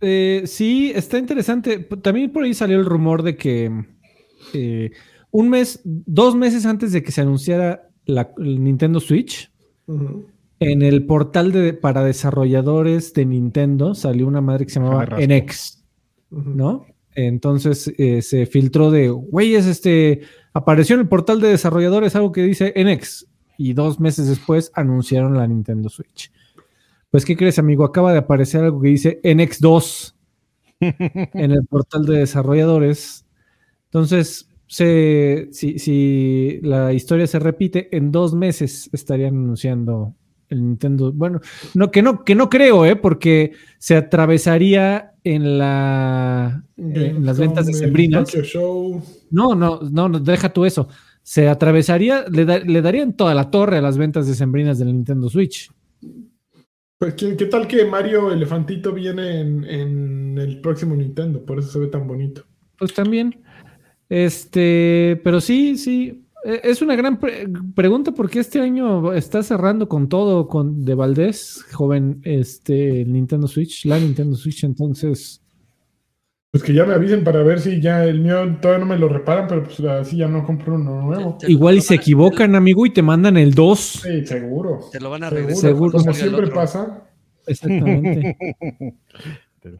Eh, 0.00 0.42
sí, 0.46 0.92
está 0.94 1.18
interesante. 1.18 1.78
También 1.78 2.32
por 2.32 2.44
ahí 2.44 2.54
salió 2.54 2.78
el 2.78 2.86
rumor 2.86 3.22
de 3.22 3.36
que 3.36 3.70
eh, 4.54 4.90
un 5.30 5.48
mes, 5.48 5.80
dos 5.84 6.34
meses 6.36 6.66
antes 6.66 6.92
de 6.92 7.02
que 7.02 7.12
se 7.12 7.20
anunciara 7.20 7.90
la, 8.04 8.32
el 8.38 8.62
Nintendo 8.62 9.00
Switch, 9.00 9.50
en 10.60 10.82
el 10.82 11.06
portal 11.06 11.52
de, 11.52 11.72
para 11.72 12.04
desarrolladores 12.04 13.14
de 13.14 13.24
Nintendo 13.24 13.94
salió 13.94 14.26
una 14.26 14.40
madre 14.40 14.66
que 14.66 14.72
se 14.72 14.80
llamaba. 14.80 15.06
NX. 15.18 15.84
¿no? 16.30 16.86
Entonces 17.14 17.92
eh, 17.98 18.22
se 18.22 18.46
filtró 18.46 18.90
de, 18.90 19.08
güeyes, 19.08 19.66
este, 19.66 20.20
apareció 20.52 20.94
en 20.94 21.00
el 21.00 21.08
portal 21.08 21.40
de 21.40 21.48
desarrolladores 21.48 22.14
algo 22.14 22.32
que 22.32 22.42
dice 22.42 22.72
NX 22.76 23.26
y 23.56 23.72
dos 23.72 23.98
meses 23.98 24.28
después 24.28 24.70
anunciaron 24.74 25.36
la 25.36 25.46
Nintendo 25.46 25.88
Switch. 25.88 26.30
Pues, 27.10 27.24
¿qué 27.24 27.36
crees, 27.36 27.58
amigo? 27.58 27.84
Acaba 27.84 28.12
de 28.12 28.18
aparecer 28.18 28.62
algo 28.64 28.80
que 28.82 28.88
dice 28.88 29.20
NX2 29.22 30.14
en 30.80 31.50
el 31.52 31.64
portal 31.66 32.04
de 32.04 32.18
desarrolladores. 32.18 33.24
Entonces, 33.86 34.48
se, 34.66 35.48
si, 35.52 35.78
si 35.78 36.60
la 36.62 36.92
historia 36.92 37.26
se 37.26 37.38
repite, 37.38 37.94
en 37.96 38.12
dos 38.12 38.34
meses 38.34 38.90
estarían 38.92 39.34
anunciando 39.36 40.14
el 40.50 40.62
Nintendo. 40.62 41.12
Bueno, 41.12 41.40
no, 41.74 41.90
que 41.90 42.02
no, 42.02 42.24
que 42.24 42.34
no 42.34 42.50
creo, 42.50 42.84
¿eh? 42.84 42.96
Porque 42.96 43.52
se 43.78 43.96
atravesaría 43.96 45.14
en 45.24 45.58
la 45.58 46.62
en 46.76 47.24
las 47.24 47.38
ventas 47.38 47.66
de 47.66 47.72
sembrinas. 47.86 48.30
No, 49.30 49.54
no, 49.54 49.80
no, 49.90 50.08
no, 50.10 50.20
deja 50.20 50.50
tú 50.52 50.64
eso. 50.66 50.88
Se 51.22 51.48
atravesaría, 51.48 52.24
le, 52.30 52.44
da- 52.44 52.58
le 52.60 52.80
darían 52.82 53.14
toda 53.14 53.34
la 53.34 53.50
torre 53.50 53.78
a 53.78 53.82
las 53.82 53.96
ventas 53.98 54.26
de 54.26 54.34
sembrinas 54.34 54.78
del 54.78 54.88
Nintendo 54.88 55.28
Switch. 55.30 55.70
Pues, 56.98 57.14
¿qué, 57.14 57.36
qué 57.36 57.46
tal 57.46 57.68
que 57.68 57.84
Mario 57.84 58.32
Elefantito 58.32 58.92
viene 58.92 59.40
en, 59.40 60.36
el 60.38 60.60
próximo 60.60 60.96
Nintendo? 60.96 61.44
Por 61.44 61.58
eso 61.60 61.70
se 61.70 61.78
ve 61.78 61.86
tan 61.86 62.06
bonito. 62.08 62.44
Pues 62.78 62.92
también. 62.92 63.40
Este, 64.08 65.20
pero 65.22 65.40
sí, 65.40 65.76
sí. 65.76 66.24
Eh, 66.44 66.60
Es 66.64 66.82
una 66.82 66.96
gran 66.96 67.20
pre- 67.20 67.48
pregunta 67.74 68.12
porque 68.12 68.40
este 68.40 68.60
año 68.60 69.12
está 69.12 69.42
cerrando 69.42 69.88
con 69.88 70.08
todo 70.08 70.48
con 70.48 70.84
de 70.84 70.94
Valdés, 70.94 71.64
joven, 71.72 72.20
este 72.24 73.04
Nintendo 73.04 73.46
Switch, 73.48 73.84
la 73.86 73.98
Nintendo 73.98 74.36
Switch, 74.36 74.64
entonces 74.64 75.42
Pues 76.50 76.64
que 76.64 76.72
ya 76.72 76.86
me 76.86 76.94
avisen 76.94 77.24
para 77.24 77.42
ver 77.42 77.60
si 77.60 77.78
ya 77.80 78.04
el 78.04 78.20
mío 78.20 78.56
todavía 78.62 78.84
no 78.84 78.90
me 78.90 78.98
lo 78.98 79.08
reparan, 79.08 79.46
pero 79.46 79.64
pues 79.64 79.80
así 79.80 80.16
ya 80.16 80.28
no 80.28 80.44
compro 80.46 80.76
uno 80.76 81.02
nuevo. 81.02 81.36
Te- 81.38 81.46
te 81.46 81.52
igual 81.52 81.76
y 81.76 81.82
se 81.82 81.94
equivocan, 81.96 82.54
amigo, 82.54 82.86
y 82.86 82.90
te 82.90 83.02
mandan 83.02 83.36
el 83.36 83.52
2. 83.52 83.78
Sí, 83.78 84.26
seguro. 84.26 84.80
Te 84.90 84.98
lo 84.98 85.10
van 85.10 85.24
a 85.24 85.30
regresar. 85.30 85.60
Seguro. 85.72 85.98
como 85.98 86.14
siempre 86.14 86.46
pasa. 86.46 87.04
Exactamente. 87.46 88.36
te, 89.60 89.70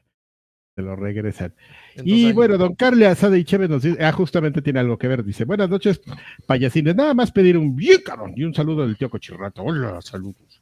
te 0.75 0.83
lo 0.83 0.95
regresan. 0.95 1.55
En 1.97 2.05
dos 2.05 2.07
Y 2.07 2.33
bueno, 2.33 2.59
don 2.59 2.75
Carle 2.75 3.07
Asada 3.07 3.39
y 3.39 3.45
Chévez 3.45 3.71
nos 3.71 3.83
dice, 3.83 4.05
ah, 4.05 4.13
justamente 4.13 4.61
tiene 4.61 4.81
algo 4.81 4.99
que 4.99 5.09
ver, 5.09 5.25
dice, 5.25 5.47
buenas 5.47 5.71
noches, 5.71 6.03
payasines, 6.47 6.95
nada 6.95 7.15
más 7.15 7.33
pedir 7.33 7.57
un 7.57 7.75
bien 7.75 8.03
cabrón 8.05 8.35
y 8.37 8.45
un 8.45 8.53
saludo 8.53 8.87
del 8.87 8.97
tío 8.99 9.09
Cochirrato, 9.09 9.63
hola, 9.63 10.01
saludos. 10.03 10.58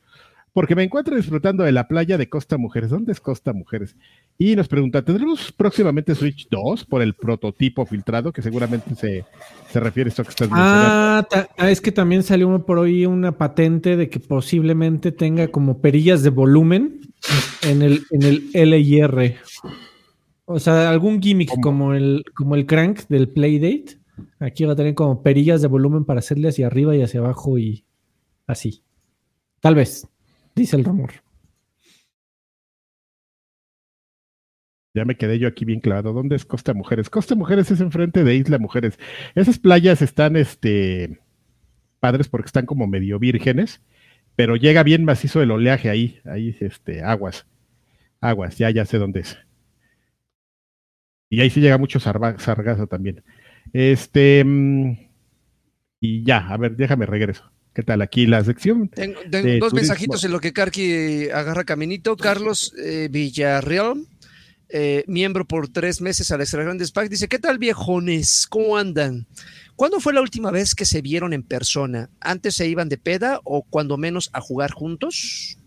Porque 0.56 0.74
me 0.74 0.84
encuentro 0.84 1.14
disfrutando 1.14 1.64
de 1.64 1.72
la 1.72 1.86
playa 1.86 2.16
de 2.16 2.30
Costa 2.30 2.56
Mujeres. 2.56 2.88
¿Dónde 2.88 3.12
es 3.12 3.20
Costa 3.20 3.52
Mujeres? 3.52 3.94
Y 4.38 4.56
nos 4.56 4.68
pregunta, 4.68 5.04
¿tendremos 5.04 5.52
próximamente 5.52 6.14
Switch 6.14 6.48
2 6.48 6.86
por 6.86 7.02
el 7.02 7.12
prototipo 7.12 7.84
filtrado? 7.84 8.32
Que 8.32 8.40
seguramente 8.40 8.94
se, 8.94 9.26
se 9.70 9.80
refiere 9.80 10.08
a 10.08 10.12
esto 10.12 10.22
que 10.22 10.30
estás. 10.30 10.48
Ah, 10.50 11.28
ah, 11.58 11.70
es 11.70 11.82
que 11.82 11.92
también 11.92 12.22
salió 12.22 12.64
por 12.64 12.78
ahí 12.78 13.04
una 13.04 13.36
patente 13.36 13.98
de 13.98 14.08
que 14.08 14.18
posiblemente 14.18 15.12
tenga 15.12 15.48
como 15.48 15.82
perillas 15.82 16.22
de 16.22 16.30
volumen 16.30 17.02
en 17.60 17.82
el, 17.82 18.04
en 18.10 18.22
el 18.22 18.48
L 18.54 18.78
y 18.78 18.98
R. 18.98 19.36
O 20.46 20.58
sea, 20.58 20.88
algún 20.88 21.20
gimmick 21.20 21.50
¿Cómo? 21.50 21.62
como 21.62 21.92
el, 21.92 22.24
como 22.34 22.54
el 22.54 22.64
crank 22.64 23.00
del 23.10 23.28
Playdate. 23.28 23.98
Aquí 24.40 24.64
va 24.64 24.72
a 24.72 24.76
tener 24.76 24.94
como 24.94 25.22
perillas 25.22 25.60
de 25.60 25.68
volumen 25.68 26.06
para 26.06 26.20
hacerle 26.20 26.48
hacia 26.48 26.66
arriba 26.66 26.96
y 26.96 27.02
hacia 27.02 27.20
abajo 27.20 27.58
y 27.58 27.84
así. 28.46 28.82
Tal 29.60 29.74
vez, 29.74 30.08
dice 30.56 30.76
el 30.76 30.84
rumor. 30.84 31.12
Ya 34.94 35.04
me 35.04 35.16
quedé 35.16 35.38
yo 35.38 35.46
aquí 35.46 35.64
bien 35.66 35.80
clavado. 35.80 36.14
¿Dónde 36.14 36.36
es 36.36 36.46
Costa 36.46 36.72
Mujeres? 36.72 37.10
Costa 37.10 37.34
Mujeres 37.34 37.70
es 37.70 37.80
enfrente 37.80 38.24
de 38.24 38.34
Isla 38.34 38.58
Mujeres. 38.58 38.98
Esas 39.34 39.58
playas 39.58 40.00
están, 40.00 40.36
este, 40.36 41.20
padres 42.00 42.28
porque 42.28 42.46
están 42.46 42.66
como 42.66 42.86
medio 42.86 43.18
vírgenes, 43.18 43.82
pero 44.36 44.56
llega 44.56 44.82
bien 44.82 45.04
macizo 45.04 45.42
el 45.42 45.50
oleaje 45.50 45.90
ahí, 45.90 46.20
ahí, 46.24 46.56
este, 46.60 47.02
aguas, 47.02 47.46
aguas, 48.20 48.56
ya, 48.58 48.70
ya 48.70 48.86
sé 48.86 48.98
dónde 48.98 49.20
es. 49.20 49.38
Y 51.28 51.40
ahí 51.40 51.50
sí 51.50 51.60
llega 51.60 51.78
mucho 51.78 52.00
sargazo 52.00 52.86
también. 52.86 53.22
Este, 53.72 54.44
mm, 54.44 54.92
y 56.00 56.24
ya, 56.24 56.38
a 56.48 56.56
ver, 56.56 56.76
déjame 56.76 57.06
regreso. 57.06 57.50
¿Qué 57.76 57.82
tal 57.82 58.00
aquí 58.00 58.24
la 58.26 58.42
sección? 58.42 58.88
Tengo, 58.88 59.20
dos 59.30 59.42
turismo. 59.42 59.68
mensajitos 59.74 60.24
en 60.24 60.32
lo 60.32 60.40
que 60.40 60.54
Karki 60.54 61.28
agarra 61.28 61.62
caminito. 61.64 62.16
Carlos 62.16 62.72
eh, 62.82 63.08
Villarreal, 63.10 64.06
eh, 64.70 65.04
miembro 65.06 65.44
por 65.46 65.68
tres 65.68 66.00
meses 66.00 66.30
al 66.30 66.40
Extra 66.40 66.62
Grandes 66.64 66.90
Pack, 66.90 67.10
dice: 67.10 67.28
¿Qué 67.28 67.38
tal, 67.38 67.58
viejones? 67.58 68.46
¿Cómo 68.48 68.78
andan? 68.78 69.26
¿Cuándo 69.74 70.00
fue 70.00 70.14
la 70.14 70.22
última 70.22 70.50
vez 70.50 70.74
que 70.74 70.86
se 70.86 71.02
vieron 71.02 71.34
en 71.34 71.42
persona? 71.42 72.08
¿Antes 72.18 72.54
se 72.54 72.66
iban 72.66 72.88
de 72.88 72.96
peda 72.96 73.40
o 73.44 73.62
cuando 73.62 73.98
menos 73.98 74.30
a 74.32 74.40
jugar 74.40 74.70
juntos? 74.72 75.58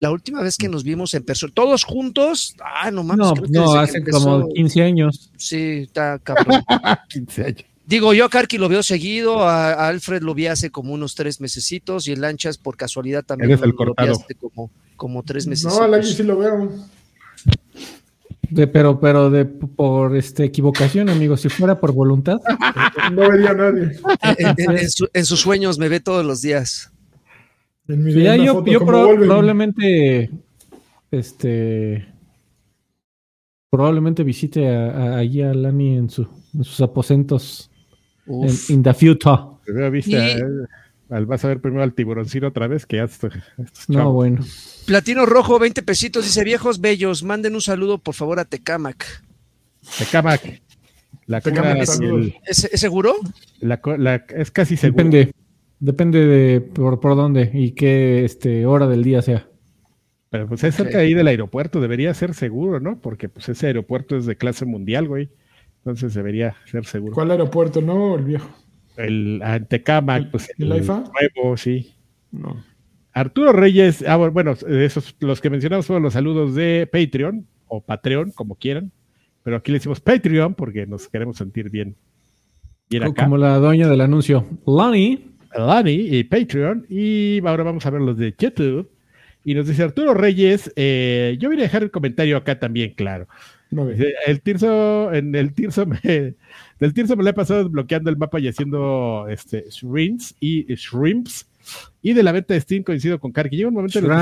La 0.00 0.10
última 0.10 0.40
vez 0.40 0.56
que 0.56 0.70
nos 0.70 0.82
vimos 0.82 1.12
en 1.12 1.24
persona, 1.24 1.52
todos 1.54 1.84
juntos, 1.84 2.54
ah, 2.64 2.90
no 2.90 3.02
mames. 3.04 3.26
No, 3.50 3.64
no, 3.66 3.74
hace 3.74 3.98
empezó- 3.98 4.24
como 4.24 4.48
15 4.48 4.82
años. 4.82 5.30
Sí, 5.36 5.82
está 5.82 6.18
cabrón. 6.20 6.62
15 7.10 7.44
años. 7.44 7.64
Digo, 7.86 8.12
yo 8.14 8.24
a 8.24 8.28
Karki 8.28 8.58
lo 8.58 8.68
veo 8.68 8.82
seguido, 8.82 9.42
a, 9.48 9.72
a 9.72 9.88
Alfred 9.88 10.20
lo 10.22 10.34
vi 10.34 10.48
hace 10.48 10.70
como 10.70 10.92
unos 10.92 11.14
tres 11.14 11.40
mesecitos 11.40 12.08
y 12.08 12.12
el 12.12 12.20
Lanchas 12.20 12.58
por 12.58 12.76
casualidad 12.76 13.24
también 13.24 13.50
Eres 13.52 13.62
el 13.62 13.70
lo, 13.70 13.76
lo 13.76 13.78
vi 13.78 13.86
cortado. 13.94 14.12
hace 14.12 14.34
como, 14.34 14.70
como 14.96 15.22
tres 15.22 15.46
meses. 15.46 15.66
No, 15.72 15.82
al 15.82 15.94
año 15.94 16.02
sí 16.02 16.22
lo 16.24 16.36
veo. 16.38 16.72
De, 18.50 18.66
pero, 18.66 18.98
pero 19.00 19.30
de 19.30 19.44
por 19.44 20.16
este 20.16 20.44
equivocación, 20.44 21.08
amigo. 21.08 21.36
Si 21.36 21.48
fuera 21.48 21.78
por 21.80 21.92
voluntad, 21.92 22.38
No 23.12 23.28
vería 23.30 23.50
a 23.50 23.54
nadie. 23.54 23.96
en, 24.38 24.54
en- 24.56 24.78
en 24.78 24.90
su- 24.90 25.08
en 25.12 25.24
sus 25.24 25.40
sueños 25.40 25.78
me 25.78 25.88
ve 25.88 26.00
todos 26.00 26.24
los 26.24 26.42
días. 26.42 26.90
En 27.88 28.02
mi 28.02 28.12
ya 28.12 28.34
una 28.34 28.44
yo, 28.44 28.54
foto 28.54 28.70
yo 28.72 28.84
probablemente 28.84 30.30
este 31.12 32.06
probablemente 33.70 34.24
visite 34.24 34.68
a, 34.74 34.90
a- 34.90 35.16
allí 35.18 35.42
a 35.42 35.52
Lani 35.54 35.96
en, 35.98 36.10
su, 36.10 36.22
en 36.54 36.64
sus 36.64 36.80
aposentos 36.80 37.70
en 37.70 37.75
Uf. 38.26 38.70
in 38.70 38.82
the 38.82 38.92
future. 38.94 39.36
Primero 39.64 39.90
viste, 39.90 40.10
Y- 40.12 40.16
a- 40.16 41.16
al- 41.16 41.26
vas 41.26 41.44
a 41.44 41.48
ver 41.48 41.60
primero 41.60 41.82
al 41.82 41.94
tiburoncino 41.94 42.48
otra 42.48 42.66
vez, 42.66 42.86
que 42.86 43.02
estos 43.02 43.32
No, 43.88 43.94
chavos. 43.94 44.14
bueno. 44.14 44.44
Platino 44.86 45.26
Rojo, 45.26 45.58
20 45.58 45.82
pesitos, 45.82 46.24
dice 46.24 46.44
viejos 46.44 46.80
bellos, 46.80 47.22
manden 47.22 47.54
un 47.54 47.60
saludo 47.60 47.98
por 47.98 48.14
favor 48.14 48.38
a 48.40 48.44
Tecamac. 48.44 49.22
Tecamac. 49.98 50.62
La 51.26 51.40
Tecamac, 51.40 51.78
el- 52.00 52.34
¿Es, 52.46 52.64
es 52.64 52.80
seguro? 52.80 53.14
la 53.60 53.80
es 54.36 54.50
casi 54.50 54.76
seguro. 54.76 55.04
Depende. 55.04 55.32
Depende 55.78 56.24
de 56.24 56.60
por, 56.62 57.00
por 57.00 57.16
dónde 57.16 57.50
y 57.52 57.72
qué 57.72 58.24
este, 58.24 58.64
hora 58.64 58.86
del 58.86 59.02
día 59.04 59.20
sea. 59.22 59.46
Pero 60.30 60.48
pues 60.48 60.64
es 60.64 60.74
cerca 60.74 60.98
ahí 60.98 61.12
del 61.14 61.26
aeropuerto, 61.28 61.80
debería 61.80 62.14
ser 62.14 62.34
seguro, 62.34 62.80
¿no? 62.80 62.98
Porque 63.00 63.28
pues 63.28 63.48
ese 63.48 63.66
aeropuerto 63.66 64.16
es 64.16 64.24
de 64.26 64.36
clase 64.36 64.64
mundial, 64.64 65.06
güey. 65.06 65.28
Entonces 65.86 66.14
debería 66.14 66.56
ser 66.64 66.84
seguro. 66.84 67.14
¿Cuál 67.14 67.30
aeropuerto? 67.30 67.80
No, 67.80 68.16
el 68.16 68.24
viejo. 68.24 68.50
El 68.96 69.40
ah, 69.44 69.60
Tecamac, 69.60 70.24
¿El- 70.24 70.30
pues 70.30 70.50
el 70.58 70.72
AIFA? 70.72 71.04
nuevo, 71.36 71.56
sí. 71.56 71.94
No. 72.32 72.60
Arturo 73.12 73.52
Reyes, 73.52 74.04
ah, 74.04 74.16
bueno, 74.16 74.32
bueno, 74.32 74.54
esos, 74.68 75.14
los 75.20 75.40
que 75.40 75.48
mencionamos 75.48 75.86
fueron 75.86 76.02
los 76.02 76.14
saludos 76.14 76.56
de 76.56 76.88
Patreon 76.90 77.46
o 77.68 77.80
Patreon, 77.84 78.32
como 78.32 78.56
quieran. 78.56 78.90
Pero 79.44 79.58
aquí 79.58 79.70
le 79.70 79.78
decimos 79.78 80.00
Patreon 80.00 80.54
porque 80.54 80.86
nos 80.86 81.08
queremos 81.08 81.36
sentir 81.36 81.70
bien. 81.70 81.94
Bien 82.90 83.04
acá. 83.04 83.22
Como 83.22 83.36
la 83.36 83.58
dueña 83.58 83.88
del 83.88 84.00
anuncio. 84.00 84.44
Lani. 84.66 85.36
Lani 85.56 85.92
y 85.92 86.24
Patreon. 86.24 86.84
Y 86.88 87.46
ahora 87.46 87.62
vamos 87.62 87.86
a 87.86 87.90
ver 87.90 88.00
los 88.00 88.18
de 88.18 88.34
YouTube. 88.36 88.90
Y 89.44 89.54
nos 89.54 89.68
dice 89.68 89.84
Arturo 89.84 90.14
Reyes, 90.14 90.72
eh, 90.74 91.36
yo 91.38 91.48
voy 91.48 91.58
a 91.60 91.62
dejar 91.62 91.84
el 91.84 91.92
comentario 91.92 92.36
acá 92.36 92.58
también, 92.58 92.94
claro. 92.96 93.28
El 94.26 94.40
Tirso, 94.42 95.12
en 95.12 95.34
el 95.34 95.52
Tirso 95.52 95.86
me, 95.86 95.98
del 96.78 96.94
Tirso 96.94 97.16
me 97.16 97.24
la 97.24 97.30
he 97.30 97.34
pasado 97.34 97.64
desbloqueando 97.64 98.10
el 98.10 98.16
mapa 98.16 98.38
y 98.40 98.48
haciendo 98.48 99.26
este, 99.28 99.64
shrimps 99.70 100.34
y 100.40 100.64
shrimps. 100.74 101.48
Y 102.00 102.12
de 102.12 102.22
la 102.22 102.32
venta 102.32 102.54
de 102.54 102.60
Steam 102.60 102.84
coincido 102.84 103.18
con 103.18 103.32
Karki. 103.32 103.56
Llega 103.56 103.68
un 103.68 103.74
momento 103.74 103.98
en 103.98 104.04
el 104.04 104.10
que 104.10 104.16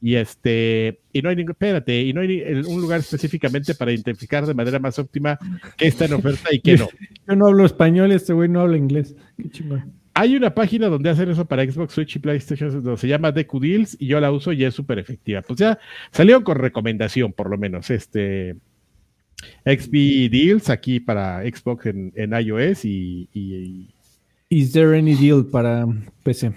y 0.00 0.16
este 0.16 1.00
y 1.14 1.22
no 1.22 1.30
hay 1.30 1.36
ningún 1.36 1.52
espérate 1.52 2.02
y 2.02 2.12
no 2.12 2.20
hay 2.20 2.28
ni- 2.28 2.42
un 2.42 2.80
lugar 2.82 3.00
específicamente 3.00 3.74
para 3.74 3.90
identificar 3.90 4.44
de 4.44 4.52
manera 4.52 4.78
más 4.78 4.98
óptima 4.98 5.38
qué 5.78 5.86
está 5.86 6.04
en 6.04 6.12
oferta 6.12 6.48
y 6.52 6.60
qué 6.60 6.76
no. 6.76 6.88
Yo 7.28 7.36
no 7.36 7.46
hablo 7.46 7.64
español 7.64 8.12
este 8.12 8.34
güey 8.34 8.50
no 8.50 8.60
habla 8.60 8.76
inglés. 8.76 9.14
Qué 9.38 9.48
chingón. 9.48 9.92
Hay 10.14 10.36
una 10.36 10.54
página 10.54 10.86
donde 10.88 11.10
hacen 11.10 11.28
eso 11.30 11.44
para 11.44 11.64
Xbox, 11.64 11.92
Switch 11.94 12.16
y 12.16 12.18
PlayStation, 12.20 12.70
donde 12.70 12.96
se 13.00 13.08
llama 13.08 13.32
Deku 13.32 13.58
Deals 13.58 13.96
y 13.98 14.06
yo 14.06 14.20
la 14.20 14.30
uso 14.30 14.52
y 14.52 14.64
es 14.64 14.72
súper 14.74 14.98
efectiva. 15.00 15.42
Pues 15.42 15.58
ya 15.58 15.78
salieron 16.12 16.44
con 16.44 16.56
recomendación, 16.56 17.32
por 17.32 17.50
lo 17.50 17.58
menos. 17.58 17.90
Este 17.90 18.54
XB 19.66 20.30
Deals 20.30 20.70
aquí 20.70 21.00
para 21.00 21.42
Xbox 21.42 21.86
en, 21.86 22.12
en 22.14 22.32
iOS 22.32 22.84
y, 22.84 23.28
y- 23.34 23.88
Is 24.50 24.72
there 24.72 24.96
any 24.96 25.14
deal 25.16 25.44
para 25.44 25.84
PC? 26.22 26.52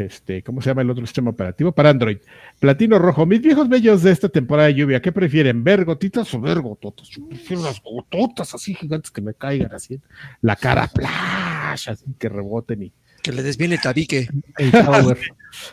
Este, 0.00 0.42
¿cómo 0.42 0.60
se 0.60 0.70
llama 0.70 0.82
el 0.82 0.90
otro 0.90 1.06
sistema 1.06 1.30
operativo? 1.30 1.72
Para 1.72 1.90
Android. 1.90 2.18
Platino 2.58 2.98
Rojo. 2.98 3.26
Mis 3.26 3.40
viejos 3.42 3.68
bellos 3.68 4.02
de 4.02 4.10
esta 4.12 4.28
temporada 4.28 4.68
de 4.68 4.74
lluvia, 4.74 5.00
¿qué 5.02 5.12
prefieren? 5.12 5.62
¿Ver 5.64 5.84
gotitas 5.84 6.32
o 6.34 6.40
ver 6.40 6.60
gototas? 6.60 7.08
Yo 7.08 7.26
prefiero 7.28 7.62
las 7.62 7.80
gototas 7.82 8.54
así 8.54 8.74
gigantes 8.74 9.10
que 9.10 9.20
me 9.20 9.34
caigan 9.34 9.72
así. 9.74 10.00
La 10.42 10.56
cara 10.56 10.88
flash, 10.88 11.88
así 11.90 12.04
que 12.18 12.28
reboten 12.28 12.82
y 12.84 12.92
Que 13.22 13.32
le 13.32 13.42
desviene 13.42 13.74
el 13.76 13.80
tabique. 13.80 14.28
El 14.58 14.70
shower. 14.72 15.18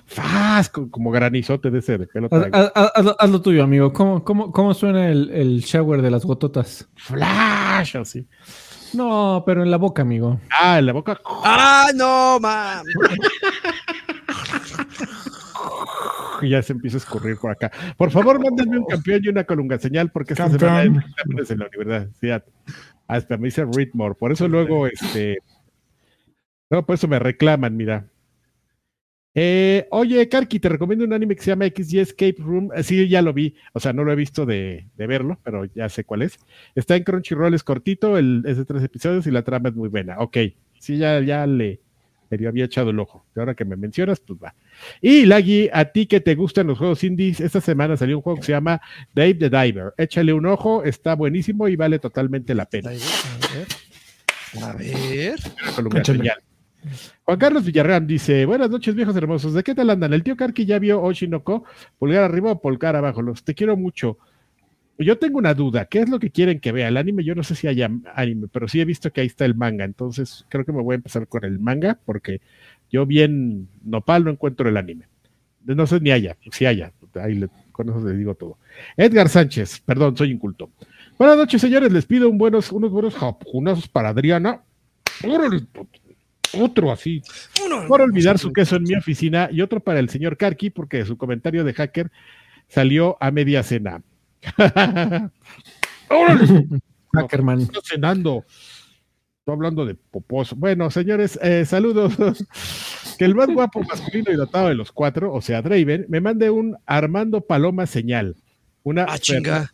faz, 0.05 0.69
co- 0.69 0.89
como 0.91 1.11
granizote 1.11 1.69
de 1.71 1.79
ese 1.79 1.97
de 1.97 2.07
pelo. 2.07 2.27
Haz, 2.31 2.47
haz- 2.51 2.71
haz- 2.75 2.91
hazlo, 2.95 3.15
haz 3.17 3.29
lo 3.29 3.41
tuyo, 3.41 3.63
amigo. 3.63 3.93
¿Cómo, 3.93 4.23
cómo, 4.23 4.51
cómo 4.51 4.73
suena 4.73 5.09
el, 5.09 5.29
el 5.31 5.61
shower 5.61 6.01
de 6.01 6.11
las 6.11 6.25
gototas? 6.25 6.87
Flash, 6.95 7.95
así. 7.97 8.25
No, 8.93 9.43
pero 9.45 9.63
en 9.63 9.69
la 9.69 9.75
boca, 9.77 10.01
amigo. 10.01 10.39
Ah, 10.49 10.79
en 10.79 10.85
la 10.85 10.93
boca. 10.93 11.19
¡Ah, 11.25 11.87
no, 11.93 12.39
mam! 12.39 12.85
y 16.41 16.49
ya 16.49 16.61
se 16.61 16.73
empieza 16.73 16.97
a 16.97 16.99
escurrir 16.99 17.37
por 17.37 17.51
acá. 17.51 17.71
Por 17.97 18.11
favor, 18.11 18.39
mándenme 18.43 18.79
un 18.79 18.85
campeón 18.85 19.21
y 19.23 19.29
una 19.29 19.43
colunga 19.43 19.79
señal, 19.79 20.11
porque 20.11 20.33
esta 20.33 20.49
semana 20.49 20.79
hay 20.79 20.87
exámenes 20.87 21.51
en 21.51 21.59
la 21.59 21.67
universidad. 21.67 22.45
Hasta 23.07 23.37
me 23.37 23.45
dice 23.45 23.65
Ritmore. 23.65 24.15
Por 24.15 24.31
eso 24.31 24.47
luego, 24.47 24.87
este. 24.87 25.37
No, 26.69 26.85
por 26.85 26.95
eso 26.95 27.07
me 27.07 27.19
reclaman, 27.19 27.75
mira. 27.77 28.07
Eh, 29.39 29.87
oye, 29.91 30.27
Karki, 30.29 30.59
te 30.59 30.67
recomiendo 30.67 31.05
un 31.05 31.13
anime 31.13 31.35
que 31.35 31.43
se 31.43 31.51
llama 31.51 31.67
XY 31.67 31.99
Escape 31.99 32.37
Room. 32.39 32.71
Eh, 32.75 32.81
Sí, 32.81 33.07
ya 33.07 33.21
lo 33.21 33.33
vi. 33.33 33.55
O 33.73 33.79
sea, 33.79 33.93
no 33.93 34.03
lo 34.03 34.11
he 34.11 34.15
visto 34.15 34.47
de, 34.47 34.87
de 34.95 35.07
verlo, 35.07 35.39
pero 35.43 35.65
ya 35.65 35.89
sé 35.89 36.03
cuál 36.03 36.23
es. 36.23 36.39
Está 36.73 36.95
en 36.95 37.03
Crunchyroll, 37.03 37.53
es 37.53 37.63
cortito, 37.63 38.17
el, 38.17 38.43
es 38.47 38.57
de 38.57 38.65
tres 38.65 38.83
episodios 38.83 39.27
y 39.27 39.31
la 39.31 39.43
trama 39.43 39.69
es 39.69 39.75
muy 39.75 39.89
buena. 39.89 40.17
Ok, 40.19 40.37
sí, 40.79 40.97
ya, 40.97 41.21
ya 41.21 41.45
le, 41.45 41.81
le 42.29 42.47
había 42.47 42.65
echado 42.65 42.89
el 42.89 42.99
ojo. 42.99 43.25
Y 43.35 43.39
ahora 43.39 43.53
que 43.53 43.63
me 43.63 43.75
mencionas, 43.75 44.19
pues 44.19 44.39
va. 44.43 44.55
Y 45.01 45.25
Lagui, 45.25 45.69
a 45.71 45.85
ti 45.85 46.07
que 46.07 46.19
te 46.19 46.35
gustan 46.35 46.67
los 46.67 46.77
juegos 46.77 47.03
indies, 47.03 47.39
esta 47.39 47.61
semana 47.61 47.95
salió 47.95 48.17
un 48.17 48.23
juego 48.23 48.39
que 48.39 48.45
se 48.45 48.51
llama 48.51 48.81
Dave 49.13 49.35
the 49.35 49.49
Diver. 49.49 49.93
Échale 49.97 50.33
un 50.33 50.45
ojo, 50.45 50.83
está 50.83 51.15
buenísimo 51.15 51.67
y 51.67 51.75
vale 51.75 51.99
totalmente 51.99 52.53
la 52.55 52.65
pena. 52.65 52.89
A 54.61 54.73
ver. 54.73 55.35
Échale. 55.35 56.03
señal. 56.03 56.37
Juan 57.23 57.37
Carlos 57.37 57.65
Villarreal 57.65 58.07
dice: 58.07 58.45
Buenas 58.45 58.69
noches, 58.69 58.95
viejos 58.95 59.15
hermosos. 59.15 59.53
¿De 59.53 59.63
qué 59.63 59.75
tal 59.75 59.89
andan? 59.89 60.13
El 60.13 60.23
tío 60.23 60.37
Karki 60.37 60.65
ya 60.65 60.79
vio 60.79 61.01
Oshinoko, 61.01 61.65
pulgar 61.97 62.23
arriba 62.23 62.51
o 62.51 62.61
pulgar 62.61 62.95
abajo. 62.95 63.21
Los 63.21 63.43
te 63.43 63.53
quiero 63.53 63.75
mucho. 63.75 64.17
Yo 64.99 65.17
tengo 65.17 65.37
una 65.37 65.53
duda: 65.53 65.85
¿qué 65.85 65.99
es 65.99 66.09
lo 66.09 66.19
que 66.19 66.31
quieren 66.31 66.59
que 66.59 66.71
vea? 66.71 66.87
El 66.87 66.97
anime, 66.97 67.23
yo 67.23 67.35
no 67.35 67.43
sé 67.43 67.55
si 67.55 67.67
haya 67.67 67.89
anime, 68.15 68.47
pero 68.51 68.67
sí 68.67 68.81
he 68.81 68.85
visto 68.85 69.11
que 69.11 69.21
ahí 69.21 69.27
está 69.27 69.45
el 69.45 69.55
manga. 69.55 69.85
Entonces 69.85 70.45
creo 70.49 70.65
que 70.65 70.71
me 70.71 70.81
voy 70.81 70.93
a 70.93 70.97
empezar 70.97 71.27
con 71.27 71.43
el 71.45 71.59
manga, 71.59 71.99
porque 72.05 72.41
yo 72.91 73.05
bien 73.05 73.67
nopal 73.83 74.23
no 74.23 74.31
encuentro 74.31 74.67
el 74.69 74.77
anime. 74.77 75.05
No 75.65 75.85
sé 75.85 75.99
ni 75.99 76.11
haya, 76.11 76.37
si 76.51 76.65
haya. 76.65 76.93
Ahí 77.15 77.35
le- 77.35 77.49
con 77.71 77.89
eso 77.89 77.99
les 78.07 78.17
digo 78.17 78.33
todo. 78.35 78.57
Edgar 78.95 79.29
Sánchez, 79.29 79.81
perdón, 79.81 80.15
soy 80.17 80.31
inculto. 80.31 80.71
Buenas 81.19 81.37
noches, 81.37 81.59
señores. 81.61 81.91
Les 81.91 82.05
pido 82.05 82.29
un 82.29 82.37
buenos, 82.37 82.71
unos 82.71 82.89
buenos 82.89 83.13
japonazos 83.15 83.87
para 83.87 84.09
Adriana. 84.09 84.61
Otro 86.57 86.91
así. 86.91 87.21
Por 87.87 88.01
olvidar 88.01 88.37
su 88.39 88.53
queso 88.53 88.77
en 88.77 88.83
mi 88.83 88.95
oficina 88.95 89.49
y 89.51 89.61
otro 89.61 89.79
para 89.81 89.99
el 89.99 90.09
señor 90.09 90.37
Karki 90.37 90.69
porque 90.69 91.05
su 91.05 91.17
comentario 91.17 91.63
de 91.63 91.73
hacker 91.73 92.09
salió 92.69 93.17
a 93.19 93.29
media 93.31 93.61
cena. 93.63 94.01
¡Órale! 96.09 96.67
Hackerman. 97.13 97.61
Está 97.61 97.79
cenando. 97.83 98.43
Estoy 99.39 99.53
hablando 99.53 99.85
de 99.85 99.95
popos. 99.95 100.53
Bueno, 100.53 100.91
señores, 100.91 101.39
eh, 101.41 101.65
saludos. 101.65 102.13
que 103.17 103.25
el 103.25 103.33
más 103.35 103.47
guapo, 103.47 103.81
masculino 103.83 104.31
y 104.31 104.35
dotado 104.35 104.67
de 104.67 104.75
los 104.75 104.91
cuatro, 104.91 105.33
o 105.33 105.41
sea, 105.41 105.61
Draven, 105.61 106.05
me 106.09 106.19
mande 106.21 106.49
un 106.49 106.75
Armando 106.85 107.41
Paloma 107.41 107.85
señal. 107.87 108.35
Una 108.83 109.05
Ah, 109.07 109.17
chinga. 109.17 109.71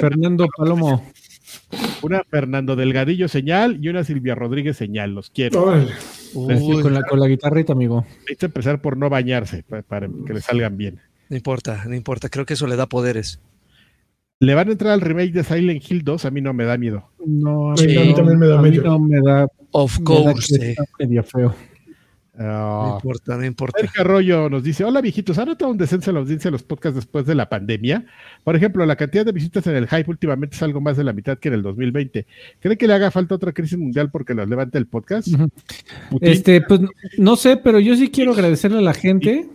Fernando 0.00 0.46
Palomo. 0.56 1.04
una 2.02 2.22
Fernando 2.24 2.76
Delgadillo 2.76 3.28
señal 3.28 3.78
y 3.82 3.88
una 3.88 4.04
Silvia 4.04 4.34
Rodríguez 4.34 4.76
señal. 4.76 5.14
Los 5.14 5.28
quiero. 5.30 5.74
Uy, 6.34 6.82
con, 6.82 6.94
la, 6.94 7.02
con 7.02 7.20
la 7.20 7.26
guitarrita, 7.28 7.72
amigo. 7.74 8.06
Hay 8.28 8.36
que 8.36 8.46
empezar 8.46 8.80
por 8.80 8.96
no 8.96 9.08
bañarse 9.10 9.62
pa- 9.62 9.82
para, 9.82 10.08
que 10.26 10.32
le 10.34 10.40
salgan 10.40 10.76
bien. 10.78 11.00
No 11.28 11.36
importa, 11.36 11.84
no 11.86 11.94
importa. 11.94 12.28
Creo 12.28 12.46
que 12.46 12.54
eso 12.54 12.66
le 12.66 12.76
da 12.76 12.86
poderes. 12.86 13.40
¿Le 14.38 14.54
van 14.54 14.68
a 14.68 14.72
entrar 14.72 14.92
al 14.92 15.00
remake 15.00 15.32
de 15.32 15.44
Silent 15.44 15.82
Hill 15.90 16.04
2? 16.04 16.24
A 16.26 16.30
mí 16.30 16.40
no 16.42 16.52
me 16.52 16.64
da 16.64 16.76
miedo. 16.76 17.08
No, 17.26 17.72
a 17.72 17.76
Sí, 17.76 17.86
mí 17.86 17.96
a 17.96 18.00
mí 18.04 18.14
también 18.14 18.38
me 18.38 18.46
da 18.46 18.58
a 18.58 18.62
mí 18.62 18.68
medio. 18.70 18.82
no 18.84 18.98
me 18.98 19.20
da, 19.22 19.46
Of 19.72 19.98
me 19.98 20.04
da 20.04 20.04
course. 20.04 20.58
que 20.58 20.64
eh. 20.66 20.70
está 20.72 20.84
medio 20.98 21.22
feo. 21.24 21.54
No 22.38 22.44
Ah, 22.44 22.92
importa, 22.96 23.38
no 23.38 23.46
importa. 23.46 23.78
Sergio 23.80 24.02
Arroyo 24.02 24.50
nos 24.50 24.62
dice, 24.62 24.84
hola 24.84 25.00
viejitos, 25.00 25.38
¿han 25.38 25.48
notado 25.48 25.70
un 25.70 25.78
descenso 25.78 26.10
en 26.10 26.14
la 26.16 26.20
audiencia 26.20 26.48
de 26.48 26.52
los 26.52 26.62
podcasts 26.62 26.96
después 26.96 27.24
de 27.24 27.34
la 27.34 27.48
pandemia? 27.48 28.04
Por 28.44 28.54
ejemplo, 28.54 28.84
la 28.84 28.94
cantidad 28.96 29.24
de 29.24 29.32
visitas 29.32 29.66
en 29.68 29.74
el 29.76 29.88
Hype 29.88 30.10
últimamente 30.10 30.54
es 30.54 30.62
algo 30.62 30.82
más 30.82 30.98
de 30.98 31.04
la 31.04 31.14
mitad 31.14 31.38
que 31.38 31.48
en 31.48 31.54
el 31.54 31.62
2020. 31.62 32.26
¿Cree 32.60 32.76
que 32.76 32.86
le 32.86 32.92
haga 32.92 33.10
falta 33.10 33.36
otra 33.36 33.52
crisis 33.52 33.78
mundial 33.78 34.10
porque 34.10 34.34
nos 34.34 34.50
levante 34.50 34.76
el 34.76 34.86
podcast? 34.86 35.28
Este, 36.20 36.60
pues 36.60 36.82
no 37.16 37.36
sé, 37.36 37.56
pero 37.56 37.80
yo 37.80 37.96
sí 37.96 38.10
quiero 38.10 38.32
agradecerle 38.32 38.78
a 38.80 38.82
la 38.82 38.92
gente 38.92 39.48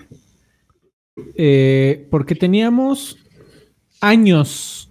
eh, 1.35 2.07
porque 2.09 2.35
teníamos 2.35 3.17
años 4.01 4.89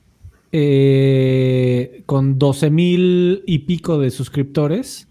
eh, 0.53 2.03
con 2.07 2.39
12 2.39 2.71
mil 2.71 3.43
y 3.47 3.61
pico 3.61 3.99
de 3.99 4.11
suscriptores. 4.11 5.09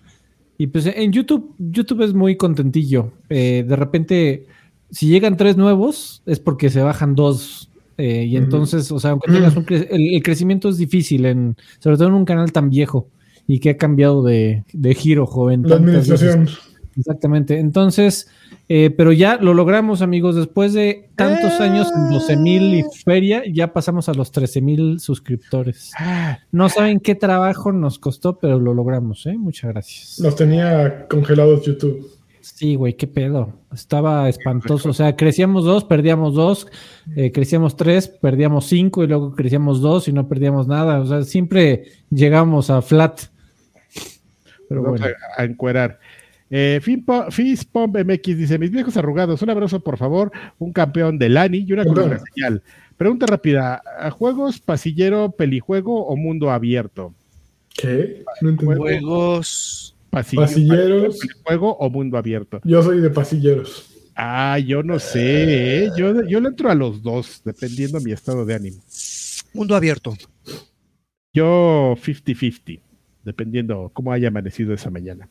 Y 0.57 0.67
pues 0.67 0.85
en 0.87 1.11
YouTube, 1.13 1.55
YouTube 1.57 2.01
es 2.03 2.13
muy 2.13 2.35
contentillo. 2.35 3.13
Eh, 3.29 3.63
de 3.67 3.75
repente, 3.75 4.45
si 4.91 5.07
llegan 5.07 5.37
tres 5.37 5.55
nuevos, 5.55 6.21
es 6.25 6.39
porque 6.39 6.69
se 6.69 6.81
bajan 6.81 7.15
dos. 7.15 7.69
eh, 7.97 8.25
y 8.25 8.35
entonces, 8.37 8.91
o 8.91 8.99
sea, 8.99 9.11
aunque 9.11 9.31
tengas 9.31 9.55
un 9.55 9.65
cre- 9.65 9.87
el, 9.89 10.15
el 10.15 10.23
crecimiento 10.23 10.67
es 10.69 10.77
difícil, 10.77 11.25
en, 11.25 11.55
sobre 11.79 11.97
todo 11.97 12.09
en 12.09 12.13
un 12.15 12.25
canal 12.25 12.51
tan 12.51 12.69
viejo 12.69 13.07
y 13.47 13.59
que 13.59 13.71
ha 13.71 13.77
cambiado 13.77 14.21
de, 14.23 14.63
de 14.73 14.93
giro, 14.95 15.25
joven. 15.25 15.63
La 15.63 15.77
veces. 15.77 16.11
administración. 16.11 16.47
Exactamente. 16.97 17.57
Entonces, 17.59 18.27
eh, 18.71 18.91
pero 18.91 19.11
ya 19.11 19.37
lo 19.37 19.55
logramos, 19.55 20.03
amigos. 20.03 20.35
Después 20.35 20.73
de 20.73 21.09
tantos 21.15 21.59
¡Eh! 21.59 21.63
años 21.63 21.91
en 21.95 22.11
12 22.11 22.37
mil 22.37 22.75
y 22.75 22.83
feria, 23.03 23.41
ya 23.51 23.73
pasamos 23.73 24.07
a 24.09 24.13
los 24.13 24.31
13 24.31 24.61
mil 24.61 24.99
suscriptores. 24.99 25.91
Ah, 25.97 26.37
No 26.51 26.69
saben 26.69 26.99
qué 26.99 27.15
trabajo 27.15 27.71
nos 27.71 27.97
costó, 27.97 28.37
pero 28.37 28.59
lo 28.59 28.75
logramos, 28.75 29.25
¿eh? 29.25 29.35
Muchas 29.39 29.71
gracias. 29.71 30.19
Los 30.19 30.35
tenía 30.35 31.07
congelados 31.07 31.65
YouTube. 31.65 32.07
Sí, 32.41 32.75
güey, 32.75 32.93
qué 32.93 33.07
pedo. 33.07 33.53
Estaba 33.73 34.29
espantoso. 34.29 34.89
O 34.89 34.93
sea, 34.93 35.15
crecíamos 35.15 35.65
dos, 35.65 35.83
perdíamos 35.83 36.35
dos, 36.35 36.67
eh, 37.15 37.31
crecíamos 37.31 37.75
tres, 37.75 38.07
perdíamos 38.07 38.65
cinco 38.67 39.03
y 39.03 39.07
luego 39.07 39.33
crecíamos 39.33 39.81
dos 39.81 40.07
y 40.07 40.13
no 40.13 40.27
perdíamos 40.27 40.67
nada. 40.67 40.99
O 40.99 41.05
sea, 41.07 41.23
siempre 41.23 41.85
llegamos 42.11 42.69
a 42.69 42.83
flat. 42.83 43.21
Pero 44.67 44.83
vamos 44.83 44.99
bueno. 44.99 45.15
a, 45.37 45.41
a 45.41 45.45
encuerar. 45.45 45.99
Eh, 46.51 46.79
Fispomp 46.81 47.95
MX 47.97 48.23
dice: 48.37 48.57
Mis 48.57 48.71
viejos 48.71 48.97
arrugados, 48.97 49.41
un 49.41 49.49
abrazo 49.51 49.79
por 49.81 49.97
favor, 49.97 50.31
un 50.57 50.73
campeón 50.73 51.19
de 51.19 51.29
Lani 51.29 51.59
y 51.59 51.73
una 51.73 51.85
columna 51.85 52.19
señal. 52.33 52.63
Pregunta 52.97 53.25
rápida: 53.27 53.81
¿a 53.99 54.09
¿juegos 54.11 54.59
pasillero, 54.59 55.31
pelijuego 55.31 56.05
o 56.07 56.15
mundo 56.15 56.49
abierto? 56.51 57.13
¿Qué? 57.75 58.23
No 58.41 58.49
entendí. 58.49 58.75
Juegos. 58.75 59.95
Pasillo- 60.09 60.41
Pasilleros. 60.41 61.17
¿Pelijuego 61.19 61.77
o 61.77 61.89
mundo 61.89 62.17
abierto? 62.17 62.59
Yo 62.63 62.81
soy 62.81 62.99
de 62.99 63.11
pasilleros. 63.11 63.85
Ah, 64.15 64.57
yo 64.59 64.81
no 64.83 64.97
sé, 64.99 65.85
¿eh? 65.85 65.89
yo, 65.95 66.27
yo 66.27 66.41
le 66.41 66.49
entro 66.49 66.69
a 66.69 66.75
los 66.75 67.01
dos, 67.03 67.41
dependiendo 67.45 68.01
mi 68.01 68.11
estado 68.11 68.43
de 68.43 68.55
ánimo. 68.55 68.81
Mundo 69.53 69.75
abierto. 69.75 70.13
Yo 71.33 71.95
50-50, 72.03 72.81
dependiendo 73.23 73.91
cómo 73.93 74.11
haya 74.11 74.27
amanecido 74.29 74.73
esa 74.73 74.89
mañana. 74.89 75.29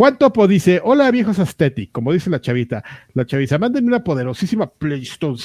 Juan 0.00 0.16
Topo 0.16 0.48
dice, 0.48 0.80
hola 0.82 1.10
viejos 1.10 1.38
aesthetic, 1.40 1.92
como 1.92 2.10
dice 2.14 2.30
la 2.30 2.40
chavita. 2.40 2.82
La 3.12 3.26
chaviza, 3.26 3.58
manden 3.58 3.84
una 3.86 4.02
poderosísima 4.02 4.66
PlayStation, 4.66 5.36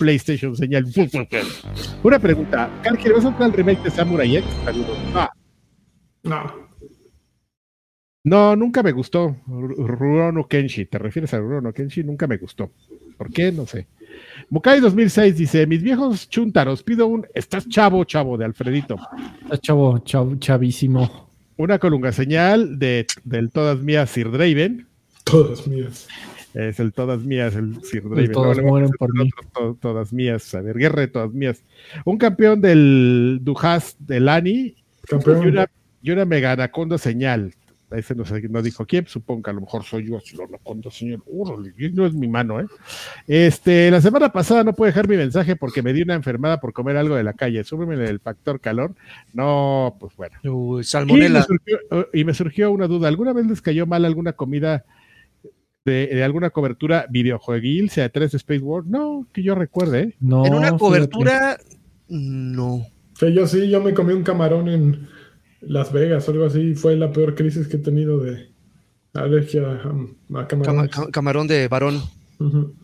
PlayStation 0.00 0.56
señal. 0.56 0.84
Una 2.02 2.18
pregunta, 2.18 2.68
Karki, 2.82 3.06
¿le 3.06 3.14
vas 3.14 3.24
a 3.24 3.28
entrar 3.28 3.44
al 3.44 3.52
remake 3.52 3.84
de 3.84 3.90
Samurai 3.92 4.36
X? 4.38 4.50
Saludos. 4.64 4.98
Ah, 5.14 5.30
No. 6.24 6.52
no, 8.24 8.56
nunca 8.56 8.82
me 8.82 8.90
gustó. 8.90 9.36
Ru- 9.46 9.76
Rurouni 9.86 10.44
Kenshi, 10.48 10.86
¿te 10.86 10.98
refieres 10.98 11.32
a 11.34 11.38
Rurouni 11.38 11.72
Kenshi? 11.72 12.02
Nunca 12.02 12.26
me 12.26 12.36
gustó. 12.38 12.72
¿Por 13.16 13.30
qué? 13.32 13.52
No 13.52 13.64
sé. 13.64 13.86
Mukai 14.48 14.80
2006 14.80 15.36
dice, 15.36 15.68
mis 15.68 15.84
viejos 15.84 16.28
chuntaros, 16.28 16.82
pido 16.82 17.06
un, 17.06 17.28
estás 17.32 17.68
chavo, 17.68 18.02
chavo, 18.02 18.36
de 18.36 18.44
Alfredito. 18.46 18.96
Está 19.44 19.56
chavo, 19.58 19.98
chavo, 20.00 20.34
chavísimo. 20.34 21.29
Una 21.60 21.78
colunga 21.78 22.10
señal 22.10 22.78
de, 22.78 23.06
del 23.24 23.50
todas 23.50 23.78
mías 23.80 24.08
Sir 24.08 24.30
Draven. 24.30 24.86
Todas 25.24 25.66
mías. 25.66 26.08
Es 26.54 26.80
el 26.80 26.92
todas 26.94 27.20
mías, 27.20 27.54
el 27.54 27.84
Sir 27.84 28.02
Draven. 28.08 28.32
mueren 28.66 28.90
otro, 28.98 29.48
to- 29.52 29.78
todas 29.78 30.10
mías. 30.10 30.54
A 30.54 30.62
ver, 30.62 30.78
guerra 30.78 31.02
de 31.02 31.08
todas 31.08 31.32
mías. 31.34 31.62
Un 32.06 32.16
campeón 32.16 32.62
del 32.62 33.40
Dujas 33.42 33.94
de 33.98 34.20
Lani 34.20 34.50
y 34.50 34.76
Campeón. 35.06 35.46
una, 35.48 35.66
y 36.02 36.10
una 36.10 36.24
mega 36.24 36.52
anaconda 36.52 36.96
señal. 36.96 37.52
Ese 37.90 38.14
no, 38.14 38.24
sé, 38.24 38.40
no 38.48 38.62
dijo 38.62 38.86
quién, 38.86 39.06
supongo 39.06 39.42
que 39.42 39.50
a 39.50 39.52
lo 39.52 39.62
mejor 39.62 39.82
soy 39.84 40.06
yo, 40.08 40.20
si 40.20 40.36
lo 40.36 40.46
señal. 40.90 41.22
Órale, 41.26 41.72
y 41.76 41.90
no 41.90 42.06
es 42.06 42.14
mi 42.14 42.28
mano, 42.28 42.60
¿eh? 42.60 42.66
Este, 43.26 43.90
la 43.90 44.00
semana 44.00 44.30
pasada 44.32 44.62
no 44.62 44.74
pude 44.74 44.88
dejar 44.88 45.08
mi 45.08 45.16
mensaje 45.16 45.56
porque 45.56 45.82
me 45.82 45.92
di 45.92 46.02
una 46.02 46.14
enfermada 46.14 46.60
por 46.60 46.72
comer 46.72 46.96
algo 46.96 47.16
de 47.16 47.24
la 47.24 47.32
calle. 47.32 47.64
Súbeme 47.64 47.94
el 48.08 48.20
factor 48.20 48.60
calor. 48.60 48.94
No, 49.32 49.96
pues 49.98 50.14
bueno. 50.16 50.36
Uy, 50.44 50.50
Y 50.74 50.76
me, 50.78 50.84
salmonela. 50.84 51.42
surgió, 51.42 51.78
eh, 51.90 52.06
y 52.12 52.24
me 52.24 52.34
surgió 52.34 52.70
una 52.70 52.86
duda. 52.86 53.08
¿Alguna 53.08 53.32
vez 53.32 53.46
les 53.46 53.60
cayó 53.60 53.86
mal 53.86 54.04
alguna 54.04 54.32
comida 54.34 54.84
de, 55.84 56.06
de 56.08 56.22
alguna 56.22 56.50
cobertura 56.50 57.06
videojueguil, 57.10 57.90
sea 57.90 58.08
3 58.08 58.30
de 58.30 58.36
Space 58.36 58.60
War? 58.62 58.84
No, 58.86 59.26
que 59.32 59.42
yo 59.42 59.54
recuerde. 59.54 60.00
¿eh? 60.00 60.14
No, 60.20 60.46
En 60.46 60.52
una 60.54 60.66
fíjate. 60.68 60.78
cobertura. 60.78 61.58
No. 62.08 62.86
Sí, 63.18 63.32
yo 63.34 63.46
sí, 63.46 63.68
yo 63.68 63.82
me 63.82 63.94
comí 63.94 64.12
un 64.12 64.22
camarón 64.22 64.68
en 64.68 65.08
Las 65.60 65.92
Vegas 65.92 66.26
o 66.28 66.32
algo 66.32 66.46
así. 66.46 66.74
Fue 66.74 66.96
la 66.96 67.12
peor 67.12 67.34
crisis 67.34 67.68
que 67.68 67.76
he 67.76 67.80
tenido 67.80 68.18
de 68.18 68.48
alergia 69.14 69.62
a, 69.62 69.74
a 69.74 70.46
Cama- 70.48 70.48
camarones. 70.48 70.90
ca- 70.90 71.10
camarón 71.10 71.46
de 71.46 71.68
varón. 71.68 72.00
Ujú. 72.38 72.74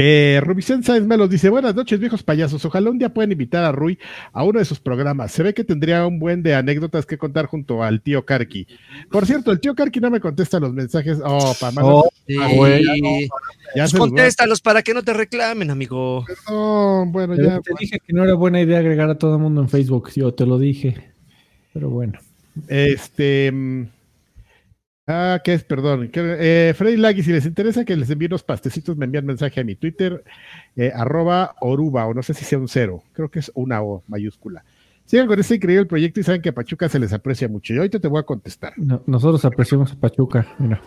Eh, 0.00 0.40
Rubicén 0.44 0.84
Sáenz 0.84 1.04
Melos 1.08 1.28
dice: 1.28 1.50
Buenas 1.50 1.74
noches, 1.74 1.98
viejos 1.98 2.22
payasos. 2.22 2.64
Ojalá 2.64 2.88
un 2.88 2.98
día 2.98 3.12
puedan 3.12 3.32
invitar 3.32 3.64
a 3.64 3.72
Rui 3.72 3.98
a 4.32 4.44
uno 4.44 4.60
de 4.60 4.64
sus 4.64 4.78
programas. 4.78 5.32
Se 5.32 5.42
ve 5.42 5.52
que 5.54 5.64
tendría 5.64 6.06
un 6.06 6.20
buen 6.20 6.40
de 6.44 6.54
anécdotas 6.54 7.04
que 7.04 7.18
contar 7.18 7.46
junto 7.46 7.82
al 7.82 8.00
tío 8.00 8.24
Karki. 8.24 8.68
Por 9.10 9.26
cierto, 9.26 9.50
el 9.50 9.58
tío 9.58 9.74
Karki 9.74 9.98
no 9.98 10.08
me 10.08 10.20
contesta 10.20 10.60
los 10.60 10.72
mensajes. 10.72 11.18
Oh, 11.24 11.52
pa, 11.60 11.72
mano, 11.72 11.88
Oh, 11.96 12.08
Sí. 12.28 12.36
Ah, 12.40 12.48
güey, 12.54 12.84
ya 13.74 13.84
Pues 13.84 13.94
contéstalos 13.94 14.60
para 14.60 14.82
que 14.82 14.94
no 14.94 15.02
te 15.02 15.14
reclamen, 15.14 15.70
amigo. 15.70 16.24
Perdón, 16.26 17.10
bueno, 17.10 17.34
Pero 17.36 17.48
ya. 17.48 17.60
te 17.60 17.72
dije 17.80 17.98
que 17.98 18.12
no 18.12 18.22
era 18.22 18.34
buena 18.34 18.60
idea 18.60 18.78
agregar 18.78 19.10
a 19.10 19.18
todo 19.18 19.34
el 19.34 19.40
mundo 19.42 19.62
en 19.62 19.68
Facebook, 19.68 20.10
yo 20.14 20.32
te 20.32 20.46
lo 20.46 20.58
dije. 20.58 21.10
Pero 21.78 21.90
bueno. 21.90 22.18
Este. 22.66 23.52
mm, 23.52 23.84
Ah, 25.06 25.40
¿qué 25.44 25.54
es? 25.54 25.62
Perdón. 25.64 26.08
que- 26.08 26.36
Eh, 26.70 26.74
Freddy 26.74 26.96
Lagui, 26.96 27.22
si 27.22 27.30
les 27.32 27.46
interesa 27.46 27.84
que 27.84 27.96
les 27.96 28.10
envíe 28.10 28.26
unos 28.26 28.42
pastecitos, 28.42 28.96
me 28.96 29.04
envían 29.06 29.24
mensaje 29.24 29.60
a 29.60 29.64
mi 29.64 29.74
Twitter, 29.76 30.24
eh, 30.76 30.90
arroba 30.94 31.54
oruba, 31.60 32.04
o 32.06 32.12
no 32.14 32.22
sé 32.24 32.34
si 32.34 32.44
sea 32.44 32.58
un 32.58 32.66
cero, 32.68 33.02
creo 33.14 33.30
que 33.30 33.38
es 33.38 33.50
una 33.54 33.80
O 33.80 34.02
mayúscula. 34.08 34.64
Sigan 35.06 35.26
con 35.28 35.38
este 35.38 35.54
increíble 35.54 35.86
proyecto 35.86 36.18
y 36.20 36.24
saben 36.24 36.42
que 36.42 36.48
a 36.50 36.52
Pachuca 36.52 36.88
se 36.88 36.98
les 36.98 37.12
aprecia 37.14 37.48
mucho. 37.48 37.72
Y 37.72 37.78
ahorita 37.78 38.00
te 38.00 38.08
voy 38.08 38.18
a 38.20 38.24
contestar. 38.24 38.74
No- 38.76 39.02
nosotros 39.06 39.42
apreciamos 39.46 39.92
a 39.92 39.96
Pachuca. 39.96 40.46
Mira. 40.58 40.82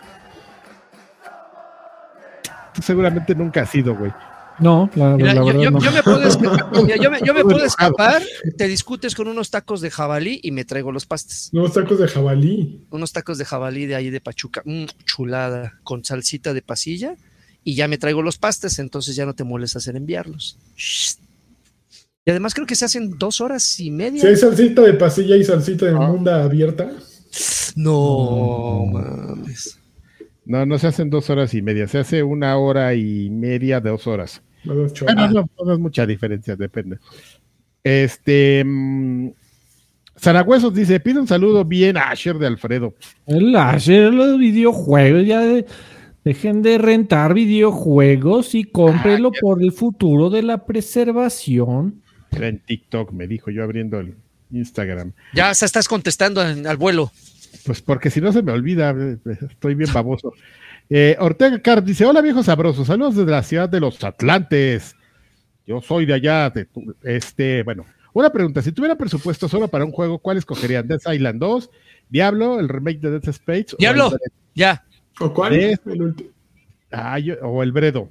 Tú 2.76 2.81
seguramente 2.81 3.34
nunca 3.34 3.61
has 3.61 3.73
ido, 3.73 3.95
güey. 3.95 4.11
No, 4.59 4.89
la, 4.95 5.15
Mira, 5.15 5.33
la 5.33 5.39
yo, 5.41 5.45
verdad 5.47 5.61
yo- 5.63 5.71
no. 5.71 5.79
yo 5.81 5.91
me 5.91 6.03
puedo 6.03 6.21
escapar, 6.27 6.71
yo 7.01 7.09
me, 7.11 7.19
yo 7.25 7.33
me 7.33 7.41
Todo 7.41 7.49
puedo 7.51 7.65
escapar, 7.65 8.21
te 8.57 8.67
discutes 8.67 9.15
con 9.15 9.27
unos 9.27 9.49
tacos 9.49 9.81
de 9.81 9.89
jabalí 9.89 10.39
y 10.43 10.51
me 10.51 10.65
traigo 10.65 10.91
los 10.91 11.05
pastes. 11.05 11.49
Nuevos 11.51 11.73
tacos 11.73 11.97
de 11.99 12.07
jabalí. 12.07 12.85
Unos 12.91 13.11
tacos 13.11 13.37
de 13.37 13.45
jabalí 13.45 13.85
de 13.87 13.95
ahí 13.95 14.09
de 14.11 14.21
Pachuca, 14.21 14.61
mm, 14.65 14.85
chulada, 15.05 15.79
con 15.83 16.03
salsita 16.05 16.53
de 16.53 16.61
pasilla 16.61 17.15
y 17.63 17.73
ya 17.75 17.87
me 17.87 17.97
traigo 17.97 18.21
los 18.21 18.37
pastes, 18.37 18.77
entonces 18.79 19.15
ya 19.15 19.25
no 19.25 19.33
te 19.33 19.43
molestas 19.43 19.87
en 19.87 19.95
enviarlos. 19.97 20.57
Y 22.23 22.29
además 22.29 22.53
creo 22.53 22.67
que 22.67 22.75
se 22.75 22.85
hacen 22.85 23.17
dos 23.17 23.41
horas 23.41 23.79
y 23.79 23.89
media. 23.89 24.21
Si 24.21 24.27
hay 24.27 24.35
salsita 24.35 24.83
de 24.83 24.93
pasilla 24.93 25.35
y 25.37 25.43
salsita 25.43 25.85
de 25.87 25.93
Ah. 25.95 26.07
munda 26.07 26.43
abierta. 26.43 26.91
No, 27.75 28.85
mames. 28.91 29.77
No, 30.51 30.65
no 30.65 30.77
se 30.77 30.87
hacen 30.87 31.09
dos 31.09 31.29
horas 31.29 31.53
y 31.53 31.61
media, 31.61 31.87
se 31.87 31.99
hace 31.99 32.23
una 32.23 32.57
hora 32.57 32.93
y 32.93 33.29
media, 33.29 33.79
dos 33.79 34.05
horas. 34.05 34.41
Bueno, 34.65 35.29
no, 35.31 35.49
no 35.65 35.73
es 35.73 35.79
mucha 35.79 36.05
diferencia, 36.05 36.57
depende. 36.57 36.97
Este. 37.83 38.61
mm, 38.65 39.29
Zarahuesos 40.19 40.73
dice: 40.73 40.99
pide 40.99 41.19
un 41.19 41.27
saludo 41.27 41.63
bien 41.63 41.95
a 41.95 42.09
Asher 42.11 42.37
de 42.37 42.47
Alfredo. 42.47 42.93
El 43.25 43.55
hacer 43.55 44.13
los 44.13 44.37
videojuegos, 44.37 45.25
ya 45.25 45.39
de- 45.39 45.65
dejen 46.25 46.61
de 46.61 46.77
rentar 46.77 47.33
videojuegos 47.33 48.53
y 48.53 48.65
cómprenlo 48.65 49.31
por 49.39 49.63
el 49.63 49.71
futuro 49.71 50.29
de 50.29 50.43
la 50.43 50.65
preservación. 50.65 52.01
Era 52.31 52.49
en 52.49 52.59
TikTok, 52.59 53.13
me 53.13 53.25
dijo 53.25 53.51
yo 53.51 53.63
abriendo 53.63 53.99
el 53.99 54.15
Instagram. 54.51 55.13
Ya 55.33 55.53
se 55.53 55.65
estás 55.65 55.87
contestando 55.87 56.45
en- 56.47 56.67
al 56.67 56.75
vuelo. 56.77 57.09
Pues 57.65 57.81
porque 57.81 58.09
si 58.09 58.21
no 58.21 58.31
se 58.31 58.41
me 58.43 58.51
olvida, 58.51 58.91
eh, 58.97 59.17
estoy 59.49 59.75
bien 59.75 59.91
baboso. 59.93 60.33
Eh, 60.89 61.15
Ortega 61.19 61.59
Carp 61.61 61.85
dice: 61.85 62.05
Hola 62.05 62.21
viejo 62.21 62.43
sabroso, 62.43 62.83
saludos 62.85 63.15
desde 63.15 63.31
la 63.31 63.43
ciudad 63.43 63.69
de 63.69 63.79
los 63.79 64.03
Atlantes. 64.03 64.95
Yo 65.67 65.81
soy 65.81 66.05
de 66.05 66.13
allá, 66.15 66.49
de 66.49 66.65
tu- 66.65 66.95
este, 67.03 67.63
bueno, 67.63 67.85
una 68.13 68.29
pregunta, 68.31 68.61
si 68.61 68.71
tuviera 68.71 68.95
presupuesto 68.97 69.47
solo 69.47 69.67
para 69.67 69.85
un 69.85 69.91
juego, 69.91 70.17
¿cuál 70.19 70.37
escogerían? 70.37 70.87
¿Death 70.87 71.03
Island 71.13 71.39
2, 71.39 71.69
Diablo, 72.09 72.59
el 72.59 72.67
remake 72.67 72.99
de 72.99 73.11
Dead 73.11 73.29
Space? 73.29 73.67
o 73.73 73.77
Diablo. 73.77 74.11
el- 74.11 74.31
Ya. 74.55 74.83
¿O 75.19 75.33
cuál? 75.33 75.53
¿Eh? 75.53 75.77
El 75.85 76.15
Ah, 76.91 77.19
yo- 77.19 77.35
o 77.43 77.63
el 77.63 77.71
Bredo. 77.71 78.09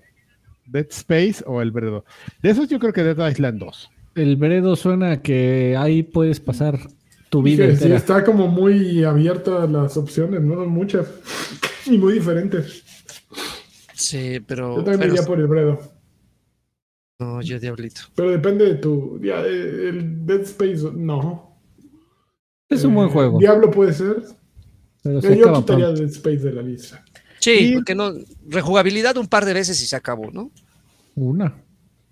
Dead 0.66 0.86
Space 0.90 1.42
o 1.46 1.60
el 1.60 1.70
Bredo. 1.72 2.04
De 2.42 2.50
esos 2.50 2.68
yo 2.68 2.78
creo 2.78 2.92
que 2.92 3.02
Dead 3.02 3.30
Island 3.30 3.58
2. 3.58 3.90
El 4.14 4.36
Bredo 4.36 4.74
suena 4.76 5.12
a 5.12 5.22
que 5.22 5.76
ahí 5.76 6.02
puedes 6.02 6.40
pasar 6.40 6.78
tu 7.30 7.42
vida 7.42 7.64
sí, 7.64 7.70
entera. 7.72 7.96
está 7.96 8.24
como 8.24 8.46
muy 8.48 9.02
abierta 9.04 9.66
las 9.66 9.96
opciones, 9.96 10.42
no 10.42 10.66
muchas. 10.66 11.06
Y 11.86 11.96
muy 11.96 12.12
diferentes. 12.14 12.84
Sí, 13.94 14.38
pero. 14.46 14.76
Yo 14.76 14.84
también 14.84 14.98
me 14.98 15.04
pero- 15.06 15.14
iría 15.14 15.26
por 15.26 15.40
el 15.40 15.46
Bredo. 15.46 15.80
No, 17.18 17.40
yo 17.42 17.58
diablito. 17.58 18.02
Pero 18.14 18.30
depende 18.30 18.66
de 18.66 18.74
tu. 18.76 19.18
ya, 19.22 19.42
eh, 19.44 19.88
el 19.88 20.26
Dead 20.26 20.40
Space, 20.42 20.82
no. 20.94 21.58
Es 22.68 22.84
un 22.84 22.94
buen 22.94 23.08
Eh, 23.08 23.12
juego. 23.12 23.38
Diablo 23.38 23.70
puede 23.70 23.92
ser. 23.94 24.22
pero 25.02 25.20
Yo 25.20 25.28
se 25.28 25.34
acaba 25.40 25.58
quitaría 25.60 25.84
pronto. 25.86 26.00
Dead 26.02 26.10
Space 26.10 26.38
de 26.38 26.52
la 26.52 26.62
lista. 26.62 27.04
Sí, 27.40 27.50
Y- 27.72 27.74
porque 27.76 27.94
no. 27.94 28.12
Rejugabilidad 28.48 29.16
un 29.16 29.26
par 29.26 29.44
de 29.46 29.54
veces 29.54 29.82
y 29.82 29.86
se 29.86 29.96
acabó, 29.96 30.30
¿no? 30.30 30.50
Una. 31.14 31.54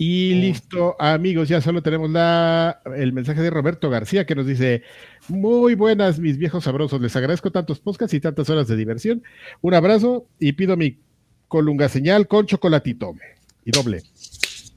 Y 0.00 0.34
listo, 0.34 0.94
amigos, 1.00 1.48
ya 1.48 1.60
solo 1.60 1.82
tenemos 1.82 2.08
la, 2.10 2.80
el 2.96 3.12
mensaje 3.12 3.42
de 3.42 3.50
Roberto 3.50 3.90
García 3.90 4.24
que 4.24 4.36
nos 4.36 4.46
dice, 4.46 4.84
muy 5.28 5.74
buenas 5.74 6.20
mis 6.20 6.38
viejos 6.38 6.62
sabrosos, 6.64 7.00
les 7.00 7.16
agradezco 7.16 7.50
tantos 7.50 7.80
podcasts 7.80 8.14
y 8.14 8.20
tantas 8.20 8.48
horas 8.48 8.68
de 8.68 8.76
diversión. 8.76 9.24
Un 9.60 9.74
abrazo 9.74 10.28
y 10.38 10.52
pido 10.52 10.76
mi 10.76 10.98
colunga 11.48 11.88
señal 11.88 12.28
con 12.28 12.46
chocolatito 12.46 13.14
y 13.64 13.72
doble. 13.72 14.02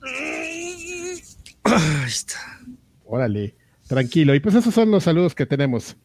Ahí 0.02 1.20
está. 2.08 2.40
Órale, 3.06 3.56
tranquilo. 3.88 4.34
Y 4.34 4.40
pues 4.40 4.56
esos 4.56 4.74
son 4.74 4.90
los 4.90 5.04
saludos 5.04 5.36
que 5.36 5.46
tenemos. 5.46 5.96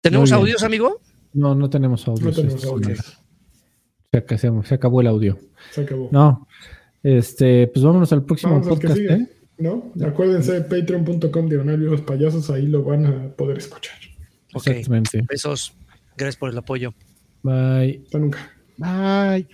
¿Tenemos 0.00 0.32
audios, 0.32 0.62
amigo? 0.62 1.00
No, 1.34 1.54
no 1.54 1.68
tenemos 1.68 2.06
audio. 2.08 2.24
No 2.24 2.32
tenemos 2.32 2.64
audio. 2.64 2.96
Se, 4.12 4.38
se- 4.38 4.62
se 4.64 4.74
acabó 4.74 5.00
el 5.00 5.06
audio. 5.06 5.38
Se 5.70 5.82
acabó. 5.82 6.08
No. 6.12 6.46
Este, 7.02 7.66
pues 7.68 7.84
vámonos 7.84 8.12
al 8.12 8.24
próximo 8.24 8.52
Vamos 8.52 8.68
al 8.68 8.74
podcast, 8.74 8.96
sigue. 8.96 9.12
¿eh? 9.12 9.28
¿No? 9.58 9.92
Acuérdense, 10.04 10.60
patreon.com 10.62 11.48
diagonal 11.48 11.80
los 11.80 12.00
payasos, 12.02 12.50
ahí 12.50 12.66
lo 12.66 12.82
van 12.82 13.06
a 13.06 13.28
poder 13.36 13.58
escuchar. 13.58 13.96
Ok. 14.54 14.66
Exactamente. 14.68 15.22
Besos. 15.28 15.74
Gracias 16.16 16.36
por 16.36 16.50
el 16.50 16.58
apoyo. 16.58 16.94
Bye. 17.42 18.02
Hasta 18.04 18.18
nunca. 18.18 18.50
Bye. 18.76 19.46